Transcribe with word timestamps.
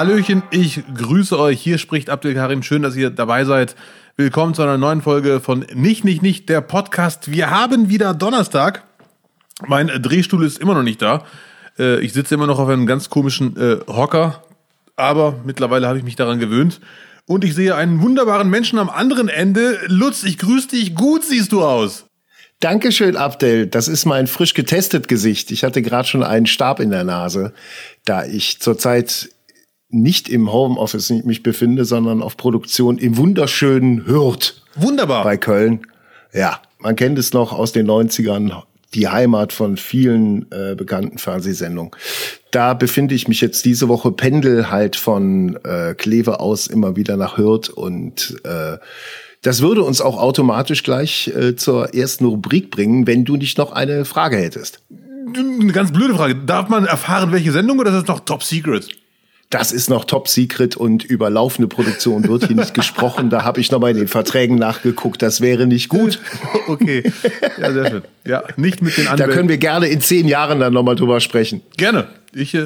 Hallöchen, 0.00 0.42
ich 0.50 0.82
grüße 0.94 1.38
euch. 1.38 1.60
Hier 1.60 1.76
spricht 1.76 2.08
Abdel 2.08 2.32
Karim. 2.32 2.62
Schön, 2.62 2.80
dass 2.80 2.96
ihr 2.96 3.10
dabei 3.10 3.44
seid. 3.44 3.76
Willkommen 4.16 4.54
zu 4.54 4.62
einer 4.62 4.78
neuen 4.78 5.02
Folge 5.02 5.40
von 5.40 5.66
Nicht, 5.74 6.06
Nicht, 6.06 6.22
Nicht, 6.22 6.48
der 6.48 6.62
Podcast. 6.62 7.30
Wir 7.30 7.50
haben 7.50 7.90
wieder 7.90 8.14
Donnerstag. 8.14 8.84
Mein 9.66 9.88
Drehstuhl 9.88 10.46
ist 10.46 10.58
immer 10.58 10.72
noch 10.72 10.84
nicht 10.84 11.02
da. 11.02 11.26
Äh, 11.78 12.00
ich 12.00 12.14
sitze 12.14 12.34
immer 12.34 12.46
noch 12.46 12.58
auf 12.58 12.70
einem 12.70 12.86
ganz 12.86 13.10
komischen 13.10 13.58
äh, 13.58 13.80
Hocker. 13.88 14.42
Aber 14.96 15.38
mittlerweile 15.44 15.86
habe 15.86 15.98
ich 15.98 16.04
mich 16.04 16.16
daran 16.16 16.38
gewöhnt. 16.38 16.80
Und 17.26 17.44
ich 17.44 17.54
sehe 17.54 17.74
einen 17.74 18.00
wunderbaren 18.00 18.48
Menschen 18.48 18.78
am 18.78 18.88
anderen 18.88 19.28
Ende. 19.28 19.80
Lutz, 19.88 20.22
ich 20.22 20.38
grüße 20.38 20.68
dich. 20.68 20.94
Gut 20.94 21.24
siehst 21.24 21.52
du 21.52 21.62
aus. 21.62 22.06
Dankeschön, 22.60 23.18
Abdel. 23.18 23.66
Das 23.66 23.86
ist 23.86 24.06
mein 24.06 24.28
frisch 24.28 24.54
getestet 24.54 25.08
Gesicht. 25.08 25.50
Ich 25.50 25.62
hatte 25.62 25.82
gerade 25.82 26.08
schon 26.08 26.22
einen 26.22 26.46
Stab 26.46 26.80
in 26.80 26.88
der 26.88 27.04
Nase, 27.04 27.52
da 28.06 28.24
ich 28.24 28.60
zurzeit 28.60 29.28
nicht 29.90 30.28
im 30.28 30.52
Homeoffice 30.52 31.10
mich 31.24 31.42
befinde, 31.42 31.84
sondern 31.84 32.22
auf 32.22 32.36
Produktion 32.36 32.98
im 32.98 33.16
wunderschönen 33.16 34.06
Hürth. 34.06 34.62
Wunderbar. 34.74 35.24
Bei 35.24 35.36
Köln. 35.36 35.80
Ja, 36.32 36.60
man 36.78 36.96
kennt 36.96 37.18
es 37.18 37.32
noch 37.32 37.52
aus 37.52 37.72
den 37.72 37.88
90ern, 37.88 38.62
die 38.94 39.08
Heimat 39.08 39.52
von 39.52 39.76
vielen 39.76 40.50
äh, 40.50 40.74
bekannten 40.74 41.18
Fernsehsendungen. 41.18 41.92
Da 42.50 42.74
befinde 42.74 43.14
ich 43.14 43.28
mich 43.28 43.40
jetzt 43.40 43.64
diese 43.64 43.88
Woche, 43.88 44.12
pendel 44.12 44.70
halt 44.70 44.96
von 44.96 45.58
äh, 45.64 45.94
Kleve 45.94 46.40
aus 46.40 46.66
immer 46.66 46.96
wieder 46.96 47.16
nach 47.16 47.36
Hürth 47.36 47.68
und 47.68 48.36
äh, 48.44 48.78
das 49.42 49.62
würde 49.62 49.82
uns 49.82 50.00
auch 50.00 50.18
automatisch 50.18 50.82
gleich 50.82 51.28
äh, 51.28 51.56
zur 51.56 51.94
ersten 51.94 52.26
Rubrik 52.26 52.70
bringen, 52.70 53.06
wenn 53.06 53.24
du 53.24 53.36
nicht 53.36 53.56
noch 53.56 53.72
eine 53.72 54.04
Frage 54.04 54.36
hättest. 54.36 54.82
Eine 55.34 55.72
ganz 55.72 55.92
blöde 55.92 56.14
Frage. 56.14 56.34
Darf 56.34 56.68
man 56.68 56.84
erfahren, 56.84 57.32
welche 57.32 57.52
Sendung 57.52 57.78
oder 57.78 57.90
ist 57.90 58.02
das 58.02 58.08
noch 58.08 58.20
Top 58.20 58.42
Secret? 58.42 58.88
Das 59.50 59.72
ist 59.72 59.90
noch 59.90 60.04
top 60.04 60.28
secret 60.28 60.76
und 60.76 61.02
über 61.02 61.28
laufende 61.28 61.66
Produktion 61.66 62.28
wird 62.28 62.46
hier 62.46 62.54
nicht 62.54 62.72
gesprochen. 62.72 63.30
Da 63.30 63.42
habe 63.42 63.60
ich 63.60 63.72
nochmal 63.72 63.90
in 63.90 63.96
den 63.96 64.06
Verträgen 64.06 64.56
nachgeguckt. 64.56 65.20
Das 65.22 65.40
wäre 65.40 65.66
nicht 65.66 65.88
gut. 65.88 66.20
okay. 66.68 67.02
Ja, 67.60 67.72
sehr 67.72 67.90
schön. 67.90 68.02
Ja, 68.24 68.44
nicht 68.56 68.80
mit 68.80 68.96
den 68.96 69.08
anderen. 69.08 69.28
Da 69.28 69.36
können 69.36 69.48
wir 69.48 69.58
gerne 69.58 69.88
in 69.88 70.00
zehn 70.00 70.28
Jahren 70.28 70.60
dann 70.60 70.72
nochmal 70.72 70.94
drüber 70.94 71.18
sprechen. 71.18 71.62
Gerne. 71.76 72.06
Ich, 72.32 72.54
äh, 72.54 72.62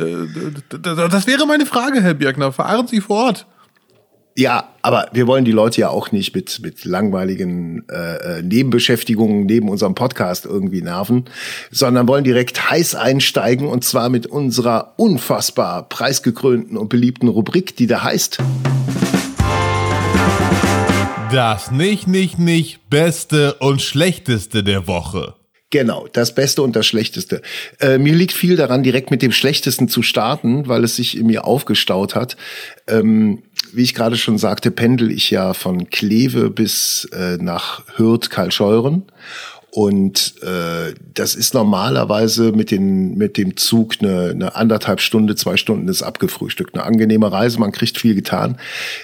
das 0.68 1.26
wäre 1.26 1.46
meine 1.46 1.64
Frage, 1.64 2.02
Herr 2.02 2.12
Birkner. 2.12 2.52
Fahren 2.52 2.86
Sie 2.86 3.00
vor 3.00 3.24
Ort. 3.24 3.46
Ja, 4.36 4.74
aber 4.82 5.08
wir 5.12 5.28
wollen 5.28 5.44
die 5.44 5.52
Leute 5.52 5.82
ja 5.82 5.90
auch 5.90 6.10
nicht 6.10 6.34
mit, 6.34 6.58
mit 6.60 6.84
langweiligen 6.84 7.88
äh, 7.88 8.38
äh, 8.38 8.42
Nebenbeschäftigungen 8.42 9.46
neben 9.46 9.68
unserem 9.68 9.94
Podcast 9.94 10.44
irgendwie 10.44 10.82
nerven, 10.82 11.26
sondern 11.70 12.08
wollen 12.08 12.24
direkt 12.24 12.68
heiß 12.68 12.96
einsteigen 12.96 13.68
und 13.68 13.84
zwar 13.84 14.08
mit 14.08 14.26
unserer 14.26 14.94
unfassbar 14.96 15.88
preisgekrönten 15.88 16.76
und 16.76 16.88
beliebten 16.88 17.28
Rubrik, 17.28 17.76
die 17.76 17.86
da 17.86 18.02
heißt. 18.02 18.38
Das 21.30 21.70
nicht, 21.70 22.08
nicht, 22.08 22.40
nicht 22.40 22.90
Beste 22.90 23.54
und 23.54 23.82
Schlechteste 23.82 24.64
der 24.64 24.88
Woche. 24.88 25.34
Genau, 25.74 26.06
das 26.12 26.36
Beste 26.36 26.62
und 26.62 26.76
das 26.76 26.86
Schlechteste. 26.86 27.42
Äh, 27.80 27.98
mir 27.98 28.14
liegt 28.14 28.30
viel 28.30 28.54
daran, 28.54 28.84
direkt 28.84 29.10
mit 29.10 29.22
dem 29.22 29.32
Schlechtesten 29.32 29.88
zu 29.88 30.02
starten, 30.02 30.68
weil 30.68 30.84
es 30.84 30.94
sich 30.94 31.18
in 31.18 31.26
mir 31.26 31.46
aufgestaut 31.46 32.14
hat. 32.14 32.36
Ähm, 32.86 33.42
wie 33.72 33.82
ich 33.82 33.92
gerade 33.92 34.16
schon 34.16 34.38
sagte, 34.38 34.70
pendel 34.70 35.10
ich 35.10 35.32
ja 35.32 35.52
von 35.52 35.90
Kleve 35.90 36.50
bis 36.50 37.08
äh, 37.12 37.38
nach 37.40 37.82
Hürth, 37.96 38.30
Karlscheuren. 38.30 39.02
Und 39.72 40.40
äh, 40.44 40.94
das 41.12 41.34
ist 41.34 41.54
normalerweise 41.54 42.52
mit, 42.52 42.70
den, 42.70 43.16
mit 43.16 43.36
dem 43.36 43.56
Zug 43.56 43.96
eine, 44.00 44.30
eine 44.30 44.54
anderthalb 44.54 45.00
Stunde, 45.00 45.34
zwei 45.34 45.56
Stunden 45.56 45.88
ist 45.88 46.04
abgefrühstückt. 46.04 46.76
Eine 46.76 46.84
angenehme 46.84 47.32
Reise, 47.32 47.58
man 47.58 47.72
kriegt 47.72 47.98
viel 47.98 48.14
getan. 48.14 48.58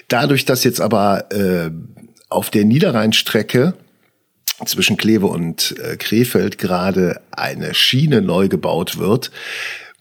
Dadurch, 0.06 0.44
dass 0.44 0.62
jetzt 0.62 0.80
aber 0.80 1.32
äh, 1.32 1.72
auf 2.28 2.50
der 2.50 2.64
Niederrheinstrecke 2.64 3.74
zwischen 4.66 4.96
Kleve 4.96 5.26
und 5.26 5.74
äh, 5.78 5.96
Krefeld 5.96 6.58
gerade 6.58 7.20
eine 7.30 7.74
Schiene 7.74 8.22
neu 8.22 8.48
gebaut 8.48 8.98
wird, 8.98 9.30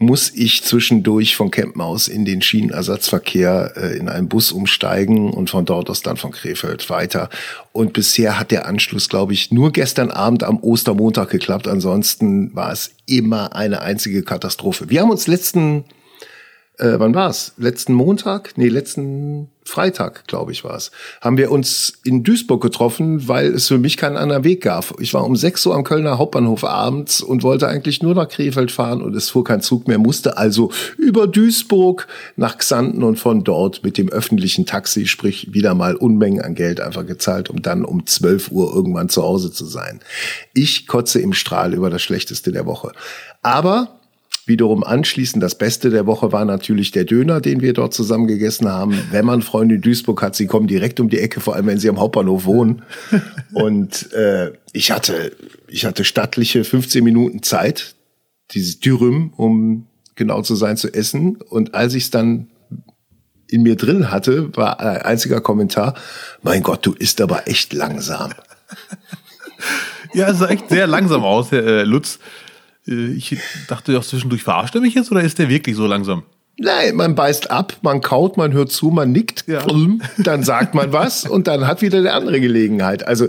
muss 0.01 0.31
ich 0.33 0.63
zwischendurch 0.63 1.35
von 1.35 1.51
Kempmaus 1.51 2.07
in 2.07 2.23
den 2.23 2.41
Schienenersatzverkehr 2.41 3.73
äh, 3.75 3.97
in 3.97 4.07
einen 4.07 4.29
Bus 4.29 4.53
umsteigen 4.53 5.31
und 5.31 5.49
von 5.49 5.65
dort 5.65 5.89
aus 5.89 6.01
dann 6.01 6.15
von 6.15 6.31
Krefeld 6.31 6.89
weiter. 6.89 7.29
Und 7.73 7.91
bisher 7.91 8.39
hat 8.39 8.51
der 8.51 8.65
Anschluss, 8.65 9.09
glaube 9.09 9.33
ich, 9.33 9.51
nur 9.51 9.73
gestern 9.73 10.09
Abend 10.09 10.43
am 10.43 10.59
Ostermontag 10.61 11.29
geklappt. 11.29 11.67
Ansonsten 11.67 12.55
war 12.55 12.71
es 12.71 12.91
immer 13.05 13.55
eine 13.55 13.81
einzige 13.81 14.23
Katastrophe. 14.23 14.89
Wir 14.89 15.01
haben 15.01 15.11
uns 15.11 15.27
letzten 15.27 15.83
äh, 16.79 16.99
wann 16.99 17.13
war's? 17.13 17.53
Letzten 17.57 17.93
Montag? 17.93 18.53
Nee, 18.57 18.69
letzten 18.69 19.49
Freitag, 19.63 20.25
glaube 20.27 20.51
ich, 20.51 20.63
war's. 20.63 20.91
Haben 21.21 21.37
wir 21.37 21.51
uns 21.51 21.99
in 22.03 22.23
Duisburg 22.23 22.61
getroffen, 22.61 23.27
weil 23.27 23.53
es 23.53 23.67
für 23.67 23.77
mich 23.77 23.97
keinen 23.97 24.17
anderen 24.17 24.43
Weg 24.43 24.61
gab. 24.61 24.99
Ich 24.99 25.13
war 25.13 25.25
um 25.25 25.35
6 25.35 25.65
Uhr 25.67 25.75
am 25.75 25.83
Kölner 25.83 26.17
Hauptbahnhof 26.17 26.63
abends 26.63 27.21
und 27.21 27.43
wollte 27.43 27.67
eigentlich 27.67 28.01
nur 28.01 28.15
nach 28.15 28.29
Krefeld 28.29 28.71
fahren 28.71 29.01
und 29.01 29.15
es 29.15 29.29
fuhr 29.29 29.43
kein 29.43 29.61
Zug 29.61 29.87
mehr, 29.87 29.99
musste 29.99 30.37
also 30.37 30.71
über 30.97 31.27
Duisburg 31.27 32.07
nach 32.35 32.57
Xanten 32.57 33.03
und 33.03 33.19
von 33.19 33.43
dort 33.43 33.83
mit 33.83 33.97
dem 33.97 34.09
öffentlichen 34.09 34.65
Taxi, 34.65 35.05
sprich 35.05 35.53
wieder 35.53 35.75
mal 35.75 35.95
Unmengen 35.95 36.41
an 36.41 36.55
Geld 36.55 36.79
einfach 36.79 37.05
gezahlt, 37.05 37.49
um 37.49 37.61
dann 37.61 37.85
um 37.85 38.05
12 38.05 38.51
Uhr 38.51 38.73
irgendwann 38.73 39.09
zu 39.09 39.21
Hause 39.21 39.51
zu 39.51 39.65
sein. 39.65 39.99
Ich 40.53 40.87
kotze 40.87 41.19
im 41.19 41.33
Strahl 41.33 41.73
über 41.73 41.89
das 41.89 42.01
Schlechteste 42.01 42.51
der 42.51 42.65
Woche. 42.65 42.93
Aber 43.41 43.98
Wiederum 44.49 44.83
anschließend 44.83 45.43
das 45.43 45.55
Beste 45.55 45.91
der 45.91 46.07
Woche 46.07 46.31
war 46.31 46.43
natürlich 46.43 46.89
der 46.89 47.05
Döner, 47.05 47.39
den 47.39 47.61
wir 47.61 47.71
dort 47.73 47.93
zusammen 47.93 48.25
gegessen 48.25 48.67
haben. 48.67 48.99
Wenn 49.11 49.23
man 49.23 49.43
Freunde 49.43 49.75
in 49.75 49.81
Duisburg 49.81 50.23
hat, 50.23 50.35
sie 50.35 50.47
kommen 50.47 50.65
direkt 50.65 50.99
um 50.99 51.07
die 51.07 51.19
Ecke, 51.19 51.39
vor 51.39 51.55
allem 51.55 51.67
wenn 51.67 51.77
sie 51.77 51.87
am 51.87 51.99
Hauptbahnhof 51.99 52.45
wohnen. 52.45 52.81
Und 53.53 54.11
äh, 54.11 54.51
ich 54.73 54.91
hatte, 54.91 55.31
ich 55.67 55.85
hatte 55.85 56.03
stattliche 56.03 56.63
15 56.63 57.03
Minuten 57.03 57.43
Zeit, 57.43 57.95
dieses 58.51 58.79
Dürüm, 58.79 59.33
um 59.37 59.85
genau 60.15 60.41
zu 60.41 60.55
sein, 60.55 60.77
zu 60.77 60.91
essen. 60.91 61.35
Und 61.35 61.75
als 61.75 61.93
ich 61.93 62.05
es 62.05 62.09
dann 62.09 62.47
in 63.47 63.61
mir 63.61 63.75
drin 63.75 64.09
hatte, 64.09 64.55
war 64.57 64.79
ein 64.79 65.03
einziger 65.03 65.41
Kommentar, 65.41 65.93
mein 66.41 66.63
Gott, 66.63 66.83
du 66.85 66.93
isst 66.93 67.21
aber 67.21 67.47
echt 67.47 67.71
langsam. 67.71 68.33
Ja, 70.13 70.29
es 70.29 70.39
sah 70.39 70.47
echt 70.47 70.69
sehr 70.69 70.87
langsam 70.87 71.23
aus, 71.23 71.51
Herr 71.51 71.63
äh, 71.63 71.83
Lutz. 71.83 72.17
Äh, 72.89 73.13
ich 73.13 73.37
dachte 73.67 73.93
doch 73.93 74.03
zwischendurch, 74.03 74.43
verarscht 74.43 74.75
er 74.75 74.81
mich 74.81 74.95
jetzt 74.95 75.11
oder 75.11 75.21
ist 75.21 75.39
der 75.39 75.49
wirklich 75.49 75.75
so 75.75 75.85
langsam? 75.85 76.23
Nein, 76.57 76.95
man 76.95 77.15
beißt 77.15 77.51
ab, 77.51 77.77
man 77.83 78.01
kaut, 78.01 78.35
man 78.35 78.51
hört 78.51 78.71
zu, 78.71 78.89
man 78.89 79.13
nickt, 79.13 79.45
ja. 79.47 79.65
dann 80.17 80.43
sagt 80.43 80.75
man 80.75 80.91
was 80.91 81.25
und 81.25 81.47
dann 81.47 81.65
hat 81.65 81.81
wieder 81.81 82.01
der 82.01 82.15
andere 82.15 82.41
Gelegenheit. 82.41 83.07
Also 83.07 83.27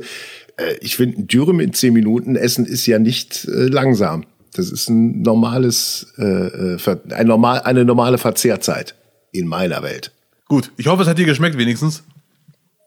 äh, 0.57 0.75
ich 0.81 0.97
finde, 0.97 1.21
ein 1.21 1.27
Dürüm 1.29 1.61
in 1.61 1.73
zehn 1.73 1.93
Minuten 1.93 2.35
essen 2.35 2.67
ist 2.67 2.87
ja 2.87 2.99
nicht 2.99 3.45
äh, 3.45 3.67
langsam. 3.67 4.25
Das 4.55 4.73
ist 4.73 4.89
ein 4.89 5.23
normales, 5.23 6.13
äh 6.19 6.77
ein 7.11 7.27
normal, 7.29 7.61
eine 7.61 7.85
normale 7.85 8.19
Verzehrzeit 8.19 8.97
in 9.31 9.47
meiner 9.47 9.85
Welt. 9.85 10.11
Gut, 10.49 10.73
ich 10.77 10.89
hoffe, 10.89 11.03
es 11.03 11.09
hat 11.09 11.19
dir 11.19 11.25
geschmeckt 11.25 11.57
wenigstens. 11.57 12.03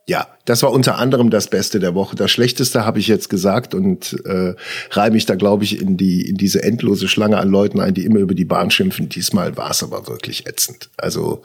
Ja, 0.06 0.28
das 0.44 0.62
war 0.62 0.70
unter 0.70 0.98
anderem 0.98 1.30
das 1.30 1.48
Beste 1.48 1.80
der 1.80 1.94
Woche. 1.94 2.14
Das 2.14 2.30
Schlechteste 2.30 2.84
habe 2.84 2.98
ich 2.98 3.08
jetzt 3.08 3.30
gesagt 3.30 3.74
und 3.74 4.14
äh, 4.26 4.54
reihe 4.90 5.10
mich 5.10 5.24
da, 5.24 5.34
glaube 5.34 5.64
ich, 5.64 5.80
in 5.80 5.96
die 5.96 6.28
in 6.28 6.36
diese 6.36 6.62
endlose 6.62 7.08
Schlange 7.08 7.38
an 7.38 7.48
Leuten 7.48 7.80
ein, 7.80 7.94
die 7.94 8.04
immer 8.04 8.18
über 8.18 8.34
die 8.34 8.44
Bahn 8.44 8.70
schimpfen. 8.70 9.08
Diesmal 9.08 9.56
war 9.56 9.70
es 9.70 9.82
aber 9.82 10.06
wirklich 10.06 10.46
ätzend. 10.46 10.90
Also, 10.98 11.42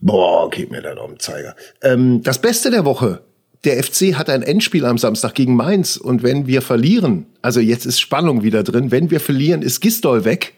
boah, 0.00 0.48
geht 0.48 0.70
mir 0.70 0.80
da 0.80 0.94
noch 0.94 1.04
um 1.04 1.18
Zeiger. 1.18 1.54
Ähm, 1.82 2.22
das 2.22 2.40
Beste 2.40 2.70
der 2.70 2.86
Woche. 2.86 3.20
Der 3.64 3.80
FC 3.80 4.14
hat 4.14 4.28
ein 4.28 4.42
Endspiel 4.42 4.86
am 4.86 4.98
Samstag 4.98 5.34
gegen 5.34 5.54
Mainz 5.54 5.96
und 5.96 6.24
wenn 6.24 6.48
wir 6.48 6.62
verlieren, 6.62 7.26
also 7.42 7.60
jetzt 7.60 7.86
ist 7.86 8.00
Spannung 8.00 8.42
wieder 8.42 8.64
drin, 8.64 8.90
wenn 8.90 9.10
wir 9.10 9.20
verlieren, 9.20 9.62
ist 9.62 9.80
Gistol 9.80 10.24
weg. 10.24 10.54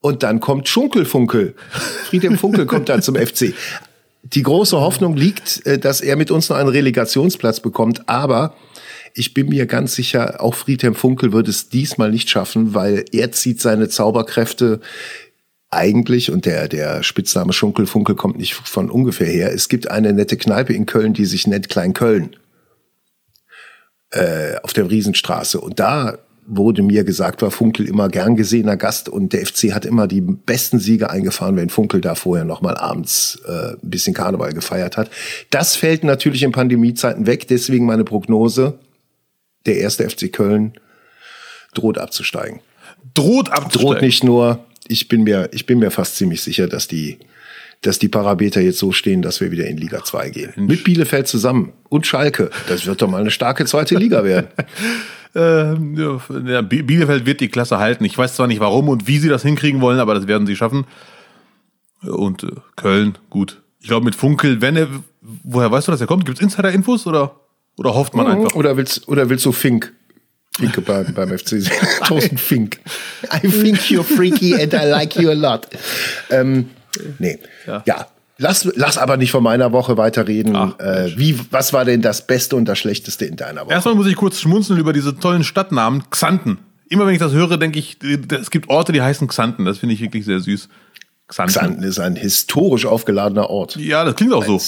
Und 0.00 0.22
dann 0.22 0.40
kommt 0.40 0.68
Schunkelfunkel. 0.68 1.54
Friedhelm 2.04 2.36
Funkel 2.36 2.66
kommt 2.66 2.90
dann 2.90 3.00
zum 3.00 3.14
FC 3.16 3.54
die 4.34 4.42
große 4.42 4.80
Hoffnung 4.80 5.16
liegt, 5.16 5.64
äh, 5.66 5.78
dass 5.78 6.00
er 6.00 6.16
mit 6.16 6.30
uns 6.30 6.48
noch 6.48 6.56
einen 6.56 6.68
Relegationsplatz 6.68 7.60
bekommt, 7.60 8.08
aber 8.08 8.54
ich 9.14 9.32
bin 9.32 9.48
mir 9.48 9.66
ganz 9.66 9.94
sicher, 9.94 10.42
auch 10.42 10.54
Friedhelm 10.54 10.94
Funkel 10.94 11.32
wird 11.32 11.48
es 11.48 11.68
diesmal 11.68 12.10
nicht 12.10 12.28
schaffen, 12.28 12.74
weil 12.74 13.04
er 13.12 13.32
zieht 13.32 13.60
seine 13.60 13.88
Zauberkräfte 13.88 14.80
eigentlich, 15.70 16.30
und 16.30 16.44
der, 16.44 16.68
der 16.68 17.02
Spitzname 17.02 17.52
Schunkelfunkel 17.52 18.14
kommt 18.14 18.38
nicht 18.38 18.54
von 18.54 18.90
ungefähr 18.90 19.26
her, 19.26 19.52
es 19.52 19.68
gibt 19.68 19.90
eine 19.90 20.12
nette 20.12 20.36
Kneipe 20.36 20.72
in 20.72 20.86
Köln, 20.86 21.14
die 21.14 21.24
sich 21.24 21.46
nennt 21.46 21.68
Klein 21.68 21.92
Köln. 21.92 22.36
Äh, 24.10 24.58
auf 24.62 24.72
der 24.72 24.88
Riesenstraße. 24.88 25.60
Und 25.60 25.80
da 25.80 26.18
wurde 26.46 26.82
mir 26.82 27.04
gesagt, 27.04 27.42
war 27.42 27.50
Funkel 27.50 27.88
immer 27.88 28.08
gern 28.08 28.36
gesehener 28.36 28.76
Gast 28.76 29.08
und 29.08 29.32
der 29.32 29.44
FC 29.44 29.72
hat 29.72 29.84
immer 29.84 30.06
die 30.06 30.20
besten 30.20 30.78
Siege 30.78 31.10
eingefahren, 31.10 31.56
wenn 31.56 31.70
Funkel 31.70 32.00
da 32.00 32.14
vorher 32.14 32.44
noch 32.44 32.62
mal 32.62 32.76
abends 32.76 33.40
äh, 33.46 33.72
ein 33.72 33.90
bisschen 33.90 34.14
Karneval 34.14 34.52
gefeiert 34.52 34.96
hat. 34.96 35.10
Das 35.50 35.76
fällt 35.76 36.04
natürlich 36.04 36.42
in 36.42 36.52
Pandemiezeiten 36.52 37.26
weg, 37.26 37.48
deswegen 37.48 37.86
meine 37.86 38.04
Prognose, 38.04 38.78
der 39.66 39.78
erste 39.78 40.08
FC 40.08 40.32
Köln 40.32 40.74
droht 41.74 41.98
abzusteigen. 41.98 42.60
Droht 43.14 43.50
abzusteigen? 43.50 43.92
Droht 43.94 44.02
nicht 44.02 44.22
nur, 44.22 44.64
ich 44.86 45.08
bin 45.08 45.24
mir, 45.24 45.48
ich 45.52 45.66
bin 45.66 45.80
mir 45.80 45.90
fast 45.90 46.16
ziemlich 46.16 46.42
sicher, 46.42 46.68
dass 46.68 46.86
die 46.86 47.18
dass 47.86 47.98
die 47.98 48.08
Parameter 48.08 48.60
jetzt 48.60 48.78
so 48.78 48.92
stehen, 48.92 49.22
dass 49.22 49.40
wir 49.40 49.50
wieder 49.50 49.66
in 49.66 49.76
Liga 49.76 50.02
2 50.02 50.30
gehen. 50.30 50.52
Mit 50.56 50.84
Bielefeld 50.84 51.28
zusammen 51.28 51.72
und 51.88 52.06
Schalke. 52.06 52.50
Das 52.68 52.86
wird 52.86 53.00
doch 53.00 53.08
mal 53.08 53.20
eine 53.20 53.30
starke 53.30 53.64
zweite 53.64 53.96
Liga 53.96 54.24
werden. 54.24 54.48
Äh, 55.34 55.74
ja, 55.74 56.62
Bielefeld 56.62 57.26
wird 57.26 57.42
die 57.42 57.48
Klasse 57.48 57.76
halten. 57.76 58.06
Ich 58.06 58.16
weiß 58.16 58.36
zwar 58.36 58.46
nicht 58.46 58.58
warum 58.60 58.88
und 58.88 59.06
wie 59.06 59.18
sie 59.18 59.28
das 59.28 59.42
hinkriegen 59.42 59.82
wollen, 59.82 60.00
aber 60.00 60.14
das 60.14 60.26
werden 60.26 60.46
sie 60.46 60.56
schaffen. 60.56 60.86
Und 62.00 62.44
äh, 62.44 62.52
Köln, 62.74 63.18
gut. 63.28 63.60
Ich 63.78 63.88
glaube 63.88 64.06
mit 64.06 64.14
Funkel, 64.14 64.62
wenn 64.62 64.76
er, 64.76 64.88
woher 65.20 65.70
weißt 65.70 65.88
du, 65.88 65.92
dass 65.92 66.00
er 66.00 66.06
kommt? 66.06 66.24
Gibt 66.24 66.38
es 66.38 66.42
Insider-Infos 66.42 67.06
oder, 67.06 67.38
oder 67.76 67.92
hofft 67.92 68.14
man 68.14 68.26
einfach? 68.26 68.54
Oder 68.54 68.78
willst, 68.78 69.08
oder 69.08 69.28
willst 69.28 69.44
du 69.44 69.52
Fink? 69.52 69.92
Finke 70.56 70.80
beim, 70.80 71.12
beim 71.12 71.38
FC 71.38 71.62
Thorsten 72.06 72.38
Fink. 72.38 72.80
I 73.24 73.46
think 73.46 73.90
you're 73.90 74.04
freaky 74.04 74.54
and 74.54 74.72
I 74.72 74.86
like 74.86 75.16
you 75.16 75.28
a 75.28 75.34
lot. 75.34 75.68
Ähm, 76.30 76.70
nee. 77.18 77.38
Ja. 77.66 77.82
ja. 77.86 78.06
Lass, 78.38 78.68
lass 78.74 78.98
aber 78.98 79.16
nicht 79.16 79.30
von 79.30 79.42
meiner 79.42 79.72
Woche 79.72 79.96
weiterreden. 79.96 80.54
Ach, 80.54 80.78
äh, 80.78 81.16
wie, 81.16 81.38
was 81.50 81.72
war 81.72 81.86
denn 81.86 82.02
das 82.02 82.26
Beste 82.26 82.54
und 82.56 82.66
das 82.66 82.78
Schlechteste 82.78 83.24
in 83.24 83.36
deiner 83.36 83.62
Woche? 83.62 83.72
Erstmal 83.72 83.94
muss 83.94 84.06
ich 84.06 84.16
kurz 84.16 84.40
schmunzeln 84.40 84.78
über 84.78 84.92
diese 84.92 85.18
tollen 85.18 85.42
Stadtnamen. 85.42 86.10
Xanten. 86.10 86.58
Immer 86.88 87.06
wenn 87.06 87.14
ich 87.14 87.18
das 87.18 87.32
höre, 87.32 87.56
denke 87.56 87.78
ich, 87.78 87.96
es 88.30 88.50
gibt 88.50 88.68
Orte, 88.68 88.92
die 88.92 89.00
heißen 89.00 89.26
Xanten. 89.26 89.64
Das 89.64 89.78
finde 89.78 89.94
ich 89.94 90.02
wirklich 90.02 90.26
sehr 90.26 90.40
süß. 90.40 90.68
Xanten. 91.28 91.52
Xanten 91.54 91.82
ist 91.82 91.98
ein 91.98 92.14
historisch 92.14 92.84
aufgeladener 92.84 93.48
Ort. 93.48 93.76
Ja, 93.76 94.04
das 94.04 94.14
klingt 94.14 94.34
auch 94.34 94.44
so. 94.44 94.60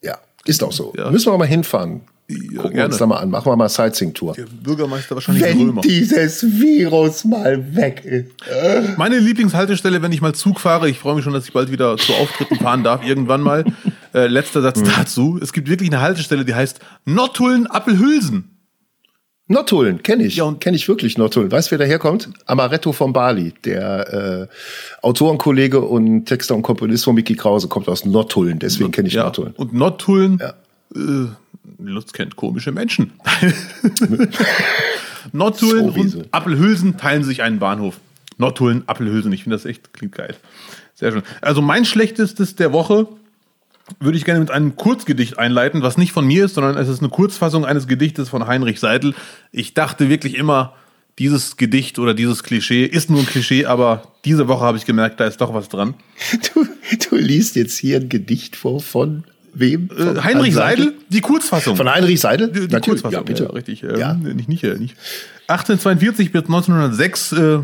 ja, 0.00 0.18
ist 0.46 0.64
auch 0.64 0.72
so. 0.72 0.94
Ja. 0.96 1.10
Müssen 1.10 1.30
wir 1.30 1.36
mal 1.36 1.46
hinfahren. 1.46 2.00
Ja, 2.26 2.62
Gucken 2.62 2.78
wir 2.78 2.84
uns 2.86 2.96
da 2.96 3.06
mal 3.06 3.18
an. 3.18 3.28
Machen 3.28 3.52
wir 3.52 3.56
mal 3.56 3.68
Sightseeing-Tour. 3.68 4.32
Der 4.32 4.46
Bürgermeister 4.46 5.14
wahrscheinlich 5.14 5.44
Wenn 5.44 5.58
Römer. 5.58 5.80
dieses 5.82 6.42
Virus 6.42 7.24
mal 7.24 7.76
weg 7.76 8.02
ist. 8.04 8.30
Meine 8.96 9.18
Lieblingshaltestelle, 9.18 10.00
wenn 10.00 10.10
ich 10.10 10.22
mal 10.22 10.34
Zug 10.34 10.58
fahre, 10.58 10.88
ich 10.88 10.98
freue 10.98 11.16
mich 11.16 11.24
schon, 11.24 11.34
dass 11.34 11.44
ich 11.44 11.52
bald 11.52 11.70
wieder 11.70 11.98
zu 11.98 12.14
Auftritten 12.14 12.56
fahren 12.56 12.82
darf, 12.82 13.04
irgendwann 13.04 13.42
mal. 13.42 13.64
Äh, 14.14 14.28
letzter 14.28 14.62
Satz 14.62 14.80
mhm. 14.80 14.90
dazu. 14.96 15.38
Es 15.42 15.52
gibt 15.52 15.68
wirklich 15.68 15.90
eine 15.90 16.00
Haltestelle, 16.00 16.44
die 16.44 16.54
heißt 16.54 16.80
Nottuln 17.04 17.66
Appelhülsen. 17.66 18.54
Nottuln, 19.46 20.02
kenne 20.02 20.24
ich. 20.24 20.36
Ja, 20.36 20.44
und 20.44 20.60
kenne 20.60 20.76
ich 20.76 20.88
wirklich 20.88 21.18
Nottuln. 21.18 21.52
Weißt 21.52 21.68
du, 21.68 21.72
wer 21.72 21.78
daherkommt? 21.78 22.30
Amaretto 22.46 22.92
von 22.92 23.12
Bali, 23.12 23.52
der 23.64 24.48
äh, 24.50 25.04
Autorenkollege 25.04 25.82
und 25.82 26.24
Texter 26.24 26.54
und 26.54 26.62
Komponist 26.62 27.04
von 27.04 27.14
Mickey 27.14 27.34
Krause, 27.34 27.68
kommt 27.68 27.88
aus 27.88 28.06
Nottuln, 28.06 28.58
deswegen 28.58 28.90
kenne 28.90 29.08
ich 29.08 29.14
ja. 29.14 29.24
Nottuln. 29.24 29.52
Und 29.56 29.74
Nottuln 29.74 30.40
ja. 30.40 30.54
äh, 30.96 31.28
Lutz 31.78 32.12
kennt 32.12 32.36
komische 32.36 32.72
Menschen. 32.72 33.12
Nottuln 35.32 35.90
und 35.90 36.28
Appelhülsen 36.32 36.96
teilen 36.96 37.24
sich 37.24 37.42
einen 37.42 37.58
Bahnhof. 37.58 37.98
Nottuln, 38.36 38.82
Appelhülsen, 38.86 39.32
ich 39.32 39.44
finde 39.44 39.56
das 39.56 39.64
echt, 39.64 39.92
klingt 39.92 40.14
geil. 40.14 40.34
Sehr 40.94 41.12
schön. 41.12 41.22
Also 41.40 41.62
mein 41.62 41.84
schlechtestes 41.84 42.56
der 42.56 42.72
Woche 42.72 43.08
würde 44.00 44.16
ich 44.16 44.24
gerne 44.24 44.40
mit 44.40 44.50
einem 44.50 44.76
Kurzgedicht 44.76 45.38
einleiten, 45.38 45.82
was 45.82 45.98
nicht 45.98 46.12
von 46.12 46.26
mir 46.26 46.46
ist, 46.46 46.54
sondern 46.54 46.76
es 46.76 46.88
ist 46.88 47.00
eine 47.00 47.10
Kurzfassung 47.10 47.64
eines 47.64 47.86
Gedichtes 47.86 48.28
von 48.28 48.46
Heinrich 48.46 48.80
Seidel. 48.80 49.14
Ich 49.52 49.74
dachte 49.74 50.08
wirklich 50.08 50.36
immer, 50.36 50.74
dieses 51.18 51.56
Gedicht 51.56 51.98
oder 51.98 52.14
dieses 52.14 52.42
Klischee 52.42 52.84
ist 52.84 53.10
nur 53.10 53.20
ein 53.20 53.26
Klischee, 53.26 53.66
aber 53.66 54.12
diese 54.24 54.48
Woche 54.48 54.64
habe 54.64 54.78
ich 54.78 54.84
gemerkt, 54.84 55.20
da 55.20 55.26
ist 55.26 55.40
doch 55.40 55.54
was 55.54 55.68
dran. 55.68 55.94
Du, 56.54 56.66
du 57.10 57.16
liest 57.16 57.56
jetzt 57.56 57.78
hier 57.78 57.98
ein 57.98 58.08
Gedicht 58.08 58.56
vor 58.56 58.80
von 58.80 59.24
wem? 59.54 59.88
Äh, 59.96 60.20
Heinrich 60.20 60.54
Seidel, 60.54 60.94
die 61.08 61.20
Kurzfassung. 61.20 61.76
Von 61.76 61.88
Heinrich 61.88 62.20
Seidel? 62.20 62.50
Die, 62.50 62.68
die 62.68 62.80
Kurzfassung, 62.80 63.12
ja, 63.12 63.22
bitte. 63.22 63.44
Ja, 63.44 63.50
richtig. 63.50 63.82
Ähm, 63.82 63.96
ja. 63.96 64.14
Nicht, 64.14 64.48
nicht, 64.48 64.64
äh, 64.64 64.76
nicht. 64.76 64.96
1842 65.46 66.32
bis 66.32 66.42
1906 66.42 67.32
äh, 67.32 67.38
äh, 67.38 67.62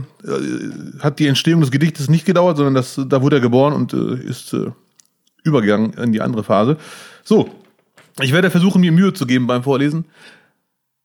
hat 1.00 1.18
die 1.18 1.26
Entstehung 1.26 1.60
des 1.60 1.70
Gedichtes 1.70 2.08
nicht 2.08 2.26
gedauert, 2.26 2.56
sondern 2.56 2.74
das, 2.74 3.00
da 3.08 3.22
wurde 3.22 3.36
er 3.36 3.40
geboren 3.40 3.72
und 3.72 3.94
äh, 3.94 4.16
ist 4.22 4.52
äh, 4.52 4.70
übergegangen 5.44 5.94
in 5.94 6.12
die 6.12 6.20
andere 6.20 6.44
Phase. 6.44 6.76
So, 7.24 7.50
ich 8.20 8.32
werde 8.32 8.50
versuchen, 8.50 8.80
mir 8.80 8.92
Mühe 8.92 9.12
zu 9.12 9.26
geben 9.26 9.46
beim 9.46 9.62
Vorlesen. 9.62 10.04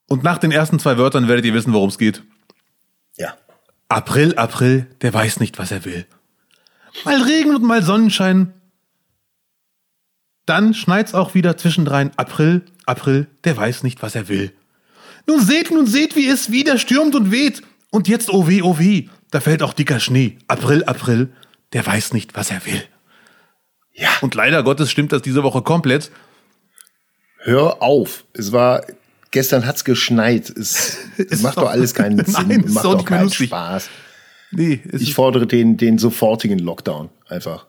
Und 0.07 0.23
nach 0.23 0.37
den 0.37 0.51
ersten 0.51 0.79
zwei 0.79 0.97
Wörtern 0.97 1.27
werdet 1.27 1.45
ihr 1.45 1.53
wissen, 1.53 1.73
worum 1.73 1.89
es 1.89 1.97
geht. 1.97 2.23
Ja. 3.17 3.35
April, 3.87 4.35
April, 4.35 4.87
der 5.01 5.13
weiß 5.13 5.39
nicht, 5.39 5.57
was 5.57 5.71
er 5.71 5.85
will. 5.85 6.05
Mal 7.03 7.21
Regen 7.21 7.55
und 7.55 7.63
mal 7.63 7.83
Sonnenschein, 7.83 8.53
dann 10.45 10.74
schneit's 10.74 11.13
auch 11.13 11.33
wieder 11.33 11.57
zwischendrein. 11.57 12.12
April, 12.18 12.63
April, 12.86 13.27
der 13.44 13.57
weiß 13.57 13.83
nicht, 13.83 14.01
was 14.01 14.15
er 14.15 14.27
will. 14.27 14.51
Nun 15.27 15.42
seht, 15.42 15.71
nun 15.71 15.88
seht, 15.88 16.15
wie 16.15 16.27
es 16.27 16.51
wieder 16.51 16.77
stürmt 16.77 17.15
und 17.15 17.31
weht. 17.31 17.62
Und 17.89 18.07
jetzt, 18.07 18.30
oh 18.30 18.47
weh, 18.47 18.62
oh 18.62 18.77
weh, 18.77 19.07
da 19.31 19.39
fällt 19.39 19.63
auch 19.63 19.74
dicker 19.74 20.00
Schnee. 20.00 20.38
April, 20.47 20.83
April, 20.83 21.30
der 21.74 21.86
weiß 21.86 22.13
nicht, 22.13 22.36
was 22.36 22.51
er 22.51 22.65
will. 22.65 22.83
Ja. 23.94 24.09
Und 24.21 24.36
leider 24.36 24.63
Gottes 24.63 24.92
stimmt 24.92 25.12
das 25.12 25.21
diese 25.21 25.44
Woche 25.44 25.62
komplett. 25.62 26.12
Hör 27.39 27.81
auf. 27.81 28.25
Es 28.33 28.51
war, 28.51 28.83
gestern 29.31 29.65
hat's 29.65 29.86
geschneit. 29.86 30.50
Es, 30.50 30.97
es 31.18 31.42
macht 31.42 31.57
doch 31.57 31.69
alles 31.69 31.94
keinen 31.94 32.24
Sinn. 32.25 32.47
Nein, 32.47 32.65
macht 32.68 32.86
doch 32.86 33.06
keinen 33.06 33.31
Spaß. 33.31 33.89
Nee, 34.51 34.81
ich 34.92 35.13
fordere 35.13 35.47
den, 35.47 35.77
den 35.77 35.97
sofortigen 35.97 36.59
Lockdown 36.59 37.09
einfach. 37.27 37.65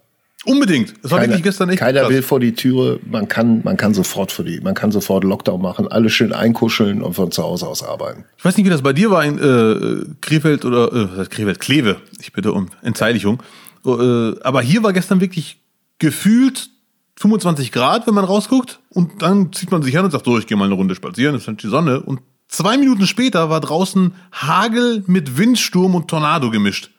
Unbedingt. 0.47 0.95
Das 1.03 1.11
war 1.11 1.19
keiner, 1.19 1.33
wirklich 1.33 1.45
gestern 1.45 1.69
echt. 1.71 1.79
Keiner 1.79 2.01
krass. 2.03 2.11
will 2.11 2.23
vor 2.23 2.41
die 2.41 2.55
Türe. 2.55 3.01
Man 3.05 3.29
kann, 3.29 3.63
man 3.65 3.77
kann 3.77 3.95
sofort 3.95 4.33
vor 4.33 4.45
die, 4.45 4.61
man 4.61 4.75
kann 4.75 4.93
sofort 4.93 5.25
Lockdown 5.25 5.61
machen, 5.61 5.89
alle 5.89 6.09
schön 6.09 6.33
einkuscheln 6.33 7.03
und 7.03 7.15
von 7.15 7.31
zu 7.31 7.43
Hause 7.43 7.67
aus 7.67 7.83
arbeiten. 7.83 8.25
Ich 8.39 8.45
weiß 8.45 8.57
nicht, 8.57 8.67
wie 8.67 8.71
das 8.71 8.83
bei 8.83 8.93
dir 8.93 9.11
war 9.11 9.25
in 9.25 9.39
äh, 9.39 10.05
Krefeld 10.21 10.65
oder 10.65 10.93
äh, 10.93 11.27
Krefeld, 11.27 11.61
Kleve. 11.61 11.97
Ich 12.21 12.33
bitte 12.33 12.53
um 12.53 12.69
Entzeiligung. 12.83 13.43
Äh, 13.85 14.41
aber 14.41 14.63
hier 14.63 14.83
war 14.83 14.93
gestern 14.93 15.21
wirklich 15.21 15.61
gefühlt 15.99 16.71
25 17.19 17.73
Grad, 17.73 18.07
wenn 18.07 18.15
man 18.15 18.25
rausguckt. 18.25 18.81
Und 18.91 19.23
dann 19.23 19.53
zieht 19.53 19.71
man 19.71 19.83
sich 19.83 19.99
an 19.99 20.05
und 20.05 20.11
sagt, 20.11 20.25
so, 20.25 20.39
ich 20.39 20.47
gehe 20.47 20.57
mal 20.57 20.67
eine 20.67 20.75
Runde 20.75 20.95
spazieren, 20.95 21.35
es 21.35 21.45
scheint 21.45 21.63
die 21.63 21.69
Sonne. 21.69 22.01
Und 22.01 22.21
zwei 22.49 22.77
Minuten 22.77 23.07
später 23.07 23.51
war 23.51 23.61
draußen 23.61 24.15
Hagel 24.33 25.03
mit 25.07 25.39
Windsturm 25.39 25.95
und 25.95 26.09
Tornado 26.09 26.51
gemischt. 26.51 26.91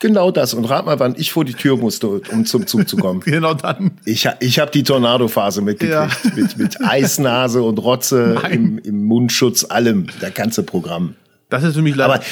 Genau 0.00 0.30
das. 0.30 0.54
Und 0.54 0.64
rat 0.64 0.86
mal, 0.86 0.98
wann 0.98 1.14
ich 1.16 1.32
vor 1.32 1.44
die 1.44 1.54
Tür 1.54 1.76
musste, 1.76 2.08
um 2.08 2.44
zum 2.44 2.66
Zug 2.66 2.88
zu 2.88 2.96
kommen. 2.96 3.20
genau 3.24 3.54
dann. 3.54 3.92
Ich, 4.04 4.28
ich 4.40 4.58
habe 4.58 4.70
die 4.70 4.82
Tornado-Phase 4.82 5.62
mitgekriegt. 5.62 6.24
Ja. 6.24 6.30
Mit, 6.34 6.58
mit 6.58 6.80
Eisnase 6.82 7.62
und 7.62 7.78
Rotze 7.78 8.42
im, 8.50 8.78
im, 8.78 9.04
Mundschutz, 9.04 9.64
allem. 9.64 10.08
Der 10.20 10.30
ganze 10.30 10.62
Programm. 10.62 11.14
Das 11.48 11.62
ist 11.62 11.74
für 11.74 11.82
mich 11.82 11.94
leider. 11.94 12.14
Aber, 12.14 12.24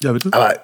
ja, 0.00 0.12
bitte? 0.12 0.28
aber 0.32 0.54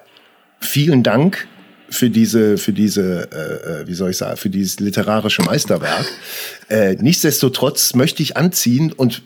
vielen 0.59 1.03
Dank 1.03 1.47
für 1.89 2.09
diese, 2.09 2.57
für 2.57 2.73
diese, 2.73 3.29
äh, 3.31 3.81
äh, 3.81 3.87
wie 3.87 3.93
soll 3.93 4.11
ich 4.11 4.17
sagen, 4.17 4.37
für 4.37 4.49
dieses 4.49 4.79
literarische 4.79 5.41
Meisterwerk. 5.41 6.05
Äh, 6.67 6.95
nichtsdestotrotz 6.99 7.95
möchte 7.95 8.21
ich 8.21 8.37
anziehen 8.37 8.91
und 8.91 9.23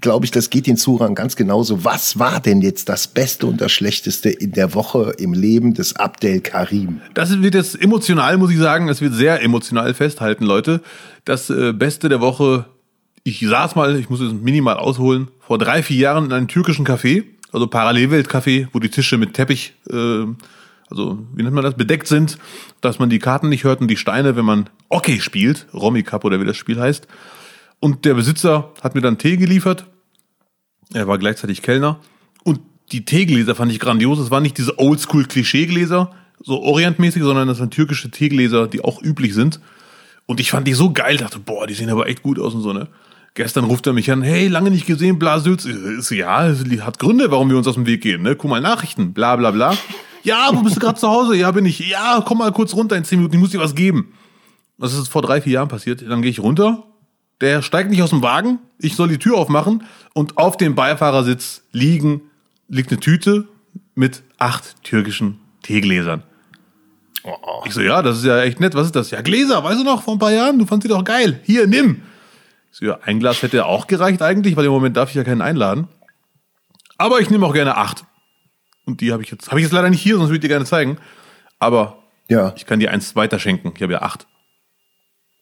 glaube 0.00 0.24
ich, 0.24 0.30
das 0.30 0.50
geht 0.50 0.66
den 0.66 0.76
Zuhörern 0.76 1.14
ganz 1.14 1.36
genauso. 1.36 1.84
Was 1.84 2.18
war 2.18 2.40
denn 2.40 2.60
jetzt 2.60 2.88
das 2.88 3.08
Beste 3.08 3.46
und 3.46 3.60
das 3.60 3.72
Schlechteste 3.72 4.30
in 4.30 4.52
der 4.52 4.74
Woche 4.74 5.14
im 5.18 5.32
Leben 5.32 5.74
des 5.74 5.96
Abdel 5.96 6.40
Karim? 6.40 7.00
Das 7.14 7.40
wird 7.40 7.54
jetzt 7.54 7.80
emotional, 7.80 8.36
muss 8.38 8.50
ich 8.50 8.58
sagen. 8.58 8.88
Es 8.88 9.00
wird 9.00 9.14
sehr 9.14 9.42
emotional 9.42 9.94
festhalten, 9.94 10.44
Leute. 10.44 10.80
Das 11.24 11.50
äh, 11.50 11.72
Beste 11.72 12.08
der 12.08 12.20
Woche, 12.20 12.66
ich 13.22 13.40
saß 13.40 13.74
mal, 13.74 13.98
ich 13.98 14.10
muss 14.10 14.20
es 14.20 14.32
minimal 14.32 14.76
ausholen, 14.76 15.28
vor 15.40 15.58
drei, 15.58 15.82
vier 15.82 15.98
Jahren 15.98 16.26
in 16.26 16.32
einem 16.32 16.48
türkischen 16.48 16.86
Café, 16.86 17.24
also 17.52 17.66
Parallelwelt-Café, 17.66 18.68
wo 18.72 18.80
die 18.80 18.90
Tische 18.90 19.18
mit 19.18 19.34
Teppich, 19.34 19.74
äh, 19.90 20.26
also 20.88 21.18
wie 21.34 21.42
nennt 21.42 21.54
man 21.54 21.64
das, 21.64 21.74
bedeckt 21.74 22.06
sind, 22.06 22.38
dass 22.80 22.98
man 22.98 23.10
die 23.10 23.18
Karten 23.18 23.48
nicht 23.48 23.64
hört 23.64 23.80
und 23.80 23.88
die 23.88 23.96
Steine, 23.96 24.36
wenn 24.36 24.44
man 24.44 24.70
Okay 24.88 25.20
spielt, 25.20 25.66
Romy 25.74 26.02
Cup 26.02 26.24
oder 26.24 26.40
wie 26.40 26.44
das 26.44 26.56
Spiel 26.56 26.78
heißt. 26.78 27.08
Und 27.80 28.04
der 28.04 28.14
Besitzer 28.14 28.72
hat 28.82 28.94
mir 28.94 29.00
dann 29.00 29.18
Tee 29.18 29.36
geliefert. 29.36 29.86
Er 30.94 31.06
war 31.06 31.18
gleichzeitig 31.18 31.62
Kellner. 31.62 32.00
Und 32.44 32.60
die 32.92 33.04
Teegläser 33.04 33.54
fand 33.54 33.72
ich 33.72 33.80
grandios. 33.80 34.18
Es 34.18 34.30
waren 34.30 34.42
nicht 34.42 34.58
diese 34.58 34.78
Oldschool-Klischeegläser, 34.78 36.12
so 36.42 36.60
orientmäßig, 36.62 37.22
sondern 37.22 37.48
das 37.48 37.58
waren 37.58 37.70
türkische 37.70 38.10
Teegläser, 38.10 38.68
die 38.68 38.82
auch 38.82 39.02
üblich 39.02 39.34
sind. 39.34 39.60
Und 40.26 40.40
ich 40.40 40.50
fand 40.50 40.66
die 40.66 40.74
so 40.74 40.92
geil, 40.92 41.16
dachte, 41.16 41.38
boah, 41.38 41.66
die 41.66 41.74
sehen 41.74 41.90
aber 41.90 42.08
echt 42.08 42.22
gut 42.22 42.38
aus 42.38 42.54
und 42.54 42.62
so, 42.62 42.72
ne? 42.72 42.88
Gestern 43.34 43.64
ruft 43.64 43.86
er 43.86 43.92
mich 43.92 44.10
an, 44.10 44.22
hey, 44.22 44.48
lange 44.48 44.70
nicht 44.70 44.86
gesehen, 44.86 45.18
bla, 45.18 45.40
Sülz. 45.40 45.68
Ja, 46.10 46.54
hat 46.80 46.98
Gründe, 46.98 47.30
warum 47.30 47.50
wir 47.50 47.58
uns 47.58 47.66
aus 47.66 47.74
dem 47.74 47.86
Weg 47.86 48.00
gehen, 48.00 48.22
ne? 48.22 48.34
Guck 48.34 48.50
mal, 48.50 48.60
Nachrichten, 48.60 49.12
bla, 49.12 49.36
bla, 49.36 49.50
bla. 49.50 49.76
Ja, 50.22 50.48
wo 50.52 50.62
bist 50.62 50.76
du 50.76 50.80
gerade 50.80 50.98
zu 50.98 51.08
Hause? 51.08 51.36
Ja, 51.36 51.50
bin 51.50 51.66
ich. 51.66 51.78
Ja, 51.78 52.22
komm 52.26 52.38
mal 52.38 52.50
kurz 52.50 52.74
runter 52.74 52.96
in 52.96 53.04
zehn 53.04 53.18
Minuten, 53.18 53.34
ich 53.34 53.40
muss 53.40 53.50
dir 53.50 53.60
was 53.60 53.74
geben. 53.74 54.14
Das 54.78 54.94
ist 54.94 55.08
vor 55.08 55.22
drei, 55.22 55.40
vier 55.40 55.52
Jahren 55.52 55.68
passiert. 55.68 56.02
Dann 56.08 56.22
gehe 56.22 56.30
ich 56.30 56.40
runter, 56.40 56.84
der 57.40 57.62
steigt 57.62 57.90
nicht 57.90 58.02
aus 58.02 58.10
dem 58.10 58.22
Wagen, 58.22 58.58
ich 58.78 58.96
soll 58.96 59.08
die 59.08 59.18
Tür 59.18 59.36
aufmachen 59.36 59.84
und 60.14 60.38
auf 60.38 60.56
dem 60.56 60.74
Beifahrersitz 60.74 61.62
liegen, 61.72 62.22
liegt 62.68 62.90
eine 62.90 63.00
Tüte 63.00 63.48
mit 63.94 64.22
acht 64.38 64.82
türkischen 64.82 65.38
Teegläsern. 65.62 66.22
Oh. 67.24 67.62
Ich 67.64 67.74
so, 67.74 67.80
ja, 67.80 68.02
das 68.02 68.18
ist 68.18 68.24
ja 68.24 68.40
echt 68.42 68.60
nett. 68.60 68.74
Was 68.74 68.86
ist 68.86 68.94
das? 68.96 69.10
Ja, 69.10 69.20
Gläser, 69.20 69.64
weißt 69.64 69.80
du 69.80 69.84
noch, 69.84 70.02
vor 70.02 70.14
ein 70.14 70.18
paar 70.18 70.32
Jahren? 70.32 70.58
Du 70.58 70.66
fandst 70.66 70.86
sie 70.86 70.88
doch 70.88 71.02
geil. 71.02 71.40
Hier, 71.44 71.66
nimm. 71.66 72.02
Ich 72.70 72.78
so, 72.78 72.86
ja, 72.86 72.98
ein 73.02 73.18
Glas 73.18 73.42
hätte 73.42 73.66
auch 73.66 73.88
gereicht 73.88 74.22
eigentlich, 74.22 74.56
weil 74.56 74.64
im 74.64 74.70
Moment 74.70 74.96
darf 74.96 75.08
ich 75.08 75.16
ja 75.16 75.24
keinen 75.24 75.42
einladen. 75.42 75.88
Aber 76.98 77.20
ich 77.20 77.28
nehme 77.28 77.44
auch 77.44 77.52
gerne 77.52 77.76
acht. 77.76 78.04
Und 78.84 79.00
die 79.00 79.12
habe 79.12 79.22
ich 79.22 79.30
jetzt, 79.30 79.48
habe 79.48 79.58
ich 79.58 79.64
jetzt 79.64 79.72
leider 79.72 79.90
nicht 79.90 80.00
hier, 80.00 80.16
sonst 80.16 80.28
würde 80.28 80.36
ich 80.36 80.42
dir 80.42 80.48
gerne 80.48 80.64
zeigen. 80.64 80.98
Aber 81.58 81.98
ja. 82.28 82.52
ich 82.56 82.64
kann 82.64 82.78
dir 82.78 82.92
eins 82.92 83.16
weiter 83.16 83.40
schenken. 83.40 83.72
Ich 83.74 83.82
habe 83.82 83.94
ja 83.94 84.02
acht. 84.02 84.26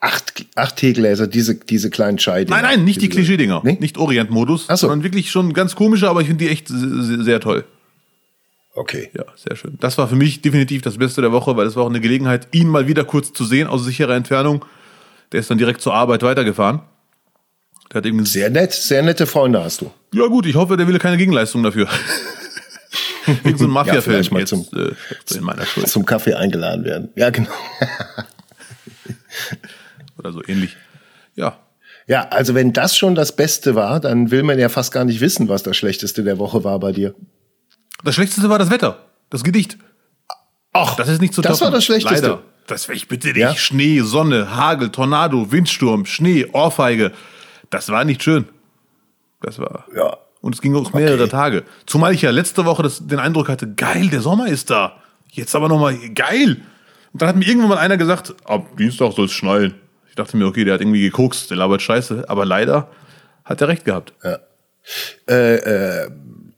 Acht, 0.04 0.46
acht 0.54 0.76
Teegläser, 0.76 1.26
diese, 1.26 1.54
diese 1.54 1.90
kleinen 1.90 2.18
Scheiben. 2.18 2.50
Nein, 2.50 2.62
nein, 2.62 2.84
nicht 2.84 3.00
die 3.00 3.08
Klischee-Dinger. 3.08 3.62
Nee? 3.64 3.78
Nicht 3.80 3.96
Orient-Modus, 3.96 4.66
so. 4.66 4.76
sondern 4.76 5.02
wirklich 5.02 5.30
schon 5.30 5.52
ganz 5.54 5.74
komische, 5.74 6.08
aber 6.08 6.20
ich 6.20 6.26
finde 6.26 6.44
die 6.44 6.50
echt 6.50 6.68
sehr, 6.68 7.22
sehr 7.22 7.40
toll. 7.40 7.64
Okay. 8.74 9.10
Ja, 9.14 9.24
sehr 9.36 9.56
schön. 9.56 9.78
Das 9.80 9.96
war 9.98 10.08
für 10.08 10.16
mich 10.16 10.42
definitiv 10.42 10.82
das 10.82 10.98
Beste 10.98 11.22
der 11.22 11.32
Woche, 11.32 11.56
weil 11.56 11.66
es 11.66 11.76
war 11.76 11.84
auch 11.84 11.90
eine 11.90 12.00
Gelegenheit, 12.00 12.48
ihn 12.52 12.68
mal 12.68 12.86
wieder 12.86 13.04
kurz 13.04 13.32
zu 13.32 13.44
sehen 13.44 13.66
aus 13.66 13.84
sicherer 13.84 14.14
Entfernung. 14.14 14.64
Der 15.32 15.40
ist 15.40 15.50
dann 15.50 15.58
direkt 15.58 15.80
zur 15.80 15.94
Arbeit 15.94 16.22
weitergefahren. 16.22 16.80
Der 17.92 17.98
hat 17.98 18.06
eben 18.06 18.26
sehr 18.26 18.50
nett, 18.50 18.72
sehr 18.72 19.02
nette 19.02 19.26
Freunde 19.26 19.62
hast 19.62 19.80
du. 19.80 19.90
Ja 20.12 20.26
gut, 20.26 20.46
ich 20.46 20.56
hoffe, 20.56 20.76
der 20.76 20.88
will 20.88 20.98
keine 20.98 21.16
Gegenleistung 21.16 21.62
dafür. 21.62 21.88
Irgend 23.26 23.58
so 23.58 23.64
ein 23.64 23.70
Mafia-Film 23.70 24.22
ja, 24.22 24.32
mal 24.32 24.46
zum, 24.46 24.66
äh, 24.74 25.40
meiner 25.40 25.64
Schuld. 25.64 25.88
zum 25.88 26.04
Kaffee 26.04 26.34
eingeladen 26.34 26.84
werden. 26.84 27.08
Ja, 27.14 27.30
genau. 27.30 27.48
Oder 30.24 30.32
so 30.32 30.42
ähnlich. 30.46 30.76
Ja. 31.34 31.58
Ja, 32.06 32.28
also 32.28 32.54
wenn 32.54 32.72
das 32.72 32.96
schon 32.96 33.14
das 33.14 33.36
Beste 33.36 33.74
war, 33.74 34.00
dann 34.00 34.30
will 34.30 34.42
man 34.42 34.58
ja 34.58 34.68
fast 34.68 34.92
gar 34.92 35.04
nicht 35.04 35.20
wissen, 35.20 35.48
was 35.48 35.62
das 35.62 35.76
Schlechteste 35.76 36.24
der 36.24 36.38
Woche 36.38 36.64
war 36.64 36.78
bei 36.80 36.92
dir. 36.92 37.14
Das 38.02 38.14
Schlechteste 38.14 38.48
war 38.48 38.58
das 38.58 38.70
Wetter, 38.70 38.98
das 39.30 39.44
Gedicht. 39.44 39.78
Ach, 40.72 40.96
das 40.96 41.08
ist 41.08 41.20
nicht 41.20 41.32
zu 41.32 41.40
Das 41.40 41.58
toppen. 41.58 41.72
war 41.72 41.78
das 41.78 41.84
Schlechteste. 41.84 42.26
Leider. 42.26 42.42
Das 42.66 42.88
ich 42.88 43.08
bitte 43.08 43.32
dich. 43.32 43.42
Ja? 43.42 43.54
Schnee, 43.54 44.00
Sonne, 44.00 44.56
Hagel, 44.56 44.90
Tornado, 44.90 45.52
Windsturm, 45.52 46.06
Schnee, 46.06 46.46
Ohrfeige. 46.52 47.12
Das 47.70 47.88
war 47.90 48.04
nicht 48.04 48.22
schön. 48.22 48.46
Das 49.40 49.58
war. 49.58 49.86
Ja. 49.94 50.16
Und 50.40 50.54
es 50.54 50.60
ging 50.60 50.74
auch 50.74 50.92
mehrere 50.92 51.22
okay. 51.22 51.30
Tage. 51.30 51.64
Zumal 51.86 52.14
ich 52.14 52.22
ja 52.22 52.30
letzte 52.30 52.64
Woche 52.64 52.82
das, 52.82 53.06
den 53.06 53.18
Eindruck 53.18 53.48
hatte, 53.48 53.72
geil, 53.74 54.08
der 54.08 54.20
Sommer 54.20 54.46
ist 54.48 54.70
da. 54.70 55.00
Jetzt 55.30 55.54
aber 55.54 55.68
nochmal, 55.68 55.96
geil. 56.14 56.60
Und 57.12 57.22
dann 57.22 57.28
hat 57.28 57.36
mir 57.36 57.46
irgendwann 57.46 57.70
mal 57.70 57.78
einer 57.78 57.96
gesagt, 57.96 58.34
ab 58.44 58.76
Dienstag 58.76 59.12
soll 59.12 59.26
es 59.26 59.32
schneien. 59.32 59.74
Ich 60.14 60.16
dachte 60.16 60.36
mir, 60.36 60.46
okay, 60.46 60.64
der 60.64 60.74
hat 60.74 60.80
irgendwie 60.80 61.00
gekokst, 61.00 61.50
der 61.50 61.56
labert 61.56 61.82
scheiße. 61.82 62.26
Aber 62.28 62.46
leider 62.46 62.88
hat 63.44 63.60
er 63.60 63.66
recht 63.66 63.84
gehabt. 63.84 64.12
Ja. 64.22 64.38
Äh, 65.28 65.56
äh, 65.56 66.10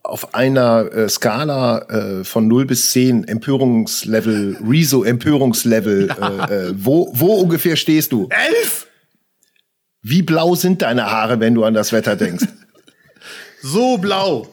auf 0.03 0.35
einer 0.35 0.93
äh, 0.93 1.09
Skala 1.09 1.79
äh, 1.89 2.25
von 2.25 2.49
0 2.49 2.67
bis 2.67 2.91
10 2.91 3.27
Empörungslevel, 3.27 4.59
Rezo 4.63 5.05
Empörungslevel, 5.05 6.09
ja. 6.21 6.45
äh, 6.45 6.67
äh, 6.67 6.75
wo, 6.77 7.11
wo 7.15 7.33
ungefähr 7.37 7.77
stehst 7.77 8.13
du? 8.13 8.29
Elf! 8.29 8.89
Wie 10.03 10.21
blau 10.21 10.55
sind 10.55 10.83
deine 10.83 11.11
Haare, 11.11 11.41
wenn 11.41 11.55
du 11.55 11.65
an 11.65 11.73
das 11.73 11.95
Wetter 11.95 12.15
denkst? 12.15 12.45
so 13.63 13.97
blau. 13.97 14.47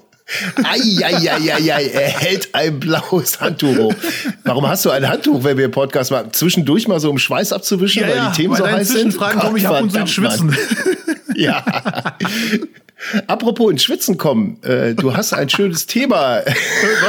Eieieiei, 0.63 1.87
er 1.87 2.09
hält 2.09 2.55
ein 2.55 2.79
blaues 2.79 3.41
Handtuch 3.41 3.77
hoch. 3.77 3.93
Warum 4.43 4.67
hast 4.67 4.85
du 4.85 4.89
ein 4.89 5.07
Handtuch, 5.07 5.43
wenn 5.43 5.57
wir 5.57 5.69
Podcast 5.69 6.11
machen? 6.11 6.31
Zwischendurch 6.31 6.87
mal 6.87 6.99
so 6.99 7.09
um 7.09 7.17
Schweiß 7.17 7.51
abzuwischen, 7.51 8.03
ja, 8.03 8.09
weil 8.09 8.29
die 8.31 8.37
Themen 8.37 8.55
so 8.55 8.65
heiß 8.65 8.89
sind? 8.89 9.13
Fragen 9.13 9.39
komme 9.39 9.57
ich 9.59 9.67
ab 9.67 9.81
und 9.81 9.91
zu 9.91 9.99
ins 9.99 10.11
Schwitzen. 10.11 10.55
ja. 11.35 11.63
Apropos 13.27 13.69
ins 13.69 13.83
Schwitzen 13.83 14.17
kommen, 14.17 14.63
äh, 14.63 14.95
du 14.95 15.15
hast 15.15 15.33
ein 15.33 15.49
schönes 15.49 15.87
Thema 15.87 16.41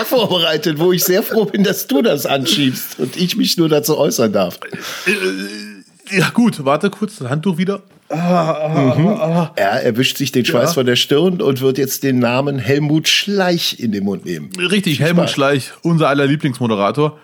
vorbereitet, 0.07 0.79
wo 0.79 0.93
ich 0.93 1.05
sehr 1.05 1.23
froh 1.23 1.45
bin, 1.45 1.63
dass 1.63 1.87
du 1.87 2.03
das 2.03 2.27
anschiebst 2.27 2.99
und 2.99 3.17
ich 3.17 3.37
mich 3.37 3.57
nur 3.57 3.69
dazu 3.69 3.97
äußern 3.97 4.33
darf. 4.33 4.59
Äh, 5.07 5.13
äh, 5.13 6.19
ja 6.19 6.31
gut, 6.31 6.65
warte 6.65 6.91
kurz, 6.91 7.17
das 7.17 7.31
Handtuch 7.31 7.59
wieder. 7.59 7.83
Ah, 8.09 8.51
ah, 8.51 8.95
mhm. 8.97 9.07
ah, 9.09 9.53
er 9.57 9.83
erwischt 9.83 10.19
sich 10.19 10.31
den 10.31 10.45
Schweiß 10.45 10.71
ja. 10.71 10.75
von 10.75 10.87
der 10.87 10.97
Stirn 10.97 11.41
und 11.41 11.61
wird 11.61 11.79
jetzt 11.79 12.03
den 12.03 12.19
Namen 12.19 12.59
Helmut 12.59 13.09
Schleich 13.09 13.81
in 13.81 13.93
den 13.93 14.05
Mund 14.05 14.25
nehmen. 14.25 14.51
Richtig, 14.57 15.01
Helmut 15.01 15.25
Spaß. 15.25 15.33
Schleich, 15.33 15.73
unser 15.83 16.09
aller 16.09 16.27
Lieblingsmoderator, 16.27 17.19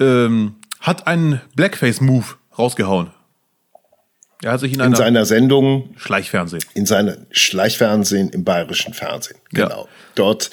ähm, 0.00 0.54
hat 0.80 1.06
einen 1.06 1.40
Blackface-Move 1.54 2.24
rausgehauen. 2.58 3.10
Er 4.42 4.52
hat 4.52 4.60
sich 4.60 4.72
in, 4.72 4.80
in 4.80 4.94
seiner 4.96 5.24
Sendung 5.24 5.94
Schleichfernsehen. 5.96 6.64
In 6.74 6.84
seiner 6.86 7.18
Schleichfernsehen 7.30 8.30
im 8.30 8.42
bayerischen 8.42 8.92
Fernsehen. 8.92 9.38
Genau. 9.52 9.82
Ja. 9.82 9.88
Dort, 10.16 10.50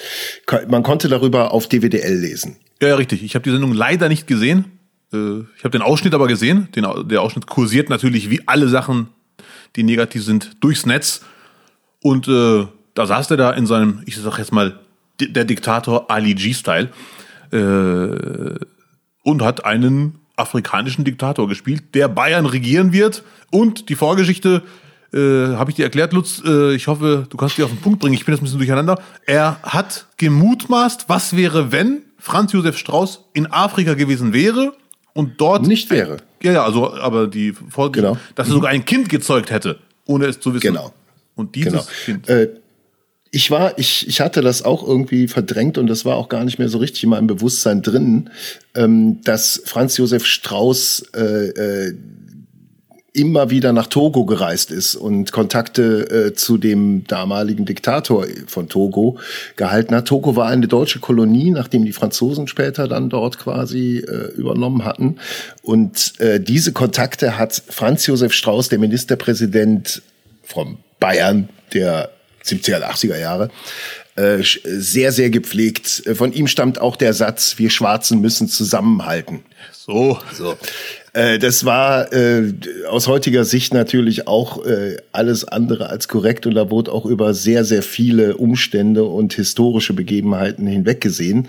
man 0.68 0.84
konnte 0.84 1.08
darüber 1.08 1.52
auf 1.52 1.68
DWDL 1.68 2.14
lesen. 2.14 2.56
Ja, 2.80 2.94
richtig. 2.94 3.24
Ich 3.24 3.34
habe 3.34 3.42
die 3.42 3.50
Sendung 3.50 3.72
leider 3.72 4.08
nicht 4.08 4.28
gesehen. 4.28 4.66
Äh, 5.12 5.40
ich 5.56 5.64
habe 5.64 5.70
den 5.70 5.82
Ausschnitt 5.82 6.14
aber 6.14 6.28
gesehen. 6.28 6.68
Den, 6.76 6.86
der 7.08 7.20
Ausschnitt 7.20 7.48
kursiert 7.48 7.90
natürlich 7.90 8.30
wie 8.30 8.42
alle 8.46 8.68
Sachen 8.68 9.08
die 9.76 9.82
negativ 9.82 10.24
sind, 10.24 10.56
durchs 10.60 10.86
Netz. 10.86 11.22
Und 12.02 12.28
äh, 12.28 12.66
da 12.94 13.06
saß 13.06 13.30
er 13.30 13.36
da 13.36 13.50
in 13.52 13.66
seinem, 13.66 14.02
ich 14.06 14.16
sag 14.16 14.38
jetzt 14.38 14.52
mal, 14.52 14.78
der 15.20 15.44
Diktator 15.44 16.10
Ali 16.10 16.34
G-Style 16.34 16.88
äh, 17.52 18.64
und 19.22 19.42
hat 19.42 19.64
einen 19.64 20.18
afrikanischen 20.36 21.04
Diktator 21.04 21.46
gespielt, 21.48 21.94
der 21.94 22.08
Bayern 22.08 22.46
regieren 22.46 22.92
wird. 22.92 23.22
Und 23.50 23.90
die 23.90 23.94
Vorgeschichte 23.94 24.62
äh, 25.12 25.54
habe 25.56 25.70
ich 25.70 25.76
dir 25.76 25.84
erklärt, 25.84 26.12
Lutz. 26.12 26.42
Äh, 26.44 26.74
ich 26.74 26.86
hoffe, 26.86 27.26
du 27.28 27.36
kannst 27.36 27.58
die 27.58 27.62
auf 27.62 27.70
den 27.70 27.80
Punkt 27.80 28.00
bringen. 28.00 28.14
Ich 28.14 28.24
bin 28.24 28.34
jetzt 28.34 28.40
ein 28.40 28.44
bisschen 28.44 28.58
durcheinander. 28.58 29.00
Er 29.26 29.60
hat 29.62 30.06
gemutmaßt, 30.16 31.08
was 31.08 31.36
wäre, 31.36 31.72
wenn 31.72 32.02
Franz 32.18 32.52
Josef 32.52 32.78
Strauß 32.78 33.24
in 33.34 33.46
Afrika 33.50 33.94
gewesen 33.94 34.32
wäre 34.32 34.74
und 35.12 35.40
dort 35.40 35.66
nicht 35.66 35.90
wäre. 35.90 36.18
Ja, 36.42 36.52
ja, 36.52 36.64
also, 36.64 36.94
aber 36.94 37.26
die 37.26 37.52
Folge, 37.52 38.00
genau. 38.00 38.16
dass 38.34 38.48
er 38.48 38.54
sogar 38.54 38.70
ein 38.70 38.84
Kind 38.84 39.08
gezeugt 39.08 39.50
hätte, 39.50 39.78
ohne 40.06 40.26
es 40.26 40.40
zu 40.40 40.54
wissen. 40.54 40.68
Genau. 40.68 40.92
Und 41.34 41.54
dieses 41.54 41.72
genau. 41.72 41.84
Kind. 42.04 42.28
Äh, 42.28 42.48
ich 43.32 43.50
war, 43.50 43.78
ich, 43.78 44.08
ich 44.08 44.20
hatte 44.20 44.40
das 44.40 44.62
auch 44.62 44.86
irgendwie 44.86 45.28
verdrängt 45.28 45.78
und 45.78 45.86
das 45.86 46.04
war 46.04 46.16
auch 46.16 46.28
gar 46.28 46.44
nicht 46.44 46.58
mehr 46.58 46.68
so 46.68 46.78
richtig 46.78 47.04
in 47.04 47.10
meinem 47.10 47.28
Bewusstsein 47.28 47.80
drin, 47.80 48.30
ähm, 48.74 49.20
dass 49.22 49.62
Franz 49.66 49.96
Josef 49.96 50.26
Strauß 50.26 51.10
äh, 51.14 51.48
äh, 51.48 51.94
immer 53.12 53.50
wieder 53.50 53.72
nach 53.72 53.86
Togo 53.86 54.24
gereist 54.24 54.70
ist 54.70 54.94
und 54.94 55.32
Kontakte 55.32 56.28
äh, 56.28 56.34
zu 56.34 56.58
dem 56.58 57.04
damaligen 57.06 57.64
Diktator 57.64 58.26
von 58.46 58.68
Togo 58.68 59.18
gehalten 59.56 59.94
hat. 59.94 60.06
Togo 60.06 60.36
war 60.36 60.48
eine 60.48 60.68
deutsche 60.68 61.00
Kolonie, 61.00 61.50
nachdem 61.50 61.84
die 61.84 61.92
Franzosen 61.92 62.46
später 62.46 62.86
dann 62.86 63.10
dort 63.10 63.38
quasi 63.38 63.98
äh, 63.98 64.32
übernommen 64.36 64.84
hatten. 64.84 65.16
Und 65.62 66.20
äh, 66.20 66.40
diese 66.40 66.72
Kontakte 66.72 67.36
hat 67.36 67.62
Franz 67.68 68.06
Josef 68.06 68.32
Strauß, 68.32 68.68
der 68.68 68.78
Ministerpräsident 68.78 70.02
von 70.44 70.78
Bayern 71.00 71.48
der 71.72 72.10
70er, 72.44 72.82
80er 72.82 73.18
Jahre, 73.18 73.50
äh, 74.16 74.42
sehr, 74.42 75.12
sehr 75.12 75.30
gepflegt. 75.30 76.02
Von 76.14 76.32
ihm 76.32 76.46
stammt 76.46 76.80
auch 76.80 76.96
der 76.96 77.14
Satz, 77.14 77.58
wir 77.58 77.70
Schwarzen 77.70 78.20
müssen 78.20 78.48
zusammenhalten. 78.48 79.44
So. 79.72 80.18
so. 80.32 80.56
Äh, 81.12 81.38
das 81.38 81.64
war 81.64 82.12
äh, 82.12 82.52
aus 82.88 83.08
heutiger 83.08 83.44
Sicht 83.44 83.74
natürlich 83.74 84.28
auch 84.28 84.64
äh, 84.64 84.96
alles 85.12 85.44
andere 85.44 85.90
als 85.90 86.08
korrekt 86.08 86.46
und 86.46 86.54
da 86.54 86.70
wurde 86.70 86.92
auch 86.92 87.04
über 87.04 87.34
sehr, 87.34 87.64
sehr 87.64 87.82
viele 87.82 88.36
Umstände 88.36 89.04
und 89.04 89.32
historische 89.32 89.92
Begebenheiten 89.92 90.66
hinweggesehen. 90.66 91.48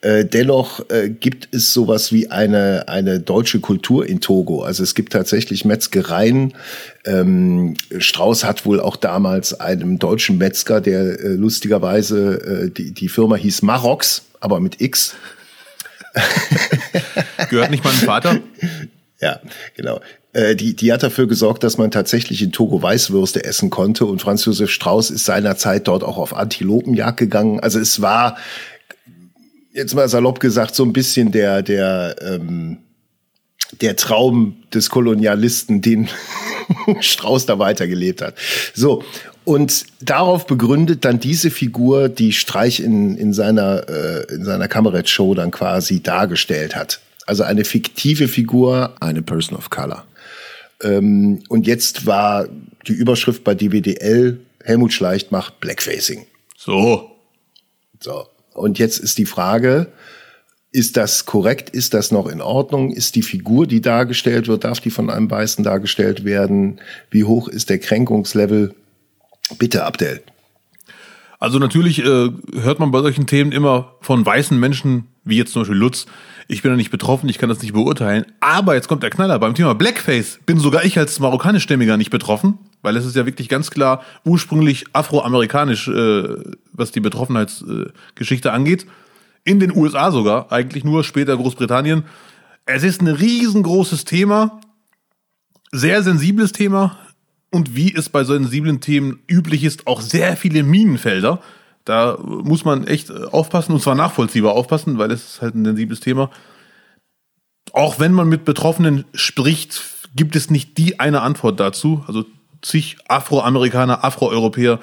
Äh, 0.00 0.24
dennoch 0.24 0.88
äh, 0.90 1.10
gibt 1.10 1.48
es 1.52 1.72
sowas 1.72 2.12
wie 2.12 2.30
eine, 2.30 2.88
eine 2.88 3.20
deutsche 3.20 3.60
Kultur 3.60 4.06
in 4.06 4.20
Togo. 4.20 4.62
Also 4.62 4.82
es 4.82 4.94
gibt 4.94 5.12
tatsächlich 5.12 5.64
Metzgereien. 5.64 6.54
Ähm, 7.04 7.74
Strauß 7.96 8.44
hat 8.44 8.64
wohl 8.64 8.80
auch 8.80 8.96
damals 8.96 9.60
einem 9.60 9.98
deutschen 9.98 10.38
Metzger, 10.38 10.80
der 10.80 11.20
äh, 11.20 11.28
lustigerweise, 11.34 12.66
äh, 12.66 12.70
die, 12.70 12.92
die 12.92 13.08
Firma 13.08 13.36
hieß 13.36 13.62
Marox, 13.62 14.22
aber 14.40 14.58
mit 14.60 14.80
X. 14.80 15.14
Gehört 17.50 17.70
nicht 17.70 17.84
meinem 17.84 17.94
Vater? 17.94 18.40
Ja, 19.22 19.40
genau. 19.76 20.00
Äh, 20.32 20.56
die, 20.56 20.74
die 20.74 20.92
hat 20.92 21.04
dafür 21.04 21.28
gesorgt, 21.28 21.62
dass 21.62 21.78
man 21.78 21.92
tatsächlich 21.92 22.42
in 22.42 22.50
Togo 22.50 22.82
Weißwürste 22.82 23.44
essen 23.44 23.70
konnte. 23.70 24.04
Und 24.04 24.20
Franz 24.20 24.44
Josef 24.44 24.70
Strauß 24.70 25.10
ist 25.10 25.24
seinerzeit 25.24 25.86
dort 25.86 26.02
auch 26.02 26.18
auf 26.18 26.34
Antilopenjagd 26.34 27.18
gegangen. 27.18 27.60
Also 27.60 27.78
es 27.78 28.02
war, 28.02 28.36
jetzt 29.72 29.94
mal 29.94 30.08
salopp 30.08 30.40
gesagt, 30.40 30.74
so 30.74 30.82
ein 30.84 30.92
bisschen 30.92 31.30
der, 31.30 31.62
der, 31.62 32.16
ähm, 32.20 32.78
der 33.80 33.94
Traum 33.94 34.56
des 34.74 34.90
Kolonialisten, 34.90 35.82
den 35.82 36.08
Strauß 37.00 37.46
da 37.46 37.60
weitergelebt 37.60 38.22
hat. 38.22 38.34
So. 38.74 39.04
Und 39.44 39.84
darauf 40.00 40.46
begründet 40.46 41.04
dann 41.04 41.20
diese 41.20 41.50
Figur, 41.50 42.08
die 42.08 42.32
Streich 42.32 42.80
in, 42.80 43.16
in 43.16 43.32
seiner, 43.32 43.88
äh, 43.88 44.34
in 44.34 44.44
seiner 44.44 44.68
Kabarett-Show 44.68 45.34
dann 45.34 45.52
quasi 45.52 46.00
dargestellt 46.00 46.74
hat. 46.76 47.00
Also 47.32 47.44
eine 47.44 47.64
fiktive 47.64 48.28
Figur, 48.28 48.94
eine 49.00 49.22
Person 49.22 49.56
of 49.56 49.70
Color. 49.70 50.04
Ähm, 50.82 51.42
und 51.48 51.66
jetzt 51.66 52.04
war 52.04 52.46
die 52.86 52.92
Überschrift 52.92 53.42
bei 53.42 53.54
DWDL, 53.54 54.38
Helmut 54.62 54.92
Schleicht 54.92 55.32
macht 55.32 55.58
Blackfacing. 55.58 56.26
So. 56.58 57.10
So. 58.00 58.26
Und 58.52 58.78
jetzt 58.78 58.98
ist 58.98 59.16
die 59.16 59.24
Frage, 59.24 59.86
ist 60.72 60.98
das 60.98 61.24
korrekt? 61.24 61.70
Ist 61.70 61.94
das 61.94 62.10
noch 62.10 62.26
in 62.26 62.42
Ordnung? 62.42 62.92
Ist 62.92 63.14
die 63.14 63.22
Figur, 63.22 63.66
die 63.66 63.80
dargestellt 63.80 64.46
wird, 64.46 64.64
darf 64.64 64.80
die 64.80 64.90
von 64.90 65.08
einem 65.08 65.30
Weißen 65.30 65.64
dargestellt 65.64 66.26
werden? 66.26 66.82
Wie 67.10 67.24
hoch 67.24 67.48
ist 67.48 67.70
der 67.70 67.78
Kränkungslevel? 67.78 68.74
Bitte, 69.58 69.86
Abdel. 69.86 70.22
Also 71.38 71.58
natürlich 71.58 72.00
äh, 72.00 72.28
hört 72.60 72.78
man 72.78 72.90
bei 72.90 73.00
solchen 73.00 73.26
Themen 73.26 73.52
immer 73.52 73.94
von 74.02 74.26
weißen 74.26 74.60
Menschen 74.60 75.06
wie 75.24 75.38
jetzt 75.38 75.52
zum 75.52 75.62
Beispiel 75.62 75.78
Lutz. 75.78 76.04
Ich 76.48 76.62
bin 76.62 76.70
da 76.70 76.76
nicht 76.76 76.90
betroffen, 76.90 77.28
ich 77.28 77.38
kann 77.38 77.48
das 77.48 77.62
nicht 77.62 77.72
beurteilen. 77.72 78.24
Aber 78.40 78.74
jetzt 78.74 78.88
kommt 78.88 79.02
der 79.02 79.10
Knaller. 79.10 79.38
Beim 79.38 79.54
Thema 79.54 79.74
Blackface 79.74 80.40
bin 80.44 80.58
sogar 80.58 80.84
ich 80.84 80.98
als 80.98 81.20
marokkanischstämmiger 81.20 81.96
nicht 81.96 82.10
betroffen, 82.10 82.58
weil 82.82 82.96
es 82.96 83.06
ist 83.06 83.16
ja 83.16 83.26
wirklich 83.26 83.48
ganz 83.48 83.70
klar 83.70 84.02
ursprünglich 84.24 84.84
afroamerikanisch, 84.92 85.88
äh, 85.88 86.36
was 86.72 86.92
die 86.92 87.00
Betroffenheitsgeschichte 87.00 88.48
äh, 88.48 88.52
angeht. 88.52 88.86
In 89.44 89.60
den 89.60 89.76
USA 89.76 90.10
sogar, 90.10 90.52
eigentlich 90.52 90.84
nur 90.84 91.04
später 91.04 91.36
Großbritannien. 91.36 92.04
Es 92.64 92.84
ist 92.84 93.00
ein 93.00 93.08
riesengroßes 93.08 94.04
Thema, 94.04 94.60
sehr 95.72 96.02
sensibles 96.02 96.52
Thema 96.52 96.96
und 97.50 97.76
wie 97.76 97.94
es 97.94 98.08
bei 98.08 98.24
sensiblen 98.24 98.80
Themen 98.80 99.20
üblich 99.26 99.64
ist, 99.64 99.86
auch 99.86 100.00
sehr 100.00 100.36
viele 100.36 100.62
Minenfelder. 100.62 101.40
Da 101.84 102.18
muss 102.20 102.64
man 102.64 102.86
echt 102.86 103.10
äh, 103.10 103.24
aufpassen 103.30 103.72
und 103.72 103.82
zwar 103.82 103.94
nachvollziehbar 103.94 104.52
aufpassen, 104.52 104.98
weil 104.98 105.10
es 105.10 105.34
ist 105.34 105.42
halt 105.42 105.54
ein 105.54 105.64
sensibles 105.64 106.00
Thema. 106.00 106.30
Auch 107.72 107.98
wenn 107.98 108.12
man 108.12 108.28
mit 108.28 108.44
Betroffenen 108.44 109.04
spricht, 109.14 109.82
gibt 110.14 110.36
es 110.36 110.50
nicht 110.50 110.78
die 110.78 111.00
eine 111.00 111.22
Antwort 111.22 111.58
dazu. 111.58 112.04
Also 112.06 112.24
zig 112.60 112.96
Afroamerikaner, 113.08 114.04
Afroeuropäer 114.04 114.78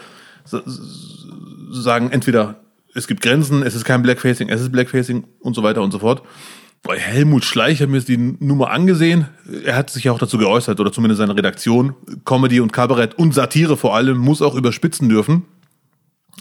sagen 1.72 2.12
entweder 2.12 2.56
es 2.94 3.08
gibt 3.08 3.22
Grenzen, 3.22 3.62
es 3.62 3.76
ist 3.76 3.86
kein 3.86 4.02
Blackfacing, 4.02 4.50
es 4.50 4.62
ist 4.62 4.72
Blackfacing 4.72 5.26
und 5.40 5.56
so 5.56 5.64
weiter 5.64 5.82
und 5.82 5.92
so 5.92 6.00
fort. 6.00 6.24
Bei 6.82 6.98
Helmut 6.98 7.44
Schleich 7.44 7.82
habe 7.82 7.92
mir 7.92 8.00
die 8.00 8.18
Nummer 8.18 8.72
angesehen. 8.72 9.28
Er 9.66 9.76
hat 9.76 9.90
sich 9.90 10.06
ja 10.06 10.14
auch 10.14 10.18
dazu 10.18 10.38
geäußert, 10.38 10.80
oder 10.80 10.92
zumindest 10.92 11.20
seine 11.20 11.36
Redaktion. 11.36 11.94
Comedy 12.24 12.62
und 12.62 12.72
Kabarett 12.72 13.16
und 13.16 13.34
Satire 13.34 13.76
vor 13.76 13.96
allem 13.96 14.18
muss 14.18 14.42
auch 14.42 14.56
überspitzen 14.56 15.10
dürfen. 15.10 15.46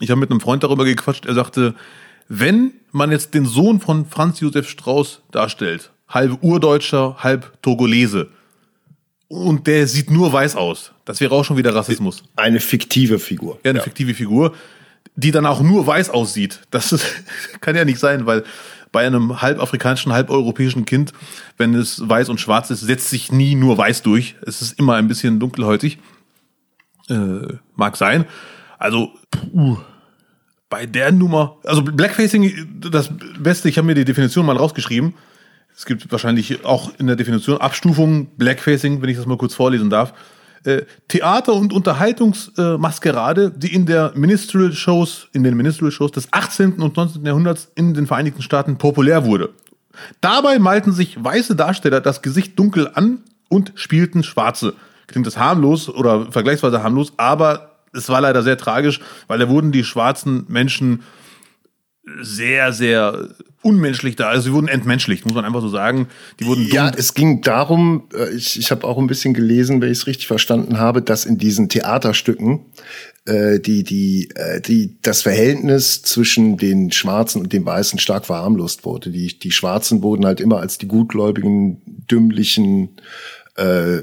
Ich 0.00 0.10
habe 0.10 0.20
mit 0.20 0.30
einem 0.30 0.40
Freund 0.40 0.62
darüber 0.62 0.84
gequatscht. 0.84 1.26
Er 1.26 1.34
sagte, 1.34 1.74
wenn 2.28 2.72
man 2.92 3.10
jetzt 3.10 3.34
den 3.34 3.46
Sohn 3.46 3.80
von 3.80 4.06
Franz 4.06 4.40
Josef 4.40 4.68
Strauß 4.68 5.22
darstellt, 5.30 5.90
halb 6.08 6.42
Urdeutscher, 6.42 7.16
halb 7.18 7.60
Togolese, 7.62 8.28
und 9.28 9.66
der 9.66 9.86
sieht 9.86 10.10
nur 10.10 10.32
weiß 10.32 10.56
aus, 10.56 10.92
das 11.04 11.20
wäre 11.20 11.34
auch 11.34 11.44
schon 11.44 11.58
wieder 11.58 11.74
Rassismus. 11.74 12.22
Eine 12.36 12.60
fiktive 12.60 13.18
Figur. 13.18 13.58
Ja, 13.62 13.70
eine 13.70 13.80
ja. 13.80 13.84
fiktive 13.84 14.14
Figur, 14.14 14.54
die 15.16 15.30
dann 15.30 15.44
auch 15.44 15.60
nur 15.60 15.86
weiß 15.86 16.10
aussieht. 16.10 16.60
Das 16.70 16.92
ist, 16.92 17.04
kann 17.60 17.76
ja 17.76 17.84
nicht 17.84 17.98
sein, 17.98 18.24
weil 18.24 18.44
bei 18.90 19.06
einem 19.06 19.42
halb 19.42 19.60
afrikanischen, 19.60 20.12
halb 20.12 20.30
europäischen 20.30 20.86
Kind, 20.86 21.12
wenn 21.58 21.74
es 21.74 22.08
weiß 22.08 22.30
und 22.30 22.40
schwarz 22.40 22.70
ist, 22.70 22.80
setzt 22.80 23.10
sich 23.10 23.30
nie 23.30 23.54
nur 23.54 23.76
weiß 23.76 24.02
durch. 24.02 24.36
Es 24.46 24.62
ist 24.62 24.78
immer 24.78 24.94
ein 24.94 25.08
bisschen 25.08 25.40
dunkelhäutig. 25.40 25.98
Äh, 27.10 27.54
mag 27.76 27.96
sein. 27.98 28.24
Also, 28.78 29.12
puh, 29.30 29.78
bei 30.70 30.86
der 30.86 31.12
Nummer, 31.12 31.56
also 31.64 31.82
Blackfacing, 31.82 32.80
das 32.90 33.10
Beste, 33.38 33.68
ich 33.68 33.78
habe 33.78 33.86
mir 33.86 33.94
die 33.94 34.04
Definition 34.04 34.46
mal 34.46 34.56
rausgeschrieben. 34.56 35.14
Es 35.74 35.86
gibt 35.86 36.10
wahrscheinlich 36.10 36.64
auch 36.64 36.90
in 36.98 37.06
der 37.06 37.16
Definition 37.16 37.58
Abstufungen, 37.58 38.26
Blackfacing, 38.36 39.00
wenn 39.00 39.08
ich 39.08 39.16
das 39.16 39.26
mal 39.26 39.38
kurz 39.38 39.54
vorlesen 39.54 39.90
darf. 39.90 40.12
Äh, 40.64 40.82
Theater- 41.06 41.54
und 41.54 41.72
Unterhaltungsmaskerade, 41.72 43.52
die 43.56 43.72
in 43.72 43.86
der 43.86 44.12
Minstrel 44.14 44.72
Shows, 44.72 45.28
in 45.32 45.44
den 45.44 45.56
Minstrel 45.56 45.92
Shows 45.92 46.10
des 46.10 46.32
18. 46.32 46.82
und 46.82 46.96
19. 46.96 47.24
Jahrhunderts 47.24 47.70
in 47.76 47.94
den 47.94 48.06
Vereinigten 48.06 48.42
Staaten 48.42 48.76
populär 48.76 49.24
wurde. 49.24 49.50
Dabei 50.20 50.58
malten 50.58 50.92
sich 50.92 51.22
weiße 51.22 51.56
Darsteller 51.56 52.00
das 52.00 52.22
Gesicht 52.22 52.58
dunkel 52.58 52.90
an 52.92 53.22
und 53.48 53.72
spielten 53.76 54.22
schwarze. 54.22 54.74
Klingt 55.06 55.26
das 55.26 55.38
harmlos 55.38 55.88
oder 55.88 56.30
vergleichsweise 56.30 56.82
harmlos, 56.82 57.12
aber 57.16 57.67
es 57.92 58.08
war 58.08 58.20
leider 58.20 58.42
sehr 58.42 58.56
tragisch, 58.56 59.00
weil 59.26 59.38
da 59.38 59.48
wurden 59.48 59.72
die 59.72 59.84
schwarzen 59.84 60.44
Menschen 60.48 61.02
sehr, 62.20 62.72
sehr 62.72 63.28
unmenschlich 63.62 64.16
da. 64.16 64.28
Also 64.28 64.48
sie 64.48 64.52
wurden 64.52 64.68
entmenschlicht, 64.68 65.24
muss 65.24 65.34
man 65.34 65.44
einfach 65.44 65.60
so 65.60 65.68
sagen. 65.68 66.08
Die 66.40 66.46
wurden 66.46 66.66
ja, 66.68 66.90
es 66.96 67.14
ging 67.14 67.42
darum, 67.42 68.08
äh, 68.14 68.30
ich, 68.30 68.58
ich 68.58 68.70
habe 68.70 68.86
auch 68.86 68.98
ein 68.98 69.06
bisschen 69.06 69.34
gelesen, 69.34 69.80
wenn 69.80 69.90
ich 69.90 69.98
es 69.98 70.06
richtig 70.06 70.26
verstanden 70.26 70.78
habe, 70.78 71.02
dass 71.02 71.24
in 71.24 71.38
diesen 71.38 71.68
Theaterstücken 71.68 72.66
äh, 73.26 73.58
die, 73.58 73.82
die, 73.82 74.30
äh, 74.36 74.60
die, 74.60 74.96
das 75.02 75.22
Verhältnis 75.22 76.02
zwischen 76.02 76.56
den 76.56 76.92
Schwarzen 76.92 77.42
und 77.42 77.52
den 77.52 77.66
Weißen 77.66 77.98
stark 77.98 78.26
verharmlost 78.26 78.84
wurde. 78.84 79.10
Die, 79.10 79.38
die 79.38 79.52
Schwarzen 79.52 80.02
wurden 80.02 80.24
halt 80.24 80.40
immer 80.40 80.60
als 80.60 80.78
die 80.78 80.88
gutgläubigen, 80.88 81.82
dümmlichen, 82.10 82.90
äh, 83.56 83.98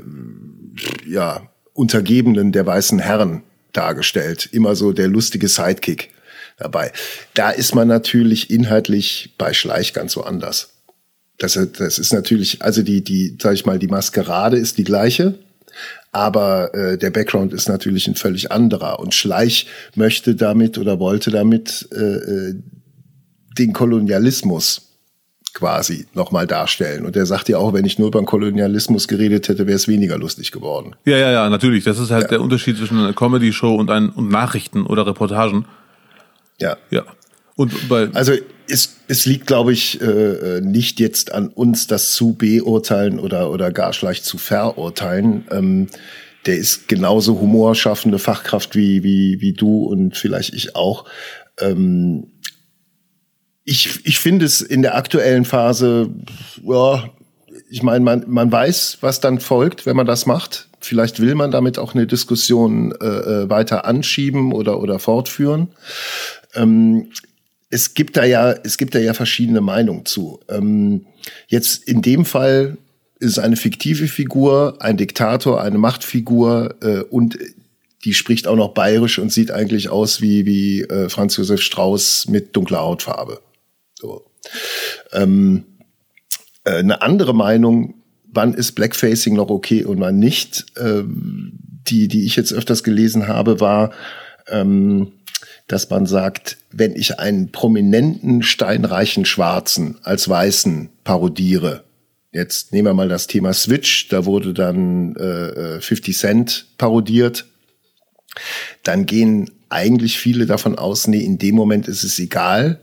ja, 1.07 1.41
Untergebenen 1.73 2.51
der 2.51 2.65
weißen 2.65 2.99
Herren 2.99 3.43
dargestellt. 3.75 4.49
Immer 4.51 4.75
so 4.75 4.91
der 4.91 5.07
lustige 5.07 5.47
Sidekick 5.47 6.11
dabei. 6.57 6.91
Da 7.33 7.49
ist 7.49 7.75
man 7.75 7.87
natürlich 7.87 8.49
inhaltlich 8.49 9.35
bei 9.37 9.53
Schleich 9.53 9.93
ganz 9.93 10.15
woanders. 10.15 10.69
Das, 11.37 11.53
das 11.53 11.99
ist 11.99 12.13
natürlich, 12.13 12.61
also 12.61 12.81
die, 12.81 13.03
die, 13.03 13.37
sag 13.41 13.53
ich 13.53 13.65
mal, 13.65 13.77
die 13.77 13.87
Maskerade 13.87 14.57
ist 14.57 14.77
die 14.77 14.85
gleiche, 14.85 15.37
aber 16.13 16.73
äh, 16.73 16.97
der 16.97 17.09
Background 17.09 17.53
ist 17.53 17.67
natürlich 17.67 18.07
ein 18.07 18.15
völlig 18.15 18.51
anderer. 18.51 18.99
Und 18.99 19.13
Schleich 19.13 19.67
möchte 19.95 20.35
damit 20.35 20.77
oder 20.77 20.99
wollte 20.99 21.31
damit 21.31 21.87
äh, 21.91 21.99
äh 21.99 22.55
den 23.57 23.71
Kolonialismus 23.71 24.84
quasi 25.55 26.05
nochmal 26.13 26.45
darstellen. 26.45 27.05
Und 27.05 27.15
er 27.15 27.25
sagt 27.25 27.49
ja 27.49 27.57
auch, 27.57 27.73
wenn 27.73 27.85
ich 27.85 27.97
nur 27.97 28.11
beim 28.11 28.25
Kolonialismus 28.25 29.07
geredet 29.07 29.47
hätte, 29.47 29.65
wäre 29.65 29.77
es 29.77 29.87
weniger 29.87 30.17
lustig 30.17 30.51
geworden. 30.51 30.95
Ja, 31.05 31.17
ja, 31.17 31.31
ja, 31.31 31.49
natürlich. 31.49 31.83
Das 31.83 31.97
ist 31.97 32.11
halt 32.11 32.23
ja. 32.23 32.29
der 32.29 32.41
Unterschied 32.41 32.77
zwischen 32.77 32.99
einer 32.99 33.13
Comedy-Show 33.13 33.73
und, 33.73 33.89
ein, 33.89 34.09
und 34.09 34.29
Nachrichten 34.29 34.85
oder 34.85 35.07
Reportagen. 35.07 35.65
Ja. 36.59 36.77
Ja. 36.91 37.03
Und 37.55 37.87
bei 37.87 38.09
also 38.13 38.33
es, 38.67 38.97
es 39.07 39.25
liegt, 39.25 39.47
glaube 39.47 39.71
ich, 39.71 40.01
äh, 40.01 40.59
nicht 40.61 40.99
jetzt 40.99 41.33
an 41.33 41.47
uns, 41.47 41.87
das 41.87 42.11
zu 42.13 42.33
beurteilen 42.33 43.17
oder, 43.17 43.49
oder 43.49 43.71
gar 43.71 43.93
schlecht 43.93 44.25
zu 44.25 44.37
verurteilen. 44.37 45.45
Ähm, 45.51 45.87
der 46.45 46.57
ist 46.57 46.89
genauso 46.89 47.39
humorschaffende 47.39 48.19
Fachkraft 48.19 48.75
wie, 48.75 49.03
wie, 49.03 49.39
wie 49.39 49.53
du 49.53 49.85
und 49.85 50.17
vielleicht 50.17 50.53
ich 50.53 50.75
auch. 50.75 51.05
Ähm, 51.59 52.27
ich, 53.65 54.05
ich 54.05 54.19
finde 54.19 54.45
es 54.45 54.61
in 54.61 54.83
der 54.83 54.95
aktuellen 54.95 55.43
Phase, 55.43 56.09
ja, 56.63 57.09
ich 57.69 57.81
meine, 57.81 58.05
man, 58.05 58.23
man 58.27 58.51
weiß, 58.51 58.99
was 59.01 59.19
dann 59.19 59.39
folgt, 59.39 59.87
wenn 59.87 59.95
man 59.95 60.05
das 60.05 60.27
macht. 60.27 60.69
Vielleicht 60.79 61.19
will 61.19 61.33
man 61.33 61.49
damit 61.49 61.79
auch 61.79 61.95
eine 61.95 62.05
Diskussion 62.05 62.93
äh, 63.01 63.05
äh 63.05 63.49
weiter 63.49 63.85
anschieben 63.85 64.53
oder, 64.53 64.79
oder 64.79 64.99
fortführen. 64.99 65.69
Ähm, 66.53 67.07
es 67.71 67.95
gibt 67.95 68.17
da 68.17 68.23
ja, 68.23 68.51
es 68.51 68.77
gibt 68.77 68.93
da 68.93 68.99
ja 68.99 69.15
verschiedene 69.15 69.61
Meinungen 69.61 70.05
zu. 70.05 70.39
Ähm, 70.47 71.07
jetzt 71.47 71.83
in 71.87 72.03
dem 72.03 72.23
Fall 72.23 72.77
ist 73.19 73.39
eine 73.39 73.55
fiktive 73.55 74.07
Figur, 74.07 74.77
ein 74.79 74.97
Diktator, 74.97 75.61
eine 75.61 75.79
Machtfigur 75.79 76.75
äh, 76.81 76.99
und 76.99 77.39
die 78.05 78.13
spricht 78.13 78.47
auch 78.47 78.55
noch 78.55 78.75
bayerisch 78.75 79.17
und 79.17 79.33
sieht 79.33 79.49
eigentlich 79.49 79.89
aus 79.89 80.21
wie, 80.21 80.45
wie 80.45 80.81
äh, 80.81 81.09
Franz 81.09 81.35
Josef 81.37 81.61
Strauß 81.61 82.27
mit 82.27 82.55
dunkler 82.55 82.81
Hautfarbe. 82.81 83.41
So. 84.05 84.25
Ähm, 85.13 85.65
äh, 86.63 86.77
eine 86.77 87.01
andere 87.01 87.33
Meinung, 87.33 87.95
wann 88.31 88.53
ist 88.53 88.73
Blackfacing 88.73 89.35
noch 89.35 89.49
okay 89.49 89.83
und 89.83 89.99
wann 89.99 90.19
nicht, 90.19 90.65
ähm, 90.77 91.53
die, 91.87 92.07
die 92.07 92.25
ich 92.25 92.35
jetzt 92.35 92.53
öfters 92.53 92.83
gelesen 92.83 93.27
habe, 93.27 93.59
war, 93.59 93.91
ähm, 94.47 95.13
dass 95.67 95.89
man 95.89 96.05
sagt, 96.05 96.57
wenn 96.71 96.95
ich 96.95 97.19
einen 97.19 97.51
prominenten, 97.51 98.43
steinreichen 98.43 99.25
Schwarzen 99.25 99.97
als 100.03 100.29
Weißen 100.29 100.89
parodiere, 101.03 101.83
jetzt 102.31 102.73
nehmen 102.73 102.87
wir 102.87 102.93
mal 102.93 103.09
das 103.09 103.27
Thema 103.27 103.53
Switch, 103.53 104.09
da 104.09 104.25
wurde 104.25 104.53
dann 104.53 105.15
äh, 105.15 105.79
50 105.79 106.07
äh, 106.07 106.17
Cent 106.17 106.65
parodiert, 106.77 107.45
dann 108.83 109.05
gehen 109.05 109.49
eigentlich 109.69 110.19
viele 110.19 110.45
davon 110.45 110.77
aus, 110.77 111.07
nee, 111.07 111.23
in 111.23 111.37
dem 111.37 111.55
Moment 111.55 111.87
ist 111.87 112.03
es 112.03 112.19
egal, 112.19 112.81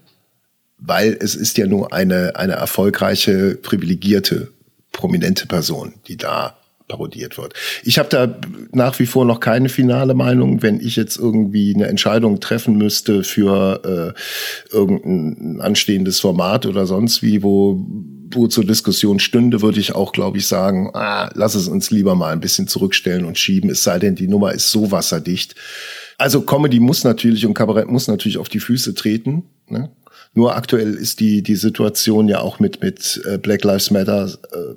weil 0.85 1.17
es 1.21 1.35
ist 1.35 1.59
ja 1.59 1.67
nur 1.67 1.93
eine, 1.93 2.37
eine 2.37 2.55
erfolgreiche, 2.55 3.57
privilegierte, 3.57 4.49
prominente 4.93 5.47
Person, 5.47 5.95
die 6.09 6.17
da 6.17 6.57
parodiert 6.89 7.39
wird. 7.39 7.55
Ich 7.85 7.99
habe 7.99 8.09
da 8.11 8.37
nach 8.73 8.99
wie 8.99 9.07
vor 9.07 9.25
noch 9.25 9.41
keine 9.41 9.69
finale 9.69 10.13
Meinung. 10.13 10.61
Wenn 10.63 10.81
ich 10.81 10.97
jetzt 10.97 11.17
irgendwie 11.17 11.75
eine 11.75 11.87
Entscheidung 11.87 12.41
treffen 12.41 12.77
müsste 12.77 13.25
für 13.25 14.15
äh, 14.15 14.75
irgendein 14.75 15.61
anstehendes 15.61 16.21
Format 16.21 16.67
oder 16.67 16.87
sonst 16.87 17.23
wie, 17.23 17.43
wo, 17.43 17.87
wo 18.31 18.47
zur 18.49 18.65
Diskussion 18.65 19.21
stünde, 19.21 19.63
würde 19.63 19.81
ich 19.81 19.95
auch, 19.95 20.13
glaube 20.13 20.39
ich, 20.39 20.47
sagen, 20.47 20.91
ah, 20.93 21.31
lass 21.35 21.55
es 21.55 21.69
uns 21.69 21.91
lieber 21.91 22.15
mal 22.15 22.33
ein 22.33 22.41
bisschen 22.41 22.69
zurückstellen 22.69 23.25
und 23.25 23.39
schieben, 23.39 23.71
es 23.71 23.85
sei 23.85 23.99
denn, 23.99 24.15
die 24.15 24.29
Nummer 24.29 24.53
ist 24.53 24.71
so 24.71 24.91
wasserdicht. 24.91 25.55
Also 26.19 26.43
Comedy 26.43 26.79
muss 26.79 27.05
natürlich 27.05 27.47
und 27.47 27.55
Kabarett 27.55 27.89
muss 27.89 28.07
natürlich 28.07 28.39
auf 28.39 28.49
die 28.49 28.61
Füße 28.61 28.95
treten. 28.95 29.45
Ne? 29.69 29.91
Nur 30.35 30.57
aktuell 30.57 30.95
ist 30.95 31.21
die, 31.21 31.43
die 31.43 31.57
Situation 31.57 32.29
ja 32.29 32.41
auch 32.41 32.59
mit, 32.59 32.83
mit 32.83 33.21
äh, 33.27 33.39
Black 33.39 33.65
Lives 33.65 33.91
Matter 33.91 34.29
äh, 34.53 34.75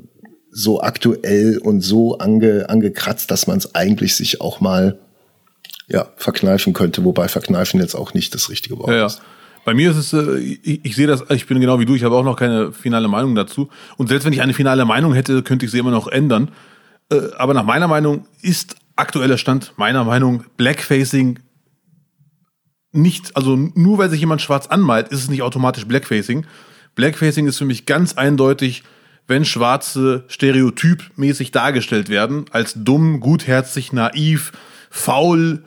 so 0.51 0.81
aktuell 0.81 1.57
und 1.57 1.81
so 1.81 2.17
ange, 2.17 2.69
angekratzt, 2.69 3.31
dass 3.31 3.47
man 3.47 3.57
es 3.57 3.75
eigentlich 3.75 4.15
sich 4.15 4.41
auch 4.41 4.59
mal 4.59 4.99
ja, 5.87 6.07
verkneifen 6.17 6.73
könnte, 6.73 7.03
wobei 7.03 7.27
verkneifen 7.27 7.79
jetzt 7.79 7.95
auch 7.95 8.13
nicht 8.13 8.33
das 8.33 8.49
richtige 8.49 8.77
Wort 8.79 8.89
ja, 8.89 9.05
ist. 9.05 9.21
Bei 9.65 9.73
mir 9.73 9.91
ist 9.91 9.97
es, 9.97 10.13
äh, 10.13 10.37
ich, 10.39 10.83
ich 10.83 10.95
sehe 10.95 11.07
das, 11.07 11.23
ich 11.29 11.47
bin 11.47 11.59
genau 11.59 11.79
wie 11.79 11.85
du, 11.85 11.95
ich 11.95 12.03
habe 12.03 12.15
auch 12.15 12.23
noch 12.23 12.35
keine 12.35 12.71
finale 12.71 13.07
Meinung 13.07 13.35
dazu. 13.35 13.69
Und 13.97 14.07
selbst 14.07 14.25
wenn 14.25 14.33
ich 14.33 14.41
eine 14.41 14.53
finale 14.53 14.85
Meinung 14.85 15.13
hätte, 15.13 15.41
könnte 15.41 15.65
ich 15.65 15.71
sie 15.71 15.79
immer 15.79 15.91
noch 15.91 16.07
ändern. 16.07 16.51
Äh, 17.11 17.19
aber 17.37 17.53
nach 17.53 17.65
meiner 17.65 17.87
Meinung 17.87 18.25
ist 18.41 18.75
aktueller 18.95 19.37
Stand, 19.37 19.73
meiner 19.77 20.03
Meinung, 20.03 20.45
Blackfacing 20.57 21.39
nicht, 22.95 23.35
also 23.35 23.55
nur 23.55 23.97
weil 23.97 24.09
sich 24.09 24.19
jemand 24.19 24.41
schwarz 24.41 24.67
anmalt, 24.67 25.09
ist 25.09 25.19
es 25.19 25.29
nicht 25.29 25.41
automatisch 25.41 25.85
Blackfacing. 25.85 26.45
Blackfacing 26.95 27.47
ist 27.47 27.57
für 27.57 27.65
mich 27.65 27.85
ganz 27.85 28.13
eindeutig, 28.13 28.83
wenn 29.27 29.45
Schwarze 29.45 30.23
stereotypmäßig 30.27 31.51
dargestellt 31.51 32.09
werden, 32.09 32.45
als 32.51 32.73
dumm, 32.75 33.19
gutherzig, 33.19 33.91
naiv, 33.91 34.51
faul, 34.89 35.63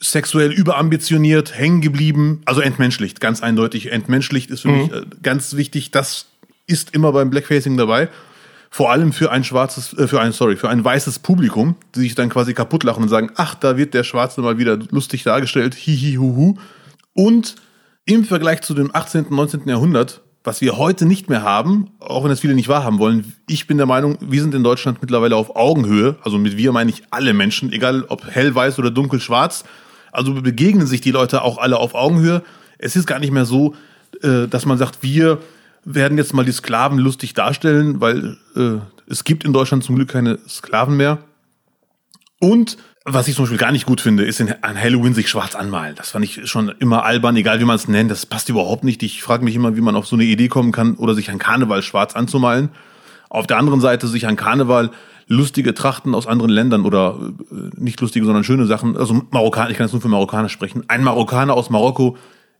sexuell 0.00 0.52
überambitioniert, 0.52 1.56
hängen 1.56 1.80
geblieben, 1.80 2.42
also 2.44 2.60
entmenschlicht, 2.60 3.20
ganz 3.20 3.42
eindeutig. 3.42 3.92
Entmenschlicht 3.92 4.50
ist 4.50 4.62
für 4.62 4.68
mhm. 4.68 4.78
mich 4.78 4.92
äh, 4.92 5.02
ganz 5.22 5.54
wichtig. 5.54 5.92
Das 5.92 6.26
ist 6.66 6.94
immer 6.94 7.12
beim 7.12 7.30
Blackfacing 7.30 7.76
dabei. 7.76 8.08
Vor 8.70 8.90
allem 8.90 9.12
für 9.12 9.30
ein 9.30 9.44
schwarzes, 9.44 9.92
äh, 9.94 10.08
für 10.08 10.20
ein, 10.20 10.32
sorry, 10.32 10.56
für 10.56 10.68
ein 10.68 10.84
weißes 10.84 11.20
Publikum, 11.20 11.76
die 11.94 12.00
sich 12.00 12.14
dann 12.14 12.28
quasi 12.28 12.54
kaputt 12.54 12.84
lachen 12.84 13.02
und 13.02 13.08
sagen, 13.08 13.30
ach, 13.36 13.54
da 13.54 13.76
wird 13.76 13.94
der 13.94 14.04
Schwarze 14.04 14.40
mal 14.40 14.58
wieder 14.58 14.78
lustig 14.90 15.22
dargestellt, 15.22 15.74
hihi, 15.74 16.16
huhu. 16.16 16.56
Und 17.14 17.56
im 18.04 18.24
Vergleich 18.24 18.62
zu 18.62 18.74
dem 18.74 18.94
18., 18.94 19.26
19. 19.30 19.68
Jahrhundert 19.68 20.22
was 20.48 20.62
wir 20.62 20.78
heute 20.78 21.04
nicht 21.04 21.28
mehr 21.28 21.42
haben, 21.42 21.90
auch 21.98 22.24
wenn 22.24 22.30
es 22.30 22.40
viele 22.40 22.54
nicht 22.54 22.68
wahrhaben 22.68 22.98
wollen. 22.98 23.34
Ich 23.46 23.66
bin 23.66 23.76
der 23.76 23.86
Meinung, 23.86 24.16
wir 24.20 24.40
sind 24.40 24.54
in 24.54 24.62
Deutschland 24.62 24.98
mittlerweile 25.02 25.36
auf 25.36 25.56
Augenhöhe. 25.56 26.16
Also 26.22 26.38
mit 26.38 26.56
wir 26.56 26.72
meine 26.72 26.90
ich 26.90 27.02
alle 27.10 27.34
Menschen, 27.34 27.70
egal 27.70 28.04
ob 28.08 28.26
hell, 28.26 28.54
weiß 28.54 28.78
oder 28.78 28.90
dunkel, 28.90 29.20
schwarz. 29.20 29.64
Also 30.10 30.32
begegnen 30.32 30.86
sich 30.86 31.02
die 31.02 31.10
Leute 31.10 31.42
auch 31.42 31.58
alle 31.58 31.76
auf 31.76 31.94
Augenhöhe. 31.94 32.42
Es 32.78 32.96
ist 32.96 33.06
gar 33.06 33.18
nicht 33.18 33.30
mehr 33.30 33.44
so, 33.44 33.74
äh, 34.22 34.46
dass 34.48 34.64
man 34.64 34.78
sagt, 34.78 35.02
wir 35.02 35.38
werden 35.94 36.18
jetzt 36.18 36.34
mal 36.34 36.44
die 36.44 36.52
Sklaven 36.52 36.98
lustig 36.98 37.34
darstellen, 37.34 38.00
weil 38.00 38.36
äh, 38.54 38.78
es 39.08 39.24
gibt 39.24 39.44
in 39.44 39.52
Deutschland 39.52 39.84
zum 39.84 39.96
Glück 39.96 40.08
keine 40.08 40.38
Sklaven 40.46 40.96
mehr. 40.96 41.18
Und 42.40 42.76
was 43.04 43.26
ich 43.26 43.36
zum 43.36 43.44
Beispiel 43.44 43.58
gar 43.58 43.72
nicht 43.72 43.86
gut 43.86 44.02
finde, 44.02 44.24
ist 44.24 44.38
in, 44.38 44.52
an 44.62 44.78
Halloween 44.78 45.14
sich 45.14 45.30
schwarz 45.30 45.54
anmalen. 45.54 45.94
Das 45.96 46.10
fand 46.10 46.26
ich 46.26 46.48
schon 46.48 46.68
immer 46.78 47.04
albern, 47.04 47.36
egal 47.36 47.58
wie 47.58 47.64
man 47.64 47.76
es 47.76 47.88
nennt. 47.88 48.10
Das 48.10 48.26
passt 48.26 48.50
überhaupt 48.50 48.84
nicht. 48.84 49.02
Ich 49.02 49.22
frage 49.22 49.44
mich 49.44 49.54
immer, 49.54 49.76
wie 49.76 49.80
man 49.80 49.96
auf 49.96 50.06
so 50.06 50.14
eine 50.14 50.24
Idee 50.24 50.48
kommen 50.48 50.72
kann 50.72 50.94
oder 50.94 51.14
sich 51.14 51.30
an 51.30 51.38
Karneval 51.38 51.82
schwarz 51.82 52.14
anzumalen. 52.14 52.68
Auf 53.30 53.46
der 53.46 53.56
anderen 53.56 53.80
Seite 53.80 54.06
sich 54.08 54.26
an 54.26 54.36
Karneval 54.36 54.90
lustige 55.26 55.74
Trachten 55.74 56.14
aus 56.14 56.26
anderen 56.26 56.50
Ländern 56.50 56.84
oder 56.84 57.18
äh, 57.50 57.54
nicht 57.76 58.00
lustige, 58.00 58.26
sondern 58.26 58.44
schöne 58.44 58.66
Sachen. 58.66 58.96
Also 58.96 59.22
Marokkaner, 59.30 59.70
ich 59.70 59.76
kann 59.76 59.86
jetzt 59.86 59.92
nur 59.92 60.02
für 60.02 60.08
Marokkaner 60.08 60.48
sprechen. 60.48 60.84
Ein 60.88 61.02
Marokkaner 61.02 61.54
aus 61.54 61.70
Marokko 61.70 62.16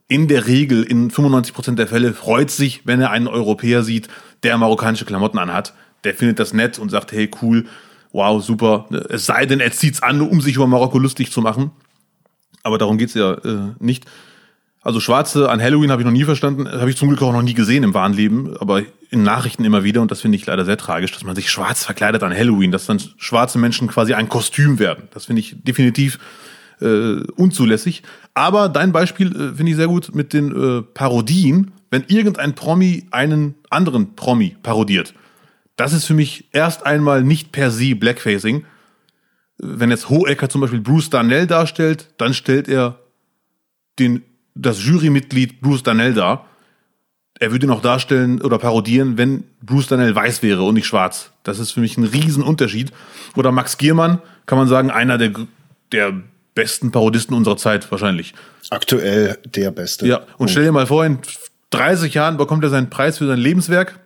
in 0.09 0.27
der 0.27 0.47
Regel, 0.47 0.83
in 0.83 1.11
95 1.11 1.53
Prozent 1.53 1.79
der 1.79 1.87
Fälle, 1.87 2.13
freut 2.13 2.51
sich, 2.51 2.81
wenn 2.83 2.99
er 2.99 3.11
einen 3.11 3.27
Europäer 3.27 3.83
sieht, 3.83 4.09
der 4.43 4.57
marokkanische 4.57 5.05
Klamotten 5.05 5.37
anhat. 5.37 5.73
Der 6.03 6.15
findet 6.15 6.39
das 6.39 6.51
nett 6.51 6.79
und 6.79 6.89
sagt, 6.89 7.11
hey, 7.11 7.29
cool, 7.41 7.67
wow, 8.11 8.43
super. 8.43 8.87
Es 9.09 9.27
sei 9.27 9.45
denn, 9.45 9.59
er 9.59 9.71
zieht's 9.71 10.01
an, 10.01 10.19
um 10.21 10.41
sich 10.41 10.55
über 10.55 10.67
Marokko 10.67 10.97
lustig 10.97 11.31
zu 11.31 11.41
machen. 11.41 11.71
Aber 12.63 12.79
darum 12.79 12.97
geht's 12.97 13.13
ja 13.13 13.33
äh, 13.33 13.73
nicht. 13.79 14.05
Also 14.81 14.99
Schwarze 14.99 15.49
an 15.49 15.61
Halloween 15.61 15.91
habe 15.91 16.01
ich 16.01 16.05
noch 16.05 16.11
nie 16.13 16.23
verstanden, 16.23 16.67
habe 16.67 16.89
ich 16.89 16.97
zum 16.97 17.09
Glück 17.09 17.21
auch 17.21 17.33
noch 17.33 17.41
nie 17.41 17.53
gesehen 17.53 17.83
im 17.83 17.93
wahren 17.93 18.13
Leben, 18.13 18.55
aber 18.57 18.81
in 19.11 19.23
Nachrichten 19.23 19.65
immer 19.65 19.83
wieder 19.83 20.01
und 20.01 20.09
das 20.09 20.21
finde 20.21 20.37
ich 20.37 20.45
leider 20.45 20.63
sehr 20.65 20.77
tragisch, 20.77 21.11
dass 21.11 21.23
man 21.23 21.35
sich 21.35 21.51
schwarz 21.51 21.83
verkleidet 21.83 22.23
an 22.23 22.33
Halloween, 22.33 22.71
dass 22.71 22.85
dann 22.85 23.01
schwarze 23.17 23.59
Menschen 23.59 23.89
quasi 23.89 24.13
ein 24.13 24.29
Kostüm 24.29 24.79
werden. 24.79 25.09
Das 25.13 25.25
finde 25.25 25.41
ich 25.41 25.55
definitiv 25.61 26.17
äh, 26.81 27.21
unzulässig. 27.35 28.03
Aber 28.33 28.69
dein 28.69 28.91
Beispiel 28.91 29.35
äh, 29.35 29.55
finde 29.55 29.71
ich 29.71 29.75
sehr 29.75 29.87
gut 29.87 30.13
mit 30.13 30.33
den 30.33 30.51
äh, 30.51 30.81
Parodien, 30.81 31.71
wenn 31.91 32.03
irgendein 32.07 32.55
Promi 32.55 33.07
einen 33.11 33.55
anderen 33.69 34.15
Promi 34.15 34.55
parodiert. 34.61 35.13
Das 35.75 35.93
ist 35.93 36.05
für 36.05 36.13
mich 36.13 36.49
erst 36.51 36.85
einmal 36.85 37.23
nicht 37.23 37.51
per 37.51 37.71
se 37.71 37.95
Blackfacing. 37.95 38.65
Wenn 39.57 39.89
jetzt 39.89 40.09
Hohecker 40.09 40.49
zum 40.49 40.61
Beispiel 40.61 40.81
Bruce 40.81 41.09
Darnell 41.09 41.47
darstellt, 41.47 42.09
dann 42.17 42.33
stellt 42.33 42.67
er 42.67 42.99
den, 43.97 44.23
das 44.55 44.83
Jurymitglied 44.85 45.61
Bruce 45.61 45.83
Darnell 45.83 46.13
dar. 46.13 46.45
Er 47.39 47.51
würde 47.51 47.65
ihn 47.65 47.71
auch 47.71 47.81
darstellen 47.81 48.41
oder 48.41 48.57
parodieren, 48.57 49.17
wenn 49.17 49.45
Bruce 49.61 49.87
Darnell 49.87 50.13
weiß 50.13 50.43
wäre 50.43 50.63
und 50.63 50.73
nicht 50.73 50.87
schwarz. 50.87 51.31
Das 51.43 51.59
ist 51.59 51.71
für 51.71 51.79
mich 51.79 51.97
ein 51.97 52.03
Riesenunterschied. 52.03 52.91
Oder 53.35 53.53
Max 53.53 53.77
Giermann, 53.77 54.21
kann 54.45 54.57
man 54.57 54.67
sagen, 54.67 54.91
einer 54.91 55.17
der, 55.17 55.31
der 55.93 56.21
besten 56.59 56.91
Parodisten 56.91 57.35
unserer 57.35 57.55
Zeit 57.55 57.89
wahrscheinlich. 57.89 58.33
Aktuell 58.69 59.39
der 59.45 59.71
beste. 59.71 60.05
Ja, 60.05 60.21
und 60.37 60.49
stell 60.49 60.65
dir 60.65 60.73
mal 60.73 60.87
vor, 60.87 61.05
in 61.05 61.19
30 61.69 62.13
Jahren 62.13 62.35
bekommt 62.35 62.63
er 62.63 62.69
seinen 62.69 62.89
Preis 62.89 63.17
für 63.17 63.27
sein 63.27 63.39
Lebenswerk 63.39 63.99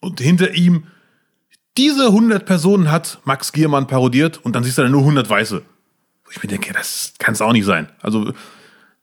und 0.00 0.20
hinter 0.20 0.52
ihm 0.54 0.84
diese 1.76 2.06
100 2.06 2.46
Personen 2.46 2.90
hat 2.90 3.18
Max 3.24 3.52
Giermann 3.52 3.88
parodiert 3.88 4.38
und 4.44 4.54
dann 4.54 4.62
siehst 4.62 4.78
du 4.78 4.82
da 4.82 4.88
nur 4.88 5.00
100 5.00 5.28
Weiße. 5.28 5.62
Wo 6.24 6.30
ich 6.30 6.42
mir 6.42 6.48
denke, 6.48 6.72
das 6.72 7.14
kann 7.18 7.34
es 7.34 7.42
auch 7.42 7.52
nicht 7.52 7.66
sein. 7.66 7.88
Also, 8.00 8.32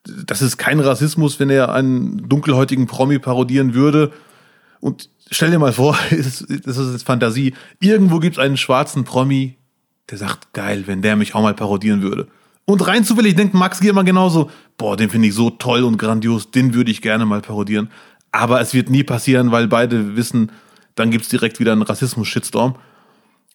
das 0.06 0.42
ist 0.42 0.58
kein 0.58 0.80
Rassismus, 0.80 1.40
wenn 1.40 1.50
er 1.50 1.74
einen 1.74 2.28
dunkelhäutigen 2.30 2.88
Promi 2.88 3.20
parodieren 3.20 3.74
würde. 3.74 4.12
Und 4.80 5.10
stell 5.30 5.52
dir 5.52 5.60
mal 5.60 5.74
vor, 5.74 5.98
das 6.10 6.42
ist 6.42 6.92
jetzt 6.92 7.06
Fantasie, 7.06 7.54
irgendwo 7.80 8.20
gibt 8.20 8.38
es 8.38 8.44
einen 8.44 8.58
schwarzen 8.58 9.04
Promi, 9.04 9.58
der 10.10 10.18
sagt, 10.18 10.54
geil, 10.54 10.84
wenn 10.88 11.02
der 11.02 11.16
mich 11.16 11.36
auch 11.36 11.42
mal 11.42 11.54
parodieren 11.54 12.02
würde. 12.02 12.28
Und 12.66 12.88
rein 12.88 13.04
zufällig 13.04 13.36
denkt 13.36 13.54
Max 13.54 13.80
Giermann 13.80 14.06
genauso, 14.06 14.50
boah, 14.78 14.96
den 14.96 15.10
finde 15.10 15.28
ich 15.28 15.34
so 15.34 15.50
toll 15.50 15.84
und 15.84 15.98
grandios, 15.98 16.52
den 16.52 16.74
würde 16.74 16.92
ich 16.92 17.02
gerne 17.02 17.26
mal 17.26 17.42
parodieren. 17.42 17.90
Aber 18.32 18.62
es 18.62 18.74
wird 18.74 18.90
nie 18.90 19.04
passieren, 19.04 19.52
weil 19.52 19.68
beide 19.68 20.16
wissen, 20.16 20.52
dann 20.96 21.12
gibt's 21.12 21.30
direkt 21.30 21.60
wieder 21.60 21.74
einen 21.74 21.82
Rassismus-Shitstorm. 21.82 22.76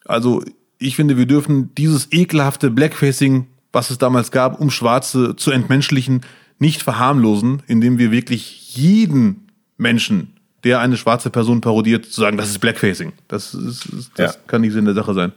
Also 0.05 0.43
ich 0.79 0.95
finde, 0.97 1.17
wir 1.17 1.27
dürfen 1.27 1.75
dieses 1.75 2.13
ekelhafte 2.13 2.71
Blackfacing, 2.71 3.47
was 3.73 3.91
es 3.91 3.99
damals 3.99 4.31
gab, 4.31 4.61
um 4.61 4.71
Schwarze 4.71 5.37
zu 5.37 5.51
entmenschlichen, 5.51 6.23
nicht 6.59 6.83
verharmlosen, 6.83 7.63
indem 7.67 7.99
wir 7.99 8.11
wirklich 8.11 8.77
jeden 8.77 9.49
Menschen, 9.77 10.35
der 10.65 10.81
eine 10.81 10.97
schwarze 10.97 11.31
Person 11.31 11.61
parodiert, 11.61 12.07
zu 12.07 12.21
sagen, 12.21 12.37
das 12.37 12.51
ist 12.51 12.59
Blackfacing. 12.59 13.13
Das, 13.29 13.55
ist, 13.55 14.11
das 14.17 14.35
ja. 14.35 14.41
kann 14.47 14.61
nicht 14.61 14.73
Sinn 14.73 14.85
der 14.85 14.95
Sache 14.95 15.15
sein. 15.15 15.33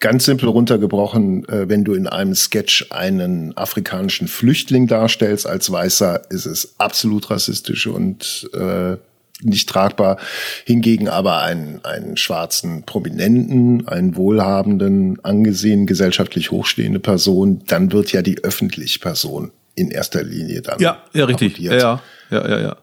Ganz 0.00 0.26
simpel 0.26 0.48
runtergebrochen, 0.48 1.48
äh, 1.48 1.68
wenn 1.68 1.84
du 1.84 1.94
in 1.94 2.06
einem 2.06 2.34
Sketch 2.34 2.86
einen 2.90 3.56
afrikanischen 3.56 4.28
Flüchtling 4.28 4.86
darstellst 4.86 5.46
als 5.46 5.72
Weißer, 5.72 6.30
ist 6.30 6.46
es 6.46 6.74
absolut 6.78 7.30
rassistisch 7.30 7.88
und 7.88 8.48
äh, 8.54 8.96
nicht 9.42 9.68
tragbar. 9.68 10.18
Hingegen 10.64 11.08
aber 11.08 11.42
einen, 11.42 11.84
einen 11.84 12.16
schwarzen 12.16 12.84
Prominenten, 12.84 13.88
einen 13.88 14.16
wohlhabenden, 14.16 15.24
angesehen, 15.24 15.86
gesellschaftlich 15.86 16.50
hochstehende 16.50 17.00
Person, 17.00 17.62
dann 17.66 17.92
wird 17.92 18.12
ja 18.12 18.22
die 18.22 18.42
öffentliche 18.44 19.00
Person 19.00 19.50
in 19.74 19.90
erster 19.90 20.22
Linie 20.22 20.62
dann. 20.62 20.80
Ja, 20.80 21.02
ja, 21.12 21.24
richtig. 21.24 21.58
Ja, 21.58 21.76
ja, 21.76 22.02
ja, 22.30 22.48
ja, 22.48 22.60
ja. 22.60 22.76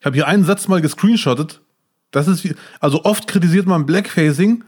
Ich 0.00 0.06
habe 0.06 0.14
hier 0.14 0.26
einen 0.26 0.44
Satz 0.44 0.66
mal 0.68 0.80
gescreenshottet. 0.80 1.60
Das 2.10 2.28
ist 2.28 2.44
wie, 2.44 2.54
also 2.80 3.04
oft 3.04 3.26
kritisiert 3.26 3.66
man 3.66 3.86
Blackfacing 3.86 4.64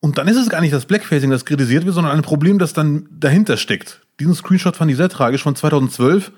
und 0.00 0.18
dann 0.18 0.28
ist 0.28 0.36
es 0.36 0.48
gar 0.48 0.60
nicht 0.60 0.72
das 0.72 0.86
Blackfacing, 0.86 1.30
das 1.30 1.44
kritisiert 1.44 1.84
wird, 1.84 1.94
sondern 1.94 2.16
ein 2.16 2.22
Problem, 2.22 2.58
das 2.58 2.72
dann 2.72 3.08
dahinter 3.10 3.56
steckt. 3.56 4.00
Diesen 4.18 4.34
Screenshot 4.34 4.76
fand 4.76 4.90
ich 4.90 4.96
sehr 4.96 5.08
tragisch 5.08 5.42
von 5.42 5.56
2012 5.56 6.32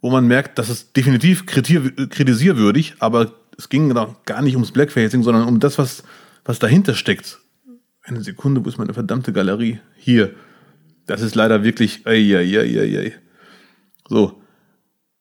wo 0.00 0.10
man 0.10 0.26
merkt, 0.26 0.58
das 0.58 0.70
ist 0.70 0.96
definitiv 0.96 1.46
kritisierwürdig, 1.46 2.94
aber 3.00 3.32
es 3.56 3.68
ging 3.68 3.94
gar 4.24 4.42
nicht 4.42 4.54
ums 4.54 4.72
Blackfacing, 4.72 5.22
sondern 5.22 5.46
um 5.46 5.60
das, 5.60 5.78
was, 5.78 6.02
was 6.44 6.58
dahinter 6.58 6.94
steckt. 6.94 7.38
Eine 8.02 8.22
Sekunde, 8.22 8.64
wo 8.64 8.68
ist 8.68 8.78
meine 8.78 8.94
verdammte 8.94 9.32
Galerie? 9.32 9.80
Hier. 9.96 10.34
Das 11.06 11.20
ist 11.20 11.34
leider 11.34 11.64
wirklich. 11.64 12.06
Ei, 12.06 12.34
ei, 12.34 12.58
ei, 12.58 12.80
ei, 12.80 12.98
ei. 12.98 13.12
So. 14.08 14.39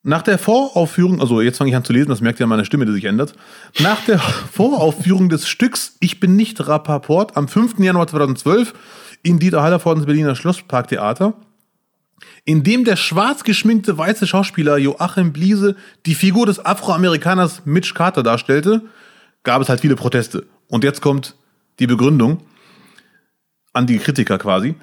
Nach 0.02 0.22
der 0.22 0.38
Voraufführung, 0.38 1.20
also 1.20 1.42
jetzt 1.42 1.58
fange 1.58 1.72
ich 1.72 1.76
an 1.76 1.84
zu 1.84 1.92
lesen, 1.92 2.10
das 2.10 2.22
merkt 2.22 2.40
ihr 2.40 2.46
an 2.46 2.50
meiner 2.50 2.66
Stimme, 2.66 2.86
die 2.86 2.94
sich 2.94 3.06
ändert. 3.06 3.34
Nach 3.80 4.04
der 4.06 4.20
Voraufführung 4.52 5.30
des 5.30 5.48
Stücks 5.48 5.98
Ich 6.00 6.20
bin 6.20 6.36
nicht 6.36 6.66
Rappaport 6.68 7.36
am 7.36 7.48
5. 7.48 7.80
Januar 7.80 8.08
2012 8.08 8.74
in 9.24 9.40
Dieter 9.40 9.62
Hallervordens 9.62 10.06
Berliner 10.06 10.36
Schlossparktheater 10.36 11.34
in 12.46 12.64
dem 12.64 12.84
der 12.84 12.96
schwarz 12.96 13.44
geschminkte 13.44 13.98
weiße 13.98 14.28
Schauspieler 14.28 14.78
Joachim 14.78 15.34
Bliese 15.34 15.76
die 16.06 16.16
Figur 16.16 16.46
des 16.46 16.64
Afroamerikaners 16.66 17.64
Mitch 17.66 17.94
Carter 17.94 18.24
darstellte, 18.24 18.82
gab 19.44 19.62
es 19.62 19.70
halt 19.70 19.82
viele 19.82 19.96
Proteste. 19.96 20.48
Und 20.68 20.84
jetzt 20.84 21.02
kommt 21.02 21.36
die 21.80 21.88
Begründung 21.88 22.42
an 23.74 23.88
die 23.88 24.00
Kritiker 24.00 24.38
quasi. 24.38 24.76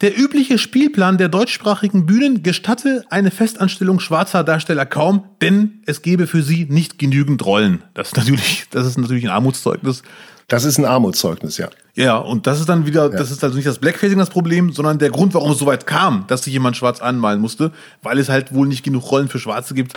Der 0.00 0.18
übliche 0.18 0.56
Spielplan 0.56 1.18
der 1.18 1.28
deutschsprachigen 1.28 2.06
Bühnen 2.06 2.42
gestatte 2.42 3.04
eine 3.10 3.30
Festanstellung 3.30 4.00
schwarzer 4.00 4.44
Darsteller 4.44 4.86
kaum, 4.86 5.24
denn 5.42 5.82
es 5.84 6.00
gebe 6.00 6.26
für 6.26 6.42
sie 6.42 6.66
nicht 6.70 6.98
genügend 6.98 7.44
Rollen. 7.44 7.82
Das 7.92 8.08
ist 8.08 8.16
natürlich, 8.16 8.64
das 8.70 8.86
ist 8.86 8.96
natürlich 8.96 9.24
ein 9.24 9.30
Armutszeugnis. 9.30 10.02
Das 10.48 10.64
ist 10.64 10.78
ein 10.78 10.86
Armutszeugnis, 10.86 11.58
ja. 11.58 11.68
Ja, 11.94 12.16
und 12.16 12.46
das 12.46 12.60
ist 12.60 12.68
dann 12.70 12.86
wieder, 12.86 13.10
ja. 13.10 13.18
das 13.18 13.30
ist 13.30 13.44
also 13.44 13.56
nicht 13.56 13.68
das 13.68 13.78
Blackfacing 13.78 14.18
das 14.18 14.30
Problem, 14.30 14.72
sondern 14.72 14.98
der 14.98 15.10
Grund, 15.10 15.34
warum 15.34 15.52
es 15.52 15.58
so 15.58 15.66
weit 15.66 15.86
kam, 15.86 16.24
dass 16.28 16.44
sich 16.44 16.52
jemand 16.54 16.78
schwarz 16.78 17.02
anmalen 17.02 17.40
musste, 17.40 17.70
weil 18.02 18.18
es 18.18 18.30
halt 18.30 18.54
wohl 18.54 18.66
nicht 18.66 18.82
genug 18.82 19.10
Rollen 19.10 19.28
für 19.28 19.38
Schwarze 19.38 19.74
gibt. 19.74 19.92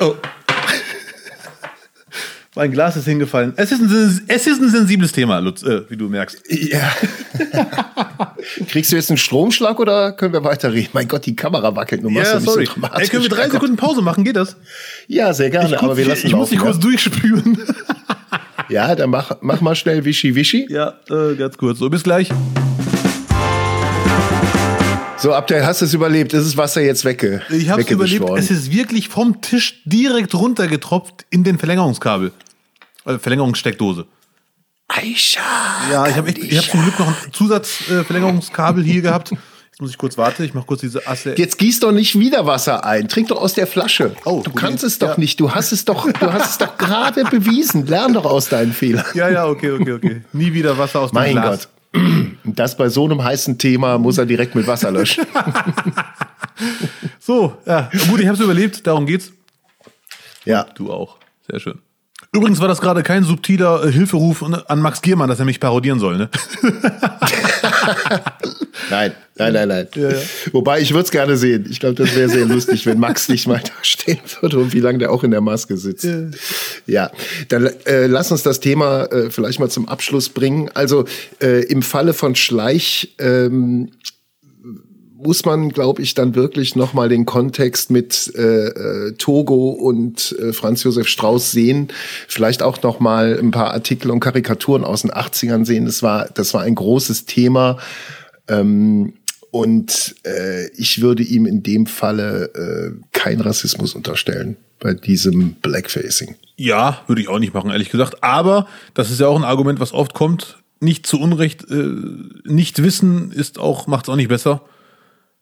Oh. 0.00 0.14
Mein 2.56 2.72
Glas 2.72 2.96
ist 2.96 3.04
hingefallen. 3.04 3.52
Es 3.56 3.70
ist 3.70 3.82
ein, 3.82 4.22
es 4.28 4.46
ist 4.46 4.62
ein 4.62 4.70
sensibles 4.70 5.12
Thema, 5.12 5.40
Lutz, 5.40 5.62
äh, 5.62 5.82
wie 5.90 5.96
du 5.98 6.08
merkst. 6.08 6.42
Ja. 6.48 6.90
Kriegst 8.68 8.90
du 8.90 8.96
jetzt 8.96 9.10
einen 9.10 9.18
Stromschlag 9.18 9.78
oder 9.78 10.12
können 10.12 10.32
wir 10.32 10.42
weiterreden? 10.42 10.88
Mein 10.94 11.06
Gott, 11.06 11.26
die 11.26 11.36
Kamera 11.36 11.76
wackelt. 11.76 12.02
Du 12.02 12.08
ja, 12.08 12.40
sorry. 12.40 12.64
So 12.64 12.80
Ey, 12.94 13.08
können 13.08 13.24
wir 13.24 13.28
drei 13.28 13.50
Sekunden 13.50 13.76
Pause 13.76 14.00
machen? 14.00 14.24
Geht 14.24 14.36
das? 14.36 14.56
Ja, 15.06 15.34
sehr 15.34 15.50
gerne. 15.50 15.68
Guck, 15.68 15.82
aber 15.82 15.96
wir 15.98 16.06
lassen 16.06 16.26
Ich 16.28 16.34
muss 16.34 16.48
dich 16.48 16.58
kurz 16.58 16.78
durchspülen. 16.78 17.58
ja, 18.70 18.94
dann 18.94 19.10
mach, 19.10 19.32
mach 19.42 19.60
mal 19.60 19.74
schnell 19.74 20.06
Wischi 20.06 20.34
Wischi. 20.34 20.66
Ja, 20.70 20.94
äh, 21.10 21.34
ganz 21.34 21.58
kurz. 21.58 21.78
So, 21.78 21.90
bis 21.90 22.04
gleich. 22.04 22.30
So, 25.18 25.34
Abdel, 25.34 25.66
hast 25.66 25.82
du 25.82 25.84
es 25.84 25.92
überlebt? 25.92 26.32
Ist 26.32 26.46
das 26.46 26.56
Wasser 26.56 26.80
jetzt 26.80 27.04
wegge 27.04 27.42
Ich 27.50 27.68
habe 27.68 27.82
es 27.82 27.90
überlebt. 27.90 28.24
Es 28.36 28.50
ist 28.50 28.72
wirklich 28.72 29.10
vom 29.10 29.42
Tisch 29.42 29.82
direkt 29.84 30.34
runtergetropft 30.34 31.26
in 31.28 31.44
den 31.44 31.58
Verlängerungskabel. 31.58 32.32
Also 33.06 33.20
Verlängerungssteckdose. 33.20 34.06
Aisha. 34.88 35.40
Ja, 35.90 36.06
ich 36.06 36.16
habe 36.16 36.30
hab 36.30 36.64
zum 36.64 36.82
Glück 36.82 36.98
noch 36.98 37.06
ein 37.06 37.32
Zusatzverlängerungskabel 37.32 38.84
äh, 38.84 38.86
hier 38.86 39.02
gehabt. 39.02 39.30
Jetzt 39.30 39.80
muss 39.80 39.90
ich 39.90 39.98
kurz 39.98 40.18
warten, 40.18 40.42
ich 40.42 40.54
mache 40.54 40.66
kurz 40.66 40.80
diese 40.80 41.06
Asse. 41.06 41.34
Jetzt 41.36 41.58
gieß 41.58 41.80
doch 41.80 41.92
nicht 41.92 42.18
wieder 42.18 42.46
Wasser 42.46 42.84
ein. 42.84 43.08
Trink 43.08 43.28
doch 43.28 43.40
aus 43.40 43.52
der 43.52 43.66
Flasche. 43.66 44.16
Oh, 44.24 44.42
du 44.42 44.50
kannst 44.50 44.82
es 44.82 44.98
doch 44.98 45.10
ja. 45.10 45.18
nicht. 45.18 45.38
Du 45.38 45.54
hast 45.54 45.70
es 45.70 45.84
doch, 45.84 46.10
du 46.10 46.32
hast 46.32 46.50
es 46.50 46.58
doch 46.58 46.76
gerade 46.78 47.24
bewiesen. 47.24 47.86
Lern 47.86 48.14
doch 48.14 48.24
aus 48.24 48.48
deinen 48.48 48.72
Fehlern. 48.72 49.04
Ja, 49.14 49.28
ja, 49.28 49.46
okay, 49.46 49.70
okay, 49.72 49.92
okay. 49.92 50.22
Nie 50.32 50.52
wieder 50.52 50.76
Wasser 50.78 51.00
aus 51.00 51.10
dem 51.10 51.16
mein 51.16 51.32
Glas. 51.32 51.68
Mein 51.92 52.36
Gott. 52.44 52.56
Das 52.56 52.76
bei 52.76 52.88
so 52.88 53.04
einem 53.04 53.22
heißen 53.22 53.58
Thema 53.58 53.98
muss 53.98 54.18
er 54.18 54.26
direkt 54.26 54.54
mit 54.54 54.66
Wasser 54.66 54.90
löschen. 54.90 55.26
so, 57.20 57.56
ja, 57.66 57.90
gut, 58.08 58.20
ich 58.20 58.26
habe 58.26 58.36
es 58.36 58.40
überlebt, 58.40 58.86
darum 58.86 59.06
geht's. 59.06 59.32
Ja. 60.44 60.64
Du 60.74 60.92
auch. 60.92 61.16
Sehr 61.48 61.60
schön. 61.60 61.78
Übrigens 62.36 62.60
war 62.60 62.68
das 62.68 62.82
gerade 62.82 63.02
kein 63.02 63.24
subtiler 63.24 63.82
äh, 63.82 63.90
Hilferuf 63.90 64.42
an 64.42 64.80
Max 64.80 65.00
Giermann, 65.00 65.30
dass 65.30 65.38
er 65.38 65.46
mich 65.46 65.58
parodieren 65.58 65.98
soll, 65.98 66.18
ne? 66.18 66.28
nein, 68.90 69.12
nein, 69.36 69.52
nein, 69.54 69.68
nein. 69.68 69.88
Ja, 69.94 70.10
ja. 70.10 70.18
Wobei 70.52 70.80
ich 70.80 70.90
würde 70.92 71.04
es 71.04 71.10
gerne 71.10 71.38
sehen. 71.38 71.66
Ich 71.70 71.80
glaube, 71.80 71.94
das 71.94 72.14
wäre 72.14 72.28
sehr 72.28 72.44
lustig, 72.44 72.84
wenn 72.84 72.98
Max 72.98 73.30
nicht 73.30 73.46
mal 73.46 73.62
da 73.64 73.72
stehen 73.80 74.20
würde 74.40 74.58
und 74.58 74.74
wie 74.74 74.80
lange 74.80 74.98
der 74.98 75.12
auch 75.12 75.24
in 75.24 75.30
der 75.30 75.40
Maske 75.40 75.78
sitzt. 75.78 76.04
Ja, 76.04 76.26
ja. 76.86 77.10
dann 77.48 77.70
äh, 77.86 78.06
lass 78.06 78.30
uns 78.30 78.42
das 78.42 78.60
Thema 78.60 79.04
äh, 79.04 79.30
vielleicht 79.30 79.58
mal 79.58 79.70
zum 79.70 79.88
Abschluss 79.88 80.28
bringen. 80.28 80.70
Also 80.74 81.06
äh, 81.40 81.64
im 81.64 81.80
Falle 81.80 82.12
von 82.12 82.34
Schleich 82.34 83.14
ähm, 83.18 83.92
muss 85.18 85.44
man, 85.44 85.70
glaube 85.70 86.02
ich, 86.02 86.14
dann 86.14 86.34
wirklich 86.34 86.76
noch 86.76 86.92
mal 86.92 87.08
den 87.08 87.24
Kontext 87.24 87.90
mit 87.90 88.32
äh, 88.36 88.68
äh, 88.68 89.12
Togo 89.12 89.70
und 89.70 90.36
äh, 90.38 90.52
Franz 90.52 90.82
Josef 90.82 91.08
Strauß 91.08 91.52
sehen. 91.52 91.88
Vielleicht 92.28 92.62
auch 92.62 92.82
noch 92.82 93.00
mal 93.00 93.38
ein 93.38 93.50
paar 93.50 93.72
Artikel 93.72 94.10
und 94.10 94.20
Karikaturen 94.20 94.84
aus 94.84 95.02
den 95.02 95.10
80ern 95.10 95.64
sehen. 95.64 95.86
Das 95.86 96.02
war, 96.02 96.28
das 96.34 96.52
war 96.54 96.62
ein 96.62 96.74
großes 96.74 97.24
Thema. 97.24 97.78
Ähm, 98.48 99.14
und 99.50 100.16
äh, 100.26 100.68
ich 100.72 101.00
würde 101.00 101.22
ihm 101.22 101.46
in 101.46 101.62
dem 101.62 101.86
Falle 101.86 102.50
äh, 102.54 102.92
kein 103.12 103.40
Rassismus 103.40 103.94
unterstellen 103.94 104.56
bei 104.80 104.92
diesem 104.92 105.52
Blackfacing. 105.54 106.34
Ja, 106.56 107.02
würde 107.06 107.22
ich 107.22 107.28
auch 107.28 107.38
nicht 107.38 107.54
machen, 107.54 107.70
ehrlich 107.70 107.90
gesagt. 107.90 108.22
Aber 108.22 108.66
das 108.92 109.10
ist 109.10 109.20
ja 109.20 109.28
auch 109.28 109.36
ein 109.36 109.44
Argument, 109.44 109.80
was 109.80 109.92
oft 109.92 110.12
kommt. 110.12 110.58
Nicht 110.80 111.06
zu 111.06 111.18
Unrecht, 111.18 111.70
äh, 111.70 111.90
nicht 112.44 112.82
wissen 112.82 113.32
ist 113.32 113.58
auch, 113.58 113.86
macht 113.86 114.06
es 114.06 114.08
auch 114.10 114.16
nicht 114.16 114.28
besser. 114.28 114.62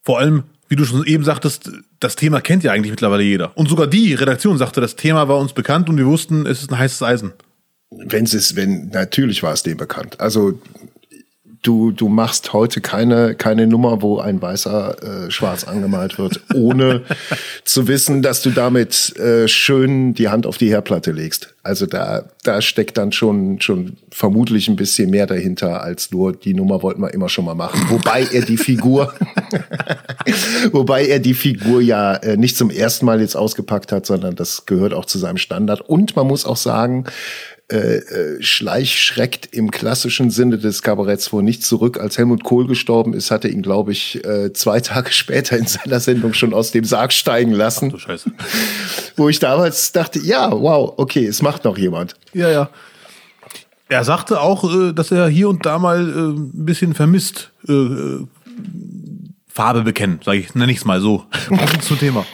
Vor 0.04 0.18
allem, 0.18 0.44
wie 0.68 0.76
du 0.76 0.84
schon 0.84 1.06
eben 1.06 1.24
sagtest, 1.24 1.70
das 2.00 2.16
Thema 2.16 2.40
kennt 2.40 2.62
ja 2.64 2.72
eigentlich 2.72 2.90
mittlerweile 2.90 3.22
jeder. 3.22 3.56
Und 3.56 3.68
sogar 3.68 3.86
die 3.86 4.14
Redaktion 4.14 4.58
sagte, 4.58 4.80
das 4.80 4.96
Thema 4.96 5.28
war 5.28 5.38
uns 5.38 5.52
bekannt 5.52 5.88
und 5.88 5.96
wir 5.96 6.06
wussten, 6.06 6.46
es 6.46 6.62
ist 6.62 6.70
ein 6.70 6.78
heißes 6.78 7.02
Eisen. 7.02 7.32
Wenn 7.90 8.24
es 8.24 8.34
ist, 8.34 8.56
wenn, 8.56 8.88
natürlich 8.88 9.42
war 9.42 9.52
es 9.52 9.62
dem 9.62 9.76
bekannt. 9.76 10.20
Also 10.20 10.60
du, 11.64 11.90
du 11.90 12.08
machst 12.08 12.52
heute 12.52 12.80
keine, 12.80 13.34
keine 13.34 13.66
Nummer, 13.66 14.02
wo 14.02 14.18
ein 14.18 14.40
Weißer 14.40 15.26
äh, 15.26 15.30
schwarz 15.30 15.64
angemalt 15.64 16.18
wird, 16.18 16.40
ohne 16.54 17.02
zu 17.64 17.88
wissen, 17.88 18.22
dass 18.22 18.42
du 18.42 18.50
damit 18.50 19.16
äh, 19.16 19.48
schön 19.48 20.14
die 20.14 20.28
Hand 20.28 20.46
auf 20.46 20.58
die 20.58 20.68
Herdplatte 20.68 21.10
legst. 21.10 21.54
Also 21.62 21.86
da, 21.86 22.24
da 22.42 22.60
steckt 22.60 22.98
dann 22.98 23.10
schon, 23.10 23.60
schon 23.60 23.96
vermutlich 24.10 24.68
ein 24.68 24.76
bisschen 24.76 25.08
mehr 25.08 25.26
dahinter, 25.26 25.82
als 25.82 26.10
nur 26.10 26.34
die 26.34 26.52
Nummer 26.52 26.82
wollten 26.82 27.00
wir 27.00 27.14
immer 27.14 27.30
schon 27.30 27.46
mal 27.46 27.54
machen. 27.54 27.80
Wobei 27.88 28.26
er 28.30 28.42
die 28.42 28.58
Figur, 28.58 29.14
wobei 30.72 31.06
er 31.06 31.20
die 31.20 31.32
Figur 31.32 31.80
ja 31.80 32.14
äh, 32.16 32.36
nicht 32.36 32.58
zum 32.58 32.68
ersten 32.68 33.06
Mal 33.06 33.22
jetzt 33.22 33.34
ausgepackt 33.34 33.92
hat, 33.92 34.04
sondern 34.04 34.36
das 34.36 34.66
gehört 34.66 34.92
auch 34.92 35.06
zu 35.06 35.18
seinem 35.18 35.38
Standard. 35.38 35.80
Und 35.80 36.14
man 36.16 36.26
muss 36.26 36.44
auch 36.44 36.58
sagen, 36.58 37.04
äh, 37.72 37.76
äh, 37.76 38.42
Schleich 38.42 39.02
schreckt 39.02 39.48
im 39.54 39.70
klassischen 39.70 40.30
Sinne 40.30 40.58
des 40.58 40.82
Kabaretts 40.82 41.28
vor 41.28 41.42
nicht 41.42 41.64
zurück. 41.64 41.98
Als 41.98 42.18
Helmut 42.18 42.44
Kohl 42.44 42.66
gestorben 42.66 43.14
ist, 43.14 43.30
hat 43.30 43.44
er 43.44 43.52
ihn, 43.52 43.62
glaube 43.62 43.92
ich, 43.92 44.22
äh, 44.24 44.52
zwei 44.52 44.80
Tage 44.80 45.10
später 45.12 45.56
in 45.56 45.66
seiner 45.66 45.98
Sendung 45.98 46.34
schon 46.34 46.52
aus 46.52 46.72
dem 46.72 46.84
Sarg 46.84 47.12
steigen 47.12 47.52
lassen. 47.52 47.86
Ach, 47.88 47.92
du 47.92 47.98
Scheiße. 47.98 48.30
Wo 49.16 49.30
ich 49.30 49.38
damals 49.38 49.92
dachte, 49.92 50.18
ja, 50.18 50.52
wow, 50.52 50.92
okay, 50.98 51.26
es 51.26 51.40
macht 51.40 51.64
noch 51.64 51.78
jemand. 51.78 52.16
Ja, 52.34 52.50
ja. 52.50 52.70
Er 53.88 54.04
sagte 54.04 54.40
auch, 54.40 54.64
äh, 54.64 54.92
dass 54.92 55.10
er 55.10 55.28
hier 55.28 55.48
und 55.48 55.64
da 55.64 55.78
mal 55.78 56.06
äh, 56.06 56.38
ein 56.38 56.66
bisschen 56.66 56.94
vermisst, 56.94 57.50
Farbe 59.54 59.82
bekennen, 59.82 60.18
sage 60.24 60.38
ich, 60.38 60.54
nenne 60.56 60.72
ich 60.72 60.78
es 60.78 60.84
mal 60.84 61.00
so. 61.00 61.26
zum 61.80 61.96
Thema. 61.96 62.26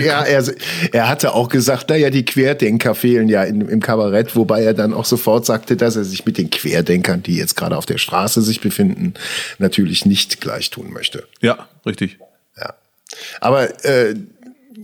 ja, 0.00 0.22
er, 0.22 0.44
er 0.92 1.08
hatte 1.08 1.34
auch 1.34 1.48
gesagt, 1.48 1.90
naja, 1.90 2.08
die 2.08 2.24
Querdenker 2.24 2.94
fehlen 2.94 3.28
ja 3.28 3.42
in, 3.42 3.62
im 3.62 3.80
Kabarett, 3.80 4.36
wobei 4.36 4.62
er 4.62 4.72
dann 4.72 4.94
auch 4.94 5.04
sofort 5.04 5.44
sagte, 5.44 5.76
dass 5.76 5.96
er 5.96 6.04
sich 6.04 6.24
mit 6.24 6.38
den 6.38 6.50
Querdenkern, 6.50 7.24
die 7.24 7.34
jetzt 7.34 7.56
gerade 7.56 7.76
auf 7.76 7.84
der 7.84 7.98
Straße 7.98 8.42
sich 8.42 8.60
befinden, 8.60 9.14
natürlich 9.58 10.06
nicht 10.06 10.40
gleich 10.40 10.70
tun 10.70 10.92
möchte. 10.92 11.26
Ja, 11.40 11.68
richtig. 11.84 12.18
Ja. 12.56 12.74
Aber 13.40 13.84
äh, 13.84 14.14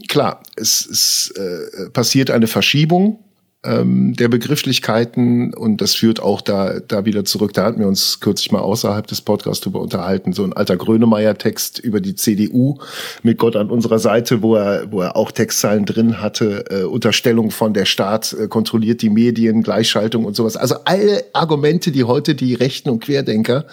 klar, 0.08 0.42
es, 0.56 0.84
es 0.84 1.32
äh, 1.36 1.90
passiert 1.90 2.32
eine 2.32 2.48
Verschiebung 2.48 3.20
ähm, 3.64 4.14
der 4.14 4.28
Begrifflichkeiten 4.28 5.52
und 5.52 5.80
das 5.80 5.96
führt 5.96 6.20
auch 6.20 6.40
da, 6.40 6.78
da 6.78 7.04
wieder 7.04 7.24
zurück. 7.24 7.52
Da 7.54 7.64
hatten 7.64 7.80
wir 7.80 7.88
uns 7.88 8.20
kürzlich 8.20 8.52
mal 8.52 8.60
außerhalb 8.60 9.04
des 9.06 9.20
Podcasts 9.20 9.64
drüber 9.64 9.80
unterhalten, 9.80 10.32
so 10.32 10.44
ein 10.44 10.52
alter 10.52 10.76
Grönemeyer-Text 10.76 11.80
über 11.80 12.00
die 12.00 12.14
CDU 12.14 12.78
mit 13.24 13.36
Gott 13.38 13.56
an 13.56 13.70
unserer 13.70 13.98
Seite, 13.98 14.42
wo 14.42 14.54
er, 14.54 14.92
wo 14.92 15.00
er 15.00 15.16
auch 15.16 15.32
Textzeilen 15.32 15.86
drin 15.86 16.22
hatte, 16.22 16.66
äh, 16.70 16.84
Unterstellung 16.84 17.50
von 17.50 17.74
der 17.74 17.84
Staat 17.84 18.32
äh, 18.32 18.46
kontrolliert 18.46 19.02
die 19.02 19.10
Medien, 19.10 19.62
Gleichschaltung 19.62 20.24
und 20.24 20.36
sowas. 20.36 20.56
Also 20.56 20.76
alle 20.84 21.24
Argumente, 21.32 21.90
die 21.90 22.04
heute 22.04 22.36
die 22.36 22.54
Rechten 22.54 22.90
und 22.90 23.02
Querdenker 23.02 23.66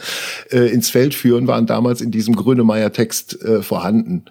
äh, 0.50 0.72
ins 0.74 0.90
Feld 0.90 1.14
führen, 1.14 1.48
waren 1.48 1.68
damals 1.68 2.02
in 2.02 2.10
diesem 2.10 2.36
Grönemeyer-Text 2.36 3.40
äh, 3.44 3.62
vorhanden 3.62 4.26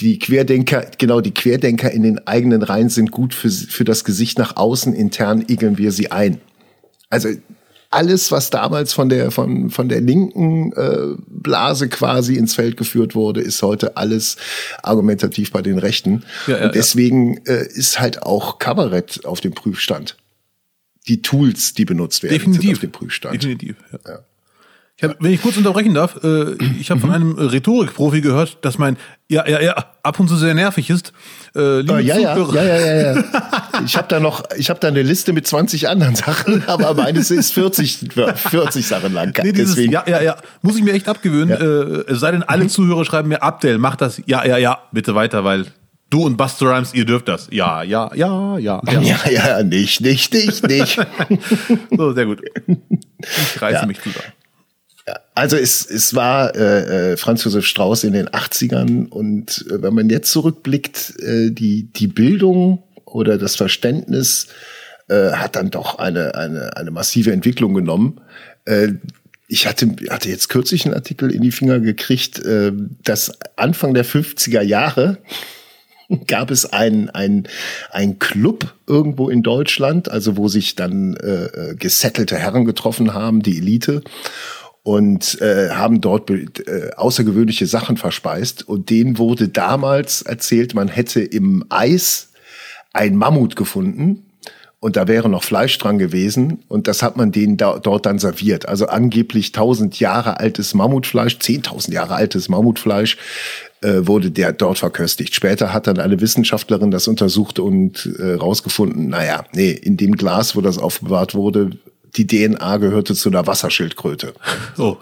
die 0.00 0.18
Querdenker, 0.18 0.86
genau, 0.98 1.20
die 1.20 1.34
Querdenker 1.34 1.90
in 1.90 2.02
den 2.02 2.26
eigenen 2.26 2.62
Reihen 2.62 2.88
sind 2.88 3.10
gut 3.10 3.34
für, 3.34 3.50
für 3.50 3.84
das 3.84 4.04
Gesicht 4.04 4.38
nach 4.38 4.56
außen, 4.56 4.94
intern 4.94 5.44
igeln 5.48 5.76
wir 5.78 5.90
sie 5.92 6.12
ein. 6.12 6.40
Also 7.10 7.30
alles, 7.90 8.30
was 8.30 8.50
damals 8.50 8.92
von 8.92 9.08
der, 9.08 9.30
von, 9.30 9.70
von 9.70 9.88
der 9.88 10.00
linken 10.00 10.72
äh, 10.72 11.16
Blase 11.26 11.88
quasi 11.88 12.34
ins 12.34 12.54
Feld 12.54 12.76
geführt 12.76 13.14
wurde, 13.14 13.40
ist 13.40 13.62
heute 13.62 13.96
alles 13.96 14.36
argumentativ 14.82 15.52
bei 15.52 15.62
den 15.62 15.78
Rechten. 15.78 16.22
Ja, 16.46 16.58
ja, 16.58 16.66
Und 16.66 16.74
deswegen 16.74 17.40
ja. 17.46 17.54
äh, 17.54 17.66
ist 17.66 17.98
halt 17.98 18.22
auch 18.22 18.58
Kabarett 18.58 19.24
auf 19.24 19.40
dem 19.40 19.52
Prüfstand. 19.52 20.16
Die 21.08 21.22
Tools, 21.22 21.72
die 21.72 21.86
benutzt 21.86 22.22
werden, 22.22 22.34
Definitiv. 22.34 22.62
sind 22.62 22.72
auf 22.72 22.80
dem 22.80 22.92
Prüfstand. 22.92 23.34
Definitiv. 23.34 23.76
Ja. 24.06 24.20
Ich 25.00 25.04
hab, 25.04 25.22
wenn 25.22 25.32
ich 25.32 25.40
kurz 25.40 25.56
unterbrechen 25.56 25.94
darf, 25.94 26.18
äh, 26.24 26.54
ich 26.80 26.90
habe 26.90 26.98
von 26.98 27.10
mhm. 27.10 27.14
einem 27.14 27.38
Rhetorikprofi 27.38 28.20
gehört, 28.20 28.58
dass 28.62 28.78
mein 28.78 28.96
ja 29.28 29.46
ja 29.48 29.60
ja 29.60 29.76
ab 30.02 30.18
und 30.18 30.26
zu 30.26 30.34
sehr 30.34 30.54
nervig 30.54 30.90
ist. 30.90 31.12
Äh, 31.54 31.82
liebe 31.82 31.92
oh, 31.92 31.98
ja, 31.98 32.18
ja, 32.18 32.36
ja, 32.36 32.62
ja, 32.64 32.76
ja, 32.76 33.12
ja. 33.14 33.24
Ich 33.84 33.96
habe 33.96 34.08
da 34.08 34.18
noch, 34.18 34.42
ich 34.56 34.70
habe 34.70 34.80
da 34.80 34.88
eine 34.88 35.02
Liste 35.02 35.32
mit 35.32 35.46
20 35.46 35.88
anderen 35.88 36.16
Sachen, 36.16 36.64
aber 36.66 36.94
meines 36.94 37.30
ist 37.30 37.52
40, 37.52 38.08
40 38.34 38.86
Sachen 38.88 39.12
lang. 39.12 39.32
Nee, 39.40 39.52
dieses, 39.52 39.76
Deswegen. 39.76 39.92
Ja, 39.92 40.02
ja, 40.08 40.20
ja, 40.20 40.36
muss 40.62 40.76
ich 40.76 40.82
mir 40.82 40.94
echt 40.94 41.08
abgewöhnen. 41.08 41.50
Ja. 41.50 41.58
Äh, 41.58 42.12
es 42.12 42.18
sei 42.18 42.32
denn, 42.32 42.42
alle 42.42 42.64
mhm. 42.64 42.68
Zuhörer 42.68 43.04
schreiben 43.04 43.28
mir 43.28 43.40
Abdel, 43.40 43.78
mach 43.78 43.94
das. 43.94 44.20
Ja, 44.26 44.44
ja, 44.44 44.56
ja, 44.56 44.78
bitte 44.90 45.14
weiter, 45.14 45.44
weil 45.44 45.66
Du 46.10 46.24
und 46.24 46.38
Buster 46.38 46.74
Rhymes, 46.74 46.94
ihr 46.94 47.04
dürft 47.04 47.28
das. 47.28 47.48
Ja, 47.52 47.82
ja, 47.82 48.10
ja, 48.14 48.56
ja. 48.58 48.80
Ja, 48.90 49.00
ja, 49.00 49.18
ja 49.30 49.62
nicht, 49.62 50.00
nicht, 50.00 50.32
nicht, 50.32 50.66
nicht. 50.66 50.98
so, 51.96 52.14
sehr 52.14 52.24
gut. 52.24 52.40
Ich 53.20 53.60
reiße 53.60 53.80
ja. 53.80 53.86
mich 53.86 54.00
zusammen. 54.00 54.24
Also 55.34 55.56
es, 55.56 55.86
es 55.86 56.14
war 56.14 56.54
äh, 56.56 57.12
äh, 57.12 57.16
Franz 57.16 57.44
Josef 57.44 57.66
Strauß 57.66 58.04
in 58.04 58.12
den 58.12 58.28
80ern 58.28 59.08
und 59.08 59.64
äh, 59.70 59.82
wenn 59.82 59.94
man 59.94 60.10
jetzt 60.10 60.30
zurückblickt, 60.32 61.14
äh, 61.20 61.50
die, 61.50 61.84
die 61.92 62.08
Bildung 62.08 62.82
oder 63.04 63.38
das 63.38 63.56
Verständnis 63.56 64.48
äh, 65.08 65.32
hat 65.32 65.56
dann 65.56 65.70
doch 65.70 65.98
eine, 65.98 66.34
eine, 66.34 66.76
eine 66.76 66.90
massive 66.90 67.32
Entwicklung 67.32 67.74
genommen. 67.74 68.20
Äh, 68.64 68.94
ich 69.46 69.66
hatte, 69.66 69.94
hatte 70.10 70.28
jetzt 70.28 70.48
kürzlich 70.48 70.84
einen 70.84 70.94
Artikel 70.94 71.30
in 71.30 71.42
die 71.42 71.52
Finger 71.52 71.80
gekriegt, 71.80 72.38
äh, 72.40 72.72
dass 73.02 73.32
Anfang 73.56 73.94
der 73.94 74.04
50er 74.04 74.60
Jahre 74.60 75.18
gab 76.26 76.50
es 76.50 76.66
ein, 76.66 77.10
ein, 77.10 77.48
ein 77.90 78.18
Club 78.18 78.74
irgendwo 78.86 79.30
in 79.30 79.42
Deutschland, 79.42 80.10
also 80.10 80.36
wo 80.36 80.48
sich 80.48 80.76
dann 80.76 81.16
äh, 81.16 81.44
äh 81.44 81.74
gesettelte 81.74 82.36
Herren 82.36 82.64
getroffen 82.64 83.14
haben, 83.14 83.42
die 83.42 83.58
Elite 83.58 84.02
und 84.82 85.40
äh, 85.40 85.70
haben 85.70 86.00
dort 86.00 86.30
äh, 86.30 86.90
außergewöhnliche 86.96 87.66
Sachen 87.66 87.96
verspeist. 87.96 88.66
Und 88.66 88.90
denen 88.90 89.18
wurde 89.18 89.48
damals 89.48 90.22
erzählt, 90.22 90.74
man 90.74 90.88
hätte 90.88 91.20
im 91.20 91.64
Eis 91.68 92.30
ein 92.92 93.16
Mammut 93.16 93.56
gefunden, 93.56 94.24
und 94.80 94.96
da 94.96 95.08
wäre 95.08 95.28
noch 95.28 95.42
Fleisch 95.42 95.76
dran 95.78 95.98
gewesen 95.98 96.62
und 96.68 96.86
das 96.86 97.02
hat 97.02 97.16
man 97.16 97.32
denen 97.32 97.56
da, 97.56 97.80
dort 97.80 98.06
dann 98.06 98.20
serviert. 98.20 98.68
Also 98.68 98.86
angeblich 98.86 99.48
1000 99.48 99.98
Jahre 99.98 100.38
altes 100.38 100.72
Mammutfleisch, 100.72 101.34
10.000 101.34 101.92
Jahre 101.92 102.14
altes 102.14 102.48
Mammutfleisch 102.48 103.16
äh, 103.80 104.06
wurde 104.06 104.30
der 104.30 104.52
dort 104.52 104.78
verköstigt. 104.78 105.34
Später 105.34 105.72
hat 105.72 105.88
dann 105.88 105.98
eine 105.98 106.20
Wissenschaftlerin 106.20 106.92
das 106.92 107.08
untersucht 107.08 107.58
und 107.58 108.08
äh, 108.20 108.34
rausgefunden, 108.34 109.08
naja, 109.08 109.44
nee, 109.52 109.72
in 109.72 109.96
dem 109.96 110.14
Glas, 110.14 110.54
wo 110.54 110.60
das 110.60 110.78
aufbewahrt 110.78 111.34
wurde, 111.34 111.70
die 112.16 112.26
DNA 112.26 112.76
gehörte 112.78 113.14
zu 113.14 113.28
einer 113.28 113.46
Wasserschildkröte. 113.46 114.34
Oh. 114.76 114.96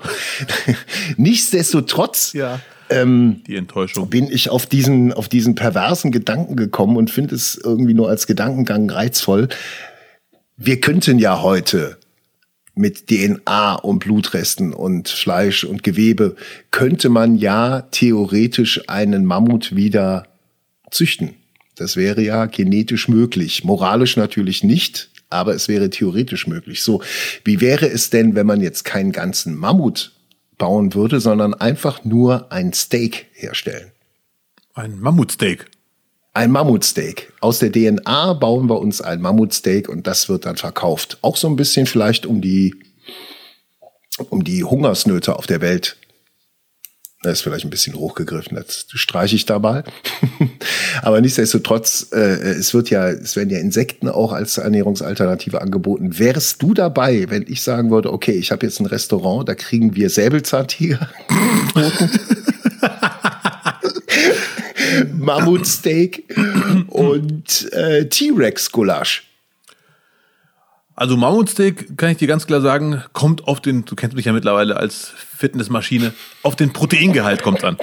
Nichtsdestotrotz 1.16 2.33
ja. 2.33 2.61
ähm, 2.90 3.42
die 3.47 3.57
Enttäuschung. 3.57 4.09
bin 4.11 4.31
ich 4.31 4.51
auf 4.51 4.66
diesen, 4.66 5.12
auf 5.12 5.29
diesen 5.29 5.55
perversen 5.55 6.12
Gedanken 6.12 6.57
gekommen 6.57 6.97
und 6.97 7.11
finde 7.11 7.35
es 7.35 7.59
irgendwie 7.62 7.95
nur 7.95 8.09
als 8.09 8.27
Gedankengang 8.27 8.90
reizvoll. 8.90 9.49
Wir 10.57 10.81
könnten 10.81 11.19
ja 11.19 11.42
heute 11.42 11.99
mit 12.77 13.07
DNA 13.07 13.77
und 13.77 14.01
Blutresten 14.01 14.73
und 14.75 15.09
Fleisch 15.09 15.64
und 15.64 15.83
Gewebe, 15.83 16.37
könnte 16.71 17.09
man 17.09 17.37
ja 17.37 17.83
theoretisch 17.90 18.88
einen 18.88 19.25
Mammut 19.25 19.75
wieder 19.75 20.27
züchten. 20.90 21.35
Das 21.75 21.97
wäre 21.97 22.23
ja 22.23 22.47
genetisch 22.47 23.09
möglich. 23.09 23.64
Moralisch 23.64 24.16
natürlich 24.16 24.62
nicht, 24.62 25.11
aber 25.31 25.55
es 25.55 25.69
wäre 25.69 25.91
theoretisch 25.91 26.47
möglich. 26.47 26.83
So, 26.83 27.03
wie 27.45 27.61
wäre 27.61 27.89
es 27.89 28.11
denn, 28.11 28.35
wenn 28.35 28.47
man 28.47 28.61
jetzt 28.61 28.85
keinen 28.85 29.12
ganzen 29.12 29.57
Mammut 29.57 30.12
bauen 30.59 30.95
würde, 30.95 31.21
sondern 31.21 31.55
einfach 31.55 32.05
nur 32.05 32.51
ein 32.53 32.73
Steak 32.73 33.27
herstellen? 33.33 33.93
Ein 34.75 34.99
Mammutsteak. 34.99 35.67
Ein 36.35 36.51
Mammutsteak. 36.51 37.33
Aus 37.41 37.61
der 37.61 37.73
DNA 37.73 38.35
bauen 38.35 38.69
wir 38.69 38.79
uns 38.79 39.01
ein 39.01 39.23
Mammutsteak 39.23 39.89
und 39.89 40.07
das 40.07 40.29
wird 40.29 40.45
dann 40.45 40.57
verkauft. 40.57 41.19
Auch 41.23 41.37
so 41.37 41.49
ein 41.49 41.57
bisschen 41.57 41.87
vielleicht 41.87 42.27
um 42.27 42.43
die, 42.43 42.75
um 44.29 44.45
die 44.45 44.62
Hungersnöte 44.62 45.37
auf 45.37 45.47
der 45.47 45.62
Welt 45.62 45.97
das 47.27 47.39
ist 47.39 47.43
vielleicht 47.43 47.65
ein 47.65 47.71
bisschen 47.71 47.95
hochgegriffen, 47.95 48.57
das 48.57 48.87
streiche 48.89 49.37
ich 49.37 49.47
da 49.47 49.59
mal. 49.59 49.85
Aber 51.03 51.21
nichtsdestotrotz, 51.21 52.09
äh, 52.12 52.19
es 52.19 52.73
wird 52.73 52.91
ja, 52.91 53.09
es 53.09 53.37
werden 53.37 53.51
ja 53.51 53.59
Insekten 53.59 54.09
auch 54.09 54.33
als 54.33 54.59
Ernährungsalternative 54.59 55.61
angeboten. 55.61 56.19
Wärst 56.19 56.62
du 56.62 56.75
dabei, 56.75 57.27
wenn 57.29 57.45
ich 57.49 57.62
sagen 57.62 57.91
würde, 57.91 58.12
okay, 58.12 58.33
ich 58.33 58.53
habe 58.53 58.65
jetzt 58.65 58.81
ein 58.81 58.87
Restaurant, 58.87 59.49
da 59.49 59.55
kriegen 59.55 59.97
wir 59.97 60.11
Säbelzahntiger, 60.11 61.09
Mammutsteak 65.12 66.25
und 66.89 67.73
äh, 67.73 68.07
T-Rex-Gulasch. 68.07 69.25
Also 70.96 71.18
Mammutsteak, 71.18 71.98
kann 71.98 72.11
ich 72.11 72.16
dir 72.16 72.26
ganz 72.26 72.46
klar 72.46 72.62
sagen, 72.62 73.02
kommt 73.12 73.46
auf 73.46 73.61
den, 73.61 73.85
du 73.85 73.94
kennst 73.94 74.16
mich 74.16 74.24
ja 74.24 74.32
mittlerweile 74.32 74.78
als 74.78 75.12
Fitnessmaschine, 75.37 76.14
auf 76.42 76.56
den 76.56 76.72
Proteingehalt 76.72 77.42
kommt 77.42 77.64
an. 77.64 77.76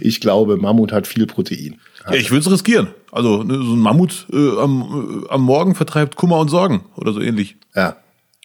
Ich 0.00 0.20
glaube, 0.20 0.56
Mammut 0.56 0.90
hat 0.90 1.06
viel 1.06 1.26
Protein. 1.26 1.80
Ja, 2.06 2.14
ich 2.14 2.30
würde 2.30 2.40
es 2.40 2.50
riskieren. 2.50 2.88
Also 3.12 3.42
ne, 3.42 3.56
so 3.56 3.74
ein 3.74 3.78
Mammut 3.78 4.26
äh, 4.32 4.58
am, 4.58 5.24
äh, 5.24 5.32
am 5.32 5.42
Morgen 5.42 5.74
vertreibt 5.74 6.16
Kummer 6.16 6.38
und 6.38 6.48
Sorgen 6.48 6.86
oder 6.96 7.12
so 7.12 7.20
ähnlich. 7.20 7.56
Ja. 7.74 7.96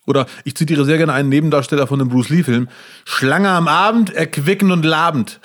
Oder 0.06 0.26
ich 0.44 0.56
zitiere 0.56 0.86
sehr 0.86 0.98
gerne 0.98 1.14
einen 1.14 1.30
Nebendarsteller 1.30 1.88
von 1.88 2.00
dem 2.00 2.10
Bruce 2.10 2.30
Lee-Film. 2.30 2.68
Schlange 3.06 3.50
am 3.50 3.68
Abend, 3.68 4.14
erquicken 4.14 4.72
und 4.72 4.84
labend. 4.84 5.40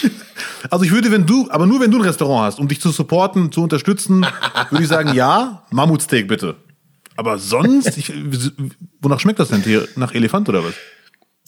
also 0.70 0.84
ich 0.84 0.90
würde, 0.90 1.10
wenn 1.10 1.26
du, 1.26 1.48
aber 1.50 1.66
nur 1.66 1.80
wenn 1.80 1.90
du 1.90 1.98
ein 1.98 2.04
Restaurant 2.04 2.46
hast, 2.46 2.58
um 2.58 2.68
dich 2.68 2.80
zu 2.80 2.90
supporten, 2.90 3.52
zu 3.52 3.62
unterstützen, 3.62 4.26
würde 4.70 4.82
ich 4.82 4.88
sagen, 4.88 5.14
ja, 5.14 5.62
Mammutsteak 5.70 6.28
bitte. 6.28 6.56
Aber 7.16 7.38
sonst, 7.38 7.96
ich, 7.96 8.12
wonach 9.00 9.20
schmeckt 9.20 9.38
das 9.38 9.48
denn 9.48 9.62
hier? 9.62 9.86
Nach 9.96 10.14
Elefant 10.14 10.48
oder 10.48 10.64
was? 10.64 10.74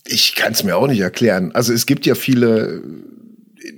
Ich 0.06 0.34
kann 0.34 0.52
es 0.52 0.62
mir 0.62 0.76
auch 0.76 0.86
nicht 0.86 1.00
erklären. 1.00 1.52
Also 1.52 1.72
es 1.72 1.86
gibt 1.86 2.06
ja 2.06 2.14
viele 2.14 2.82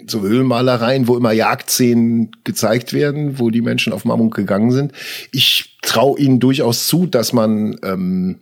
so 0.07 0.21
Höhlenmalereien, 0.21 1.09
wo 1.09 1.17
immer 1.17 1.33
Jagdszenen 1.33 2.31
gezeigt 2.45 2.93
werden, 2.93 3.39
wo 3.39 3.51
die 3.51 3.63
Menschen 3.63 3.93
auf 3.93 4.05
Mammut 4.05 4.35
gegangen 4.35 4.71
sind. 4.71 4.93
Ich 5.33 5.79
traue 5.83 6.19
ihnen 6.19 6.41
durchaus 6.41 6.87
zu, 6.87 7.07
dass 7.07 7.33
man, 7.33 7.79
ähm, 7.83 8.41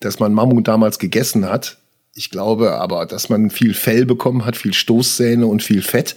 dass 0.00 0.18
man 0.18 0.32
Mammut 0.32 0.68
damals 0.68 0.98
gegessen 0.98 1.46
hat. 1.46 1.78
Ich 2.14 2.30
glaube 2.30 2.72
aber, 2.72 3.06
dass 3.06 3.28
man 3.28 3.50
viel 3.50 3.74
Fell 3.74 4.04
bekommen 4.04 4.44
hat, 4.44 4.56
viel 4.56 4.74
Stoßzähne 4.74 5.46
und 5.46 5.62
viel 5.62 5.82
Fett. 5.82 6.16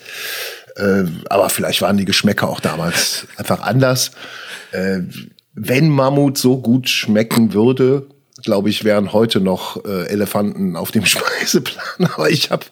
Äh, 0.76 1.06
aber 1.30 1.50
vielleicht 1.50 1.82
waren 1.82 1.98
die 1.98 2.06
Geschmäcker 2.06 2.50
auch 2.50 2.60
damals 2.60 3.28
einfach 3.38 3.62
anders. 3.62 4.12
Äh, 4.72 5.02
wenn 5.56 5.90
Mammut 5.90 6.38
so 6.38 6.58
gut 6.58 6.90
schmecken 6.90 7.54
würde, 7.54 8.08
glaube 8.44 8.70
ich, 8.70 8.84
wären 8.84 9.14
heute 9.14 9.40
noch 9.40 9.84
äh, 9.86 10.08
Elefanten 10.08 10.76
auf 10.76 10.92
dem 10.92 11.06
Speiseplan. 11.06 12.12
Aber 12.14 12.30
ich 12.30 12.52
habe 12.52 12.66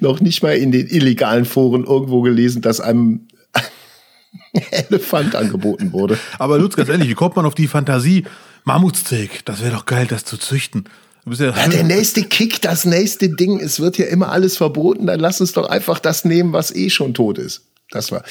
noch 0.00 0.20
nicht 0.20 0.42
mal 0.42 0.56
in 0.56 0.72
den 0.72 0.88
illegalen 0.88 1.44
Foren 1.44 1.84
irgendwo 1.84 2.22
gelesen, 2.22 2.62
dass 2.62 2.80
einem 2.80 3.28
Elefant 4.70 5.34
angeboten 5.34 5.92
wurde. 5.92 6.18
Aber 6.38 6.58
Lutz, 6.58 6.76
ganz 6.76 6.88
ehrlich, 6.88 7.08
wie 7.08 7.14
kommt 7.14 7.36
man 7.36 7.46
auf 7.46 7.54
die 7.54 7.68
Fantasie? 7.68 8.24
Mammutsteak, 8.64 9.44
das 9.44 9.62
wäre 9.62 9.72
doch 9.72 9.86
geil, 9.86 10.06
das 10.08 10.24
zu 10.24 10.36
züchten. 10.36 10.84
Ja, 11.26 11.50
ja, 11.50 11.68
der 11.68 11.84
nächste 11.84 12.24
Kick, 12.24 12.62
das 12.62 12.84
nächste 12.84 13.28
Ding, 13.28 13.60
es 13.60 13.78
wird 13.78 13.98
ja 13.98 14.06
immer 14.06 14.32
alles 14.32 14.56
verboten, 14.56 15.06
dann 15.06 15.20
lass 15.20 15.40
uns 15.40 15.52
doch 15.52 15.68
einfach 15.68 15.98
das 15.98 16.24
nehmen, 16.24 16.52
was 16.52 16.74
eh 16.74 16.88
schon 16.88 17.14
tot 17.14 17.38
ist. 17.38 17.62
Das 17.90 18.10
war. 18.10 18.22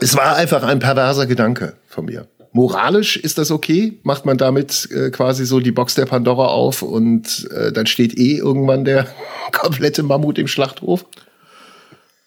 Es 0.00 0.16
war 0.16 0.36
einfach 0.36 0.62
ein 0.62 0.78
perverser 0.78 1.26
Gedanke 1.26 1.74
von 1.86 2.06
mir. 2.06 2.26
Moralisch 2.52 3.16
ist 3.16 3.38
das 3.38 3.50
okay? 3.50 3.98
Macht 4.02 4.26
man 4.26 4.36
damit 4.36 4.88
äh, 4.90 5.10
quasi 5.10 5.46
so 5.46 5.60
die 5.60 5.72
Box 5.72 5.94
der 5.94 6.06
Pandora 6.06 6.46
auf 6.46 6.82
und 6.82 7.48
äh, 7.50 7.72
dann 7.72 7.86
steht 7.86 8.18
eh 8.18 8.36
irgendwann 8.36 8.84
der 8.84 9.06
komplette 9.52 10.02
Mammut 10.02 10.38
im 10.38 10.48
Schlachthof? 10.48 11.06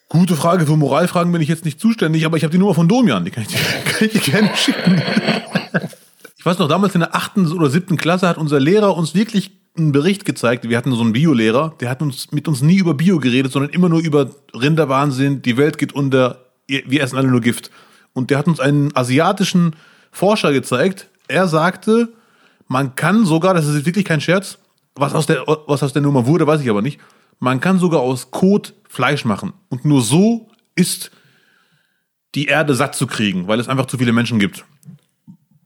Gute 0.10 0.36
Frage. 0.36 0.66
Für 0.66 0.78
Moralfragen 0.78 1.32
bin 1.32 1.42
ich 1.42 1.50
jetzt 1.50 1.66
nicht 1.66 1.80
zuständig, 1.80 2.26
aber 2.26 2.38
ich 2.38 2.44
habe 2.44 2.52
die 2.52 2.58
Nummer 2.58 2.74
von 2.74 2.88
Domian. 2.88 3.26
Die 3.26 3.32
kann 3.32 3.44
ich 3.44 3.50
dir, 3.50 3.58
kann 3.86 4.10
ich 4.12 4.24
gerne 4.24 4.50
schicken. 4.56 5.02
Ich 6.38 6.46
weiß 6.46 6.60
noch, 6.60 6.68
damals 6.68 6.94
in 6.94 7.02
der 7.02 7.16
achten 7.16 7.52
oder 7.52 7.70
siebten 7.70 7.98
Klasse 7.98 8.28
hat 8.28 8.38
unser 8.38 8.60
Lehrer 8.60 8.96
uns 8.96 9.16
wirklich 9.16 9.52
einen 9.78 9.92
Bericht 9.92 10.26
gezeigt. 10.26 10.70
Wir 10.70 10.78
hatten 10.78 10.92
so 10.94 11.02
einen 11.02 11.14
Biolehrer, 11.14 11.76
der 11.80 11.90
hat 11.90 12.02
uns 12.02 12.32
mit 12.32 12.48
uns 12.48 12.62
nie 12.62 12.78
über 12.78 12.94
Bio 12.94 13.20
geredet, 13.20 13.52
sondern 13.52 13.72
immer 13.72 13.90
nur 13.90 14.00
über 14.00 14.30
Rinderwahnsinn, 14.54 15.42
die 15.42 15.58
Welt 15.58 15.78
geht 15.78 15.94
unter, 15.94 16.45
wir 16.68 17.02
essen 17.02 17.18
alle 17.18 17.28
nur 17.28 17.42
Gift. 17.42 17.72
Und 18.14 18.30
der 18.30 18.38
hat 18.38 18.48
uns 18.48 18.60
einen 18.60 18.96
asiatischen 18.96 19.76
Forscher 20.12 20.54
gezeigt. 20.54 21.10
Er 21.28 21.48
sagte, 21.48 22.10
man 22.68 22.96
kann 22.96 23.26
sogar, 23.26 23.54
das 23.54 23.68
ist 23.68 23.86
wirklich 23.86 24.06
kein 24.06 24.22
Scherz, 24.22 24.58
was 24.96 25.14
aus 25.14 25.26
der, 25.26 25.44
was 25.68 25.84
aus 25.84 25.94
der 25.94 26.02
Nummer 26.02 26.26
wurde, 26.26 26.48
weiß 26.48 26.62
ich 26.62 26.70
aber 26.70 26.82
nicht. 26.82 27.00
Man 27.40 27.60
kann 27.60 27.80
sogar 27.80 28.00
aus 28.00 28.32
Kot 28.32 28.74
Fleisch 28.88 29.26
machen. 29.26 29.54
Und 29.70 29.84
nur 29.84 30.02
so 30.02 30.50
ist 30.76 31.12
die 32.34 32.46
Erde 32.46 32.76
satt 32.76 32.96
zu 32.96 33.08
kriegen, 33.08 33.48
weil 33.48 33.60
es 33.60 33.68
einfach 33.68 33.86
zu 33.88 33.98
viele 33.98 34.14
Menschen 34.14 34.40
gibt. 34.40 34.66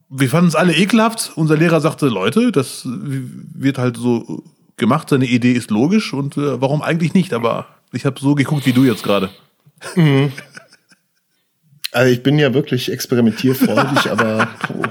Wir 0.09 0.29
fanden 0.29 0.47
es 0.47 0.55
alle 0.55 0.75
ekelhaft. 0.75 1.31
Unser 1.35 1.55
Lehrer 1.55 1.81
sagte, 1.81 2.07
Leute, 2.07 2.51
das 2.51 2.81
wird 2.85 3.77
halt 3.77 3.97
so 3.97 4.43
gemacht. 4.77 5.09
Seine 5.09 5.27
Idee 5.27 5.51
ist 5.51 5.69
logisch 5.69 6.13
und 6.13 6.37
äh, 6.37 6.59
warum 6.59 6.81
eigentlich 6.81 7.13
nicht? 7.13 7.33
Aber 7.33 7.67
ich 7.91 8.05
habe 8.05 8.19
so 8.19 8.33
geguckt 8.33 8.65
wie 8.65 8.73
du 8.73 8.83
jetzt 8.83 9.03
gerade. 9.03 9.29
Mhm. 9.95 10.31
Also 11.91 12.11
ich 12.11 12.23
bin 12.23 12.37
ja 12.37 12.53
wirklich 12.53 12.91
experimentierfreudig, 12.91 14.09
aber 14.11 14.47
puh, 14.61 14.83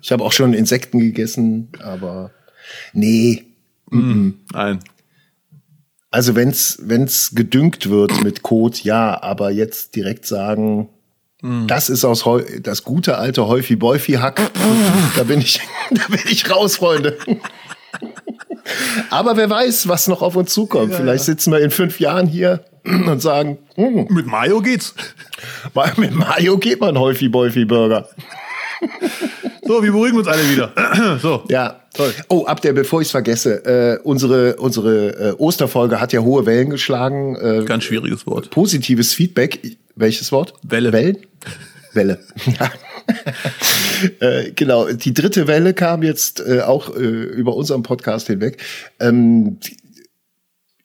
ich 0.00 0.12
habe 0.12 0.24
auch 0.24 0.32
schon 0.32 0.54
Insekten 0.54 1.00
gegessen, 1.00 1.68
aber 1.80 2.30
nee. 2.92 3.44
Mm, 3.90 4.30
nein. 4.52 4.80
Also 6.10 6.34
wenn's 6.36 6.78
wenn's 6.82 7.32
gedüngt 7.34 7.90
wird 7.90 8.22
mit 8.22 8.42
Kot, 8.42 8.84
ja, 8.84 9.20
aber 9.22 9.50
jetzt 9.50 9.96
direkt 9.96 10.26
sagen, 10.26 10.88
mm. 11.42 11.66
das 11.66 11.90
ist 11.90 12.04
aus 12.04 12.24
Heu 12.24 12.42
das 12.62 12.84
gute 12.84 13.18
alte 13.18 13.46
Häufi 13.48 13.76
Bäufi 13.76 14.12
Hack, 14.12 14.40
da 15.16 15.24
bin 15.24 15.40
ich 15.40 15.60
da 15.90 16.06
bin 16.08 16.20
ich 16.30 16.50
raus, 16.50 16.76
Freunde. 16.76 17.18
Aber 19.10 19.36
wer 19.36 19.50
weiß, 19.50 19.88
was 19.88 20.08
noch 20.08 20.22
auf 20.22 20.36
uns 20.36 20.52
zukommt. 20.52 20.92
Ja, 20.92 20.98
Vielleicht 20.98 21.24
sitzen 21.24 21.52
wir 21.52 21.60
in 21.60 21.70
fünf 21.70 22.00
Jahren 22.00 22.26
hier 22.26 22.64
und 23.06 23.20
sagen, 23.20 23.58
hm, 23.76 24.06
Mit 24.10 24.26
Mayo 24.26 24.60
geht's. 24.60 24.94
mit 25.96 26.14
Mario 26.14 26.58
geht 26.58 26.80
man 26.80 26.98
häufig 26.98 27.30
Bolfi 27.30 27.64
Burger. 27.64 28.08
So, 29.66 29.82
wir 29.82 29.92
beruhigen 29.92 30.18
uns 30.18 30.28
alle 30.28 30.42
wieder. 30.50 30.72
So. 31.22 31.42
Ja. 31.48 31.80
Toll. 31.94 32.12
Oh, 32.28 32.44
ab 32.44 32.60
der, 32.60 32.74
bevor 32.74 33.00
ich 33.00 33.06
es 33.08 33.12
vergesse, 33.12 33.64
äh, 33.64 33.98
unsere, 34.02 34.56
unsere 34.56 35.30
äh, 35.30 35.32
Osterfolge 35.38 36.00
hat 36.00 36.12
ja 36.12 36.20
hohe 36.20 36.44
Wellen 36.44 36.68
geschlagen. 36.68 37.34
Äh, 37.36 37.64
Ganz 37.64 37.84
schwieriges 37.84 38.26
Wort. 38.26 38.50
positives 38.50 39.14
Feedback. 39.14 39.78
Welches 39.96 40.32
Wort? 40.32 40.52
Welle. 40.64 40.92
Wellen? 40.92 41.16
Welle. 41.94 42.18
Ja. 42.58 42.70
äh, 44.20 44.50
genau, 44.50 44.88
die 44.92 45.14
dritte 45.14 45.46
Welle 45.46 45.72
kam 45.72 46.02
jetzt 46.02 46.40
äh, 46.46 46.60
auch 46.60 46.94
äh, 46.94 47.00
über 47.00 47.54
unseren 47.54 47.82
Podcast 47.82 48.26
hinweg. 48.26 48.60
Ähm, 49.00 49.58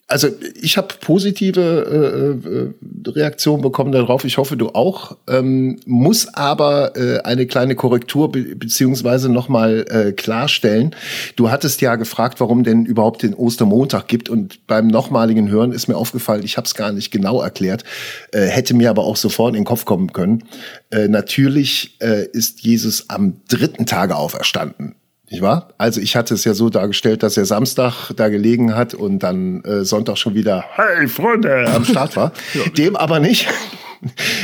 also 0.10 0.28
ich 0.60 0.76
habe 0.76 0.88
positive 0.99 1.62
äh, 1.62 3.10
äh, 3.10 3.12
Reaktionen 3.12 3.62
bekommen 3.62 3.91
darauf. 3.91 4.26
Ich 4.26 4.39
hoffe, 4.39 4.57
du 4.57 4.70
auch. 4.70 5.16
Ähm, 5.28 5.80
muss 5.86 6.34
aber 6.34 6.97
äh, 6.97 7.20
eine 7.20 7.45
kleine 7.45 7.76
Korrektur 7.76 8.32
be 8.32 8.55
beziehungsweise 8.55 9.30
nochmal 9.30 9.86
äh, 9.88 10.12
klarstellen. 10.12 10.95
Du 11.36 11.51
hattest 11.51 11.80
ja 11.82 11.95
gefragt, 11.95 12.39
warum 12.39 12.64
denn 12.64 12.86
überhaupt 12.86 13.22
den 13.22 13.36
Ostermontag 13.36 14.07
gibt. 14.07 14.30
Und 14.30 14.66
beim 14.66 14.88
nochmaligen 14.88 15.47
Hören 15.47 15.72
ist 15.72 15.88
mir 15.88 15.95
aufgefallen, 15.95 16.43
ich 16.43 16.57
habe 16.57 16.66
es 16.66 16.74
gar 16.74 16.91
nicht 16.91 17.12
genau 17.12 17.41
erklärt, 17.41 17.84
äh, 18.32 18.41
hätte 18.47 18.74
mir 18.74 18.89
aber 18.89 19.03
auch 19.03 19.16
sofort 19.16 19.49
in 19.49 19.62
den 19.62 19.66
Kopf 19.66 19.86
kommen 19.86 20.12
können. 20.12 20.43
Äh, 20.89 21.07
natürlich 21.07 21.97
äh, 22.01 22.26
ist 22.26 22.62
Jesus 22.62 23.10
am 23.10 23.41
dritten 23.47 23.86
Tage 23.86 24.16
auferstanden. 24.16 24.95
Nicht 25.30 25.42
wahr? 25.44 25.68
Also 25.78 26.02
ich 26.02 26.16
hatte 26.16 26.34
es 26.34 26.44
ja 26.44 26.56
so 26.56 26.70
dargestellt, 26.70 27.22
dass 27.22 27.38
er 27.38 27.46
Samstag 27.46 28.12
da 28.16 28.30
gelegen 28.30 28.76
hat 28.76 28.96
und 28.96 29.20
dann 29.20 29.64
äh, 29.64 29.86
Sonntag 29.86 30.18
schon 30.18 30.34
wieder, 30.34 30.66
hey 30.76 31.08
Freunde, 31.08 31.68
am 31.68 31.86
Start 31.86 32.16
war. 32.16 32.32
Dem 32.78 32.96
aber 32.96 33.20
nicht. 33.20 33.48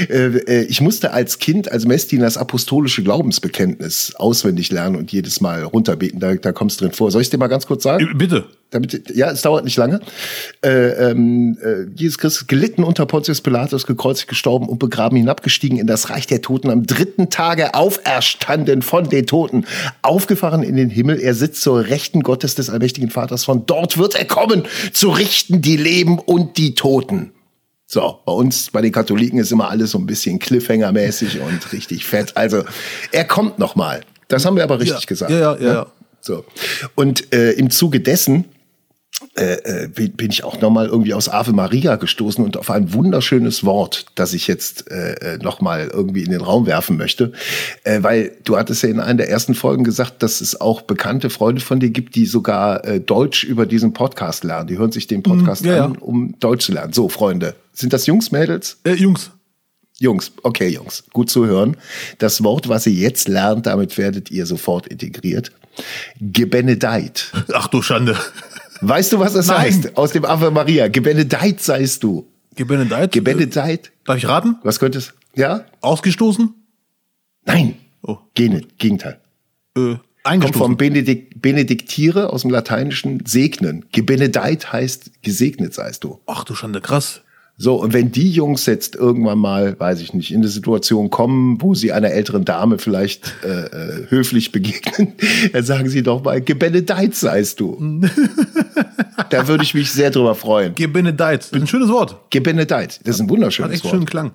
Äh, 0.10 0.38
äh, 0.38 0.64
ich 0.66 0.82
musste 0.82 1.12
als 1.12 1.39
Kind, 1.39 1.72
als 1.72 1.86
Mestin, 1.86 2.20
das 2.20 2.38
apostolische 2.38 3.03
Glaubensbekenntnis 3.03 4.14
auswendig 4.16 4.72
lernen 4.72 4.95
und 4.97 5.12
jedes 5.12 5.39
Mal 5.41 5.64
runterbeten. 5.64 6.20
Da, 6.20 6.36
da 6.36 6.51
kommst 6.51 6.82
drin 6.82 6.91
vor. 6.91 7.12
Soll 7.12 7.22
ich 7.22 7.30
dir 7.30 7.38
mal 7.38 7.47
ganz 7.47 7.66
kurz 7.66 7.84
sagen? 7.84 8.10
Äh, 8.12 8.14
Bitte. 8.16 8.45
Damit, 8.72 9.16
ja, 9.16 9.32
es 9.32 9.41
dauert 9.41 9.64
nicht 9.64 9.78
lange. 9.78 10.01
Äh, 10.64 11.12
ähm, 11.12 11.58
äh, 11.64 11.86
Jesus 11.95 12.18
Christus 12.18 12.47
gelitten 12.47 12.84
unter 12.84 13.06
Pontius 13.06 13.39
Pilatus, 13.39 13.86
gekreuzigt, 13.86 14.28
gestorben 14.28 14.68
und 14.68 14.80
begraben, 14.80 15.18
hinabgestiegen 15.18 15.78
in 15.78 15.88
das 15.88 16.10
Reich 16.10 16.28
der 16.28 16.41
Toten, 16.41 16.70
am 16.70 16.86
dritten 16.86 17.30
Tage 17.30 17.74
auferstanden 17.74 18.82
von 18.82 19.08
den 19.08 19.28
Toten, 19.28 19.66
aufgefahren 20.01 20.64
in 20.64 20.76
den 20.76 20.89
Himmel. 20.89 21.20
Er 21.22 21.36
sitzt 21.36 21.62
zur 21.62 21.86
Rechten 21.86 22.22
Gottes 22.24 22.56
des 22.56 22.70
allmächtigen 22.70 23.12
Vaters. 23.12 23.45
Von 23.45 23.66
dort 23.66 23.97
wird 23.97 24.16
er 24.16 24.26
kommen, 24.26 24.64
zu 24.91 25.10
richten 25.10 25.62
die 25.62 25.78
Leben 25.78 26.20
und 26.20 26.58
die 26.58 26.76
Toten. 26.76 27.32
So, 27.88 28.20
bei 28.26 28.32
uns, 28.34 28.72
bei 28.72 28.82
den 28.82 28.92
Katholiken 28.92 29.40
ist 29.40 29.52
immer 29.52 29.70
alles 29.70 29.92
so 29.92 30.00
ein 30.00 30.06
bisschen 30.08 30.40
Cliffhanger-mäßig 30.40 31.40
und 31.40 31.72
richtig 31.72 32.06
fett. 32.06 32.36
Also, 32.36 32.64
er 33.12 33.26
kommt 33.26 33.60
noch 33.60 33.76
mal. 33.76 34.02
Das 34.28 34.46
haben 34.46 34.56
wir 34.56 34.64
aber 34.64 34.80
richtig 34.80 35.02
Ja. 35.02 35.06
gesagt. 35.06 35.32
Ja, 35.32 35.38
ja, 35.38 35.54
ja, 35.54 35.60
ne? 35.60 35.66
ja. 35.74 35.88
So. 36.22 36.44
Und 36.96 37.32
äh, 37.34 37.52
im 37.52 37.70
Zuge 37.70 38.00
dessen 38.00 38.46
äh, 39.38 39.84
äh, 39.84 39.88
bin 39.88 40.32
ich 40.32 40.44
auch 40.44 40.60
nochmal 40.60 40.88
irgendwie 40.88 41.14
aus 41.14 41.30
Ave 41.30 41.54
Maria 41.54 41.96
gestoßen 41.98 42.44
und 42.44 42.58
auf 42.58 42.72
ein 42.72 42.94
wunderschönes 42.94 43.64
Wort, 43.64 44.08
das 44.16 44.34
ich 44.34 44.48
jetzt 44.48 44.90
äh, 44.90 45.38
nochmal 45.42 45.90
irgendwie 45.94 46.24
in 46.24 46.32
den 46.32 46.42
Raum 46.42 46.66
werfen 46.66 46.98
möchte. 46.98 47.32
Äh, 47.84 48.02
weil 48.02 48.32
du 48.46 48.58
hattest 48.58 48.82
ja 48.82 48.90
in 48.90 49.00
einer 49.00 49.18
der 49.18 49.30
ersten 49.30 49.54
Folgen 49.54 49.84
gesagt, 49.84 50.24
dass 50.24 50.42
es 50.42 50.60
auch 50.60 50.82
bekannte 50.82 51.30
Freunde 51.30 51.62
von 51.62 51.80
dir 51.80 51.92
gibt, 51.92 52.16
die 52.16 52.26
sogar 52.26 52.84
äh, 52.84 53.00
Deutsch 53.00 53.44
über 53.44 53.68
diesen 53.68 53.94
Podcast 53.94 54.44
lernen. 54.44 54.68
Die 54.68 54.78
hören 54.80 54.92
sich 54.92 55.06
den 55.06 55.22
Podcast 55.22 55.64
Mhm, 55.64 55.70
ja, 55.70 55.86
an, 55.86 55.98
um 55.98 56.36
Deutsch 56.40 56.66
zu 56.66 56.72
lernen. 56.74 56.92
So, 56.92 57.08
Freunde. 57.08 57.56
Sind 57.76 57.94
das 57.94 58.06
Jungs, 58.08 58.32
Mädels? 58.32 58.78
Äh, 58.84 58.94
Jungs. 58.94 59.32
Jungs, 59.98 60.32
okay, 60.44 60.68
Jungs, 60.68 61.06
gut 61.14 61.30
zu 61.30 61.46
hören. 61.46 61.78
Das 62.18 62.44
Wort, 62.44 62.68
was 62.68 62.86
ihr 62.86 62.94
jetzt 62.94 63.30
lernt, 63.30 63.66
damit 63.66 63.98
werdet 63.98 64.30
ihr 64.30 64.46
sofort 64.46 64.88
integriert. 64.88 65.52
Gebenedeit. 66.20 67.32
Ach 67.54 67.68
du 67.68 67.82
Schande. 67.82 68.18
Weißt 68.82 69.14
du, 69.14 69.20
was 69.20 69.34
das 69.34 69.48
Nein. 69.48 69.60
heißt? 69.60 69.98
Aus 69.98 70.12
dem 70.12 70.26
Ave 70.26 70.52
Maria. 70.52 70.90
Gebenedeit 70.90 71.62
seist 71.62 72.04
du. 72.04 72.28
Gebenedeit. 72.56 73.12
Gebenedeit. 73.14 73.92
Darf 74.06 74.18
ich 74.18 74.28
raten? 74.28 74.58
Was 74.64 74.80
könnte 74.80 74.98
es? 74.98 75.14
Ja? 75.34 75.66
Ausgestoßen? 75.82 76.54
Nein. 77.46 77.78
Oh. 78.02 78.18
Gegenteil. 78.34 79.20
Äh, 79.78 79.96
Kommt 80.24 80.56
vom 80.56 80.76
Benedikt, 80.78 81.42
Benediktiere 81.42 82.32
aus 82.32 82.42
dem 82.42 82.52
Lateinischen 82.52 83.24
segnen. 83.26 83.86
Gebenedeit 83.92 84.74
heißt 84.74 85.22
gesegnet 85.22 85.74
seist 85.74 86.04
du. 86.04 86.20
Ach 86.26 86.44
du 86.44 86.56
Schande, 86.56 86.82
krass. 86.82 87.22
So, 87.58 87.76
und 87.76 87.93
wenn 87.93 88.12
die 88.12 88.32
Jungs 88.32 88.66
jetzt 88.66 88.95
irgendwann 88.95 89.39
mal, 89.39 89.80
weiß 89.80 90.01
ich 90.01 90.14
nicht, 90.14 90.32
in 90.32 90.39
eine 90.39 90.49
Situation 90.49 91.10
kommen, 91.10 91.62
wo 91.62 91.74
sie 91.74 91.93
einer 91.93 92.12
älteren 92.12 92.43
Dame 92.43 92.80
vielleicht 92.80 93.34
äh, 93.45 93.68
äh, 93.68 94.10
höflich 94.10 94.51
begegnen, 94.51 95.14
dann 95.53 95.64
sagen 95.64 95.88
sie 95.88 96.03
doch 96.03 96.22
mal, 96.22 96.41
gebenedeit 96.41 97.16
seist 97.16 97.62
du. 97.62 97.78
da 99.30 99.47
würde 99.47 99.64
ich 99.64 99.74
mich 99.74 99.89
sehr 99.91 100.12
drüber 100.12 100.36
freuen. 100.36 100.76
Gebenedeit. 100.76 101.43
Das 101.43 101.51
ist 101.51 101.62
ein 101.62 101.68
schönes 101.68 101.89
Wort. 101.89 102.30
Gebenedeit. 102.30 102.99
Das 103.06 103.16
ist 103.16 103.22
ein 103.22 103.28
Hat 103.28 103.32
wunderschönes 103.32 103.76
echt 103.76 103.84
Wort. 103.86 103.91
schönen 103.93 104.06
Klang. 104.06 104.32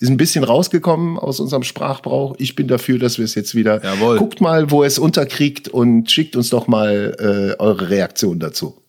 Ist 0.00 0.10
ein 0.10 0.16
bisschen 0.16 0.42
rausgekommen 0.42 1.18
aus 1.18 1.38
unserem 1.38 1.62
Sprachbrauch. 1.62 2.34
Ich 2.38 2.56
bin 2.56 2.66
dafür, 2.66 2.98
dass 2.98 3.18
wir 3.18 3.24
es 3.24 3.36
jetzt 3.36 3.54
wieder. 3.54 3.82
Jawohl. 3.82 4.18
Guckt 4.18 4.40
mal, 4.40 4.72
wo 4.72 4.82
es 4.82 4.98
unterkriegt 4.98 5.68
und 5.68 6.10
schickt 6.10 6.34
uns 6.34 6.50
doch 6.50 6.66
mal 6.66 7.14
äh, 7.56 7.62
eure 7.62 7.90
Reaktion 7.90 8.40
dazu. 8.40 8.83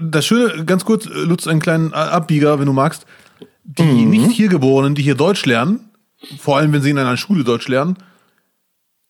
Das, 0.00 0.24
Schöne, 0.26 0.64
ganz 0.64 0.84
kurz, 0.84 1.06
Lutz, 1.06 1.46
einen 1.46 1.60
kleinen 1.60 1.92
Abbieger, 1.92 2.58
wenn 2.58 2.66
du 2.66 2.72
magst. 2.72 3.06
Die 3.64 3.82
Mhm. 3.82 4.10
nicht 4.10 4.30
hiergeborenen, 4.32 4.94
die 4.94 5.02
hier 5.02 5.14
Deutsch 5.14 5.44
lernen, 5.46 5.90
vor 6.38 6.56
allem 6.56 6.72
wenn 6.72 6.82
sie 6.82 6.90
in 6.90 6.98
einer 6.98 7.16
Schule 7.16 7.44
Deutsch 7.44 7.68
lernen, 7.68 7.96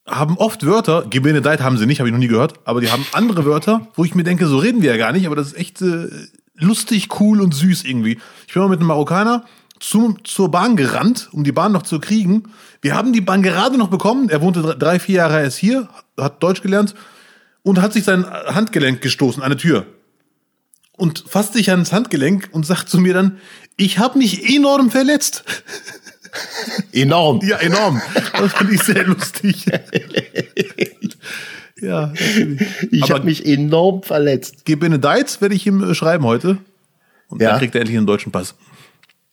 haben 0.07 0.37
oft 0.37 0.67
Wörter, 0.67 1.07
Gebenedeit 1.09 1.61
haben 1.63 1.79
sie 1.79 1.87
nicht, 1.87 1.99
habe 2.01 2.09
ich 2.09 2.13
noch 2.13 2.19
nie 2.21 2.29
gehört, 2.29 2.55
aber 2.65 2.81
die 2.81 2.91
haben 2.91 3.07
andere 3.13 3.45
Wörter, 3.45 3.89
wo 3.95 4.05
ich 4.05 4.15
mir 4.15 4.23
denke, 4.25 4.47
so 4.47 4.59
reden 4.59 4.83
wir 4.83 4.91
ja 4.91 4.97
gar 4.99 5.13
nicht, 5.13 5.27
aber 5.27 5.35
das 5.37 5.49
ist 5.49 5.57
echt 5.57 5.81
äh, 5.81 6.09
lustig, 6.57 7.09
cool 7.21 7.41
und 7.41 7.55
süß 7.55 7.85
irgendwie. 7.85 8.19
Ich 8.47 8.53
bin 8.53 8.63
mal 8.63 8.69
mit 8.69 8.81
einem 8.81 8.89
Marokkaner 8.89 9.45
zum, 9.81 10.23
zur 10.25 10.51
Bahn 10.51 10.77
gerannt, 10.77 11.29
um 11.33 11.43
die 11.43 11.53
Bahn 11.53 11.73
noch 11.73 11.83
zu 11.83 12.01
kriegen. 12.01 12.45
Wir 12.83 12.95
haben 12.95 13.13
die 13.13 13.21
Bahn 13.23 13.43
gerade 13.43 13.79
noch 13.79 13.89
bekommen. 13.89 14.29
Er 14.29 14.41
wohnte 14.41 14.61
drei- 14.63 14.75
drei, 14.75 14.99
vier 14.99 15.17
Jahre 15.17 15.41
erst 15.43 15.59
hier, 15.59 15.89
hat 16.19 16.43
Deutsch 16.43 16.63
gelernt 16.63 16.95
und 17.63 17.81
hat 17.81 17.93
sich 17.95 18.05
sein 18.05 18.27
Handgelenk 18.27 19.01
gestoßen 19.01 19.43
an 19.43 19.47
eine 19.47 19.57
Tür 19.57 19.87
und 20.97 21.25
fasst 21.29 21.55
sich 21.55 21.71
ans 21.71 21.93
Handgelenk 21.93 22.49
und 22.53 22.67
sagt 22.67 22.89
zu 22.89 22.99
mir 22.99 23.15
dann, 23.15 23.39
ich 23.77 23.99
habe 23.99 24.19
mich 24.19 24.49
enorm 24.55 24.91
verletzt. 24.91 25.45
Enorm. 26.93 27.41
Ja, 27.45 27.57
enorm. 27.59 28.01
Das 28.33 28.53
finde 28.55 28.75
ich 28.75 28.83
sehr 28.83 29.05
lustig. 29.05 29.67
ja. 31.81 32.13
Ich 32.91 33.11
habe 33.11 33.25
mich 33.25 33.47
enorm 33.47 34.03
verletzt. 34.03 34.65
Gebenedeit 34.65 35.41
werde 35.41 35.55
ich 35.55 35.67
ihm 35.67 35.83
äh, 35.91 35.95
schreiben 35.95 36.25
heute. 36.25 36.59
Und 37.29 37.41
Ja. 37.41 37.51
dann 37.51 37.59
kriegt 37.61 37.75
er 37.75 37.81
endlich 37.83 37.97
einen 37.99 38.07
deutschen 38.07 38.33
Pass. 38.33 38.55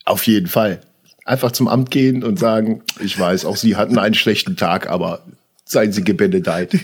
Auf 0.06 0.26
jeden 0.28 0.48
Fall. 0.48 0.82
Einfach 1.26 1.52
zum 1.52 1.68
Amt 1.68 1.92
gehen 1.92 2.24
und 2.24 2.40
sagen, 2.40 2.82
ich 3.00 3.18
weiß, 3.20 3.46
auch 3.46 3.56
Sie 3.56 3.76
hatten 3.76 3.98
einen 4.00 4.16
schlechten 4.16 4.58
Tag, 4.58 4.90
aber 4.90 5.24
seien 5.72 5.92
Sie 5.92 6.04
gebenedeit. 6.04 6.72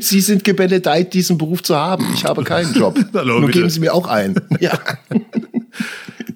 Sie 0.00 0.20
sind 0.20 0.44
gebenedeit, 0.44 1.14
diesen 1.14 1.38
Beruf 1.38 1.62
zu 1.62 1.76
haben. 1.76 2.06
Ich 2.14 2.24
habe 2.24 2.42
keinen 2.44 2.74
Job. 2.74 2.98
Hallo, 3.14 3.34
Nun 3.34 3.46
bitte. 3.46 3.58
geben 3.58 3.70
Sie 3.70 3.80
mir 3.80 3.94
auch 3.94 4.06
einen. 4.06 4.40
Ja. 4.60 4.78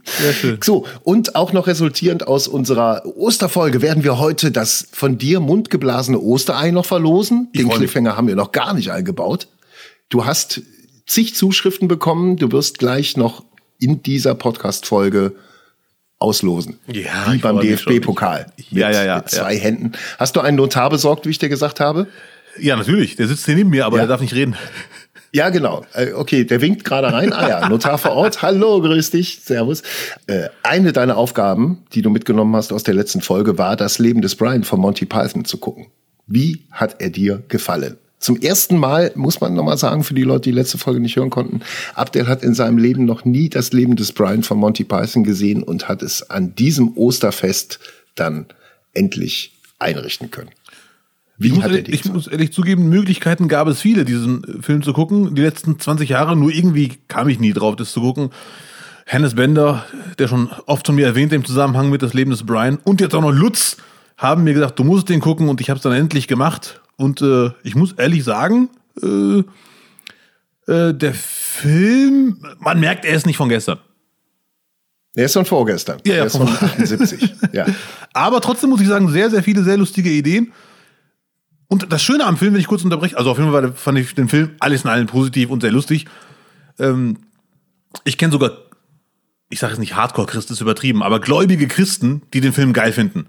Sehr 0.05 0.33
schön. 0.33 0.59
So, 0.63 0.87
und 1.03 1.35
auch 1.35 1.53
noch 1.53 1.67
resultierend 1.67 2.27
aus 2.27 2.49
unserer 2.49 3.03
Osterfolge 3.05 3.83
werden 3.83 4.05
wir 4.05 4.19
heute 4.19 4.51
das 4.51 4.89
von 4.93 5.19
dir 5.19 5.41
mundgeblasene 5.41 6.19
Osterei 6.19 6.71
noch 6.71 6.87
verlosen. 6.87 7.49
Den. 7.55 7.69
Cliffhanger 7.69 8.17
haben 8.17 8.29
wir 8.29 8.37
noch 8.37 8.53
gar 8.53 8.73
nicht 8.73 8.91
eingebaut. 8.93 9.49
Du 10.09 10.25
hast 10.25 10.63
zig 11.07 11.35
Zuschriften 11.35 11.89
bekommen. 11.89 12.37
Du 12.37 12.51
wirst 12.53 12.79
gleich 12.79 13.17
noch 13.17 13.45
in 13.79 14.03
dieser 14.03 14.35
Podcast-Folge 14.35 15.33
auslosen. 16.19 16.79
Ja, 16.87 17.33
Wie 17.33 17.39
beim. 17.39 17.61
DFB-Pokal. 17.61 18.47
Ja, 18.71 18.91
ja, 18.91 19.05
ja, 19.05 19.17
Mit 19.17 19.31
zwei 19.31 19.57
Händen. 19.57 19.93
Hast 20.19 20.37
du 20.37 20.41
einen 20.41 20.57
Notar 20.57 20.91
besorgt, 20.91 21.27
wie 21.27 21.31
ich 21.31 21.39
dir 21.39 21.49
gesagt 21.49 21.81
habe? 21.81 22.07
Ja, 22.59 22.77
natürlich. 22.77 23.17
Der 23.17 23.29
sitzt 23.29 23.45
hier 23.47 23.55
neben 23.55 23.71
mir, 23.71 23.85
aber 23.87 23.99
Ja. 23.99 24.05
er 24.05 24.09
darf 24.09 24.21
nicht 24.21 24.35
reden. 24.35 24.57
Ja, 25.33 25.51
genau. 25.51 25.85
Äh, 25.93 26.13
Okay, 26.13 26.45
der 26.45 26.63
winkt 26.63 26.85
gerade 26.85 27.13
rein. 27.13 27.33
Ah 27.35 27.49
ja, 27.49 27.69
Notar 27.69 27.99
vor 27.99 28.13
Ort. 28.13 28.41
Hallo, 28.41 28.81
grüß 28.81 29.11
dich. 29.11 29.41
Servus. 29.45 29.83
Äh, 30.27 30.49
Eine 30.63 30.93
deiner 30.95 31.19
Aufgaben, 31.19 31.85
die 31.93 32.01
du 32.01 32.09
mitgenommen 32.09 32.57
hast 32.57 32.73
aus 32.73 32.85
der 32.85 32.95
letzten 32.95 33.21
Folge, 33.21 33.59
war, 33.59 33.77
das 33.77 33.99
Leben 33.99 34.23
des 34.23 34.37
Brian 34.37 34.65
von 34.65 34.81
Monty 34.81 35.05
Python 35.05 35.45
zu 35.45 35.59
gucken. 35.59 35.89
Wie 36.27 36.67
hat 36.73 36.97
er 37.01 37.11
dir 37.11 37.43
gefallen? 37.49 37.99
Zum 38.19 38.41
ersten 38.41 38.79
Mal 38.79 39.13
muss 39.15 39.41
man 39.41 39.55
nochmal 39.55 39.77
sagen, 39.77 40.03
für 40.03 40.15
die 40.15 40.23
Leute, 40.23 40.43
die 40.43 40.51
die 40.51 40.57
letzte 40.57 40.79
Folge 40.79 41.01
nicht 41.01 41.17
hören 41.17 41.31
konnten, 41.31 41.61
Abdel 41.95 42.27
hat 42.27 42.43
in 42.43 42.55
seinem 42.55 42.79
Leben 42.79 43.05
noch 43.05 43.25
nie 43.25 43.49
das 43.49 43.73
Leben 43.73 43.95
des 43.95 44.13
Brian 44.13 44.43
von 44.43 44.59
Monty 44.59 44.85
Python 44.85 45.23
gesehen 45.23 45.63
und 45.63 45.89
hat 45.89 46.03
es 46.03 46.29
an 46.31 46.55
diesem 46.55 46.97
Osterfest 46.97 47.79
dann 48.15 48.47
endlich 48.95 49.53
einrichten 49.79 50.31
können. 50.31 50.51
Wie 51.39 51.49
ich, 51.49 51.55
muss 51.55 51.65
er 51.65 51.71
ehrlich, 51.71 51.89
ich 51.89 52.05
muss 52.13 52.27
ehrlich 52.27 52.53
zugeben, 52.53 52.89
Möglichkeiten 52.89 53.49
gab 53.49 53.69
es 53.69 53.81
viele, 53.81 54.07
diesen 54.07 54.63
Film 54.63 54.83
zu 54.83 54.95
gucken. 54.95 55.35
Die 55.35 55.43
letzten 55.43 55.79
20 55.79 56.09
Jahre, 56.09 56.35
nur 56.35 56.51
irgendwie 56.51 56.93
kam 57.09 57.29
ich 57.29 57.39
nie 57.39 57.53
drauf, 57.53 57.77
das 57.77 57.93
zu 57.93 58.01
gucken. 58.01 58.31
Hannes 59.07 59.35
Bender, 59.35 59.85
der 60.19 60.29
schon 60.29 60.51
oft 60.65 60.87
von 60.87 60.97
mir 60.97 61.07
erwähnt 61.07 61.33
im 61.33 61.45
Zusammenhang 61.45 61.91
mit 61.91 62.03
das 62.03 62.15
Leben 62.15 62.31
des 62.31 62.45
Brian 62.45 62.79
und 62.83 63.01
jetzt 63.01 63.15
auch 63.15 63.21
noch 63.21 63.31
Lutz 63.31 63.77
haben 64.17 64.45
mir 64.45 64.55
gesagt, 64.55 64.79
du 64.79 64.85
musst 64.85 65.11
den 65.11 65.21
gucken 65.21 65.49
und 65.49 65.61
ich 65.61 65.69
habe 65.69 65.77
es 65.77 65.83
dann 65.83 65.93
endlich 65.93 66.27
gemacht. 66.27 66.81
Und 66.97 67.21
äh, 67.23 67.51
ich 67.63 67.75
muss 67.75 67.93
ehrlich 67.93 68.25
sagen, 68.25 68.71
äh, 69.03 69.43
äh, 70.73 70.95
der 70.95 71.15
Film, 71.15 72.39
man 72.59 72.81
merkt, 72.81 73.05
er 73.05 73.15
ist 73.15 73.27
nicht 73.27 73.37
von 73.37 73.49
gestern. 73.49 73.79
Er 75.15 75.27
ist 75.27 75.33
von 75.33 75.45
vorgestern. 75.47 76.01
Ja, 76.05 76.15
ja, 76.15 76.21
er 76.21 76.27
ist 76.27 76.37
von 76.37 76.47
von- 76.49 76.69
78. 76.69 77.35
ja. 77.53 77.67
Aber 78.13 78.41
trotzdem 78.41 78.71
muss 78.71 78.81
ich 78.81 78.89
sagen, 78.89 79.09
sehr, 79.09 79.31
sehr 79.31 79.43
viele 79.43 79.63
sehr 79.63 79.77
lustige 79.77 80.11
Ideen. 80.11 80.53
Und 81.69 81.93
das 81.93 82.03
Schöne 82.03 82.25
am 82.25 82.37
Film, 82.37 82.53
wenn 82.55 82.61
ich 82.61 82.67
kurz 82.67 82.85
unterbreche, 82.85 83.17
also 83.17 83.31
auf 83.31 83.39
jeden 83.39 83.51
Fall 83.51 83.73
fand 83.73 83.99
ich 83.99 84.15
den 84.15 84.29
Film 84.29 84.51
alles 84.61 84.85
in 84.85 84.91
allem 84.91 85.07
positiv 85.07 85.51
und 85.51 85.61
sehr 85.63 85.73
lustig. 85.73 86.07
Ähm, 86.79 87.19
ich 88.05 88.19
kenne 88.19 88.33
sogar, 88.33 88.53
ich 89.49 89.59
sage 89.59 89.73
jetzt 89.73 89.81
nicht 89.81 89.97
Hardcore-Christ, 89.97 90.51
ist 90.51 90.61
übertrieben, 90.61 91.03
aber 91.03 91.19
gläubige 91.21 91.67
Christen, 91.67 92.23
die 92.35 92.41
den 92.41 92.53
Film 92.53 92.73
geil 92.73 92.93
finden. 92.93 93.27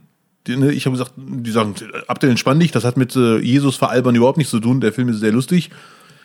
Ne, 0.48 0.72
ich 0.72 0.86
habe 0.86 0.94
gesagt, 0.96 1.14
die 1.18 1.52
sagen, 1.52 1.76
habt 2.08 2.24
ihr 2.24 2.30
entspannt 2.30 2.60
nicht, 2.60 2.76
das 2.76 2.84
hat 2.84 2.98
mit 2.98 3.16
äh, 3.16 3.38
Jesus 3.40 3.76
veralbern 3.76 4.16
überhaupt 4.16 4.38
nichts 4.38 4.52
zu 4.52 4.60
tun, 4.60 4.82
der 4.82 4.94
Film 4.94 5.10
ist 5.10 5.20
sehr 5.20 5.32
lustig. 5.32 5.70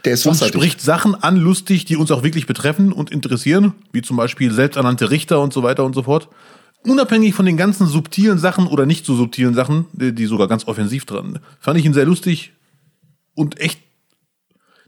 Der 0.05 0.15
ist 0.15 0.27
wasserdicht. 0.27 0.55
spricht 0.55 0.81
Sachen 0.81 1.15
an, 1.15 1.37
lustig, 1.37 1.85
die 1.85 1.97
uns 1.97 2.11
auch 2.11 2.23
wirklich 2.23 2.47
betreffen 2.47 2.93
und 2.93 3.11
interessieren, 3.11 3.73
wie 3.93 4.03
zum 4.03 4.17
Beispiel 4.17 4.53
selbsternannte 4.53 5.11
Richter 5.11 5.41
und 5.41 5.53
so 5.53 5.63
weiter 5.63 5.85
und 5.85 5.95
so 5.95 6.03
fort. 6.03 6.29
Unabhängig 6.85 7.35
von 7.35 7.47
den 7.47 7.57
ganzen 7.57 7.87
subtilen 7.87 8.39
Sachen 8.39 8.67
oder 8.67 8.87
nicht 8.87 9.07
so 9.07 9.15
subtilen 9.15 9.55
Sachen, 9.55 9.87
die, 9.93 10.27
sogar 10.27 10.49
ganz 10.49 10.67
offensiv 10.67 11.05
dran, 11.05 11.39
fand 11.61 11.79
ich 11.79 11.85
ihn 11.85 11.95
sehr 11.95 12.05
lustig 12.05 12.53
und 13.35 13.61
echt 13.61 13.81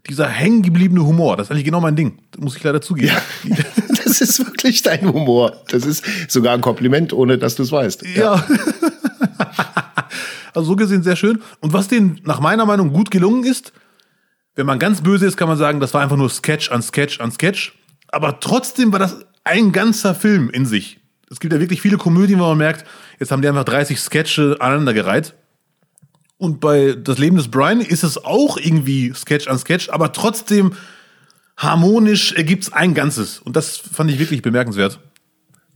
dieser 0.09 0.27
hängengebliebene 0.27 1.03
Humor, 1.03 1.37
das 1.37 1.47
ist 1.47 1.51
eigentlich 1.51 1.63
genau 1.63 1.79
mein 1.79 1.95
Ding, 1.95 2.19
das 2.31 2.41
muss 2.41 2.57
ich 2.57 2.63
leider 2.63 2.81
zugeben. 2.81 3.13
Ja, 3.43 3.55
das 4.03 4.21
ist 4.21 4.45
wirklich 4.45 4.81
dein 4.81 5.11
Humor. 5.11 5.53
Das 5.69 5.85
ist 5.85 6.03
sogar 6.29 6.53
ein 6.53 6.61
Kompliment, 6.61 7.11
ohne 7.13 7.37
dass 7.37 7.55
du 7.55 7.63
es 7.63 7.71
weißt. 7.71 8.03
Ja. 8.15 8.45
also 10.53 10.69
so 10.69 10.75
gesehen 10.75 11.03
sehr 11.03 11.15
schön. 11.15 11.41
Und 11.59 11.73
was 11.73 11.87
denen 11.87 12.19
nach 12.23 12.39
meiner 12.39 12.65
Meinung 12.65 12.93
gut 12.93 13.11
gelungen 13.11 13.43
ist, 13.43 13.73
wenn 14.55 14.65
man 14.65 14.79
ganz 14.79 15.01
böse 15.01 15.25
ist, 15.25 15.37
kann 15.37 15.47
man 15.47 15.57
sagen, 15.57 15.79
das 15.79 15.93
war 15.93 16.01
einfach 16.01 16.17
nur 16.17 16.29
Sketch 16.29 16.71
an 16.71 16.81
Sketch 16.81 17.19
an 17.19 17.31
Sketch. 17.31 17.73
Aber 18.07 18.39
trotzdem 18.39 18.91
war 18.91 18.99
das 18.99 19.25
ein 19.43 19.71
ganzer 19.71 20.15
Film 20.15 20.49
in 20.49 20.65
sich. 20.65 20.99
Es 21.29 21.39
gibt 21.39 21.53
ja 21.53 21.59
wirklich 21.59 21.81
viele 21.81 21.97
Komödien, 21.97 22.39
wo 22.39 22.43
man 22.43 22.57
merkt, 22.57 22.85
jetzt 23.19 23.31
haben 23.31 23.41
die 23.41 23.47
einfach 23.47 23.65
30 23.65 23.99
Sketche 23.99 24.57
aneinandergereiht. 24.59 25.33
Und 26.37 26.59
bei 26.59 26.93
Das 26.93 27.17
Leben 27.17 27.37
des 27.37 27.49
Brian 27.49 27.81
ist 27.81 28.03
es 28.03 28.23
auch 28.23 28.57
irgendwie 28.57 29.13
Sketch 29.13 29.47
an 29.47 29.57
Sketch, 29.57 29.89
aber 29.89 30.11
trotzdem 30.11 30.73
harmonisch 31.57 32.33
ergibt 32.33 32.63
es 32.63 32.73
ein 32.73 32.93
Ganzes. 32.93 33.39
Und 33.39 33.55
das 33.55 33.77
fand 33.77 34.11
ich 34.11 34.19
wirklich 34.19 34.41
bemerkenswert. 34.41 34.99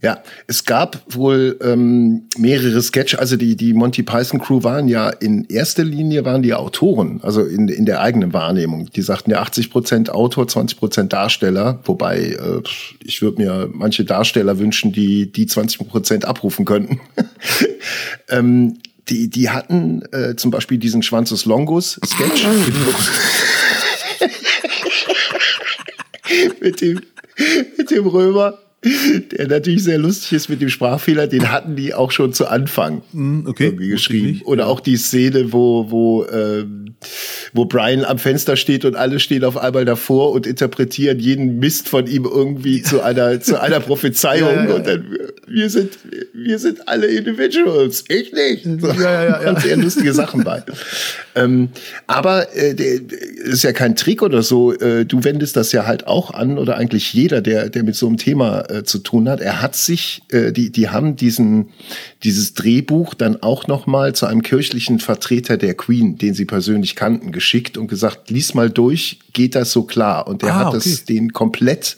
Ja, 0.02 0.24
es 0.47 0.64
gab 0.64 1.02
wohl 1.10 1.60
ähm, 1.62 2.30
mehrere 2.38 2.82
Sketche, 2.82 3.20
also 3.20 3.36
die, 3.36 3.58
die 3.58 3.74
Monty 3.74 4.02
Python 4.02 4.39
Crew 4.39 4.64
waren 4.64 4.88
ja 4.88 5.10
in 5.10 5.43
erster 5.50 5.84
Linie 5.84 6.24
waren 6.24 6.41
die 6.41 6.54
Autoren, 6.54 7.20
also 7.22 7.43
in, 7.43 7.68
in 7.68 7.86
der 7.86 8.00
eigenen 8.00 8.32
Wahrnehmung. 8.32 8.89
Die 8.91 9.02
sagten 9.02 9.32
ja 9.32 9.41
80 9.41 9.70
Prozent 9.70 10.10
Autor, 10.10 10.47
20 10.47 10.80
Prozent 10.80 11.12
Darsteller, 11.12 11.80
wobei 11.84 12.18
äh, 12.18 12.62
ich 13.04 13.22
würde 13.22 13.41
mir 13.41 13.70
manche 13.74 14.06
Darsteller 14.06 14.58
wünschen, 14.58 14.93
die 14.93 15.30
die 15.30 15.47
20 15.47 15.89
Prozent 15.89 16.24
abrufen 16.24 16.64
könnten. 16.64 17.02
ähm, 18.30 18.78
die, 19.10 19.30
die 19.30 19.50
hatten 19.50 20.04
äh, 20.14 20.38
zum 20.38 20.50
Beispiel 20.50 20.78
diesen 20.78 21.04
Schwanzus 21.04 21.43
Longus 21.43 22.00
Sketch. 22.06 22.45
Mit 26.62 26.80
dem, 26.82 27.02
mit 27.78 27.89
dem 27.89 28.06
Römer, 28.06 28.60
der 28.82 29.48
natürlich 29.48 29.84
sehr 29.84 29.98
lustig 29.98 30.34
ist 30.34 30.48
mit 30.48 30.62
dem 30.62 30.70
Sprachfehler, 30.70 31.28
den 31.28 31.52
hatten 31.52 31.76
die 31.76 31.94
auch 31.94 32.12
schon 32.12 32.32
zu 32.32 32.48
Anfang 32.48 33.02
okay, 33.46 33.66
irgendwie 33.66 33.90
geschrieben. 33.90 34.42
Oder 34.46 34.68
auch 34.68 34.80
die 34.80 34.96
Szene, 34.96 35.52
wo, 35.52 35.92
wo, 35.92 36.26
ähm, 36.26 36.96
wo 37.52 37.66
Brian 37.66 38.06
am 38.06 38.20
Fenster 38.20 38.56
steht 38.56 38.86
und 38.86 38.96
alle 38.96 39.20
stehen 39.20 39.44
auf 39.44 39.58
einmal 39.58 39.84
davor 39.84 40.32
und 40.32 40.48
interpretieren 40.48 41.20
jeden 41.20 41.60
Mist 41.60 41.90
von 41.90 42.08
ihm 42.08 42.24
irgendwie 42.24 42.82
zu 42.82 43.02
einer, 43.02 43.42
zu 43.42 43.62
einer 43.62 43.82
Prophezeiung. 43.82 44.50
Ja, 44.50 44.64
ja, 44.64 44.70
ja. 44.70 44.76
Und 44.76 44.88
dann, 44.88 45.18
wir 45.46 45.70
sind, 45.70 45.98
wir 46.34 46.58
sind 46.58 46.88
alle 46.88 47.08
Individuals. 47.08 48.06
Ich 48.08 48.32
nicht. 48.32 48.64
So. 48.64 48.88
Ja, 48.88 49.24
ja, 49.24 49.44
ja, 49.44 49.60
sehr 49.60 49.76
lustige 49.76 50.14
Sachen 50.14 50.46
bei. 50.46 50.64
ähm, 51.36 51.68
aber 52.08 52.56
äh, 52.56 52.76
der 52.76 53.02
ist 53.44 53.64
ja 53.64 53.74
kein 53.74 53.98
Trick 53.98 54.22
oder 54.22 54.42
so. 54.42 54.74
Äh, 54.74 55.06
du 55.06 55.26
wendest 55.26 55.58
das 55.58 55.74
ja 55.74 55.86
halt 55.86 56.08
auch 56.08 56.32
an 56.32 56.58
oder 56.58 56.78
eigentlich 56.78 57.12
jeder, 57.12 57.42
der, 57.42 57.70
der 57.70 57.84
mit 57.84 57.96
so 57.96 58.08
einem 58.08 58.16
Thema 58.16 58.69
äh, 58.70 58.84
zu 58.84 59.00
tun 59.00 59.28
hat. 59.30 59.42
Er 59.42 59.62
hat 59.62 59.76
sich, 59.76 60.22
äh, 60.32 60.52
die, 60.52 60.72
die 60.72 60.90
haben 60.90 61.16
diesen, 61.16 61.70
dieses 62.24 62.54
Drehbuch 62.54 63.14
dann 63.14 63.42
auch 63.42 63.68
noch 63.68 63.88
mal 63.88 64.14
zu 64.16 64.26
einem 64.26 64.44
kirchlichen 64.44 65.00
Vertreter 65.00 65.58
der 65.58 65.74
Queen, 65.76 66.18
den 66.18 66.34
sie 66.34 66.46
persönlich 66.46 66.96
kannten, 66.96 67.32
geschickt 67.32 67.78
und 67.78 67.88
gesagt, 67.88 68.30
lies 68.30 68.54
mal 68.54 68.70
durch, 68.70 69.20
geht 69.34 69.56
das 69.56 69.72
so 69.72 69.84
klar? 69.84 70.28
Und 70.28 70.42
der 70.42 70.54
Ah, 70.54 70.60
hat 70.60 70.68
okay. 70.68 70.82
das 70.84 71.06
den 71.06 71.34
komplett, 71.34 71.98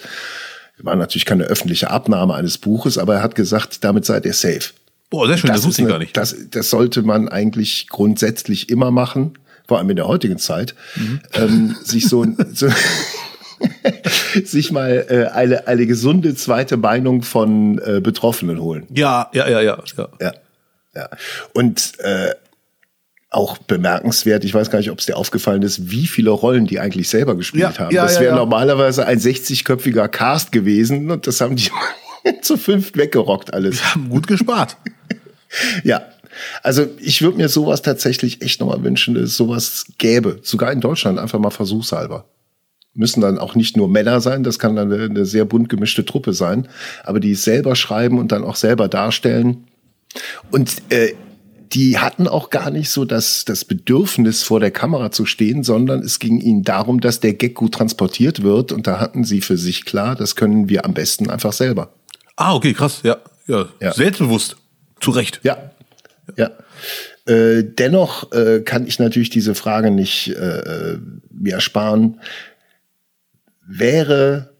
war 0.79 0.95
natürlich 0.95 1.25
keine 1.25 1.43
öffentliche 1.43 1.89
Abnahme 1.91 2.33
eines 2.33 2.57
Buches, 2.57 2.97
aber 2.97 3.15
er 3.15 3.23
hat 3.23 3.35
gesagt, 3.35 3.83
damit 3.83 4.05
seid 4.05 4.25
ihr 4.25 4.33
safe. 4.33 4.71
Boah, 5.09 5.27
sehr 5.27 5.37
schön, 5.37 5.49
das, 5.49 5.59
ist 5.59 5.65
wusste 5.67 5.81
ich 5.81 5.85
eine- 5.85 5.93
gar 5.93 5.99
nicht. 5.99 6.15
Das, 6.17 6.35
das 6.49 6.69
sollte 6.69 7.01
man 7.03 7.27
eigentlich 7.29 7.87
grundsätzlich 7.89 8.69
immer 8.69 8.91
machen, 8.91 9.33
vor 9.67 9.77
allem 9.77 9.89
in 9.89 9.95
der 9.97 10.07
heutigen 10.07 10.37
Zeit, 10.37 10.73
Mhm. 10.95 11.19
ähm, 11.33 11.75
sich 11.83 12.07
so, 12.07 12.25
so 12.53 12.67
sich 14.45 14.71
mal 14.71 15.05
äh, 15.09 15.25
eine, 15.33 15.67
eine 15.67 15.85
gesunde 15.85 16.35
zweite 16.35 16.77
Meinung 16.77 17.21
von 17.21 17.79
äh, 17.79 17.99
Betroffenen 18.01 18.61
holen. 18.61 18.87
Ja, 18.93 19.29
ja, 19.33 19.49
ja, 19.49 19.61
ja. 19.61 19.83
ja. 19.97 20.09
Ja, 20.19 20.33
ja. 20.95 21.09
Und 21.53 21.99
äh, 21.99 22.31
auch 23.29 23.57
bemerkenswert, 23.59 24.43
ich 24.43 24.53
weiß 24.53 24.69
gar 24.69 24.79
nicht, 24.79 24.91
ob 24.91 24.99
es 24.99 25.05
dir 25.05 25.15
aufgefallen 25.15 25.61
ist, 25.63 25.89
wie 25.89 26.05
viele 26.05 26.31
Rollen 26.31 26.67
die 26.67 26.79
eigentlich 26.79 27.07
selber 27.07 27.35
gespielt 27.35 27.63
Ja, 27.63 27.79
haben. 27.79 27.95
ja, 27.95 28.03
das 28.03 28.19
wäre 28.19 28.31
ja. 28.31 28.35
normalerweise 28.35 29.05
ein 29.05 29.19
60-köpfiger 29.19 30.09
Cast 30.09 30.51
gewesen 30.51 31.09
und 31.09 31.27
das 31.27 31.39
haben 31.39 31.55
die 31.55 31.69
zu 32.41 32.57
fünft 32.57 32.97
weggerockt 32.97 33.53
alles. 33.53 33.83
Haben 33.95 34.09
gut 34.09 34.27
gespart. 34.27 34.77
Ja. 35.83 36.03
Also 36.63 36.85
ich 36.97 37.21
würde 37.21 37.35
mir 37.35 37.49
sowas 37.49 37.81
tatsächlich 37.81 38.41
echt 38.41 38.61
nochmal 38.61 38.81
wünschen, 38.85 39.15
dass 39.15 39.23
es 39.23 39.35
sowas 39.35 39.85
gäbe. 39.97 40.39
Sogar 40.43 40.71
in 40.71 40.79
Deutschland 40.79 41.19
einfach 41.19 41.39
mal 41.39 41.49
versuchshalber. 41.49 42.23
Müssen 42.93 43.21
dann 43.21 43.39
auch 43.39 43.55
nicht 43.55 43.77
nur 43.77 43.87
Männer 43.87 44.19
sein, 44.19 44.43
das 44.43 44.59
kann 44.59 44.75
dann 44.75 44.91
eine, 44.91 45.05
eine 45.05 45.25
sehr 45.25 45.45
bunt 45.45 45.69
gemischte 45.69 46.03
Truppe 46.03 46.33
sein, 46.33 46.67
aber 47.03 47.19
die 47.19 47.31
es 47.31 47.43
selber 47.43 47.75
schreiben 47.75 48.19
und 48.19 48.31
dann 48.31 48.43
auch 48.43 48.57
selber 48.57 48.89
darstellen. 48.89 49.65
Und 50.51 50.81
äh, 50.89 51.13
die 51.73 51.99
hatten 51.99 52.27
auch 52.27 52.49
gar 52.49 52.69
nicht 52.69 52.89
so 52.89 53.05
das, 53.05 53.45
das 53.45 53.65
Bedürfnis, 53.65 54.43
vor 54.43 54.59
der 54.59 54.71
Kamera 54.71 55.11
zu 55.11 55.25
stehen, 55.25 55.63
sondern 55.63 56.01
es 56.01 56.19
ging 56.19 56.39
ihnen 56.39 56.63
darum, 56.63 56.99
dass 56.99 57.19
der 57.19 57.33
Gag 57.33 57.55
gut 57.55 57.73
transportiert 57.73 58.43
wird. 58.43 58.71
Und 58.71 58.87
da 58.87 58.99
hatten 58.99 59.23
sie 59.23 59.41
für 59.41 59.57
sich 59.57 59.85
klar, 59.85 60.15
das 60.15 60.35
können 60.35 60.69
wir 60.69 60.85
am 60.85 60.93
besten 60.93 61.29
einfach 61.29 61.53
selber. 61.53 61.93
Ah, 62.35 62.55
okay, 62.55 62.73
krass. 62.73 63.01
Ja, 63.03 63.17
ja. 63.47 63.67
Ja. 63.79 63.93
Selbstbewusst. 63.93 64.57
Zu 64.99 65.11
Recht. 65.11 65.39
Ja, 65.43 65.71
ja. 66.35 66.51
Äh, 67.25 67.63
dennoch 67.63 68.31
äh, 68.33 68.61
kann 68.61 68.85
ich 68.87 68.99
natürlich 68.99 69.29
diese 69.29 69.55
Frage 69.55 69.91
nicht 69.91 70.29
äh, 70.29 70.97
mir 71.31 71.53
ersparen. 71.53 72.19
Wäre 73.79 74.53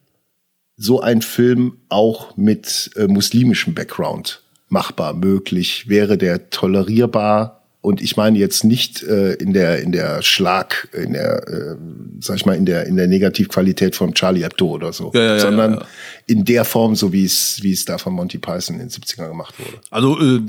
so 0.78 1.02
ein 1.02 1.22
Film 1.22 1.78
auch 1.90 2.38
mit 2.38 2.92
äh, 2.96 3.08
muslimischem 3.08 3.74
Background 3.74 4.42
machbar, 4.70 5.14
möglich? 5.14 5.90
Wäre 5.90 6.18
der 6.18 6.50
tolerierbar? 6.50 7.62
Und 7.82 8.02
ich 8.02 8.16
meine 8.16 8.38
jetzt 8.38 8.64
nicht 8.64 9.02
äh, 9.04 9.34
in 9.34 9.54
der 9.54 9.82
in 9.82 9.92
der 9.92 10.22
Schlag, 10.22 10.88
in 10.94 11.14
der, 11.14 11.48
äh, 11.48 11.76
sag 12.20 12.36
ich 12.38 12.46
mal, 12.46 12.56
in 12.56 12.66
der 12.66 12.86
in 12.86 12.96
der 12.96 13.08
Negativqualität 13.08 13.96
von 13.96 14.14
Charlie 14.14 14.44
Hebdo 14.44 14.68
oder 14.68 14.94
so, 14.94 15.12
Ja, 15.14 15.22
ja, 15.22 15.40
sondern 15.40 15.74
ja, 15.74 15.86
in 16.28 16.46
der 16.46 16.64
Form, 16.64 16.96
so 16.96 17.12
wie 17.12 17.26
es 17.26 17.60
wie 17.62 17.74
es 17.74 17.86
da 17.86 17.98
von 17.98 18.14
Monty 18.14 18.38
Python 18.38 18.76
in 18.76 18.88
den 18.88 18.90
70ern 18.90 19.28
gemacht 19.28 19.56
wurde. 19.60 19.82
Also, 19.90 20.20
äh, 20.20 20.42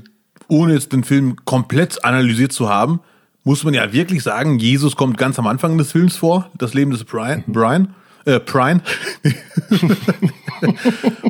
ohne 0.49 0.75
jetzt 0.75 0.93
den 0.93 1.05
Film 1.05 1.37
komplett 1.47 2.05
analysiert 2.05 2.53
zu 2.53 2.69
haben, 2.69 3.01
muss 3.45 3.65
man 3.65 3.75
ja 3.75 3.93
wirklich 3.93 4.23
sagen, 4.23 4.59
Jesus 4.59 4.95
kommt 4.95 5.17
ganz 5.19 5.39
am 5.39 5.47
Anfang 5.47 5.79
des 5.79 5.91
Films 5.91 6.17
vor, 6.17 6.51
das 6.59 6.75
Leben 6.75 6.91
des 6.91 7.05
Brian, 7.05 7.43
Brian, 7.47 7.95
äh, 8.25 8.41
Brian. 8.41 8.83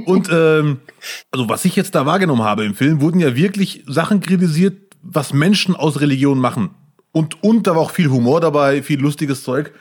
Und 0.05 0.29
ähm, 0.31 0.81
also 1.31 1.49
was 1.49 1.65
ich 1.65 1.77
jetzt 1.77 1.95
da 1.95 2.07
wahrgenommen 2.07 2.43
habe 2.43 2.65
im 2.65 2.75
Film, 2.75 3.01
wurden 3.01 3.21
ja 3.21 3.35
wirklich 3.35 3.85
Sachen 3.87 4.21
kritisiert, 4.21 4.77
was 5.03 5.33
Menschen 5.33 5.75
aus 5.75 6.01
Religion 6.01 6.39
machen. 6.39 6.71
Und, 7.13 7.43
und 7.43 7.67
da 7.67 7.73
war 7.73 7.83
auch 7.83 7.91
viel 7.91 8.09
Humor 8.09 8.41
dabei, 8.41 8.83
viel 8.83 9.01
lustiges 9.01 9.43
Zeug. 9.43 9.73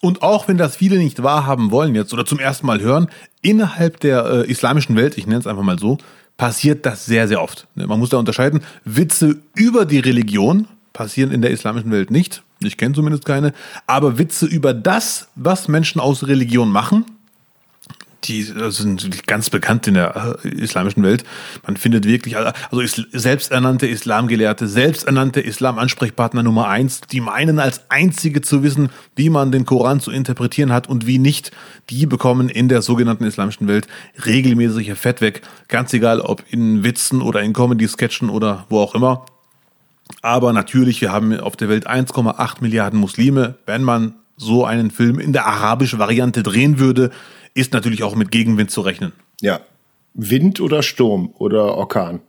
Und 0.00 0.22
auch 0.22 0.48
wenn 0.48 0.56
das 0.56 0.76
viele 0.76 0.98
nicht 0.98 1.22
wahrhaben 1.22 1.70
wollen 1.70 1.94
jetzt 1.94 2.12
oder 2.12 2.24
zum 2.24 2.38
ersten 2.38 2.66
Mal 2.66 2.80
hören, 2.80 3.08
innerhalb 3.42 4.00
der 4.00 4.24
äh, 4.24 4.50
islamischen 4.50 4.96
Welt, 4.96 5.18
ich 5.18 5.26
nenne 5.26 5.40
es 5.40 5.46
einfach 5.46 5.62
mal 5.62 5.78
so, 5.78 5.98
passiert 6.36 6.86
das 6.86 7.04
sehr, 7.04 7.28
sehr 7.28 7.42
oft. 7.42 7.66
Man 7.74 7.98
muss 7.98 8.08
da 8.08 8.16
unterscheiden, 8.16 8.62
Witze 8.84 9.36
über 9.54 9.84
die 9.84 9.98
Religion 9.98 10.66
passieren 11.00 11.30
in 11.30 11.40
der 11.40 11.50
islamischen 11.50 11.90
Welt 11.90 12.10
nicht. 12.10 12.42
Ich 12.62 12.76
kenne 12.76 12.94
zumindest 12.94 13.24
keine. 13.24 13.54
Aber 13.86 14.18
Witze 14.18 14.44
über 14.44 14.74
das, 14.74 15.28
was 15.34 15.66
Menschen 15.66 15.98
aus 15.98 16.26
Religion 16.26 16.70
machen, 16.70 17.06
die 18.24 18.42
sind 18.42 19.26
ganz 19.26 19.48
bekannt 19.48 19.86
in 19.86 19.94
der 19.94 20.36
äh, 20.44 20.48
islamischen 20.48 21.02
Welt. 21.02 21.24
Man 21.66 21.78
findet 21.78 22.04
wirklich, 22.04 22.36
also 22.36 23.02
selbsternannte 23.12 23.86
Islamgelehrte, 23.86 24.68
selbsternannte 24.68 25.40
Islam-Ansprechpartner 25.40 26.42
Nummer 26.42 26.68
eins, 26.68 27.00
die 27.00 27.22
meinen 27.22 27.60
als 27.60 27.88
einzige 27.88 28.42
zu 28.42 28.62
wissen, 28.62 28.90
wie 29.16 29.30
man 29.30 29.52
den 29.52 29.64
Koran 29.64 30.00
zu 30.00 30.10
interpretieren 30.10 30.70
hat 30.70 30.86
und 30.86 31.06
wie 31.06 31.18
nicht. 31.18 31.50
Die 31.88 32.04
bekommen 32.04 32.50
in 32.50 32.68
der 32.68 32.82
sogenannten 32.82 33.24
islamischen 33.24 33.68
Welt 33.68 33.88
regelmäßig 34.26 34.92
Fett 34.92 35.22
weg. 35.22 35.40
Ganz 35.68 35.94
egal, 35.94 36.20
ob 36.20 36.44
in 36.50 36.84
Witzen 36.84 37.22
oder 37.22 37.40
in 37.40 37.54
Comedy-Sketchen 37.54 38.28
oder 38.28 38.66
wo 38.68 38.80
auch 38.80 38.94
immer. 38.94 39.24
Aber 40.22 40.52
natürlich, 40.52 41.00
wir 41.00 41.12
haben 41.12 41.38
auf 41.38 41.56
der 41.56 41.68
Welt 41.68 41.88
1,8 41.88 42.56
Milliarden 42.60 42.98
Muslime. 42.98 43.56
Wenn 43.66 43.82
man 43.82 44.14
so 44.36 44.64
einen 44.64 44.90
Film 44.90 45.18
in 45.18 45.32
der 45.32 45.46
arabischen 45.46 45.98
Variante 45.98 46.42
drehen 46.42 46.78
würde, 46.78 47.10
ist 47.54 47.72
natürlich 47.72 48.02
auch 48.02 48.14
mit 48.14 48.30
Gegenwind 48.30 48.70
zu 48.70 48.80
rechnen. 48.80 49.12
Ja. 49.40 49.60
Wind 50.14 50.60
oder 50.60 50.82
Sturm 50.82 51.32
oder 51.38 51.76
Orkan? 51.76 52.20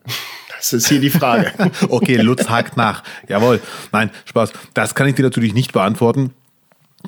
Das 0.55 0.73
ist 0.73 0.89
hier 0.89 0.99
die 0.99 1.09
Frage. 1.09 1.51
okay, 1.89 2.17
Lutz 2.17 2.47
hakt 2.49 2.77
nach. 2.77 3.03
Jawohl. 3.27 3.59
Nein, 3.91 4.11
Spaß. 4.25 4.53
Das 4.73 4.93
kann 4.93 5.07
ich 5.07 5.15
dir 5.15 5.23
natürlich 5.23 5.53
nicht 5.53 5.73
beantworten. 5.73 6.33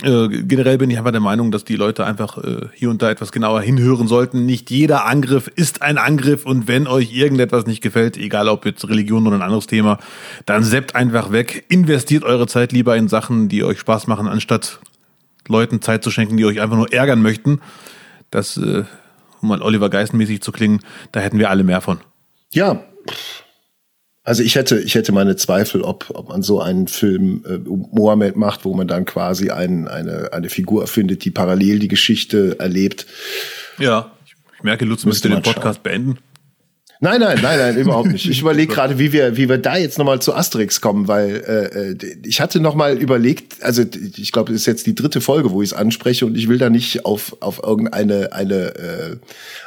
Äh, 0.02 0.28
generell 0.28 0.78
bin 0.80 0.90
ich 0.90 0.98
einfach 0.98 1.12
der 1.12 1.22
Meinung, 1.22 1.52
dass 1.52 1.66
die 1.66 1.76
Leute 1.76 2.06
einfach 2.06 2.38
äh, 2.38 2.68
hier 2.74 2.90
und 2.90 3.02
da 3.02 3.12
etwas 3.12 3.32
genauer 3.32 3.62
hinhören 3.62 4.08
sollten. 4.08 4.46
Nicht 4.46 4.72
jeder 4.72 5.06
Angriff 5.06 5.48
ist 5.48 5.82
ein 5.82 5.98
Angriff 5.98 6.46
und 6.46 6.68
wenn 6.68 6.88
euch 6.88 7.14
irgendetwas 7.14 7.68
nicht 7.68 7.82
gefällt, 7.82 8.18
egal 8.18 8.48
ob 8.48 8.66
jetzt 8.66 8.88
Religion 8.90 9.28
oder 9.28 9.36
ein 9.36 9.42
anderes 9.44 9.68
Thema, 9.68 10.00
dann 10.46 10.64
seppt 10.64 10.96
einfach 10.96 11.32
weg. 11.32 11.66
Investiert 11.70 12.24
eure 12.24 12.48
Zeit 12.48 12.72
lieber 12.72 12.98
in 12.98 13.08
Sachen, 13.08 13.50
die 13.50 13.64
euch 13.64 13.80
Spaß 13.80 14.08
machen, 14.08 14.28
anstatt 14.28 14.80
Leuten 15.48 15.82
Zeit 15.82 16.04
zu 16.04 16.10
schenken, 16.10 16.38
die 16.38 16.46
euch 16.46 16.60
einfach 16.60 16.78
nur 16.78 16.92
ärgern 16.92 17.22
möchten. 17.22 17.60
Das, 18.32 18.58
äh, 18.58 18.86
um 19.42 19.50
mal 19.50 19.62
Oliver 19.62 19.90
Geist-mäßig 19.90 20.42
zu 20.42 20.52
klingen, 20.52 20.80
da 21.12 21.20
hätten 21.20 21.38
wir 21.38 21.52
alle 21.52 21.64
mehr 21.64 21.82
von. 21.82 22.00
Ja, 22.52 22.84
also 24.24 24.42
ich 24.42 24.56
hätte, 24.56 24.80
ich 24.80 24.96
hätte 24.96 25.12
meine 25.12 25.36
Zweifel, 25.36 25.82
ob, 25.82 26.10
ob 26.14 26.30
man 26.30 26.42
so 26.44 26.62
einen 26.62 26.88
Film 26.88 27.44
äh, 27.46 27.58
Mohammed 27.68 28.38
macht, 28.38 28.64
wo 28.64 28.74
man 28.74 28.88
dann 28.88 29.06
quasi 29.06 29.50
ein, 29.50 29.88
eine, 29.88 30.32
eine 30.32 30.50
Figur 30.50 30.82
erfindet, 30.82 31.26
die 31.26 31.32
parallel 31.32 31.80
die 31.80 31.90
Geschichte 31.90 32.58
erlebt. 32.60 33.06
Ja, 33.78 34.12
ich 34.58 34.64
merke, 34.64 34.86
Lutz 34.86 35.04
müsste 35.06 35.30
den 35.30 35.42
Podcast 35.42 35.78
schauen. 35.78 35.84
beenden. 35.84 36.18
Nein, 37.04 37.20
nein, 37.20 37.38
nein, 37.42 37.60
nein, 37.60 37.76
überhaupt 37.76 38.14
nicht. 38.14 38.30
Ich 38.30 38.40
überlege 38.42 38.74
gerade, 38.74 38.98
wie 38.98 39.12
wir, 39.12 39.36
wie 39.36 39.50
wir 39.50 39.58
da 39.58 39.76
jetzt 39.76 39.98
nochmal 39.98 40.22
zu 40.22 40.34
Asterix 40.34 40.80
kommen, 40.80 41.10
weil 41.10 41.44
äh, 41.46 41.92
äh 41.92 42.16
ich 42.26 42.40
hatte 42.40 42.62
nochmal 42.62 42.98
überlegt, 42.98 43.62
also 43.62 43.84
ich 44.16 44.32
glaube, 44.32 44.54
das 44.54 44.62
ist 44.62 44.68
jetzt 44.68 44.88
die 44.88 44.96
dritte 44.96 45.20
Folge, 45.20 45.52
wo 45.52 45.62
ich 45.62 45.72
es 45.72 45.74
anspreche 45.74 46.26
und 46.26 46.38
ich 46.38 46.48
will 46.48 46.58
da 46.58 46.70
nicht 46.70 47.06
auf, 47.06 47.36
auf 47.42 47.62
irgendeine 47.62 48.32
eine, 48.32 48.76
äh, 48.76 49.18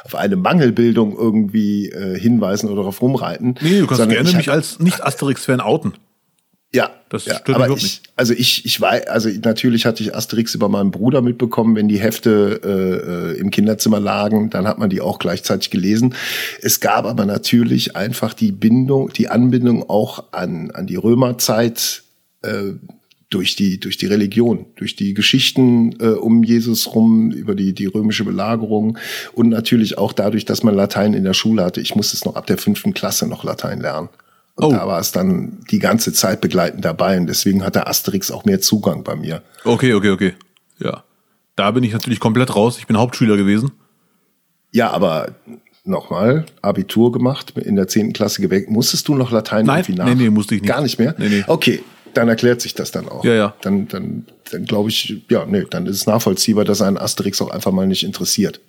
auf 0.03 0.15
eine 0.15 0.35
Mangelbildung 0.35 1.15
irgendwie 1.15 1.89
äh, 1.89 2.17
hinweisen 2.17 2.69
oder 2.69 2.77
darauf 2.77 3.03
rumreiten. 3.03 3.53
Nee, 3.61 3.81
du 3.81 3.85
kannst 3.85 4.09
gerne 4.09 4.31
mich 4.33 4.49
als 4.49 4.79
Nicht-Asterix-Fan 4.79 5.61
outen. 5.61 5.93
Ja, 6.73 6.91
das 7.09 7.25
ja, 7.25 7.35
stört 7.35 7.55
aber 7.61 7.69
ich, 7.75 7.83
nicht. 7.83 8.01
Also 8.17 8.33
ich, 8.33 8.65
ich 8.65 8.79
weiß, 8.79 9.07
also 9.07 9.29
natürlich 9.43 9.85
hatte 9.85 10.03
ich 10.03 10.13
Asterix 10.13 10.53
über 10.53 10.67
meinen 10.67 10.91
Bruder 10.91 11.21
mitbekommen, 11.21 11.75
wenn 11.77 11.87
die 11.87 11.99
Hefte 11.99 12.59
äh, 12.63 13.37
äh, 13.37 13.39
im 13.39 13.51
Kinderzimmer 13.51 14.01
lagen, 14.01 14.49
dann 14.49 14.67
hat 14.67 14.77
man 14.77 14.89
die 14.89 14.99
auch 14.99 15.17
gleichzeitig 15.17 15.69
gelesen. 15.69 16.13
Es 16.61 16.81
gab 16.81 17.05
aber 17.05 17.25
natürlich 17.25 17.95
einfach 17.95 18.33
die 18.33 18.51
Bindung, 18.51 19.13
die 19.13 19.29
Anbindung 19.29 19.89
auch 19.89 20.33
an 20.33 20.71
an 20.71 20.87
die 20.87 20.97
Römerzeit 20.97 22.03
äh, 22.41 22.73
durch 23.29 23.55
die 23.55 23.79
durch 23.79 23.95
die 23.95 24.07
Religion, 24.07 24.65
durch 24.75 24.97
die 24.97 25.13
Geschichten 25.13 25.95
äh, 26.01 26.09
um 26.09 26.43
Jesus 26.43 26.93
rum, 26.93 27.31
über 27.31 27.55
die 27.55 27.73
die 27.73 27.85
römische 27.85 28.25
Belagerung 28.25 28.97
und 29.33 29.47
natürlich 29.47 29.97
auch 29.97 30.11
dadurch, 30.11 30.43
dass 30.43 30.63
man 30.63 30.75
Latein 30.75 31.13
in 31.13 31.23
der 31.23 31.33
Schule 31.33 31.63
hatte. 31.63 31.79
Ich 31.79 31.95
musste 31.95 32.17
es 32.17 32.25
noch 32.25 32.35
ab 32.35 32.45
der 32.45 32.57
fünften 32.57 32.93
Klasse 32.93 33.25
noch 33.25 33.45
Latein 33.45 33.79
lernen. 33.79 34.09
Und 34.57 34.65
oh. 34.65 34.71
da 34.71 34.87
war 34.87 34.99
es 34.99 35.11
dann 35.11 35.59
die 35.69 35.77
ganze 35.77 36.11
Zeit 36.13 36.41
begleitend 36.41 36.83
dabei 36.83 37.17
und 37.17 37.27
deswegen 37.27 37.63
hat 37.63 37.75
der 37.75 37.87
Asterix 37.87 38.31
auch 38.31 38.43
mehr 38.43 38.59
Zugang 38.59 39.03
bei 39.03 39.15
mir. 39.15 39.43
Okay, 39.63 39.93
okay, 39.93 40.09
okay. 40.09 40.33
Ja. 40.79 41.03
Da 41.55 41.71
bin 41.71 41.83
ich 41.83 41.93
natürlich 41.93 42.19
komplett 42.19 42.55
raus. 42.55 42.77
Ich 42.79 42.87
bin 42.87 42.97
Hauptschüler 42.97 43.37
gewesen. 43.37 43.71
Ja, 44.71 44.89
aber 44.89 45.35
nochmal, 45.85 46.45
Abitur 46.63 47.11
gemacht, 47.11 47.53
in 47.55 47.75
der 47.75 47.87
zehnten 47.87 48.13
Klasse 48.13 48.41
geweckt. 48.41 48.69
Musstest 48.69 49.07
du 49.07 49.13
noch 49.15 49.31
Latein 49.31 49.65
Nein, 49.65 49.77
irgendwie 49.77 49.93
nach? 49.93 50.05
Nee, 50.05 50.15
nee, 50.15 50.29
musste 50.31 50.55
ich 50.55 50.61
nicht. 50.61 50.71
Gar 50.71 50.81
nicht 50.81 50.97
mehr? 50.97 51.13
Nee, 51.19 51.29
nee. 51.29 51.43
Okay, 51.45 51.83
dann 52.15 52.27
erklärt 52.27 52.61
sich 52.61 52.73
das 52.73 52.89
dann 52.89 53.07
auch. 53.07 53.23
Ja, 53.23 53.33
ja. 53.33 53.55
Dann, 53.61 53.87
dann, 53.87 54.25
dann 54.51 54.65
glaube 54.65 54.89
ich, 54.89 55.21
ja, 55.29 55.45
nee, 55.45 55.65
dann 55.69 55.85
ist 55.85 55.97
es 55.97 56.07
nachvollziehbar, 56.07 56.65
dass 56.65 56.81
ein 56.81 56.97
Asterix 56.97 57.41
auch 57.43 57.51
einfach 57.51 57.71
mal 57.71 57.85
nicht 57.85 58.03
interessiert. 58.03 58.59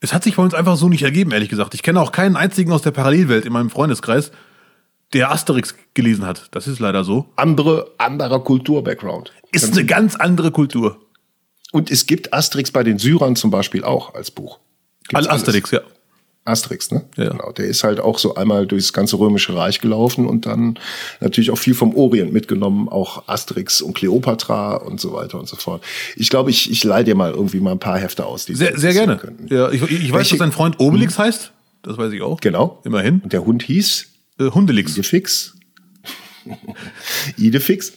Es 0.00 0.12
hat 0.12 0.22
sich 0.22 0.36
bei 0.36 0.42
uns 0.44 0.54
einfach 0.54 0.76
so 0.76 0.88
nicht 0.88 1.02
ergeben, 1.02 1.32
ehrlich 1.32 1.48
gesagt. 1.48 1.74
Ich 1.74 1.82
kenne 1.82 2.00
auch 2.00 2.12
keinen 2.12 2.36
einzigen 2.36 2.70
aus 2.70 2.82
der 2.82 2.92
Parallelwelt 2.92 3.46
in 3.46 3.52
meinem 3.52 3.70
Freundeskreis, 3.70 4.30
der 5.14 5.30
Asterix 5.30 5.74
gelesen 5.94 6.26
hat. 6.26 6.48
Das 6.50 6.66
ist 6.66 6.80
leider 6.80 7.04
so. 7.04 7.26
Andere, 7.36 7.92
anderer 7.98 8.40
Kultur-Background. 8.40 9.32
Ist 9.52 9.72
eine 9.72 9.86
ganz 9.86 10.16
andere 10.16 10.50
Kultur. 10.50 11.00
Und 11.72 11.90
es 11.90 12.06
gibt 12.06 12.32
Asterix 12.32 12.70
bei 12.70 12.82
den 12.82 12.98
Syrern 12.98 13.36
zum 13.36 13.50
Beispiel 13.50 13.84
auch 13.84 14.14
als 14.14 14.30
Buch. 14.30 14.58
Gibt's 15.08 15.28
Asterix, 15.28 15.72
alles. 15.72 15.84
ja. 15.84 15.90
Asterix, 16.44 16.90
ne? 16.90 17.04
Ja. 17.16 17.30
Genau. 17.30 17.52
Der 17.52 17.66
ist 17.66 17.84
halt 17.84 18.00
auch 18.00 18.18
so 18.18 18.34
einmal 18.34 18.66
durchs 18.66 18.92
ganze 18.92 19.18
Römische 19.18 19.56
Reich 19.56 19.80
gelaufen 19.80 20.26
und 20.26 20.46
dann 20.46 20.78
natürlich 21.20 21.50
auch 21.50 21.58
viel 21.58 21.74
vom 21.74 21.94
Orient 21.94 22.32
mitgenommen, 22.32 22.88
auch 22.88 23.28
Asterix 23.28 23.80
und 23.80 23.94
Cleopatra 23.94 24.76
und 24.76 25.00
so 25.00 25.14
weiter 25.14 25.38
und 25.38 25.48
so 25.48 25.56
fort. 25.56 25.82
Ich 26.16 26.28
glaube, 26.28 26.50
ich, 26.50 26.70
ich 26.70 26.84
leih 26.84 27.02
dir 27.02 27.14
mal 27.14 27.32
irgendwie 27.32 27.60
mal 27.60 27.72
ein 27.72 27.78
paar 27.78 27.98
Hefte 27.98 28.26
aus. 28.26 28.44
Die 28.44 28.54
sehr, 28.54 28.78
sehr 28.78 28.92
gerne. 28.92 29.16
Könnten. 29.16 29.52
Ja, 29.52 29.70
ich, 29.70 29.82
ich 29.82 30.12
weiß, 30.12 30.18
Welche, 30.18 30.30
dass 30.34 30.38
dein 30.38 30.52
Freund 30.52 30.80
Obelix 30.80 31.16
hm? 31.16 31.24
heißt. 31.24 31.52
Das 31.82 31.96
weiß 31.96 32.12
ich 32.12 32.22
auch. 32.22 32.40
Genau. 32.40 32.80
Immerhin. 32.84 33.20
Und 33.20 33.32
der 33.32 33.44
Hund 33.44 33.62
hieß? 33.62 34.06
Äh, 34.38 34.50
Hundelix. 34.50 34.92
Idefix. 34.92 35.56
Idefix. 37.36 37.92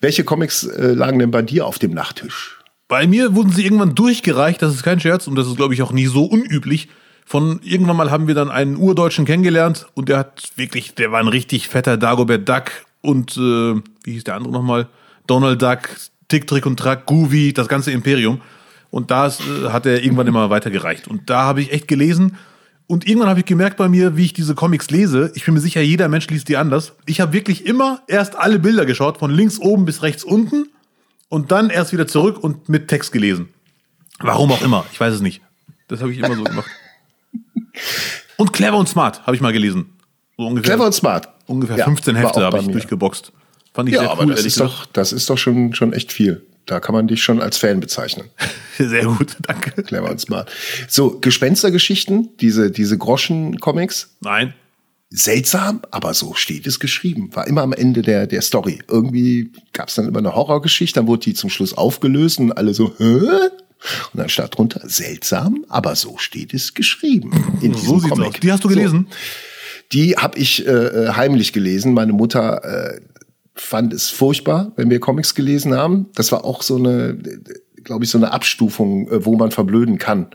Welche 0.00 0.24
Comics 0.24 0.64
äh, 0.64 0.92
lagen 0.92 1.18
denn 1.18 1.30
bei 1.30 1.42
dir 1.42 1.66
auf 1.66 1.78
dem 1.78 1.92
Nachttisch? 1.92 2.58
Bei 2.88 3.06
mir 3.06 3.34
wurden 3.34 3.50
sie 3.50 3.64
irgendwann 3.64 3.94
durchgereicht, 3.94 4.60
das 4.60 4.74
ist 4.74 4.82
kein 4.82 5.00
Scherz 5.00 5.26
und 5.26 5.36
das 5.36 5.46
ist, 5.46 5.56
glaube 5.56 5.74
ich, 5.74 5.82
auch 5.82 5.92
nie 5.92 6.06
so 6.06 6.24
unüblich. 6.24 6.88
Von 7.24 7.60
irgendwann 7.62 7.96
mal 7.96 8.10
haben 8.10 8.28
wir 8.28 8.34
dann 8.34 8.50
einen 8.50 8.76
Urdeutschen 8.76 9.24
kennengelernt 9.24 9.86
und 9.94 10.10
der 10.10 10.18
hat 10.18 10.50
wirklich, 10.56 10.94
der 10.94 11.10
war 11.10 11.20
ein 11.20 11.28
richtig 11.28 11.68
fetter 11.68 11.96
Dagobert 11.96 12.46
Duck 12.46 12.70
und 13.00 13.36
äh, 13.38 13.74
wie 14.04 14.12
hieß 14.12 14.24
der 14.24 14.34
andere 14.34 14.52
nochmal? 14.52 14.88
Donald 15.26 15.62
Duck, 15.62 15.88
Tick, 16.28 16.46
Trick 16.46 16.66
und 16.66 16.78
Track, 16.78 17.06
Goofy, 17.06 17.54
das 17.54 17.68
ganze 17.68 17.90
Imperium. 17.92 18.42
Und 18.90 19.10
das 19.10 19.40
äh, 19.40 19.70
hat 19.70 19.86
er 19.86 20.02
irgendwann 20.02 20.26
immer 20.26 20.50
weitergereicht. 20.50 21.08
Und 21.08 21.30
da 21.30 21.42
habe 21.42 21.62
ich 21.62 21.72
echt 21.72 21.88
gelesen, 21.88 22.36
und 22.86 23.06
irgendwann 23.06 23.30
habe 23.30 23.40
ich 23.40 23.46
gemerkt 23.46 23.76
bei 23.78 23.88
mir, 23.88 24.16
wie 24.16 24.26
ich 24.26 24.32
diese 24.34 24.54
Comics 24.54 24.90
lese. 24.90 25.32
Ich 25.34 25.44
bin 25.44 25.54
mir 25.54 25.60
sicher, 25.60 25.80
jeder 25.80 26.08
Mensch 26.08 26.28
liest 26.28 26.48
die 26.48 26.56
anders. 26.56 26.92
Ich 27.06 27.20
habe 27.20 27.32
wirklich 27.32 27.66
immer 27.66 28.02
erst 28.08 28.36
alle 28.36 28.58
Bilder 28.58 28.84
geschaut, 28.84 29.18
von 29.18 29.30
links 29.30 29.58
oben 29.58 29.84
bis 29.86 30.02
rechts 30.02 30.22
unten. 30.22 30.68
Und 31.30 31.50
dann 31.50 31.70
erst 31.70 31.92
wieder 31.92 32.06
zurück 32.06 32.38
und 32.38 32.68
mit 32.68 32.88
Text 32.88 33.10
gelesen. 33.10 33.48
Warum 34.20 34.52
auch 34.52 34.62
immer, 34.62 34.84
ich 34.92 35.00
weiß 35.00 35.14
es 35.14 35.20
nicht. 35.20 35.40
Das 35.88 36.00
habe 36.00 36.12
ich 36.12 36.18
immer 36.18 36.36
so 36.36 36.44
gemacht. 36.44 36.70
Und 38.36 38.52
Clever 38.52 38.76
und 38.78 38.88
Smart 38.88 39.24
habe 39.26 39.36
ich 39.36 39.42
mal 39.42 39.52
gelesen. 39.52 39.90
So 40.36 40.46
ungefähr, 40.46 40.74
Clever 40.74 40.86
und 40.86 40.92
Smart. 40.92 41.28
Ungefähr 41.46 41.76
ja, 41.76 41.84
15 41.84 42.16
Hefte 42.16 42.44
habe 42.44 42.58
ich 42.58 42.66
mir. 42.66 42.72
durchgeboxt. 42.72 43.32
Fand 43.72 43.88
ich 43.88 43.94
ja, 43.94 44.00
sehr 44.00 44.10
cool. 44.10 44.22
Aber 44.22 44.32
das 44.32 44.44
ist, 44.44 44.58
doch, 44.58 44.86
das 44.86 45.12
ist 45.12 45.30
doch 45.30 45.38
schon, 45.38 45.72
schon 45.72 45.92
echt 45.92 46.12
viel. 46.12 46.44
Da 46.66 46.80
kann 46.80 46.94
man 46.94 47.06
dich 47.06 47.22
schon 47.22 47.40
als 47.40 47.58
Fan 47.58 47.80
bezeichnen. 47.80 48.28
Sehr 48.78 49.04
gut, 49.04 49.36
danke. 49.42 49.82
Clever 49.82 50.10
und 50.10 50.20
smart. 50.20 50.50
So, 50.88 51.18
Gespenstergeschichten, 51.20 52.30
diese, 52.40 52.70
diese 52.70 52.96
Groschen-Comics? 52.96 54.16
Nein. 54.20 54.54
Seltsam, 55.10 55.82
aber 55.90 56.14
so 56.14 56.34
steht 56.34 56.66
es 56.66 56.80
geschrieben. 56.80 57.30
War 57.34 57.46
immer 57.46 57.62
am 57.62 57.72
Ende 57.72 58.02
der, 58.02 58.26
der 58.26 58.42
Story. 58.42 58.80
Irgendwie 58.88 59.52
gab 59.72 59.88
es 59.88 59.94
dann 59.94 60.08
immer 60.08 60.18
eine 60.18 60.34
Horrorgeschichte, 60.34 60.98
dann 60.98 61.06
wurde 61.06 61.24
die 61.24 61.34
zum 61.34 61.50
Schluss 61.50 61.76
aufgelöst 61.76 62.40
und 62.40 62.52
alle 62.52 62.74
so, 62.74 62.94
Hä? 62.98 63.50
Und 64.12 64.18
dann 64.18 64.28
stand 64.28 64.56
drunter, 64.56 64.80
seltsam, 64.84 65.64
aber 65.68 65.94
so 65.94 66.16
steht 66.16 66.54
es 66.54 66.72
geschrieben. 66.74 67.58
In 67.60 67.72
diesem 67.72 68.00
so 68.00 68.08
Comic. 68.08 68.28
Aus. 68.28 68.40
Die 68.40 68.50
hast 68.50 68.64
du 68.64 68.68
gelesen? 68.68 69.06
So, 69.10 69.16
die 69.92 70.16
habe 70.16 70.38
ich 70.38 70.66
äh, 70.66 70.70
äh, 70.70 71.08
heimlich 71.10 71.52
gelesen. 71.52 71.92
Meine 71.92 72.12
Mutter 72.12 72.64
äh, 72.64 73.00
fand 73.54 73.92
es 73.92 74.10
furchtbar, 74.10 74.72
wenn 74.76 74.90
wir 74.90 75.00
Comics 75.00 75.34
gelesen 75.34 75.74
haben. 75.74 76.06
Das 76.14 76.32
war 76.32 76.44
auch 76.44 76.62
so 76.62 76.76
eine, 76.76 77.16
glaube 77.84 78.04
ich, 78.04 78.10
so 78.10 78.18
eine 78.18 78.32
Abstufung, 78.32 79.08
äh, 79.08 79.24
wo 79.24 79.36
man 79.36 79.50
verblöden 79.50 79.98
kann. 79.98 80.26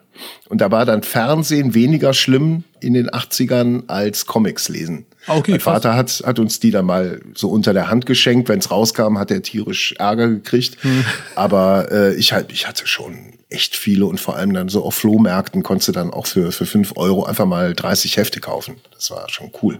Und 0.48 0.62
da 0.62 0.72
war 0.72 0.86
dann 0.86 1.04
Fernsehen 1.04 1.74
weniger 1.74 2.14
schlimm 2.14 2.64
in 2.80 2.94
den 2.94 3.10
80ern 3.10 3.84
als 3.88 4.26
Comics 4.26 4.70
lesen. 4.70 5.06
Okay, 5.28 5.52
mein 5.52 5.60
Vater 5.60 5.96
hat, 5.96 6.24
hat 6.26 6.40
uns 6.40 6.60
die 6.60 6.72
dann 6.72 6.86
mal 6.86 7.22
so 7.36 7.50
unter 7.50 7.74
der 7.74 7.90
Hand 7.90 8.06
geschenkt. 8.06 8.50
Wenn 8.50 8.60
es 8.60 8.72
rauskam, 8.72 9.18
hat 9.18 9.32
er 9.32 9.42
tierisch 9.42 9.94
Ärger 9.98 10.30
gekriegt. 10.30 10.82
Hm. 10.82 11.06
Aber 11.36 11.92
äh, 11.92 12.16
ich, 12.16 12.34
halt, 12.34 12.52
ich 12.52 12.68
hatte 12.68 12.88
schon 12.88 13.34
echt 13.50 13.76
viele 13.76 14.06
und 14.06 14.20
vor 14.20 14.36
allem 14.36 14.54
dann 14.54 14.70
so 14.70 14.84
auf 14.84 14.96
Flohmärkten 14.96 15.64
konntest 15.64 15.90
du 15.90 15.92
dann 15.92 16.12
auch 16.12 16.28
für, 16.28 16.52
für 16.52 16.66
fünf 16.66 16.94
Euro 16.96 17.26
einfach 17.26 17.46
mal 17.46 17.74
30 17.74 18.18
Hefte 18.18 18.40
kaufen. 18.40 18.76
Das 18.94 19.12
war 19.12 19.28
schon 19.30 19.52
cool. 19.62 19.80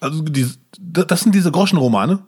Also 0.00 0.22
die, 0.22 0.46
das 0.78 1.20
sind 1.20 1.34
diese 1.34 1.50
Groschenromane? 1.50 2.22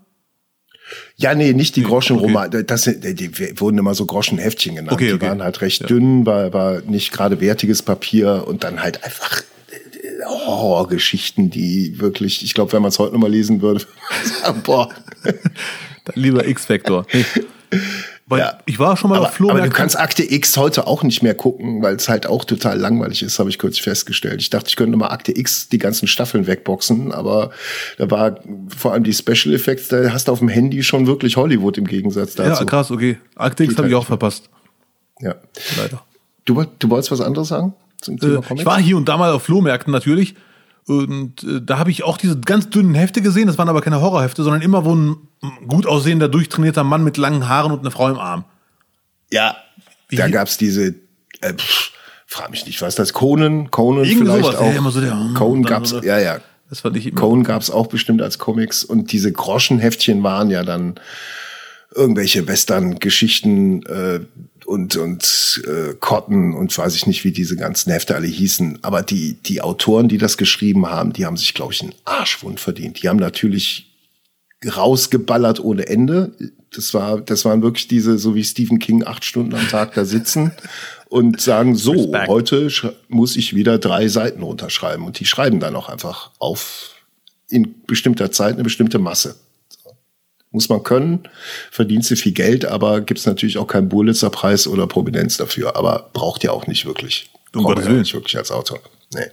Ja, 1.17 1.35
nee, 1.35 1.53
nicht 1.53 1.77
die 1.77 1.83
Groschenromane. 1.83 2.65
Das 2.65 2.83
sind, 2.83 3.05
die, 3.05 3.15
die 3.15 3.61
wurden 3.61 3.79
immer 3.79 3.95
so 3.95 4.07
Groschenheftchen 4.07 4.77
genannt. 4.77 4.93
Okay, 4.93 5.13
okay. 5.13 5.19
Die 5.19 5.27
waren 5.27 5.43
halt 5.43 5.61
recht 5.61 5.89
dünn, 5.89 6.27
war, 6.27 6.53
war 6.53 6.81
nicht 6.83 7.13
gerade 7.13 7.41
wertiges 7.41 7.83
Papier 7.83 8.45
und 8.47 8.65
dann 8.65 8.83
halt 8.83 9.05
einfach 9.05 9.43
äh, 9.71 10.25
Horrorgeschichten, 10.25 11.51
die 11.51 11.99
wirklich, 12.01 12.45
ich 12.45 12.55
glaube, 12.55 12.73
wenn 12.73 12.83
man 12.83 12.91
es 12.91 12.99
heute 12.99 13.13
nochmal 13.13 13.31
lesen 13.31 13.61
würde, 13.63 13.85
boah. 14.65 14.89
Dann 15.23 15.35
lieber 16.15 16.47
X-Factor. 16.47 17.07
Weil 18.31 18.41
Ja. 18.41 18.59
ich 18.67 18.79
war 18.79 18.97
schon 18.99 19.09
mal 19.11 19.17
Aber, 19.17 19.29
auf 19.29 19.35
Flohmärkten. 19.35 19.63
aber 19.65 19.71
du 19.71 19.75
kannst 19.77 19.99
Akte 19.99 20.23
X 20.23 20.57
heute 20.59 20.87
auch 20.87 21.03
nicht 21.03 21.23
mehr 21.23 21.35
gucken, 21.35 21.81
weil 21.83 21.97
es 21.97 22.09
halt 22.11 22.27
auch 22.27 22.45
total 22.45 22.79
langweilig 22.79 23.23
ist, 23.23 23.39
habe 23.39 23.49
ich 23.49 23.59
kurz 23.59 23.79
festgestellt. 23.79 24.43
Ich 24.43 24.51
dachte, 24.51 24.69
ich 24.69 24.77
könnte 24.77 24.97
mal 24.99 25.07
Akte 25.09 25.37
X 25.37 25.69
die 25.71 25.79
ganzen 25.79 26.07
Staffeln 26.09 26.47
wegboxen, 26.47 27.11
aber 27.13 27.51
da 27.97 28.11
war 28.11 28.39
vor 28.77 28.93
allem 28.93 29.05
die 29.05 29.15
Special 29.15 29.55
Effects, 29.55 29.89
da 29.89 30.13
hast 30.13 30.29
du 30.29 30.33
auf 30.33 30.41
dem 30.41 30.49
Handy 30.49 30.83
schon 30.83 31.07
wirklich 31.07 31.37
Hollywood 31.39 31.79
im 31.79 31.87
Gegensatz 31.87 32.35
dazu. 32.35 32.65
ja, 32.65 32.69
krass, 32.69 32.91
okay. 32.91 33.17
Arctic 33.35 33.71
Geht 33.71 33.79
habe 33.79 33.89
ich 33.89 33.95
auch 33.95 34.05
verpasst. 34.07 34.51
Ja. 35.21 35.35
Leider. 35.79 36.03
Du, 36.45 36.63
du 36.79 36.91
wolltest 36.91 37.11
was 37.11 37.21
anderes 37.23 37.49
sagen 37.49 37.73
zum 38.01 38.19
Thema 38.21 38.41
Äh, 38.51 38.55
ich 38.55 38.67
war 38.67 38.79
hier 38.79 38.97
und 38.99 39.09
da 39.09 39.17
mal 39.17 39.33
auf 39.33 39.43
Flohmärkten 39.45 39.93
natürlich. 39.93 40.35
Und 40.89 41.43
äh, 41.45 41.61
da 41.63 41.79
habe 41.79 41.91
ich 41.91 42.03
auch 42.03 42.17
diese 42.17 42.41
ganz 42.41 42.71
dünnen 42.71 42.95
Hefte 42.95 43.21
gesehen. 43.23 43.47
Das 43.47 43.59
waren 43.59 43.69
aber 43.69 43.83
keine 43.83 44.01
Horrorhefte, 44.01 44.43
sondern 44.43 44.63
immer 44.63 44.85
wo 44.85 44.95
ein 44.95 45.17
gut 45.69 45.87
aussehender, 45.87 46.29
durchtrainierter 46.29 46.83
Mann 46.83 47.05
mit 47.05 47.17
langen 47.19 47.49
Haaren 47.49 47.71
und 47.73 47.81
eine 47.81 47.91
Frau 47.91 48.09
im 48.09 48.19
Arm. 48.19 48.45
ja, 49.31 49.57
da 50.11 50.27
Wie- 50.27 50.31
gab's 50.33 50.57
diese, 50.57 50.95
äh, 51.43 51.53
pff, 51.53 51.93
frag 52.27 52.51
mich 52.51 52.65
nicht, 52.65 52.81
was 52.81 52.95
das, 52.95 53.13
Conan, 53.13 53.71
Conan 53.71 54.05
Irgendwie 54.05 54.25
vielleicht 54.25 54.45
sowas, 54.47 54.61
ja, 54.61 54.67
auch. 54.67 54.75
immer 54.75 54.91
so 54.91 55.01
der- 55.03 55.31
Conan 55.35 55.63
gab's, 55.65 55.91
so- 55.91 56.03
ja, 56.03 56.19
ja. 56.19 56.39
Das 56.71 56.81
fand 56.81 56.97
ich 56.97 57.07
immer. 57.07 57.21
Conan 57.21 57.45
gab's 57.45 57.71
auch 57.71 57.87
bestimmt 57.89 58.23
als 58.23 58.39
Comics 58.39 58.85
und 58.85 59.13
diese 59.13 59.31
Groschenheftchen 59.31 60.23
waren 60.23 60.49
ja 60.51 60.65
dann 60.65 60.95
irgendwelche 61.95 62.47
Western-Geschichten 62.47 63.83
äh, 63.85 64.21
und 64.69 64.97
und 64.97 65.63
äh, 65.67 65.95
Cotton 65.99 66.53
und 66.53 66.77
weiß 66.77 66.95
ich 66.95 67.07
nicht, 67.07 67.25
wie 67.25 67.33
diese 67.33 67.57
ganzen 67.57 67.91
Hefte 67.91 68.15
alle 68.15 68.27
hießen. 68.27 68.81
Aber 68.83 69.03
die 69.03 69.33
die 69.43 69.63
Autoren, 69.63 70.09
die 70.09 70.19
das 70.19 70.37
geschrieben 70.37 70.87
haben, 70.87 71.15
die 71.15 71.25
haben 71.25 71.39
sich, 71.39 71.55
glaube 71.55 71.73
ich, 71.73 71.81
einen 71.81 71.95
Arschwund 72.05 72.61
verdient. 72.61 73.03
Die 73.03 73.09
haben 73.09 73.17
natürlich 73.17 73.91
rausgeballert 74.77 75.61
ohne 75.61 75.89
Ende. 75.89 76.33
Das 76.75 76.93
war, 76.93 77.23
das 77.23 77.47
waren 77.47 77.63
wirklich 77.63 77.89
diese, 77.89 78.19
so 78.19 78.35
wie 78.35 78.45
Stephen 78.45 78.79
King, 78.79 79.05
acht 79.05 79.25
Stunden 79.25 79.55
am 79.55 79.67
Tag 79.69 79.95
da 79.95 80.05
sitzen 80.05 80.53
und 81.09 81.41
sagen, 81.41 81.75
so, 81.75 81.93
Respekt. 81.93 82.29
heute 82.29 82.71
muss 83.09 83.37
ich 83.37 83.55
wieder 83.55 83.79
drei 83.79 84.09
Seiten 84.09 84.43
runterschreiben. 84.43 85.07
Und 85.07 85.19
die 85.19 85.25
schreiben 85.25 85.61
dann 85.61 85.77
auch 85.77 85.89
einfach 85.89 86.33
auf 86.39 86.91
in 87.49 87.75
bestimmter 87.87 88.31
Zeit 88.33 88.55
eine 88.55 88.65
bestimmte 88.65 88.99
Masse. 88.99 89.37
Muss 90.59 90.69
man 90.69 90.83
können, 90.83 91.21
verdienst 91.71 92.11
du 92.11 92.17
viel 92.17 92.33
Geld, 92.33 92.65
aber 92.65 93.01
gibt's 93.01 93.27
natürlich 93.27 93.59
auch 93.59 93.69
keinen 93.69 93.89
Pulitzer-Preis 93.89 94.67
oder 94.67 94.89
Prominenz 94.89 95.37
dafür. 95.37 95.77
Aber 95.77 96.11
braucht 96.13 96.43
ja 96.43 96.51
auch 96.51 96.67
nicht 96.67 96.85
wirklich. 96.85 97.31
Um 97.55 97.63
Braucht 97.63 97.79
ja 97.79 97.85
Willen. 97.85 98.01
nicht 98.01 98.13
wirklich 98.13 98.37
als 98.37 98.51
Autor. 98.51 98.81
Nee. 99.15 99.27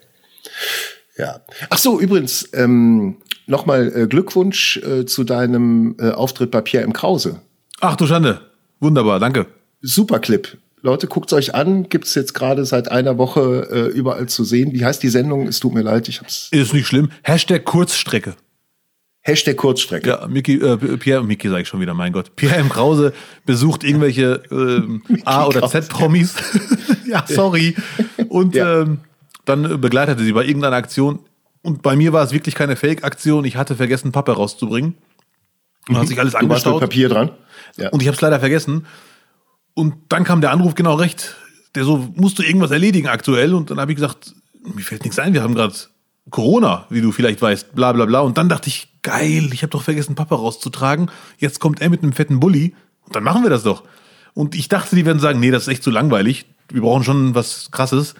Ja. 1.17 1.41
Ach 1.71 1.79
so, 1.79 1.99
übrigens, 1.99 2.47
ähm, 2.53 3.17
nochmal 3.47 3.91
äh, 3.95 4.05
Glückwunsch 4.05 4.77
äh, 4.77 5.07
zu 5.07 5.23
deinem 5.23 5.95
äh, 5.99 6.11
Auftritt 6.11 6.51
bei 6.51 6.61
Pierre 6.61 6.85
im 6.85 6.93
Krause. 6.93 7.41
Ach 7.81 7.95
du 7.95 8.05
Schande. 8.05 8.41
Wunderbar, 8.79 9.19
danke. 9.19 9.47
Super 9.81 10.19
Clip. 10.19 10.59
Leute, 10.83 11.07
guckt's 11.07 11.33
euch 11.33 11.55
an. 11.55 11.89
Gibt's 11.89 12.13
jetzt 12.13 12.35
gerade 12.35 12.65
seit 12.65 12.91
einer 12.91 13.17
Woche 13.17 13.67
äh, 13.71 13.97
überall 13.97 14.29
zu 14.29 14.43
sehen. 14.43 14.73
Wie 14.73 14.85
heißt 14.85 15.01
die 15.01 15.09
Sendung? 15.09 15.47
Es 15.47 15.59
tut 15.59 15.73
mir 15.73 15.81
leid, 15.81 16.07
ich 16.07 16.21
hab's. 16.21 16.49
Ist 16.51 16.71
nicht 16.71 16.85
schlimm. 16.85 17.09
Hashtag 17.23 17.65
Kurzstrecke. 17.65 18.35
Hashtag 19.27 19.57
Kurzstrecke. 19.57 20.07
Ja, 20.09 20.27
Mickey, 20.27 20.55
äh, 20.61 20.77
Pierre, 20.97 21.23
Mickey 21.23 21.49
sage 21.49 21.63
ich 21.63 21.67
schon 21.67 21.79
wieder, 21.81 21.95
mein 21.95 22.13
Gott. 22.13 22.35
Pierre 22.35 22.57
M. 22.57 22.69
Krause 22.69 23.11
besucht 23.45 23.83
irgendwelche 23.83 24.43
ähm, 24.51 25.01
A- 25.25 25.47
oder. 25.47 25.67
Z-Promis. 25.67 26.35
ja, 27.07 27.25
sorry. 27.27 27.75
Und 28.29 28.53
Ja. 28.53 28.81
ähm, 28.81 28.99
dann 29.45 29.81
begleitete 29.81 30.23
sie 30.23 30.31
bei 30.31 30.45
irgendeiner 30.45 30.75
Aktion. 30.75 31.19
Und 31.63 31.81
bei 31.81 31.95
mir 31.95 32.13
war 32.13 32.23
es 32.23 32.33
wirklich 32.33 32.53
keine 32.53 32.75
Fake-Aktion. 32.75 33.45
Ich 33.45 33.55
hatte 33.57 33.75
vergessen, 33.75 34.11
Pappe 34.11 34.33
rauszubringen. 34.33 34.93
Und 35.89 35.97
hat 35.97 36.07
sich 36.07 36.19
alles 36.19 36.33
Du 36.33 36.47
warst 36.47 36.65
mit. 36.67 36.79
Papier 36.79 37.09
dran. 37.09 37.31
Ja. 37.77 37.89
Und 37.89 38.01
ich 38.03 38.07
habe 38.07 38.15
es 38.15 38.21
leider 38.21 38.39
vergessen. 38.39 38.85
Und 39.73 39.95
dann 40.09 40.23
kam 40.23 40.39
der 40.41 40.51
Anruf 40.51 40.75
genau 40.75 40.93
recht. 40.95 41.35
Der 41.73 41.83
so, 41.83 42.09
musst 42.15 42.37
du 42.37 42.43
irgendwas 42.43 42.69
erledigen 42.69 43.07
aktuell? 43.07 43.55
Und 43.55 43.71
dann 43.71 43.79
habe 43.79 43.91
ich 43.91 43.95
gesagt, 43.97 44.33
mir 44.63 44.83
fällt 44.83 45.03
nichts 45.03 45.17
ein, 45.17 45.33
wir 45.33 45.41
haben 45.41 45.55
gerade 45.55 45.73
Corona, 46.29 46.85
wie 46.89 47.01
du 47.01 47.11
vielleicht 47.11 47.41
weißt, 47.41 47.73
bla 47.75 47.91
bla 47.91 48.05
bla. 48.05 48.19
Und 48.21 48.37
dann 48.37 48.49
dachte 48.49 48.69
ich, 48.69 48.87
geil, 49.05 49.49
ich 49.53 49.61
habe 49.61 49.69
doch 49.71 49.83
vergessen, 49.83 50.15
Papa 50.15 50.35
rauszutragen. 50.35 51.09
Jetzt 51.37 51.59
kommt 51.59 51.79
er 51.81 51.89
mit 51.89 52.01
einem 52.03 52.11
fetten 52.11 52.39
Bulli 52.39 52.75
und 53.05 53.15
dann 53.15 53.23
machen 53.23 53.43
wir 53.43 53.49
das 53.49 53.63
doch. 53.63 53.83
Und 54.33 54.55
ich 54.55 54.67
dachte, 54.67 54.95
die 54.95 55.05
werden 55.05 55.19
sagen, 55.19 55.39
nee, 55.39 55.51
das 55.51 55.63
ist 55.63 55.67
echt 55.69 55.83
zu 55.83 55.91
langweilig. 55.91 56.45
Wir 56.69 56.81
brauchen 56.81 57.03
schon 57.03 57.35
was 57.35 57.69
Krasses. 57.71 58.15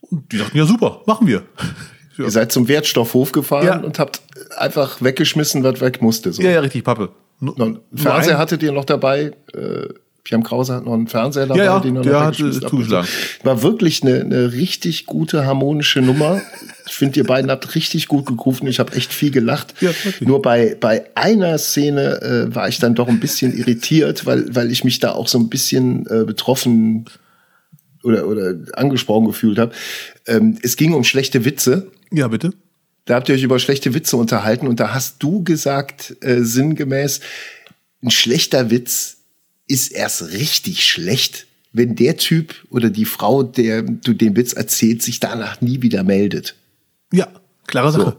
Und 0.00 0.30
die 0.32 0.38
dachten, 0.38 0.56
ja 0.56 0.64
super, 0.64 1.02
machen 1.06 1.26
wir. 1.26 1.42
Ihr 2.16 2.30
seid 2.30 2.52
zum 2.52 2.68
Wertstoffhof 2.68 3.32
gefahren 3.32 3.66
Ja. 3.66 3.76
und 3.80 3.98
habt 3.98 4.22
einfach 4.56 5.02
weggeschmissen, 5.02 5.64
was 5.64 5.80
weg 5.80 6.00
musste. 6.00 6.32
So. 6.32 6.42
Ja, 6.42 6.50
ja, 6.52 6.60
richtig, 6.60 6.84
Pappe. 6.84 7.08
Nur 7.40 7.80
Fernseher 7.94 8.38
hattet 8.38 8.62
ihr 8.62 8.70
noch 8.70 8.84
dabei. 8.84 9.32
Äh, 9.52 9.88
Pierre 10.24 10.42
Krause 10.42 10.74
hat 10.74 10.86
noch 10.86 10.94
einen 10.94 11.06
Fernseher 11.06 11.46
dabei, 11.46 11.64
Ja, 11.64 11.80
den 11.80 11.96
er 11.96 12.02
der 12.02 12.20
hat, 12.20 12.40
äh, 12.40 12.44
hat. 12.44 12.70
zugeschlagen. 12.70 13.06
War 13.42 13.62
wirklich 13.62 14.02
eine, 14.02 14.20
eine 14.22 14.52
richtig 14.52 15.04
gute 15.04 15.44
harmonische 15.44 16.00
Nummer. 16.00 16.40
Ich 16.86 16.94
finde, 16.94 17.18
ihr 17.20 17.24
beiden 17.24 17.50
habt 17.50 17.74
richtig 17.74 18.08
gut 18.08 18.24
gerufen. 18.26 18.66
Ich 18.66 18.78
habe 18.80 18.94
echt 18.94 19.12
viel 19.12 19.30
gelacht. 19.30 19.74
Ja. 19.82 19.90
Nur 20.20 20.40
bei, 20.40 20.76
bei 20.80 21.04
einer 21.14 21.58
Szene 21.58 22.22
äh, 22.22 22.54
war 22.54 22.68
ich 22.68 22.78
dann 22.78 22.94
doch 22.94 23.08
ein 23.08 23.20
bisschen 23.20 23.56
irritiert, 23.56 24.24
weil, 24.24 24.54
weil 24.54 24.72
ich 24.72 24.82
mich 24.82 24.98
da 24.98 25.12
auch 25.12 25.28
so 25.28 25.38
ein 25.38 25.50
bisschen 25.50 26.06
äh, 26.06 26.24
betroffen 26.24 27.04
oder, 28.02 28.26
oder 28.26 28.54
angesprochen 28.72 29.26
gefühlt 29.26 29.58
habe. 29.58 29.72
Ähm, 30.26 30.58
es 30.62 30.76
ging 30.76 30.94
um 30.94 31.04
schlechte 31.04 31.44
Witze. 31.44 31.88
Ja, 32.10 32.28
bitte. 32.28 32.52
Da 33.04 33.16
habt 33.16 33.28
ihr 33.28 33.34
euch 33.34 33.42
über 33.42 33.58
schlechte 33.58 33.92
Witze 33.92 34.16
unterhalten 34.16 34.66
und 34.68 34.80
da 34.80 34.94
hast 34.94 35.22
du 35.22 35.44
gesagt, 35.44 36.16
äh, 36.22 36.40
sinngemäß, 36.40 37.20
ein 38.02 38.10
schlechter 38.10 38.70
Witz 38.70 39.18
ist 39.66 39.92
erst 39.92 40.32
richtig 40.32 40.84
schlecht, 40.84 41.46
wenn 41.72 41.96
der 41.96 42.16
Typ 42.16 42.54
oder 42.70 42.90
die 42.90 43.04
Frau, 43.04 43.42
der 43.42 43.82
du 43.82 44.12
den 44.12 44.36
Witz 44.36 44.52
erzählt, 44.52 45.02
sich 45.02 45.20
danach 45.20 45.60
nie 45.60 45.82
wieder 45.82 46.02
meldet. 46.04 46.54
Ja, 47.12 47.28
klare 47.66 47.92
Sache. 47.92 48.16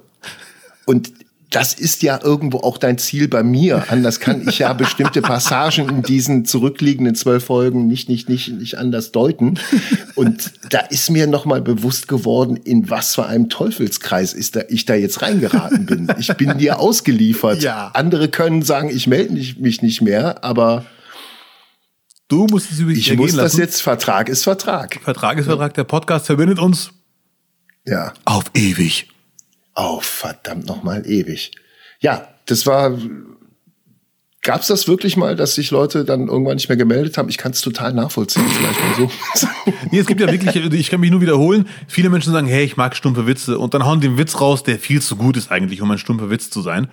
Und 0.85 1.11
das 1.55 1.73
ist 1.73 2.03
ja 2.03 2.19
irgendwo 2.21 2.57
auch 2.59 2.77
dein 2.77 2.97
Ziel 2.97 3.29
bei 3.29 3.41
mir. 3.41 3.85
Anders 3.89 4.19
kann 4.19 4.45
ich 4.45 4.59
ja 4.59 4.73
bestimmte 4.73 5.21
Passagen 5.21 5.87
in 5.87 6.01
diesen 6.01 6.43
zurückliegenden 6.43 7.15
zwölf 7.15 7.45
Folgen 7.45 7.87
nicht, 7.87 8.09
nicht, 8.09 8.27
nicht, 8.27 8.51
nicht 8.51 8.77
anders 8.77 9.13
deuten. 9.13 9.57
Und 10.15 10.51
da 10.69 10.79
ist 10.79 11.09
mir 11.09 11.27
nochmal 11.27 11.61
bewusst 11.61 12.09
geworden, 12.09 12.57
in 12.57 12.89
was 12.89 13.15
für 13.15 13.25
einem 13.25 13.47
Teufelskreis 13.47 14.33
ist 14.33 14.57
da, 14.57 14.63
ich 14.67 14.83
da 14.83 14.95
jetzt 14.95 15.21
reingeraten 15.21 15.85
bin. 15.85 16.11
Ich 16.19 16.33
bin 16.33 16.57
dir 16.57 16.79
ausgeliefert. 16.79 17.61
Ja. 17.61 17.91
Andere 17.93 18.27
können 18.27 18.61
sagen, 18.61 18.89
ich 18.89 19.07
melde 19.07 19.33
mich 19.33 19.81
nicht 19.81 20.01
mehr, 20.01 20.43
aber 20.43 20.85
Du 22.27 22.47
musst 22.47 22.71
es 22.71 22.79
über 22.79 22.91
dich 22.93 23.11
ich 23.11 23.17
muss 23.17 23.31
das 23.31 23.37
lassen. 23.37 23.59
jetzt, 23.61 23.81
Vertrag 23.81 24.29
ist 24.29 24.43
Vertrag. 24.43 24.99
Vertrag 25.03 25.37
ist 25.37 25.45
Vertrag. 25.45 25.73
Der 25.75 25.83
Podcast 25.83 26.25
verbindet 26.25 26.59
uns 26.59 26.91
Ja. 27.85 28.13
auf 28.25 28.45
ewig. 28.55 29.09
Oh, 29.75 29.99
verdammt 30.01 30.65
nochmal 30.65 31.05
ewig. 31.05 31.51
Ja, 31.99 32.27
das 32.45 32.65
war. 32.65 32.97
Gab's 34.41 34.67
das 34.67 34.87
wirklich 34.87 35.17
mal, 35.17 35.35
dass 35.35 35.55
sich 35.55 35.71
Leute 35.71 36.05
dann 36.05 36.27
irgendwann 36.27 36.55
nicht 36.55 36.69
mehr 36.69 36.77
gemeldet 36.77 37.17
haben? 37.17 37.29
Ich 37.29 37.37
kann 37.39 37.51
es 37.51 37.61
total 37.61 37.93
nachvollziehen, 37.93 38.45
vielleicht 38.47 38.79
mal 38.79 38.95
so. 38.95 39.71
Nee, 39.91 39.97
es 39.99 40.05
gibt 40.05 40.21
ja 40.21 40.31
wirklich, 40.31 40.55
ich 40.55 40.89
kann 40.91 40.99
mich 40.99 41.09
nur 41.09 41.21
wiederholen, 41.21 41.67
viele 41.87 42.09
Menschen 42.11 42.31
sagen, 42.31 42.45
hey, 42.45 42.63
ich 42.63 42.77
mag 42.77 42.95
stumpfe 42.95 43.25
Witze 43.25 43.57
und 43.57 43.73
dann 43.73 43.85
hauen 43.85 44.01
den 44.01 44.19
Witz 44.19 44.39
raus, 44.39 44.61
der 44.61 44.77
viel 44.77 45.01
zu 45.01 45.15
gut 45.15 45.35
ist 45.35 45.51
eigentlich, 45.51 45.81
um 45.81 45.89
ein 45.89 45.97
stumpfer 45.97 46.29
Witz 46.29 46.51
zu 46.51 46.61
sein. 46.61 46.87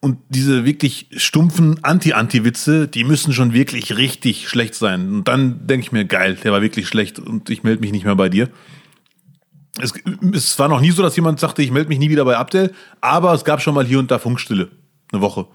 Und 0.00 0.18
diese 0.28 0.64
wirklich 0.64 1.08
stumpfen 1.16 1.82
Anti-Anti-Witze, 1.82 2.86
die 2.86 3.02
müssen 3.02 3.32
schon 3.32 3.52
wirklich 3.52 3.96
richtig 3.96 4.48
schlecht 4.48 4.76
sein. 4.76 5.08
Und 5.12 5.24
dann 5.28 5.66
denke 5.66 5.86
ich 5.86 5.92
mir, 5.92 6.04
geil, 6.04 6.38
der 6.44 6.52
war 6.52 6.62
wirklich 6.62 6.86
schlecht 6.86 7.18
und 7.18 7.50
ich 7.50 7.64
melde 7.64 7.80
mich 7.80 7.90
nicht 7.90 8.04
mehr 8.04 8.14
bei 8.14 8.28
dir. 8.28 8.48
Es, 9.80 9.92
es 10.32 10.56
war 10.58 10.68
noch 10.68 10.80
nie 10.80 10.92
so, 10.92 11.02
dass 11.02 11.16
jemand 11.16 11.40
sagte, 11.40 11.62
ich 11.62 11.72
melde 11.72 11.88
mich 11.88 11.98
nie 11.98 12.10
wieder 12.10 12.24
bei 12.24 12.36
Abdel, 12.36 12.72
aber 13.00 13.32
es 13.34 13.44
gab 13.44 13.60
schon 13.60 13.74
mal 13.74 13.84
hier 13.86 13.98
und 13.98 14.10
da 14.10 14.18
Funkstille. 14.20 14.68
Eine 15.12 15.20
Woche. 15.22 15.46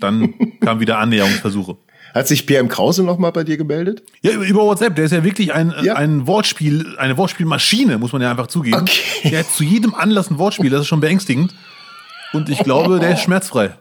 Dann 0.00 0.34
kamen 0.60 0.80
wieder 0.80 0.98
Annäherungsversuche. 0.98 1.76
Hat 2.14 2.26
sich 2.28 2.46
PM 2.46 2.68
Krause 2.68 3.02
noch 3.04 3.18
mal 3.18 3.30
bei 3.32 3.44
dir 3.44 3.56
gemeldet? 3.56 4.02
Ja, 4.22 4.32
über- 4.32 4.64
WhatsApp. 4.64 4.94
Der 4.96 5.04
ist 5.04 5.10
ja 5.12 5.24
wirklich 5.24 5.52
ein, 5.52 5.74
Ja. 5.82 5.94
ein 5.96 6.26
Wortspiel, 6.26 6.96
eine 6.98 7.16
Wortspielmaschine, 7.16 7.98
muss 7.98 8.12
man 8.12 8.22
ja 8.22 8.30
einfach 8.30 8.46
zugeben. 8.46 8.76
Okay. 8.80 9.30
Der 9.30 9.40
hat 9.40 9.50
zu 9.50 9.62
jedem 9.64 9.94
Anlass 9.94 10.30
ein 10.30 10.38
Wortspiel, 10.38 10.70
das 10.70 10.82
ist 10.82 10.86
schon 10.86 11.00
beängstigend. 11.00 11.54
Und 12.32 12.48
ich 12.48 12.58
glaube, 12.60 12.98
der 13.00 13.14
ist 13.14 13.22
schmerzfrei. 13.22 13.76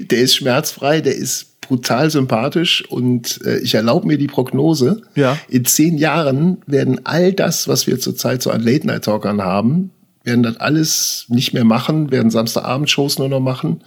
Der 0.00 0.18
ist 0.18 0.36
schmerzfrei, 0.36 1.00
der 1.00 1.14
ist 1.14 1.60
brutal 1.60 2.10
sympathisch 2.10 2.84
und 2.88 3.40
äh, 3.44 3.58
ich 3.58 3.74
erlaube 3.74 4.06
mir 4.06 4.18
die 4.18 4.26
Prognose. 4.26 5.02
Ja. 5.14 5.36
In 5.48 5.64
zehn 5.64 5.98
Jahren 5.98 6.58
werden 6.66 7.00
all 7.04 7.32
das, 7.32 7.66
was 7.66 7.86
wir 7.86 7.98
zurzeit 7.98 8.42
so 8.42 8.50
an 8.50 8.62
Late-Night-Talkern 8.62 9.42
haben, 9.42 9.90
werden 10.22 10.42
das 10.42 10.58
alles 10.58 11.26
nicht 11.28 11.54
mehr 11.54 11.64
machen, 11.64 12.10
werden 12.10 12.30
Samstagabendshows 12.30 13.18
nur 13.18 13.28
noch 13.28 13.40
machen 13.40 13.82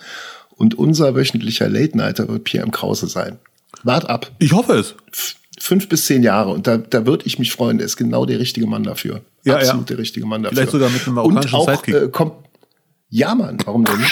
Und 0.60 0.78
unser 0.78 1.16
wöchentlicher 1.16 1.70
Late 1.70 1.98
Nighter 1.98 2.28
wird 2.28 2.44
Pierre 2.44 2.66
M. 2.66 2.72
Krause 2.72 3.08
sein. 3.08 3.40
Wart 3.84 4.10
ab. 4.10 4.30
Ich 4.40 4.52
hoffe 4.52 4.74
es. 4.74 4.96
Fünf 5.58 5.88
bis 5.88 6.06
zehn 6.06 6.22
Jahre. 6.22 6.52
Und 6.52 6.68
da, 6.68 6.78
da 6.78 7.06
würde 7.06 7.26
ich 7.26 7.40
mich 7.40 7.52
freuen. 7.54 7.78
Der 7.78 7.86
ist 7.86 7.96
genau 7.96 8.26
der 8.26 8.40
richtige 8.40 8.68
Mann 8.68 8.84
dafür. 8.84 9.22
Ja, 9.46 9.56
Absolut 9.56 9.90
ja. 9.90 9.96
der 9.96 9.98
richtige 10.00 10.26
Mann 10.26 10.44
dafür. 10.44 10.58
Vielleicht 10.58 10.72
sogar 10.72 10.90
mit 10.90 11.06
einem 11.06 11.16
marokkanischen 11.16 11.60
Und 11.60 11.70
auch, 11.70 11.76
Sidekick. 11.86 11.96
Äh, 11.96 12.08
kommt, 12.10 12.34
ja, 13.10 13.36
Mann, 13.36 13.58
warum 13.66 13.86
denn? 13.86 14.04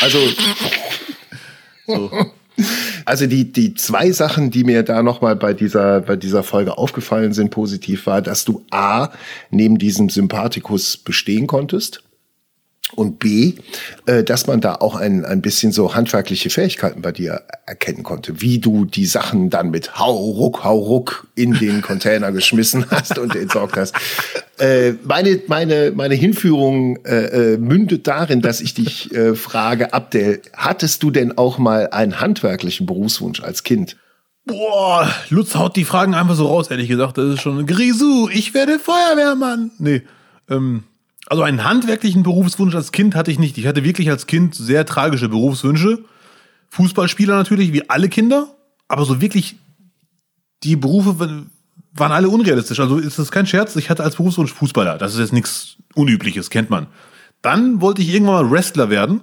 Also, 0.00 0.18
So. 1.86 2.10
also 3.04 3.26
die, 3.26 3.52
die 3.52 3.74
zwei 3.74 4.12
Sachen, 4.12 4.50
die 4.50 4.64
mir 4.64 4.82
da 4.82 5.02
nochmal 5.02 5.36
bei 5.36 5.54
dieser, 5.54 6.00
bei 6.00 6.16
dieser 6.16 6.42
Folge 6.42 6.78
aufgefallen 6.78 7.32
sind, 7.32 7.50
positiv 7.50 8.06
war, 8.06 8.22
dass 8.22 8.44
du 8.44 8.64
A, 8.70 9.10
neben 9.50 9.78
diesem 9.78 10.08
Sympathikus 10.08 10.96
bestehen 10.96 11.46
konntest. 11.46 12.03
Und 12.92 13.18
B, 13.18 13.54
äh, 14.06 14.22
dass 14.22 14.46
man 14.46 14.60
da 14.60 14.74
auch 14.76 14.94
ein, 14.94 15.24
ein 15.24 15.40
bisschen 15.40 15.72
so 15.72 15.94
handwerkliche 15.94 16.50
Fähigkeiten 16.50 17.00
bei 17.02 17.12
dir 17.12 17.42
erkennen 17.66 18.02
konnte, 18.02 18.40
wie 18.40 18.58
du 18.58 18.84
die 18.84 19.06
Sachen 19.06 19.48
dann 19.50 19.70
mit 19.70 19.98
Hau 19.98 20.14
ruck, 20.14 20.64
Hau 20.64 20.78
ruck 20.78 21.26
in 21.34 21.54
den 21.54 21.80
Container 21.80 22.30
geschmissen 22.30 22.84
hast 22.90 23.18
und 23.18 23.34
entsorgt 23.34 23.76
hast. 23.76 23.94
Äh, 24.58 24.92
meine, 25.02 25.40
meine, 25.48 25.92
meine 25.92 26.14
Hinführung 26.14 26.96
äh, 27.04 27.56
mündet 27.56 28.06
darin, 28.06 28.42
dass 28.42 28.60
ich 28.60 28.74
dich 28.74 29.10
frage, 29.34 29.92
Abdel, 29.92 30.42
hattest 30.52 31.02
du 31.02 31.10
denn 31.10 31.36
auch 31.38 31.58
mal 31.58 31.88
einen 31.90 32.20
handwerklichen 32.20 32.86
Berufswunsch 32.86 33.42
als 33.42 33.62
Kind? 33.62 33.96
Boah, 34.46 35.10
Lutz 35.30 35.54
haut 35.54 35.74
die 35.74 35.84
Fragen 35.84 36.14
einfach 36.14 36.34
so 36.34 36.46
raus, 36.46 36.70
ehrlich 36.70 36.88
gesagt. 36.88 37.16
Das 37.16 37.34
ist 37.34 37.40
schon 37.40 37.66
Grisou, 37.66 38.28
ich 38.28 38.52
werde 38.52 38.78
Feuerwehrmann. 38.78 39.70
Nee, 39.78 40.02
ähm, 40.50 40.84
also 41.26 41.42
einen 41.42 41.64
handwerklichen 41.64 42.22
Berufswunsch 42.22 42.74
als 42.74 42.92
Kind 42.92 43.14
hatte 43.14 43.30
ich 43.30 43.38
nicht. 43.38 43.56
Ich 43.58 43.66
hatte 43.66 43.84
wirklich 43.84 44.10
als 44.10 44.26
Kind 44.26 44.54
sehr 44.54 44.84
tragische 44.84 45.28
Berufswünsche. 45.28 46.04
Fußballspieler 46.70 47.36
natürlich, 47.36 47.72
wie 47.72 47.88
alle 47.88 48.08
Kinder. 48.08 48.48
Aber 48.88 49.04
so 49.04 49.20
wirklich, 49.20 49.56
die 50.62 50.76
Berufe 50.76 51.46
waren 51.92 52.12
alle 52.12 52.28
unrealistisch. 52.28 52.80
Also 52.80 52.98
ist 52.98 53.18
das 53.18 53.30
kein 53.30 53.46
Scherz. 53.46 53.76
Ich 53.76 53.88
hatte 53.90 54.02
als 54.02 54.16
Berufswunsch 54.16 54.52
Fußballer. 54.52 54.98
Das 54.98 55.14
ist 55.14 55.20
jetzt 55.20 55.32
nichts 55.32 55.76
Unübliches, 55.94 56.50
kennt 56.50 56.70
man. 56.70 56.88
Dann 57.40 57.80
wollte 57.80 58.02
ich 58.02 58.12
irgendwann 58.12 58.46
mal 58.46 58.50
Wrestler 58.50 58.90
werden. 58.90 59.20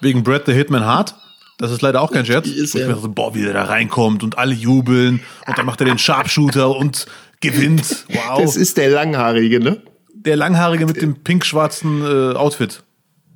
Wegen 0.00 0.22
Brad 0.22 0.46
the 0.46 0.52
Hitman 0.52 0.84
Hart. 0.84 1.14
Das 1.58 1.72
ist 1.72 1.82
leider 1.82 2.00
auch 2.02 2.12
kein 2.12 2.24
Scherz. 2.24 2.46
Ist 2.46 2.74
Wo 2.74 2.78
ich 2.78 2.86
dachte, 2.86 3.08
boah, 3.08 3.34
wie 3.34 3.42
der 3.42 3.52
da 3.52 3.64
reinkommt 3.64 4.22
und 4.22 4.38
alle 4.38 4.54
jubeln 4.54 5.20
und 5.46 5.58
dann 5.58 5.66
macht 5.66 5.80
er 5.80 5.86
den 5.86 5.98
Sharpshooter 5.98 6.76
und 6.76 7.06
gewinnt. 7.40 8.04
Wow. 8.08 8.40
Das 8.40 8.56
ist 8.56 8.76
der 8.76 8.90
Langhaarige, 8.90 9.58
ne? 9.58 9.82
Der 10.28 10.36
Langhaarige 10.36 10.86
mit 10.86 11.00
dem 11.00 11.16
pink-schwarzen 11.16 12.02
äh, 12.02 12.36
Outfit. 12.36 12.82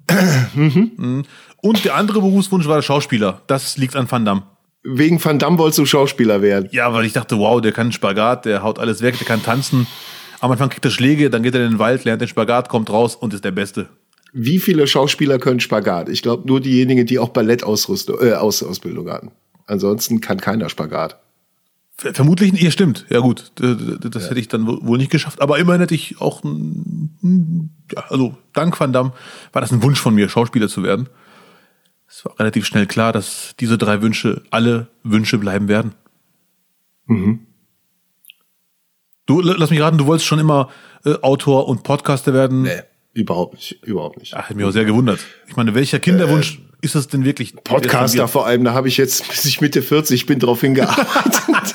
Mhm. 0.55 1.25
Und 1.63 1.85
der 1.85 1.95
andere 1.95 2.21
Berufswunsch 2.21 2.67
war 2.67 2.77
der 2.77 2.83
Schauspieler. 2.83 3.41
Das 3.47 3.79
liegt 3.79 3.97
an 3.97 4.11
Van 4.11 4.25
Damme. 4.25 4.43
Wegen 4.83 5.25
Van 5.25 5.39
Damme 5.39 5.59
wolltest 5.59 5.79
du 5.79 5.87
Schauspieler 5.87 6.43
werden. 6.43 6.69
Ja, 6.73 6.93
weil 6.93 7.07
ich 7.07 7.13
dachte, 7.13 7.39
wow, 7.39 7.61
der 7.61 7.73
kann 7.73 7.93
Spagat, 7.93 8.45
der 8.45 8.63
haut 8.63 8.79
alles 8.79 9.01
weg, 9.01 9.17
der 9.17 9.27
kann 9.27 9.43
tanzen. 9.43 9.87
Am 10.41 10.51
Anfang 10.51 10.71
kriegt 10.71 10.85
er 10.85 10.91
Schläge, 10.91 11.31
dann 11.31 11.43
geht 11.45 11.55
er 11.55 11.65
in 11.65 11.73
den 11.73 11.79
Wald, 11.79 12.05
lernt 12.05 12.21
den 12.21 12.29
Spagat, 12.29 12.69
kommt 12.69 12.91
raus 12.91 13.15
und 13.15 13.33
ist 13.33 13.45
der 13.45 13.53
Beste. 13.53 13.89
Wie 14.33 14.59
viele 14.59 14.87
Schauspieler 14.87 15.39
können 15.39 15.61
Spagat? 15.61 16.09
Ich 16.09 16.21
glaube 16.23 16.49
nur 16.49 16.61
diejenigen, 16.61 17.07
die 17.07 17.19
auch 17.19 17.29
Ballettausrüstung, 17.29 18.17
äh, 18.21 18.33
Aus 18.33 18.63
Ausbildung 18.63 19.09
hatten. 19.09 19.31
Ansonsten 19.67 20.21
kann 20.21 20.41
keiner 20.41 20.69
Spagat. 20.69 21.22
Ver- 21.97 22.15
Vermutlich, 22.15 22.53
ja, 22.61 22.71
stimmt. 22.71 23.07
Ja, 23.11 23.21
gut, 23.21 23.53
das 23.57 24.31
hätte 24.31 24.41
ich 24.41 24.49
dann 24.49 24.67
wo- 24.67 24.79
wohl 24.83 24.99
nicht 24.99 25.11
geschafft. 25.11 25.41
Aber 25.41 25.59
immerhin 25.59 25.81
hätte 25.81 25.95
ich 25.95 26.21
auch, 26.21 26.43
ein- 26.43 27.71
ja, 27.95 28.05
also 28.09 28.37
dank 28.55 28.79
Van 28.81 28.93
Damme 28.93 29.13
war 29.53 29.61
das 29.63 29.73
ein 29.73 29.83
Wunsch 29.83 30.01
von 30.01 30.15
mir, 30.15 30.29
Schauspieler 30.29 30.69
zu 30.69 30.83
werden. 30.83 31.09
Es 32.09 32.25
war 32.25 32.39
relativ 32.39 32.67
schnell 32.67 32.87
klar, 32.87 33.13
dass 33.13 33.55
diese 33.61 33.79
drei 33.79 34.03
Wünsche 34.03 34.43
alle 34.51 34.89
Wünsche 35.03 35.39
bleiben 35.39 35.69
werden. 35.69 35.93
Du, 39.27 39.41
l- 39.41 39.55
lass 39.59 39.71
mich 39.71 39.81
raten, 39.81 39.99
du 39.99 40.07
wolltest 40.07 40.27
schon 40.27 40.39
immer 40.39 40.69
äh, 41.05 41.15
Autor 41.23 41.69
und 41.69 41.83
Podcaster 41.83 42.33
werden. 42.35 42.63
Nee, 42.63 42.81
überhaupt 43.15 43.55
nicht, 43.55 43.83
überhaupt 43.85 44.19
nicht. 44.19 44.35
Ach, 44.35 44.45
hätte 44.49 44.57
mich 44.57 44.65
auch 44.67 44.71
sehr 44.73 44.85
gewundert. 44.85 45.21
Ich 45.47 45.57
meine, 45.57 45.75
welcher 45.75 46.01
Kinderwunsch 46.01 46.61
ist 46.81 46.95
das 46.95 47.09
denn 47.09 47.25
wirklich? 47.25 47.55
Podcaster 47.65 48.27
vor 48.29 48.47
allem, 48.47 48.65
da 48.65 48.73
habe 48.75 48.89
ich 48.89 48.97
jetzt, 48.97 49.29
bis 49.31 49.45
ich 49.45 49.61
Mitte 49.61 49.83
40 49.83 50.27
bin, 50.27 50.39
drauf 50.39 50.61
hingearbeitet. 50.61 51.75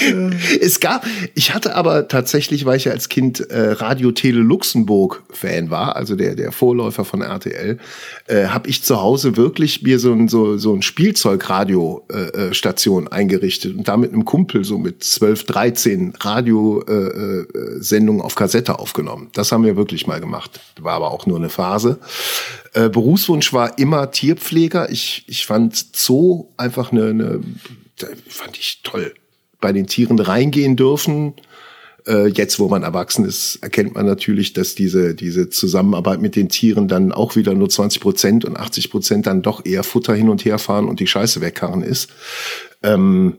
es 0.60 0.80
gab, 0.80 1.06
ich 1.34 1.54
hatte 1.54 1.74
aber 1.74 2.08
tatsächlich, 2.08 2.64
weil 2.64 2.76
ich 2.76 2.84
ja 2.84 2.92
als 2.92 3.08
Kind 3.08 3.40
äh, 3.50 3.72
Radio 3.72 4.12
Tele 4.12 4.40
Luxemburg 4.40 5.22
Fan 5.30 5.70
war, 5.70 5.96
also 5.96 6.16
der 6.16 6.34
der 6.34 6.52
Vorläufer 6.52 7.04
von 7.04 7.22
RTL, 7.22 7.78
äh, 8.26 8.46
habe 8.46 8.68
ich 8.68 8.82
zu 8.82 9.00
Hause 9.00 9.36
wirklich 9.36 9.82
mir 9.82 9.98
so 9.98 10.12
ein 10.12 10.28
so 10.28 10.56
so 10.58 10.74
ein 10.74 10.82
Spielzeugradio 10.82 12.04
äh, 12.10 12.48
äh, 12.48 12.54
Station 12.54 13.08
eingerichtet 13.08 13.76
und 13.76 13.88
da 13.88 13.96
mit 13.96 14.12
einem 14.12 14.24
Kumpel 14.24 14.64
so 14.64 14.78
mit 14.78 15.02
12, 15.02 15.44
13 15.44 16.14
Radio 16.20 16.82
äh, 16.86 16.92
äh, 16.92 18.20
auf 18.20 18.34
Kassette 18.34 18.78
aufgenommen. 18.78 19.28
Das 19.32 19.52
haben 19.52 19.64
wir 19.64 19.76
wirklich 19.76 20.06
mal 20.06 20.20
gemacht. 20.20 20.60
War 20.80 20.94
aber 20.94 21.10
auch 21.10 21.26
nur 21.26 21.38
eine 21.38 21.48
Phase. 21.48 21.98
Äh, 22.74 22.88
Berufswunsch 22.88 23.52
war 23.52 23.78
immer 23.78 24.10
Tierpfleger. 24.10 24.90
Ich 24.90 25.24
ich 25.26 25.46
fand 25.46 25.96
Zoo 25.96 26.46
einfach 26.56 26.92
eine, 26.92 27.06
eine 27.08 27.40
fand 28.28 28.56
ich 28.56 28.80
toll 28.82 29.12
bei 29.60 29.72
den 29.72 29.86
Tieren 29.86 30.18
reingehen 30.18 30.76
dürfen. 30.76 31.34
Äh, 32.06 32.28
jetzt, 32.28 32.58
wo 32.58 32.68
man 32.68 32.82
erwachsen 32.82 33.24
ist, 33.24 33.56
erkennt 33.56 33.94
man 33.94 34.06
natürlich, 34.06 34.52
dass 34.52 34.74
diese, 34.74 35.14
diese 35.14 35.50
Zusammenarbeit 35.50 36.20
mit 36.20 36.36
den 36.36 36.48
Tieren 36.48 36.88
dann 36.88 37.12
auch 37.12 37.36
wieder 37.36 37.54
nur 37.54 37.68
20 37.68 38.00
Prozent 38.00 38.44
und 38.44 38.56
80 38.56 38.90
Prozent 38.90 39.26
dann 39.26 39.42
doch 39.42 39.64
eher 39.64 39.84
Futter 39.84 40.14
hin 40.14 40.28
und 40.28 40.44
her 40.44 40.58
fahren 40.58 40.88
und 40.88 41.00
die 41.00 41.06
Scheiße 41.06 41.40
wegkarren 41.40 41.82
ist. 41.82 42.10
Ähm, 42.82 43.38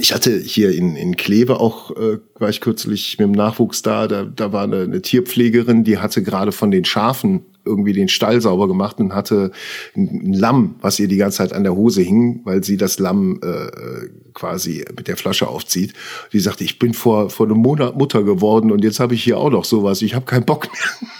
ich 0.00 0.12
hatte 0.12 0.36
hier 0.36 0.72
in, 0.72 0.96
in 0.96 1.16
Kleve 1.16 1.60
auch, 1.60 1.92
äh, 1.92 2.18
war 2.38 2.48
ich 2.48 2.60
kürzlich 2.60 3.18
mit 3.18 3.28
dem 3.28 3.32
Nachwuchs 3.32 3.82
da, 3.82 4.08
da, 4.08 4.24
da 4.24 4.52
war 4.52 4.64
eine, 4.64 4.82
eine 4.82 5.02
Tierpflegerin, 5.02 5.84
die 5.84 5.98
hatte 5.98 6.22
gerade 6.22 6.50
von 6.50 6.70
den 6.70 6.84
Schafen 6.84 7.46
irgendwie 7.64 7.92
den 7.92 8.08
Stall 8.08 8.40
sauber 8.40 8.68
gemacht 8.68 8.98
und 8.98 9.14
hatte 9.14 9.50
ein, 9.96 10.32
Lamm, 10.32 10.76
was 10.80 10.98
ihr 10.98 11.08
die 11.08 11.16
ganze 11.16 11.38
Zeit 11.38 11.52
an 11.52 11.62
der 11.62 11.74
Hose 11.74 12.02
hing, 12.02 12.40
weil 12.44 12.62
sie 12.64 12.76
das 12.76 12.98
Lamm 12.98 13.40
äh, 13.42 14.08
quasi 14.32 14.84
mit 14.96 15.08
der 15.08 15.16
Flasche 15.16 15.48
aufzieht. 15.48 15.94
Die 16.32 16.40
sagte, 16.40 16.64
ich 16.64 16.78
bin 16.78 16.94
vor, 16.94 17.30
vor 17.30 17.46
einem 17.46 17.58
Monat 17.58 17.96
Mutter 17.96 18.22
geworden 18.22 18.70
und 18.70 18.84
jetzt 18.84 19.00
habe 19.00 19.14
ich 19.14 19.24
hier 19.24 19.38
auch 19.38 19.50
noch 19.50 19.64
sowas, 19.64 20.02
ich 20.02 20.14
habe 20.14 20.26
keinen 20.26 20.44
Bock 20.44 20.68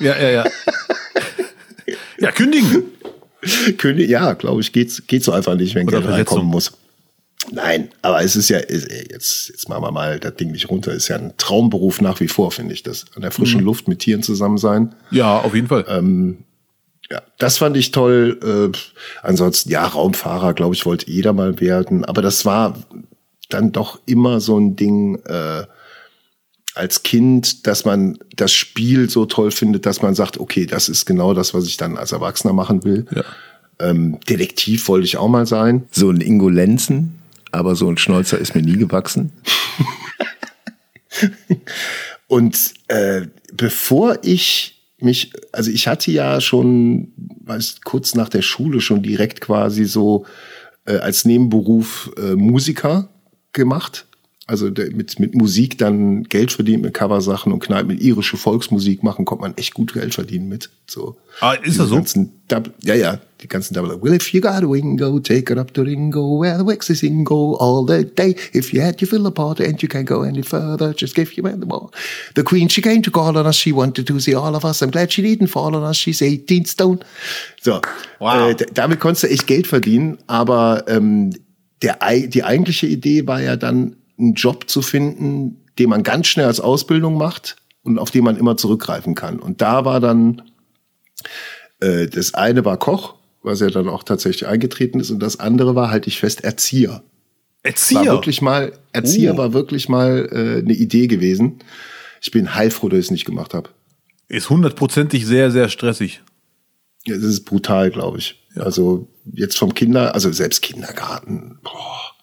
mehr. 0.00 0.16
Ja, 0.16 0.22
ja, 0.22 0.30
ja. 0.30 0.44
ja, 2.18 2.30
kündigen. 2.32 2.84
König, 3.76 4.08
ja, 4.08 4.32
glaube 4.32 4.60
ich, 4.62 4.72
geht's, 4.72 5.06
geht 5.06 5.22
so 5.22 5.32
einfach 5.32 5.54
nicht, 5.54 5.74
wenn 5.74 5.86
Oder 5.86 6.00
Geld 6.00 6.12
reinkommen 6.12 6.46
muss. 6.46 6.72
Nein, 7.52 7.90
aber 8.02 8.22
es 8.22 8.36
ist 8.36 8.48
ja, 8.48 8.58
jetzt, 8.58 9.48
jetzt 9.48 9.68
machen 9.68 9.82
wir 9.82 9.92
mal 9.92 10.18
das 10.18 10.34
Ding 10.36 10.50
nicht 10.52 10.70
runter. 10.70 10.92
Ist 10.92 11.08
ja 11.08 11.16
ein 11.16 11.32
Traumberuf 11.36 12.00
nach 12.00 12.20
wie 12.20 12.28
vor, 12.28 12.50
finde 12.50 12.74
ich 12.74 12.82
das. 12.82 13.04
An 13.14 13.22
der 13.22 13.30
frischen 13.30 13.60
Mhm. 13.60 13.66
Luft 13.66 13.88
mit 13.88 14.00
Tieren 14.00 14.22
zusammen 14.22 14.58
sein. 14.58 14.94
Ja, 15.10 15.38
auf 15.40 15.54
jeden 15.54 15.68
Fall. 15.68 15.84
Ja, 17.10 17.22
das 17.38 17.58
fand 17.58 17.76
ich 17.76 17.90
toll. 17.90 18.72
Äh, 18.72 18.76
ansonsten, 19.22 19.68
ja, 19.70 19.86
Raumfahrer, 19.86 20.54
glaube 20.54 20.74
ich, 20.74 20.86
wollte 20.86 21.10
jeder 21.10 21.32
mal 21.34 21.60
werden. 21.60 22.04
Aber 22.04 22.22
das 22.22 22.44
war 22.46 22.78
dann 23.50 23.72
doch 23.72 24.00
immer 24.06 24.40
so 24.40 24.58
ein 24.58 24.74
Ding 24.74 25.16
äh, 25.26 25.64
als 26.74 27.02
Kind, 27.02 27.66
dass 27.66 27.84
man 27.84 28.18
das 28.34 28.52
Spiel 28.52 29.08
so 29.10 29.26
toll 29.26 29.50
findet, 29.50 29.84
dass 29.86 30.00
man 30.02 30.14
sagt, 30.14 30.38
okay, 30.40 30.66
das 30.66 30.88
ist 30.88 31.04
genau 31.04 31.34
das, 31.34 31.52
was 31.54 31.66
ich 31.66 31.76
dann 31.76 31.98
als 31.98 32.12
Erwachsener 32.12 32.54
machen 32.54 32.84
will. 32.84 33.04
Ja. 33.14 33.22
Ähm, 33.80 34.18
Detektiv 34.28 34.88
wollte 34.88 35.04
ich 35.04 35.16
auch 35.18 35.28
mal 35.28 35.46
sein. 35.46 35.84
So 35.90 36.08
ein 36.10 36.20
Ingo 36.20 36.48
Lenzen, 36.48 37.18
aber 37.54 37.76
so 37.76 37.88
ein 37.88 37.98
Schnäuzer 37.98 38.38
ist 38.38 38.54
mir 38.54 38.62
nie 38.62 38.76
gewachsen. 38.76 39.32
Und 42.26 42.74
äh, 42.88 43.22
bevor 43.52 44.18
ich 44.22 44.82
mich, 44.98 45.32
also 45.52 45.70
ich 45.70 45.86
hatte 45.86 46.10
ja 46.10 46.40
schon, 46.40 47.12
weiß, 47.44 47.80
kurz 47.84 48.14
nach 48.14 48.28
der 48.28 48.42
Schule 48.42 48.80
schon 48.80 49.02
direkt 49.02 49.40
quasi 49.40 49.84
so 49.84 50.26
äh, 50.86 50.96
als 50.96 51.24
Nebenberuf 51.24 52.10
äh, 52.16 52.34
Musiker 52.34 53.08
gemacht. 53.52 54.06
Also 54.46 54.66
mit, 54.66 55.18
mit 55.18 55.34
Musik 55.34 55.78
dann 55.78 56.24
Geld 56.24 56.52
verdient 56.52 56.82
mit 56.82 56.92
Coversachen 56.92 57.50
und 57.50 57.60
Kneipen 57.60 57.88
mit 57.88 58.02
irische 58.02 58.36
Volksmusik 58.36 59.02
machen, 59.02 59.24
kommt 59.24 59.40
man 59.40 59.56
echt 59.56 59.72
gut 59.72 59.94
Geld 59.94 60.12
verdienen 60.12 60.50
mit. 60.50 60.68
So. 60.86 61.16
Ah, 61.40 61.54
ist 61.54 61.78
das 61.78 61.88
so? 61.88 62.04
Dub 62.48 62.70
ja, 62.82 62.94
ja, 62.94 63.20
die 63.40 63.48
ganzen 63.48 63.72
Double. 63.72 63.96
Well, 64.02 64.12
if 64.12 64.34
you 64.34 64.42
got 64.42 64.62
a 64.62 64.68
wingo, 64.68 65.18
take 65.18 65.50
it 65.50 65.58
up 65.58 65.72
to 65.72 65.80
Ringo, 65.80 66.38
where 66.38 66.58
the 66.58 66.66
wax 66.66 66.90
is 66.90 67.02
in 67.02 67.24
go 67.24 67.56
all 67.56 67.86
the 67.86 68.04
day. 68.04 68.36
If 68.52 68.74
you 68.74 68.82
had 68.82 69.00
your 69.00 69.08
fill 69.08 69.26
apart 69.26 69.60
and 69.60 69.80
you 69.80 69.88
can't 69.88 70.06
go 70.06 70.24
any 70.24 70.42
further, 70.42 70.92
just 70.92 71.14
give 71.14 71.32
you 71.38 71.42
man 71.42 71.60
the 71.60 71.66
more. 71.66 71.88
The 72.34 72.42
queen, 72.42 72.68
she 72.68 72.82
came 72.82 73.00
to 73.00 73.10
call 73.10 73.38
on 73.38 73.46
us, 73.46 73.56
she 73.56 73.72
wanted 73.72 74.06
to 74.08 74.20
see 74.20 74.34
all 74.34 74.54
of 74.54 74.66
us. 74.66 74.82
I'm 74.82 74.90
glad 74.90 75.10
she 75.10 75.22
didn't 75.22 75.48
fall 75.48 75.74
on 75.74 75.84
us, 75.84 75.96
she's 75.96 76.20
18 76.20 76.66
stone. 76.66 76.98
So, 77.62 77.80
Wow. 78.18 78.50
äh, 78.50 78.56
damit 78.74 79.00
konntest 79.00 79.22
du 79.22 79.28
echt 79.28 79.46
Geld 79.46 79.66
verdienen, 79.66 80.18
aber 80.26 80.84
ähm, 80.86 81.30
der, 81.80 81.96
die 82.26 82.44
eigentliche 82.44 82.86
Idee 82.88 83.26
war 83.26 83.40
ja 83.40 83.56
dann, 83.56 83.96
einen 84.18 84.34
Job 84.34 84.68
zu 84.68 84.82
finden, 84.82 85.64
den 85.78 85.90
man 85.90 86.02
ganz 86.02 86.26
schnell 86.28 86.46
als 86.46 86.60
Ausbildung 86.60 87.16
macht 87.16 87.56
und 87.82 87.98
auf 87.98 88.10
den 88.10 88.24
man 88.24 88.36
immer 88.36 88.56
zurückgreifen 88.56 89.14
kann. 89.14 89.38
Und 89.40 89.60
da 89.60 89.84
war 89.84 90.00
dann 90.00 90.42
Äh, 91.80 92.06
das 92.06 92.34
eine 92.34 92.64
war 92.64 92.76
Koch, 92.78 93.14
was 93.42 93.60
ja 93.60 93.68
dann 93.68 93.88
auch 93.88 94.04
tatsächlich 94.04 94.46
eingetreten 94.46 95.00
ist, 95.00 95.10
und 95.10 95.20
das 95.20 95.40
andere 95.40 95.74
war, 95.74 95.90
halte 95.90 96.08
ich 96.08 96.18
fest, 96.18 96.44
Erzieher. 96.44 97.02
Erzieher? 97.62 98.00
War 98.00 98.06
wirklich 98.06 98.42
mal, 98.42 98.72
Erzieher 98.92 99.34
Oh. 99.34 99.38
war 99.38 99.52
wirklich 99.52 99.88
mal 99.88 100.28
äh, 100.30 100.58
eine 100.62 100.72
Idee 100.74 101.06
gewesen. 101.08 101.58
Ich 102.20 102.30
bin 102.30 102.54
heilfroh, 102.54 102.88
dass 102.88 102.98
ich 103.00 103.04
es 103.06 103.10
nicht 103.10 103.24
gemacht 103.24 103.54
habe. 103.54 103.70
Ist 104.28 104.50
hundertprozentig 104.50 105.26
sehr, 105.26 105.50
sehr 105.50 105.68
stressig. 105.68 106.22
Ja, 107.06 107.16
das 107.16 107.24
ist 107.24 107.44
brutal, 107.44 107.90
glaube 107.90 108.18
ich. 108.18 108.42
Also 108.56 109.08
jetzt 109.32 109.58
vom 109.58 109.74
Kinder, 109.74 110.14
also 110.14 110.32
selbst 110.32 110.62
Kindergarten, 110.62 111.58
boah, 111.62 112.13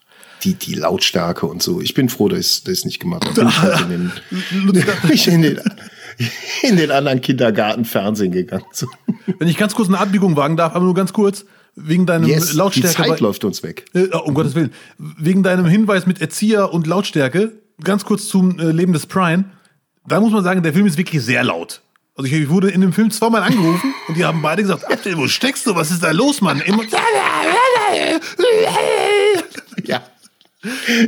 die, 0.44 0.54
die 0.54 0.74
Lautstärke 0.74 1.46
und 1.46 1.62
so. 1.62 1.82
Ich 1.82 1.94
bin 1.94 2.10
froh, 2.10 2.28
dass 2.28 2.40
ich 2.40 2.68
es 2.68 2.86
nicht 2.86 3.00
gemacht 3.00 3.26
habe. 3.26 3.50
Ich 3.50 3.62
halt 3.62 3.82
in 3.82 3.90
den, 3.90 4.12
in 5.26 5.42
den, 5.42 5.60
in 6.64 6.78
den 6.78 6.92
anderen 6.92 7.22
Kindergarten 7.22 7.86
Fernsehen 7.86 8.32
gegangen. 8.32 8.66
Wenn 9.40 9.48
ich 9.48 9.58
ganz 9.58 9.76
kurz 9.76 9.88
eine 9.88 10.00
Abbiegung 10.00 10.36
wagen 10.36 10.58
darf, 10.58 10.76
aber 10.76 10.86
nur 10.86 10.94
ganz 10.94 11.14
kurz, 11.14 11.46
wegen 11.76 12.06
deinem 12.06 12.28
Yes, 12.28 12.52
die 12.52 12.58
Lautstärke. 12.58 13.04
Zeit 13.04 13.20
läuft 13.20 13.44
uns 13.44 13.64
weg. 13.64 13.86
Äh, 13.94 14.08
um 14.08 14.34
Gottes 14.34 14.56
Willen. 14.56 14.74
Wegen 14.98 15.44
deinem 15.44 15.66
Hinweis 15.66 16.06
mit 16.06 16.22
Erzieher 16.22 16.74
und 16.74 16.88
Lautstärke, 16.88 17.54
ganz 17.84 18.06
kurz 18.06 18.28
zum 18.28 18.60
äh, 18.60 18.72
Leben 18.72 18.94
des 18.94 19.06
Brian. 19.06 19.52
Da 20.08 20.20
muss 20.20 20.32
man 20.32 20.44
sagen, 20.44 20.64
der 20.64 20.74
Film 20.74 20.86
ist 20.86 20.98
wirklich 20.98 21.24
sehr 21.24 21.44
laut. 21.44 21.82
Also 22.16 22.28
ich, 22.28 22.34
ich 22.34 22.50
wurde 22.50 22.70
in 22.70 22.82
dem 22.82 22.94
Film 22.94 23.10
zweimal 23.10 23.44
angerufen 23.44 23.94
und 24.08 24.18
die 24.18 24.26
haben 24.26 24.42
beide 24.42 24.64
gesagt, 24.64 24.92
Abdel, 24.92 25.18
wo 25.18 25.28
steckst 25.28 25.66
du? 25.66 25.76
Was 25.76 25.92
ist 25.92 26.04
da 26.04 26.12
los, 26.12 26.42
Mann? 26.42 26.60
Immer 26.62 26.84
Ja. 29.86 30.04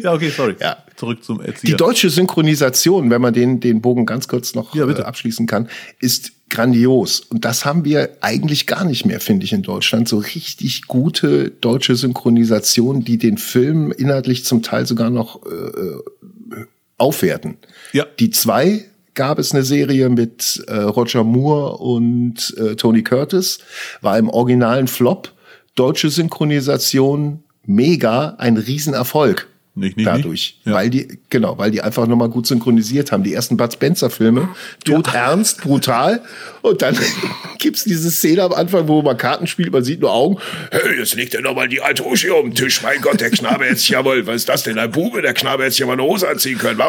Ja, 0.04 0.14
okay, 0.14 0.30
sorry. 0.30 0.56
Ja. 0.60 0.78
Zurück 0.96 1.24
zum 1.24 1.40
Die 1.42 1.46
Erzieher. 1.48 1.78
deutsche 1.78 2.10
Synchronisation, 2.10 3.10
wenn 3.10 3.22
man 3.22 3.34
den, 3.34 3.60
den 3.60 3.82
Bogen 3.82 4.06
ganz 4.06 4.28
kurz 4.28 4.56
noch 4.56 4.74
Ja, 4.76 4.86
bitte. 4.86 5.02
äh, 5.02 5.06
abschließen 5.06 5.48
kann, 5.48 5.70
ist 6.00 6.32
grandios. 6.50 7.20
Und 7.20 7.46
das 7.46 7.66
haben 7.66 7.84
wir 7.84 8.18
eigentlich 8.22 8.68
gar 8.68 8.86
nicht 8.86 9.06
mehr, 9.06 9.20
finde 9.20 9.46
ich, 9.46 9.54
in 9.54 9.64
Deutschland. 9.64 10.08
So 10.08 10.18
richtig 10.20 10.84
gute 10.88 11.50
deutsche 11.50 11.96
Synchronisation, 11.96 13.04
die 13.04 13.18
den 13.18 13.38
Film 13.38 13.92
inhaltlich 13.92 14.46
zum 14.46 14.62
Teil 14.62 14.86
sogar 14.86 15.10
noch 15.10 15.42
äh, 15.46 16.60
aufwerten. 16.98 17.58
Ja. 17.92 18.06
Die 18.20 18.30
zwei 18.30 18.86
gab 19.16 19.40
es 19.40 19.52
eine 19.52 19.64
Serie 19.64 20.10
mit 20.10 20.64
äh, 20.68 20.76
Roger 20.76 21.24
Moore 21.24 21.78
und 21.78 22.56
äh, 22.58 22.76
Tony 22.76 23.04
Curtis, 23.04 23.60
war 24.02 24.18
im 24.18 24.30
originalen 24.30 24.88
Flop. 24.88 25.32
Deutsche 25.76 26.10
Synchronisation 26.10 27.43
mega, 27.66 28.36
ein 28.38 28.58
Riesenerfolg 28.58 29.48
Nicht, 29.76 29.98
nicht, 29.98 30.06
dadurch, 30.06 30.26
nicht. 30.26 30.66
Ja. 30.66 30.74
weil 30.74 30.90
die 30.90 31.20
genau, 31.30 31.58
weil 31.58 31.72
die 31.72 31.82
einfach 31.82 32.06
nochmal 32.06 32.30
gut 32.30 32.46
synchronisiert 32.46 33.12
haben. 33.12 33.24
Die 33.24 33.34
ersten 33.34 33.58
Bud 33.58 33.74
Spencer 33.74 34.10
Filme, 34.10 34.50
tot 34.86 35.14
ernst, 35.14 35.62
brutal 35.62 36.22
und 36.62 36.82
dann 36.82 36.96
gibt's 37.60 37.84
diese 37.84 38.12
Szene 38.12 38.44
am 38.44 38.54
Anfang, 38.54 38.88
wo 38.88 39.02
man 39.02 39.18
Karten 39.18 39.48
spielt, 39.48 39.72
man 39.72 39.84
sieht 39.84 40.02
nur 40.02 40.12
Augen. 40.12 40.38
Hey, 40.72 41.00
jetzt 41.00 41.16
legt 41.16 41.34
er 41.34 41.42
noch 41.42 41.56
mal 41.56 41.68
die 41.68 41.82
alte 41.82 42.06
Uschi 42.06 42.30
auf 42.30 42.44
den 42.44 42.54
Tisch. 42.54 42.84
Mein 42.84 43.02
Gott, 43.02 43.20
der 43.20 43.32
Knabe 43.32 43.66
jetzt 43.66 43.88
jawohl, 43.88 44.28
was 44.28 44.36
ist 44.36 44.50
das 44.50 44.64
denn, 44.64 44.78
ein 44.78 44.92
Bube? 44.92 45.22
Der 45.22 45.34
Knabe 45.34 45.64
hätte 45.64 45.72
sich 45.72 45.80
ja 45.80 45.88
mal 45.88 45.94
eine 45.94 46.04
Hose 46.04 46.28
anziehen 46.28 46.58
können. 46.58 46.80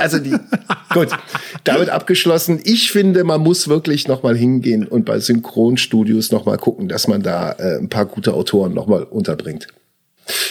Also 0.00 0.18
die, 0.18 0.34
gut, 0.92 1.08
damit 1.64 1.90
abgeschlossen. 1.90 2.60
Ich 2.64 2.90
finde, 2.90 3.22
man 3.22 3.40
muss 3.40 3.68
wirklich 3.68 4.08
noch 4.08 4.22
mal 4.22 4.36
hingehen 4.36 4.88
und 4.88 5.04
bei 5.04 5.20
Synchronstudios 5.20 6.32
noch 6.32 6.46
mal 6.46 6.56
gucken, 6.56 6.88
dass 6.88 7.06
man 7.06 7.22
da 7.22 7.52
äh, 7.52 7.78
ein 7.78 7.88
paar 7.88 8.06
gute 8.06 8.34
Autoren 8.34 8.74
noch 8.74 8.86
mal 8.86 9.04
unterbringt. 9.04 9.68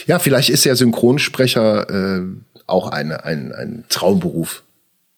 Ja, 0.08 0.20
vielleicht 0.20 0.50
ist 0.50 0.66
ja 0.66 0.76
Synchronsprecher 0.76 1.90
äh, 1.90 2.22
auch 2.68 2.88
eine, 2.88 3.24
ein, 3.26 3.52
ein 3.52 3.84
Traumberuf. 3.90 4.64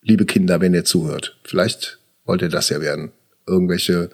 Liebe 0.01 0.26
Kinder, 0.26 0.62
wenn 0.62 0.74
ihr 0.74 0.86
zuhört. 0.86 1.38
Vielleicht 1.43 1.99
wollt 2.26 2.41
ihr 2.41 2.49
das 2.49 2.70
ja 2.70 2.82
werden. 2.82 3.12
Irgendwelche 3.47 4.10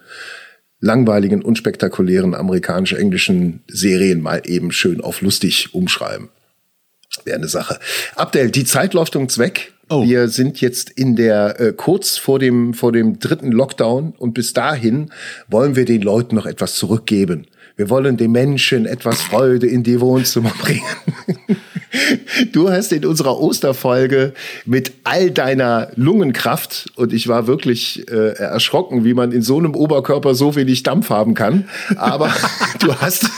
langweiligen, 0.80 1.42
unspektakulären 1.42 2.36
amerikanisch-englischen 2.36 3.64
Serien 3.68 4.22
mal 4.22 4.42
eben 4.46 4.72
schön 4.72 5.02
auf 5.02 5.22
lustig 5.22 5.74
umschreiben. 5.74 6.30
Wäre 7.26 7.38
eine 7.38 7.48
Sache. 7.48 7.80
Abdel, 8.16 8.52
die 8.52 8.66
Zeit 8.66 8.94
läuft 8.94 9.16
uns 9.16 9.38
weg. 9.38 9.74
Oh. 9.90 10.04
Wir 10.04 10.30
sind 10.30 10.62
jetzt 10.62 10.92
in 10.92 11.16
der 11.16 11.60
äh, 11.60 11.74
kurz 11.74 12.18
vor 12.18 12.38
dem 12.38 12.76
vor 12.76 12.92
dem 12.92 13.18
dritten 13.18 13.52
Lockdown 13.52 14.14
und 14.18 14.34
bis 14.34 14.54
dahin 14.54 15.12
wollen 15.48 15.76
wir 15.76 15.86
den 15.86 16.04
Leuten 16.04 16.36
noch 16.36 16.46
etwas 16.46 16.76
zurückgeben. 16.76 17.48
Wir 17.80 17.89
wollen 17.89 18.17
den 18.17 18.34
Menschen 18.34 18.86
etwas 18.86 19.21
Freude 19.21 19.65
in 19.65 19.84
die 19.84 20.01
Wohnzimmer 20.01 20.51
bringen. 20.61 20.84
Du 22.51 22.69
hast 22.69 22.91
in 22.91 23.05
unserer 23.05 23.39
Osterfolge 23.39 24.34
mit 24.65 24.91
all 25.05 25.32
deiner 25.32 25.89
Lungenkraft 25.95 26.91
und 26.97 27.13
ich 27.13 27.30
war 27.30 27.47
wirklich 27.47 28.05
äh, 28.11 28.34
erschrocken, 28.34 29.05
wie 29.05 29.13
man 29.13 29.32
in 29.32 29.43
so 29.43 29.57
einem 29.57 29.75
Oberkörper 29.75 30.36
so 30.36 30.57
wenig 30.57 30.84
Dampf 30.84 31.09
haben 31.09 31.36
kann. 31.36 31.69
Aber 31.95 32.34
du 32.82 32.95
hast 32.95 33.30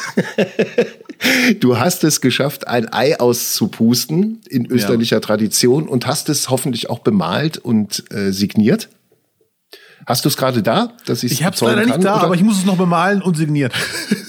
du 1.60 1.78
hast 1.78 2.04
es 2.04 2.20
geschafft, 2.20 2.68
ein 2.68 2.92
Ei 2.92 3.20
auszupusten 3.20 4.42
in 4.50 4.66
österlicher 4.66 5.22
Tradition 5.22 5.88
und 5.88 6.08
hast 6.08 6.30
es 6.30 6.50
hoffentlich 6.50 6.90
auch 6.90 7.00
bemalt 7.00 7.60
und 7.60 8.06
äh, 8.12 8.32
signiert. 8.32 8.90
Hast 10.06 10.26
du 10.26 10.30
es 10.30 10.38
gerade 10.38 10.64
da, 10.64 10.94
dass 11.06 11.24
Ich 11.24 11.44
habe 11.44 11.56
es 11.56 11.62
leider 11.62 11.82
nicht 11.82 11.92
kann, 11.92 12.02
da, 12.02 12.16
oder? 12.16 12.24
aber 12.26 12.36
ich 12.36 12.44
muss 12.44 12.58
es 12.58 12.66
noch 12.66 12.78
bemalen 12.78 13.22
und 13.22 13.38
signieren. 13.38 13.72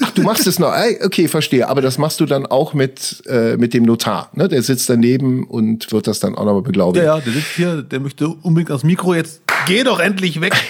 Ach, 0.01 0.11
du 0.11 0.21
machst 0.21 0.45
es 0.47 0.59
noch. 0.59 0.73
Okay, 1.03 1.27
verstehe. 1.27 1.67
Aber 1.67 1.81
das 1.81 1.97
machst 1.97 2.19
du 2.19 2.25
dann 2.25 2.45
auch 2.45 2.73
mit, 2.73 3.23
äh, 3.27 3.57
mit 3.57 3.73
dem 3.73 3.83
Notar. 3.83 4.29
Ne? 4.33 4.47
Der 4.47 4.61
sitzt 4.61 4.89
daneben 4.89 5.45
und 5.45 5.91
wird 5.91 6.07
das 6.07 6.19
dann 6.19 6.35
auch 6.35 6.45
nochmal 6.45 6.61
ja, 6.61 6.61
beglaubigen. 6.61 7.05
ja, 7.05 7.19
der 7.19 7.33
sitzt 7.33 7.55
hier, 7.55 7.81
der 7.81 7.99
möchte 7.99 8.27
unbedingt 8.27 8.69
ans 8.69 8.83
Mikro. 8.83 9.13
Jetzt 9.15 9.41
geh 9.65 9.83
doch 9.83 9.99
endlich 9.99 10.41
weg. 10.41 10.55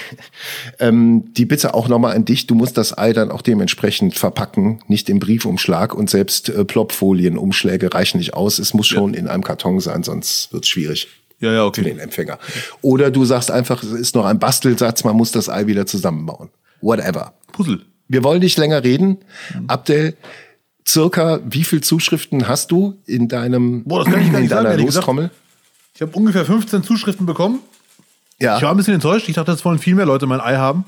Ähm, 0.80 1.34
die 1.34 1.46
Bitte 1.46 1.74
auch 1.74 1.88
nochmal 1.88 2.16
an 2.16 2.26
dich. 2.26 2.48
Du 2.48 2.56
musst 2.56 2.78
das 2.78 2.98
Ei 2.98 3.14
dann 3.14 3.32
auch 3.32 3.42
dementsprechend 3.42 4.16
verpacken. 4.16 4.80
Nicht 4.88 5.10
im 5.10 5.20
Briefumschlag 5.20 5.94
und 5.94 6.10
selbst 6.10 6.50
äh, 6.50 6.66
Plopfolienumschläge 6.66 7.94
reichen 7.94 8.18
nicht 8.18 8.34
aus. 8.34 8.60
Es 8.60 8.74
muss 8.74 8.88
schon 8.88 9.14
in 9.14 9.28
einem 9.28 9.44
Karton 9.44 9.80
sein, 9.80 10.04
sonst 10.04 10.52
wird's 10.52 10.68
schwierig. 10.68 11.08
Ja, 11.44 11.52
ja, 11.54 11.60
für 11.62 11.66
okay. 11.68 11.84
den 11.84 12.00
Empfänger. 12.00 12.40
Oder 12.82 13.12
du 13.12 13.26
sagst 13.26 13.52
einfach, 13.52 13.84
es 13.84 13.92
ist 13.92 14.16
noch 14.16 14.26
ein 14.26 14.40
Bastelsatz, 14.40 15.04
man 15.04 15.16
muss 15.16 15.32
das 15.32 15.50
Ei 15.50 15.68
wieder 15.68 15.86
zusammenbauen. 15.86 16.50
Whatever. 16.82 17.34
Puzzle. 17.52 17.82
Wir 18.08 18.24
wollen 18.24 18.40
nicht 18.42 18.58
länger 18.58 18.84
reden. 18.84 19.20
Mhm. 19.54 19.66
Abdel, 19.68 20.16
circa 20.88 21.40
wie 21.46 21.64
viel 21.64 21.82
Zuschriften 21.82 22.48
hast 22.48 22.72
du 22.72 22.96
in 23.06 23.28
deinem 23.28 23.84
Boah, 23.86 24.04
das 24.04 24.14
kann 24.14 24.22
ich 24.24 24.28
gar 24.32 24.36
in 24.38 24.42
nicht 24.44 24.50
sagen, 24.52 24.66
deiner. 24.66 24.82
Lostrommel? 24.84 25.32
Ich 25.96 26.02
habe 26.02 26.12
ungefähr 26.14 26.46
15 26.46 26.84
Zuschriften 26.84 27.26
bekommen. 27.26 27.60
Ja, 28.40 28.58
Ich 28.58 28.64
war 28.64 28.72
ein 28.72 28.78
bisschen 28.78 28.96
enttäuscht. 28.96 29.30
Ich 29.30 29.36
dachte, 29.36 29.52
es 29.52 29.64
wollen 29.64 29.80
viel 29.80 29.96
mehr 29.96 30.06
Leute 30.06 30.26
mein 30.26 30.42
Ei 30.42 30.56
haben. 30.58 30.86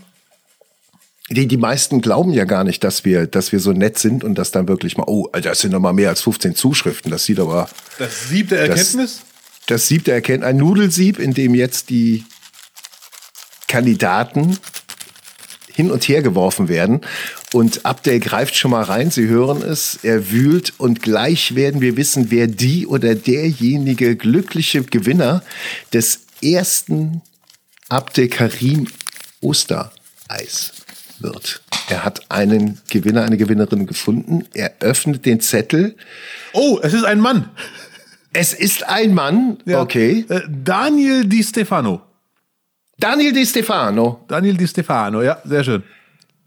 die, 1.29 1.47
die 1.47 1.57
meisten 1.57 2.01
glauben 2.01 2.31
ja 2.33 2.43
gar 2.45 2.63
nicht, 2.63 2.83
dass 2.83 3.05
wir, 3.05 3.27
dass 3.27 3.51
wir 3.51 3.59
so 3.59 3.71
nett 3.71 3.97
sind 3.97 4.23
und 4.23 4.35
dass 4.35 4.51
dann 4.51 4.67
wirklich 4.67 4.97
mal, 4.97 5.05
oh, 5.07 5.27
das 5.41 5.59
sind 5.59 5.71
noch 5.71 5.79
mal 5.79 5.93
mehr 5.93 6.09
als 6.09 6.21
15 6.21 6.55
Zuschriften. 6.55 7.11
Das 7.11 7.23
sieht 7.25 7.39
aber, 7.39 7.69
Das 7.99 8.29
Sieb 8.29 8.49
der 8.49 8.61
Erkenntnis. 8.61 9.21
das 9.21 9.34
Sieb 9.69 10.03
der 10.05 10.15
erkennt 10.15 10.43
ein 10.43 10.57
Nudelsieb, 10.57 11.19
in 11.19 11.33
dem 11.33 11.55
jetzt 11.55 11.89
die 11.89 12.23
Kandidaten 13.67 14.57
hin 15.73 15.91
und 15.91 16.07
her 16.07 16.21
geworfen 16.21 16.69
werden. 16.69 17.01
Und 17.53 17.85
Abdel 17.85 18.19
greift 18.19 18.55
schon 18.55 18.71
mal 18.71 18.83
rein, 18.83 19.11
Sie 19.11 19.27
hören 19.27 19.61
es, 19.61 19.99
er 20.03 20.31
wühlt 20.31 20.73
und 20.77 21.01
gleich 21.01 21.55
werden 21.55 21.81
wir 21.81 21.97
wissen, 21.97 22.31
wer 22.31 22.47
die 22.47 22.87
oder 22.87 23.15
derjenige 23.15 24.15
glückliche 24.15 24.83
Gewinner 24.83 25.43
des 25.93 26.21
ersten 26.41 27.21
Abdel 27.89 28.29
Karim 28.29 28.87
Ostereis 29.41 30.73
wird. 31.19 31.61
Er 31.89 32.03
hat 32.03 32.31
einen 32.31 32.81
Gewinner, 32.89 33.23
eine 33.23 33.37
Gewinnerin 33.37 33.85
gefunden. 33.85 34.47
Er 34.53 34.73
öffnet 34.79 35.25
den 35.25 35.39
Zettel. 35.39 35.95
Oh, 36.53 36.79
es 36.81 36.93
ist 36.93 37.03
ein 37.03 37.19
Mann. 37.19 37.49
Es 38.35 38.53
ist 38.53 38.87
ein 38.89 39.13
Mann. 39.13 39.57
Ja. 39.65 39.81
Okay. 39.81 40.25
Äh, 40.27 40.41
Daniel 40.49 41.25
Di 41.25 41.41
Stefano. 41.41 42.01
Daniel 42.99 43.31
Di 43.31 43.45
Stefano. 43.45 44.25
Daniel 44.27 44.57
Di 44.57 44.67
Stefano, 44.67 45.21
ja, 45.21 45.37
sehr 45.45 45.63
schön. 45.63 45.83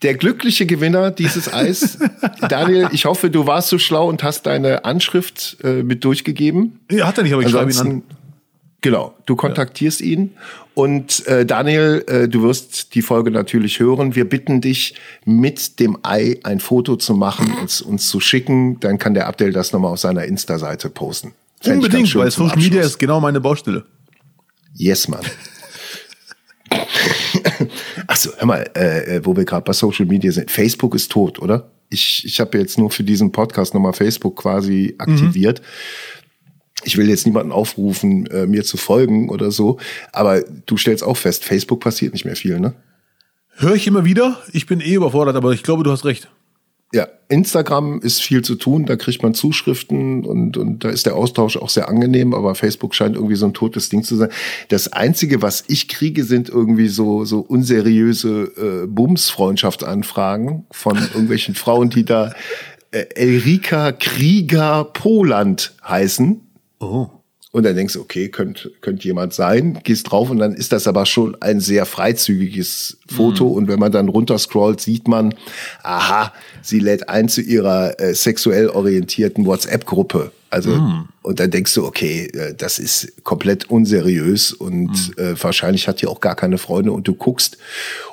Der 0.03 0.15
glückliche 0.15 0.67
Gewinner 0.67 1.11
dieses 1.11 1.53
Eis. 1.53 1.99
Daniel, 2.49 2.89
ich 2.93 3.07
hoffe, 3.07 3.31
du 3.31 3.47
warst 3.47 3.71
so 3.71 3.79
schlau 3.79 4.07
und 4.07 4.23
hast 4.23 4.45
deine 4.45 4.85
Anschrift 4.85 5.57
äh, 5.65 5.83
mit 5.83 6.05
durchgegeben. 6.05 6.81
Ja, 6.91 7.07
hat 7.07 7.17
er 7.17 7.25
nicht, 7.25 7.33
aber 7.33 7.43
ich 7.43 7.51
schreibe 7.51 7.73
ihn 7.73 7.79
an. 7.79 8.03
Genau, 8.83 9.15
du 9.25 9.35
kontaktierst 9.35 10.03
ihn. 10.03 10.35
Und 10.75 11.27
äh, 11.27 11.47
Daniel, 11.47 12.05
äh, 12.07 12.29
du 12.29 12.43
wirst 12.43 12.95
die 12.95 13.03
Folge 13.03 13.31
natürlich 13.31 13.81
hören. 13.81 14.15
Wir 14.15 14.29
bitten 14.29 14.61
dich, 14.61 14.95
mit 15.25 15.81
dem 15.81 15.99
Ei 16.03 16.39
ein 16.45 16.61
Foto 16.61 16.97
zu 16.97 17.15
machen 17.15 17.53
und 17.61 17.81
uns 17.81 18.09
zu 18.09 18.21
schicken. 18.21 18.79
Dann 18.79 18.99
kann 18.99 19.15
der 19.15 19.27
Abdel 19.27 19.53
das 19.53 19.73
nochmal 19.73 19.95
auf 19.95 19.99
seiner 19.99 20.25
Insta-Seite 20.27 20.91
posten. 20.91 21.33
Fänd 21.61 21.77
Unbedingt, 21.77 22.15
weil 22.15 22.31
Social 22.31 22.57
Media 22.57 22.79
Abschluss. 22.79 22.87
ist 22.93 22.99
genau 22.99 23.21
meine 23.21 23.41
Baustelle. 23.41 23.85
Yes, 24.75 25.09
Mann. 25.09 25.25
Achso, 28.07 28.31
hör 28.37 28.47
mal, 28.47 28.71
äh, 28.77 29.17
äh, 29.17 29.21
wo 29.25 29.37
wir 29.37 29.45
gerade 29.45 29.65
bei 29.65 29.73
Social 29.73 30.07
Media 30.07 30.31
sind. 30.31 30.51
Facebook 30.51 30.95
ist 30.95 31.11
tot, 31.11 31.39
oder? 31.41 31.71
Ich, 31.91 32.25
ich 32.25 32.39
habe 32.41 32.59
jetzt 32.59 32.79
nur 32.79 32.91
für 32.91 33.03
diesen 33.03 33.33
Podcast 33.33 33.75
nochmal 33.75 33.93
Facebook 33.93 34.37
quasi 34.37 34.95
aktiviert. 34.99 35.63
Ich 36.85 36.97
will 36.97 37.09
jetzt 37.09 37.27
niemanden 37.27 37.51
aufrufen, 37.51 38.27
äh, 38.27 38.47
mir 38.47 38.63
zu 38.63 38.77
folgen 38.77 39.31
oder 39.31 39.51
so, 39.51 39.79
aber 40.13 40.43
du 40.43 40.77
stellst 40.77 41.03
auch 41.03 41.17
fest, 41.17 41.45
Facebook 41.45 41.81
passiert 41.81 42.13
nicht 42.13 42.25
mehr 42.25 42.37
viel, 42.37 42.61
ne? 42.61 42.75
Höre 43.57 43.75
ich 43.75 43.89
immer 43.89 44.05
wieder. 44.05 44.41
Ich 44.53 44.67
bin 44.67 44.81
eh 44.81 44.95
überfordert, 44.95 45.35
aber 45.35 45.51
ich 45.53 45.65
glaube, 45.65 45.83
du 45.83 45.91
hast 45.91 46.05
recht. 46.05 46.31
Ja, 46.93 47.07
Instagram 47.29 48.01
ist 48.01 48.23
viel 48.23 48.43
zu 48.43 48.55
tun, 48.55 48.87
da 48.87 48.97
kriegt 48.97 49.23
man 49.23 49.35
Zuschriften 49.35 50.25
und, 50.25 50.57
und 50.57 50.85
da 50.85 50.89
ist 50.89 51.05
der 51.05 51.17
Austausch 51.17 51.59
auch 51.59 51.69
sehr 51.69 51.87
angenehm, 51.87 52.33
aber 52.33 52.55
Facebook 52.55 52.95
scheint 52.95 53.15
irgendwie 53.15 53.35
so 53.35 53.45
ein 53.45 53.53
totes 53.53 53.91
Ding 53.91 54.03
zu 54.03 54.17
sein. 54.17 54.31
Das 54.69 54.91
Einzige, 54.95 55.43
was 55.43 55.65
ich 55.69 55.89
kriege, 55.89 56.25
sind 56.25 56.49
irgendwie 56.49 56.89
so, 56.89 57.27
so 57.27 57.41
unseriöse 57.41 58.85
äh, 58.85 58.87
Bums-Freundschaftsanfragen 58.87 60.65
von 60.71 60.97
irgendwelchen 60.97 61.55
Frauen, 61.57 61.91
die 61.91 62.07
da 62.07 62.33
äh, 62.91 63.05
Elrika 63.15 63.93
Krieger 63.93 64.85
Poland 64.85 65.75
heißen. 65.87 66.41
Oh. 66.81 67.18
Und 67.51 67.65
dann 67.65 67.77
denkst 67.77 67.95
du, 67.95 68.01
okay, 68.01 68.29
könnte 68.29 68.71
könnt 68.83 69.05
jemand 69.05 69.33
sein, 69.33 69.81
gehst 69.83 70.11
drauf 70.11 70.29
und 70.29 70.39
dann 70.39 70.53
ist 70.53 70.71
das 70.71 70.87
aber 70.87 71.07
schon 71.07 71.35
ein 71.41 71.61
sehr 71.61 71.87
freizügiges 71.87 72.99
Foto. 73.07 73.49
Mhm. 73.49 73.53
Und 73.53 73.69
wenn 73.69 73.79
man 73.79 73.91
dann 73.91 74.09
runterscrollt, 74.09 74.81
sieht 74.81 75.09
man, 75.09 75.35
aha, 75.83 76.33
sie 76.61 76.79
lädt 76.79 77.09
ein 77.09 77.29
zu 77.31 77.41
ihrer 77.41 77.99
äh, 78.01 78.15
sexuell 78.15 78.69
orientierten 78.69 79.47
WhatsApp-Gruppe. 79.47 80.33
Also, 80.51 80.71
mhm. 80.71 81.09
und 81.23 81.41
dann 81.41 81.51
denkst 81.51 81.75
du, 81.75 81.87
okay, 81.87 82.27
äh, 82.27 82.55
das 82.55 82.79
ist 82.79 83.23
komplett 83.23 83.71
unseriös 83.71 84.53
und 84.53 85.17
mhm. 85.17 85.23
äh, 85.23 85.43
wahrscheinlich 85.43 85.89
hat 85.89 86.01
die 86.01 86.07
auch 86.07 86.21
gar 86.21 86.37
keine 86.37 86.59
Freunde 86.59 86.93
und 86.93 87.07
du 87.07 87.15
guckst 87.15 87.59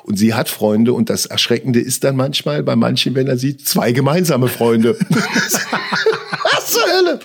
und 0.04 0.16
sie 0.16 0.34
hat 0.34 0.48
Freunde 0.50 0.92
und 0.92 1.08
das 1.08 1.24
Erschreckende 1.24 1.80
ist 1.80 2.04
dann 2.04 2.16
manchmal 2.16 2.62
bei 2.62 2.76
manchen, 2.76 3.14
wenn 3.14 3.26
er 3.26 3.38
sieht, 3.38 3.66
zwei 3.66 3.92
gemeinsame 3.92 4.48
Freunde. 4.48 4.98
Was 5.10 6.70
zur 6.70 6.82
Hölle? 6.82 7.20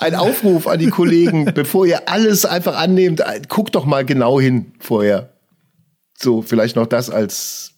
Ein 0.00 0.14
Aufruf 0.14 0.68
an 0.68 0.78
die 0.78 0.90
Kollegen, 0.90 1.46
bevor 1.54 1.84
ihr 1.84 2.08
alles 2.08 2.46
einfach 2.46 2.76
annehmt, 2.76 3.20
guckt 3.48 3.74
doch 3.74 3.84
mal 3.84 4.04
genau 4.04 4.40
hin 4.40 4.72
vorher. 4.78 5.32
So, 6.16 6.40
vielleicht 6.40 6.76
noch 6.76 6.86
das 6.86 7.10
als 7.10 7.72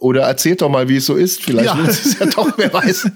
oder 0.00 0.22
erzählt 0.22 0.60
doch 0.60 0.68
mal, 0.68 0.88
wie 0.88 0.96
es 0.96 1.06
so 1.06 1.14
ist. 1.14 1.40
Vielleicht 1.40 1.66
ja. 1.66 1.84
ist 1.84 2.04
es 2.04 2.18
ja 2.18 2.26
doch, 2.26 2.52
wer 2.58 2.72
weiß. 2.72 3.08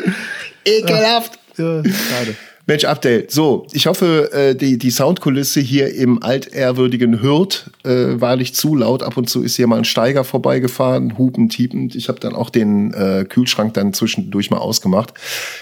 Ekelhaft. 0.64 1.38
Ja, 1.58 1.82
schade. 1.84 2.34
Mensch, 2.66 2.84
Abdel, 2.84 3.26
so, 3.28 3.66
ich 3.72 3.86
hoffe, 3.86 4.32
äh, 4.32 4.54
die, 4.54 4.78
die 4.78 4.90
Soundkulisse 4.90 5.60
hier 5.60 5.92
im 5.94 6.22
altehrwürdigen 6.22 7.20
Hürth 7.20 7.70
äh, 7.84 8.20
war 8.20 8.36
nicht 8.36 8.56
zu 8.56 8.74
laut. 8.74 9.02
Ab 9.02 9.18
und 9.18 9.28
zu 9.28 9.42
ist 9.42 9.56
hier 9.56 9.66
mal 9.66 9.76
ein 9.76 9.84
Steiger 9.84 10.24
vorbeigefahren, 10.24 11.18
hupend, 11.18 11.52
tiepend. 11.52 11.94
Ich 11.94 12.08
habe 12.08 12.20
dann 12.20 12.34
auch 12.34 12.48
den 12.48 12.94
äh, 12.94 13.26
Kühlschrank 13.28 13.74
dann 13.74 13.92
zwischendurch 13.92 14.50
mal 14.50 14.58
ausgemacht. 14.58 15.12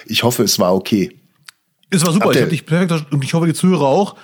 Ich 0.07 0.23
hoffe, 0.23 0.45
es 0.45 0.61
war 0.61 0.75
okay. 0.75 1.11
Es 1.91 2.05
war 2.05 2.13
super, 2.13 2.31
ich 2.31 2.41
habe 2.41 2.51
dich 2.51 2.65
perfekt 2.65 2.93
und 3.11 3.25
ich 3.25 3.35
hoffe, 3.35 3.47
die 3.47 3.55
Zuhörer 3.55 3.87
auch. 3.87 4.17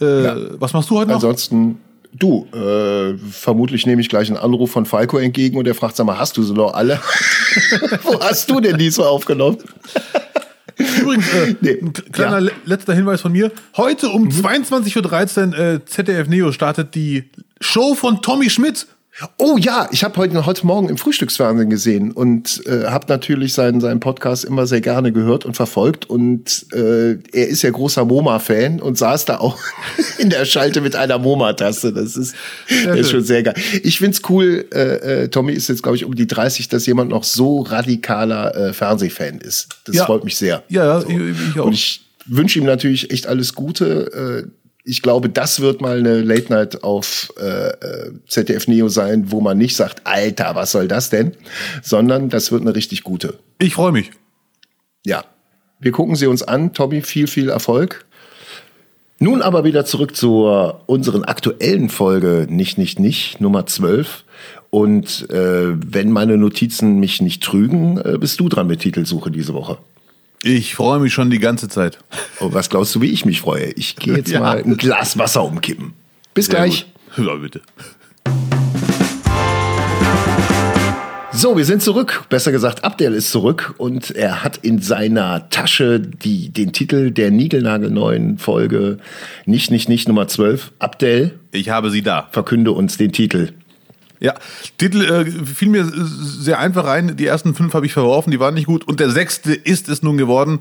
Äh, 0.00 0.24
ja. 0.24 0.36
Was 0.58 0.72
machst 0.72 0.90
du 0.90 0.98
heute 0.98 1.08
noch? 1.08 1.16
Ansonsten, 1.16 1.78
du, 2.12 2.46
äh, 2.52 3.16
vermutlich 3.30 3.86
nehme 3.86 4.00
ich 4.00 4.08
gleich 4.08 4.28
einen 4.28 4.38
Anruf 4.38 4.72
von 4.72 4.86
Falco 4.86 5.18
entgegen 5.18 5.56
und 5.56 5.66
er 5.66 5.74
fragt, 5.74 5.96
sag 5.96 6.06
mal, 6.06 6.18
hast 6.18 6.36
du 6.36 6.42
sie 6.42 6.52
noch 6.52 6.74
alle? 6.74 7.00
Wo 8.02 8.20
hast 8.20 8.50
du 8.50 8.60
denn 8.60 8.76
die 8.76 8.90
so 8.90 9.04
aufgenommen? 9.04 9.58
Übrigens, 11.00 11.32
äh, 11.32 11.54
nee. 11.60 11.78
ein 11.80 11.92
kleiner 11.92 12.40
ja. 12.40 12.50
letzter 12.64 12.94
Hinweis 12.94 13.20
von 13.20 13.32
mir. 13.32 13.52
Heute 13.76 14.08
um 14.08 14.24
mhm. 14.24 14.30
22.13 14.30 15.52
Uhr 15.52 15.58
äh, 15.58 15.84
ZDF 15.84 16.28
Neo 16.28 16.50
startet 16.50 16.94
die 16.94 17.30
Show 17.60 17.94
von 17.94 18.20
Tommy 18.20 18.50
Schmidt. 18.50 18.86
Oh 19.36 19.58
ja, 19.58 19.88
ich 19.92 20.04
habe 20.04 20.16
heute, 20.16 20.46
heute 20.46 20.66
Morgen 20.66 20.88
im 20.88 20.96
Frühstücksfernsehen 20.96 21.68
gesehen 21.68 22.12
und 22.12 22.66
äh, 22.66 22.86
habe 22.86 23.06
natürlich 23.08 23.52
seinen, 23.52 23.80
seinen 23.82 24.00
Podcast 24.00 24.42
immer 24.44 24.66
sehr 24.66 24.80
gerne 24.80 25.12
gehört 25.12 25.44
und 25.44 25.54
verfolgt. 25.54 26.08
Und 26.08 26.66
äh, 26.72 27.18
er 27.32 27.48
ist 27.48 27.60
ja 27.60 27.70
großer 27.70 28.06
MoMA-Fan 28.06 28.80
und 28.80 28.96
saß 28.96 29.26
da 29.26 29.38
auch 29.38 29.58
in 30.18 30.30
der 30.30 30.46
Schalte 30.46 30.80
mit 30.80 30.96
einer 30.96 31.18
MoMA-Taste. 31.18 31.92
Das 31.92 32.16
ist, 32.16 32.34
ja, 32.84 32.94
ist 32.94 33.10
schon 33.10 33.22
sehr 33.22 33.42
geil. 33.42 33.54
Ich 33.82 33.98
find's 33.98 34.22
cool, 34.30 34.64
äh, 34.72 35.24
äh, 35.24 35.28
Tommy 35.28 35.52
ist 35.52 35.68
jetzt, 35.68 35.82
glaube 35.82 35.96
ich, 35.96 36.06
um 36.06 36.14
die 36.14 36.26
30, 36.26 36.68
dass 36.68 36.86
jemand 36.86 37.10
noch 37.10 37.24
so 37.24 37.60
radikaler 37.60 38.56
äh, 38.56 38.72
Fernsehfan 38.72 39.38
ist. 39.38 39.68
Das 39.84 39.96
ja. 39.96 40.06
freut 40.06 40.24
mich 40.24 40.36
sehr. 40.36 40.62
Ja, 40.68 40.84
ja 40.84 41.00
so. 41.02 41.08
ich, 41.08 41.18
ich 41.50 41.60
auch. 41.60 41.66
Und 41.66 41.74
ich 41.74 42.06
wünsche 42.24 42.58
ihm 42.58 42.64
natürlich 42.64 43.10
echt 43.10 43.26
alles 43.26 43.54
Gute. 43.54 44.46
Äh, 44.46 44.61
ich 44.84 45.02
glaube, 45.02 45.28
das 45.28 45.60
wird 45.60 45.80
mal 45.80 45.98
eine 45.98 46.22
Late 46.22 46.52
Night 46.52 46.84
auf 46.84 47.32
äh, 47.38 47.70
äh 47.70 48.12
ZDF 48.26 48.66
Neo 48.68 48.88
sein, 48.88 49.30
wo 49.30 49.40
man 49.40 49.58
nicht 49.58 49.76
sagt, 49.76 50.06
Alter, 50.06 50.54
was 50.54 50.72
soll 50.72 50.88
das 50.88 51.10
denn? 51.10 51.32
Sondern 51.82 52.28
das 52.28 52.50
wird 52.50 52.62
eine 52.62 52.74
richtig 52.74 53.04
gute. 53.04 53.38
Ich 53.58 53.74
freue 53.74 53.92
mich. 53.92 54.10
Ja. 55.04 55.24
Wir 55.78 55.92
gucken 55.92 56.16
sie 56.16 56.26
uns 56.26 56.42
an. 56.42 56.72
Tommy, 56.72 57.02
viel, 57.02 57.26
viel 57.26 57.48
Erfolg. 57.48 58.04
Nun 59.18 59.40
aber 59.40 59.62
wieder 59.62 59.84
zurück 59.84 60.16
zur 60.16 60.82
unseren 60.86 61.22
aktuellen 61.22 61.88
Folge 61.88 62.46
Nicht, 62.50 62.76
Nicht, 62.76 62.98
Nicht, 62.98 63.40
Nummer 63.40 63.66
12. 63.66 64.24
Und 64.70 65.30
äh, 65.30 65.74
wenn 65.74 66.10
meine 66.10 66.38
Notizen 66.38 66.98
mich 66.98 67.20
nicht 67.20 67.42
trügen, 67.42 67.98
äh, 67.98 68.18
bist 68.18 68.40
du 68.40 68.48
dran 68.48 68.66
mit 68.66 68.80
Titelsuche 68.80 69.30
diese 69.30 69.54
Woche. 69.54 69.78
Ich 70.44 70.74
freue 70.74 70.98
mich 70.98 71.12
schon 71.12 71.30
die 71.30 71.38
ganze 71.38 71.68
Zeit. 71.68 71.98
Oh, 72.40 72.48
was 72.52 72.68
glaubst 72.68 72.92
du, 72.96 73.00
wie 73.00 73.10
ich 73.10 73.24
mich 73.24 73.40
freue? 73.40 73.66
Ich 73.76 73.94
gehe 73.94 74.16
jetzt 74.16 74.30
ja. 74.32 74.40
mal 74.40 74.58
ein 74.58 74.76
Glas 74.76 75.16
Wasser 75.16 75.44
umkippen. 75.44 75.92
Bis 76.34 76.46
Sehr 76.46 76.56
gleich. 76.56 76.86
Gut. 77.14 77.26
Ja, 77.26 77.34
bitte. 77.36 77.60
So, 81.30 81.56
wir 81.56 81.64
sind 81.64 81.80
zurück. 81.80 82.24
Besser 82.28 82.50
gesagt, 82.50 82.82
Abdel 82.82 83.14
ist 83.14 83.30
zurück 83.30 83.74
und 83.78 84.10
er 84.10 84.42
hat 84.42 84.58
in 84.58 84.80
seiner 84.80 85.48
Tasche 85.48 86.00
die, 86.00 86.48
den 86.50 86.72
Titel 86.72 87.12
der 87.12 87.30
niegelnagelneuen 87.30 88.38
Folge 88.38 88.98
Nicht, 89.46 89.70
nicht, 89.70 89.88
nicht 89.88 90.08
Nummer 90.08 90.26
12. 90.26 90.72
Abdel. 90.80 91.38
Ich 91.52 91.70
habe 91.70 91.90
sie 91.90 92.02
da. 92.02 92.28
Verkünde 92.32 92.72
uns 92.72 92.96
den 92.96 93.12
Titel. 93.12 93.52
Ja, 94.22 94.36
Titel 94.78 95.02
äh, 95.02 95.44
fiel 95.44 95.68
mir 95.68 95.84
sehr 95.84 96.60
einfach 96.60 96.84
rein. 96.84 97.16
Die 97.16 97.26
ersten 97.26 97.56
fünf 97.56 97.74
habe 97.74 97.86
ich 97.86 97.92
verworfen, 97.92 98.30
die 98.30 98.38
waren 98.38 98.54
nicht 98.54 98.66
gut. 98.66 98.86
Und 98.86 99.00
der 99.00 99.10
sechste 99.10 99.52
ist 99.52 99.88
es 99.88 100.04
nun 100.04 100.16
geworden. 100.16 100.60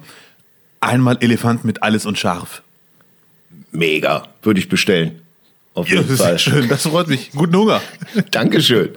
Einmal 0.80 1.20
Elefant 1.22 1.64
mit 1.64 1.84
alles 1.84 2.08
und 2.08 2.18
scharf. 2.18 2.64
Mega, 3.72 4.24
würde 4.42 4.60
ich 4.60 4.68
bestellen. 4.68 5.22
Auf 5.76 5.88
jeden 5.88 6.10
ja, 6.10 6.16
Fall. 6.16 6.40
Schön, 6.40 6.70
das 6.70 6.88
freut 6.88 7.08
mich. 7.08 7.32
Guten 7.34 7.56
Hunger. 7.56 7.82
Dankeschön. 8.32 8.90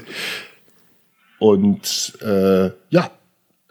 Und 1.39 2.19
äh, 2.23 2.71
ja, 2.89 3.11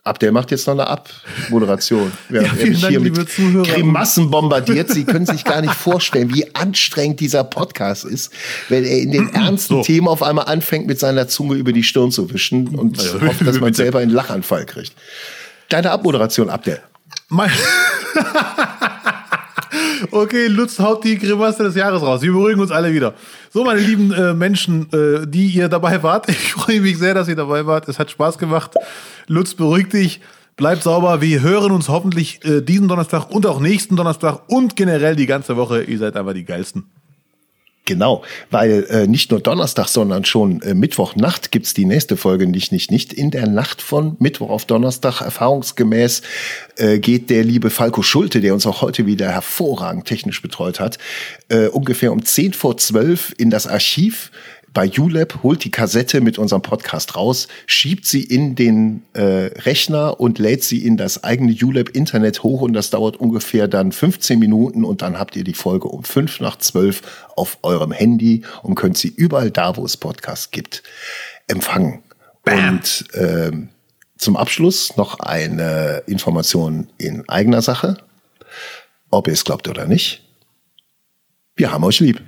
Abdel 0.06 0.34
macht 0.34 0.52
jetzt 0.52 0.68
noch 0.68 0.74
eine 0.74 0.88
Abmoderation. 0.88 2.12
Ja, 2.30 2.42
ja, 2.42 2.54
vielen 2.54 2.80
Dank, 2.80 2.92
hier 2.92 3.00
liebe 3.00 3.26
Zuhörer. 3.26 3.64
Grimassen 3.64 4.30
bombardiert. 4.32 4.90
Sie 4.90 5.06
können 5.06 5.26
sich 5.26 5.44
gar 5.44 5.62
nicht 5.62 5.74
vorstellen, 5.74 6.34
wie 6.34 6.54
anstrengend 6.56 7.20
dieser 7.20 7.44
Podcast 7.44 8.04
ist, 8.04 8.34
wenn 8.70 8.84
er 8.84 8.98
in 8.98 9.12
den 9.12 9.30
ernsten 9.34 9.76
so. 9.76 9.84
Themen 9.84 10.08
auf 10.08 10.24
einmal 10.24 10.46
anfängt, 10.46 10.88
mit 10.88 11.00
seiner 11.00 11.28
Zunge 11.28 11.56
über 11.56 11.72
die 11.72 11.84
Stirn 11.84 12.12
zu 12.12 12.34
wischen 12.34 12.76
und 12.76 13.02
ja, 13.02 13.28
hofft, 13.28 13.46
dass 13.46 13.60
man 13.60 13.74
selber 13.74 14.00
einen 14.00 14.12
Lachanfall 14.12 14.66
kriegt. 14.66 14.94
Deine 15.70 15.92
Abmoderation, 15.92 16.50
Abdel. 16.50 16.82
Mein 17.30 17.52
Okay, 20.16 20.46
Lutz 20.46 20.78
haut 20.78 21.04
die 21.04 21.18
Grimasse 21.18 21.64
des 21.64 21.74
Jahres 21.74 22.04
raus. 22.04 22.22
Wir 22.22 22.32
beruhigen 22.32 22.62
uns 22.62 22.70
alle 22.70 22.94
wieder. 22.94 23.16
So, 23.50 23.64
meine 23.64 23.80
lieben 23.80 24.14
äh, 24.14 24.36
Menschen, 24.36 24.88
äh, 24.94 25.26
die 25.26 25.48
ihr 25.48 25.70
dabei 25.70 26.04
wart, 26.04 26.30
ich 26.30 26.54
freue 26.54 26.82
mich 26.82 27.00
sehr, 27.00 27.16
dass 27.16 27.28
ihr 27.28 27.36
dabei 27.36 27.66
wart. 27.66 27.90
Es 27.90 27.98
hat 27.98 28.12
Spaß 28.12 28.38
gemacht. 28.38 28.76
Lutz, 29.26 29.56
beruhig 29.56 29.90
dich. 29.90 30.22
Bleib 30.56 30.84
sauber. 30.84 31.20
Wir 31.22 31.42
hören 31.42 31.72
uns 31.72 31.90
hoffentlich 31.90 32.46
äh, 32.46 32.62
diesen 32.62 32.88
Donnerstag 32.88 33.32
und 33.32 33.48
auch 33.48 33.60
nächsten 33.60 33.96
Donnerstag 33.96 34.42
und 34.50 34.76
generell 34.76 35.16
die 35.16 35.26
ganze 35.26 35.58
Woche. 35.58 35.82
Ihr 35.82 35.98
seid 35.98 36.16
einfach 36.16 36.36
die 36.36 36.46
geilsten. 36.46 36.92
Genau, 37.86 38.24
weil 38.50 38.86
äh, 38.90 39.08
nicht 39.08 39.30
nur 39.32 39.42
Donnerstag, 39.42 39.90
sondern 39.90 40.24
schon 40.24 40.62
äh, 40.62 40.74
Mittwochnacht 40.74 41.52
gibt's 41.52 41.74
die 41.74 41.84
nächste 41.84 42.16
Folge 42.16 42.48
nicht, 42.48 42.72
nicht, 42.72 42.92
nicht. 42.92 43.12
In 43.12 43.30
der 43.30 43.46
Nacht 43.46 43.82
von 43.82 44.16
Mittwoch 44.20 44.52
auf 44.52 44.64
Donnerstag, 44.64 45.20
erfahrungsgemäß, 45.20 46.22
äh, 46.78 47.00
geht 47.00 47.30
der 47.30 47.44
liebe 47.44 47.70
Falco 47.70 48.02
Schulte, 48.02 48.40
der 48.40 48.54
uns 48.54 48.66
auch 48.66 48.82
heute 48.82 49.06
wieder 49.06 49.30
hervorragend 49.30 50.06
technisch 50.06 50.42
betreut 50.42 50.80
hat, 50.80 50.98
äh, 51.50 51.68
ungefähr 51.68 52.14
um 52.14 52.24
zehn 52.24 52.54
vor 52.54 52.78
zwölf 52.78 53.34
in 53.38 53.50
das 53.50 53.68
Archiv 53.68 54.32
bei 54.74 54.90
ULab, 54.98 55.44
holt 55.44 55.64
die 55.64 55.72
Kassette 55.72 56.20
mit 56.20 56.40
unserem 56.40 56.62
Podcast 56.62 57.16
raus, 57.16 57.48
schiebt 57.68 58.06
sie 58.06 58.24
in 58.24 58.56
den 58.56 59.04
äh, 59.14 59.52
Rechner 59.62 60.20
und 60.20 60.40
lädt 60.40 60.64
sie 60.64 60.84
in 60.86 60.98
das 60.98 61.24
eigene 61.24 61.56
ULab 61.62 61.90
Internet 61.90 62.42
hoch 62.44 62.62
und 62.62 62.74
das 62.74 62.90
dauert 62.90 63.18
ungefähr 63.18 63.68
dann 63.68 63.92
15 63.92 64.40
Minuten 64.40 64.84
und 64.84 65.02
dann 65.02 65.20
habt 65.20 65.36
ihr 65.36 65.44
die 65.44 65.54
Folge 65.54 65.88
um 65.88 66.04
fünf 66.04 66.40
nach 66.40 66.58
zwölf 66.58 67.02
auf 67.36 67.60
eurem 67.62 67.92
Handy 67.92 68.42
und 68.64 68.76
könnt 68.76 68.98
sie 68.98 69.10
überall 69.10 69.52
da, 69.52 69.78
wo 69.78 69.86
es 69.86 69.96
Podcasts 69.96 70.50
gibt, 70.50 70.82
empfangen. 71.48 72.04
Bam. 72.44 72.76
Und 72.76 73.06
ähm, 73.14 73.70
zum 74.18 74.38
Abschluss 74.38 74.98
noch 74.98 75.20
eine 75.20 76.04
Information 76.08 76.88
in 76.98 77.28
eigener 77.30 77.62
Sache. 77.62 77.98
Ob 79.10 79.28
ihr 79.28 79.34
es 79.34 79.44
glaubt 79.44 79.68
oder 79.68 79.86
nicht. 79.86 80.24
Wir 81.56 81.72
haben 81.72 81.84
euch 81.84 82.00
lieb. 82.00 82.22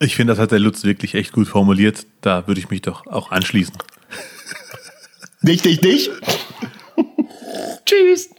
Ich 0.00 0.16
finde, 0.16 0.32
das 0.32 0.40
hat 0.40 0.50
der 0.50 0.58
Lutz 0.58 0.84
wirklich 0.84 1.14
echt 1.14 1.32
gut 1.32 1.48
formuliert. 1.48 2.06
Da 2.20 2.46
würde 2.46 2.60
ich 2.60 2.70
mich 2.70 2.82
doch 2.82 3.06
auch 3.06 3.30
anschließen. 3.30 3.76
Dich, 5.42 5.62
dich, 5.62 5.80
dich. 5.80 6.10
Tschüss. 7.84 8.30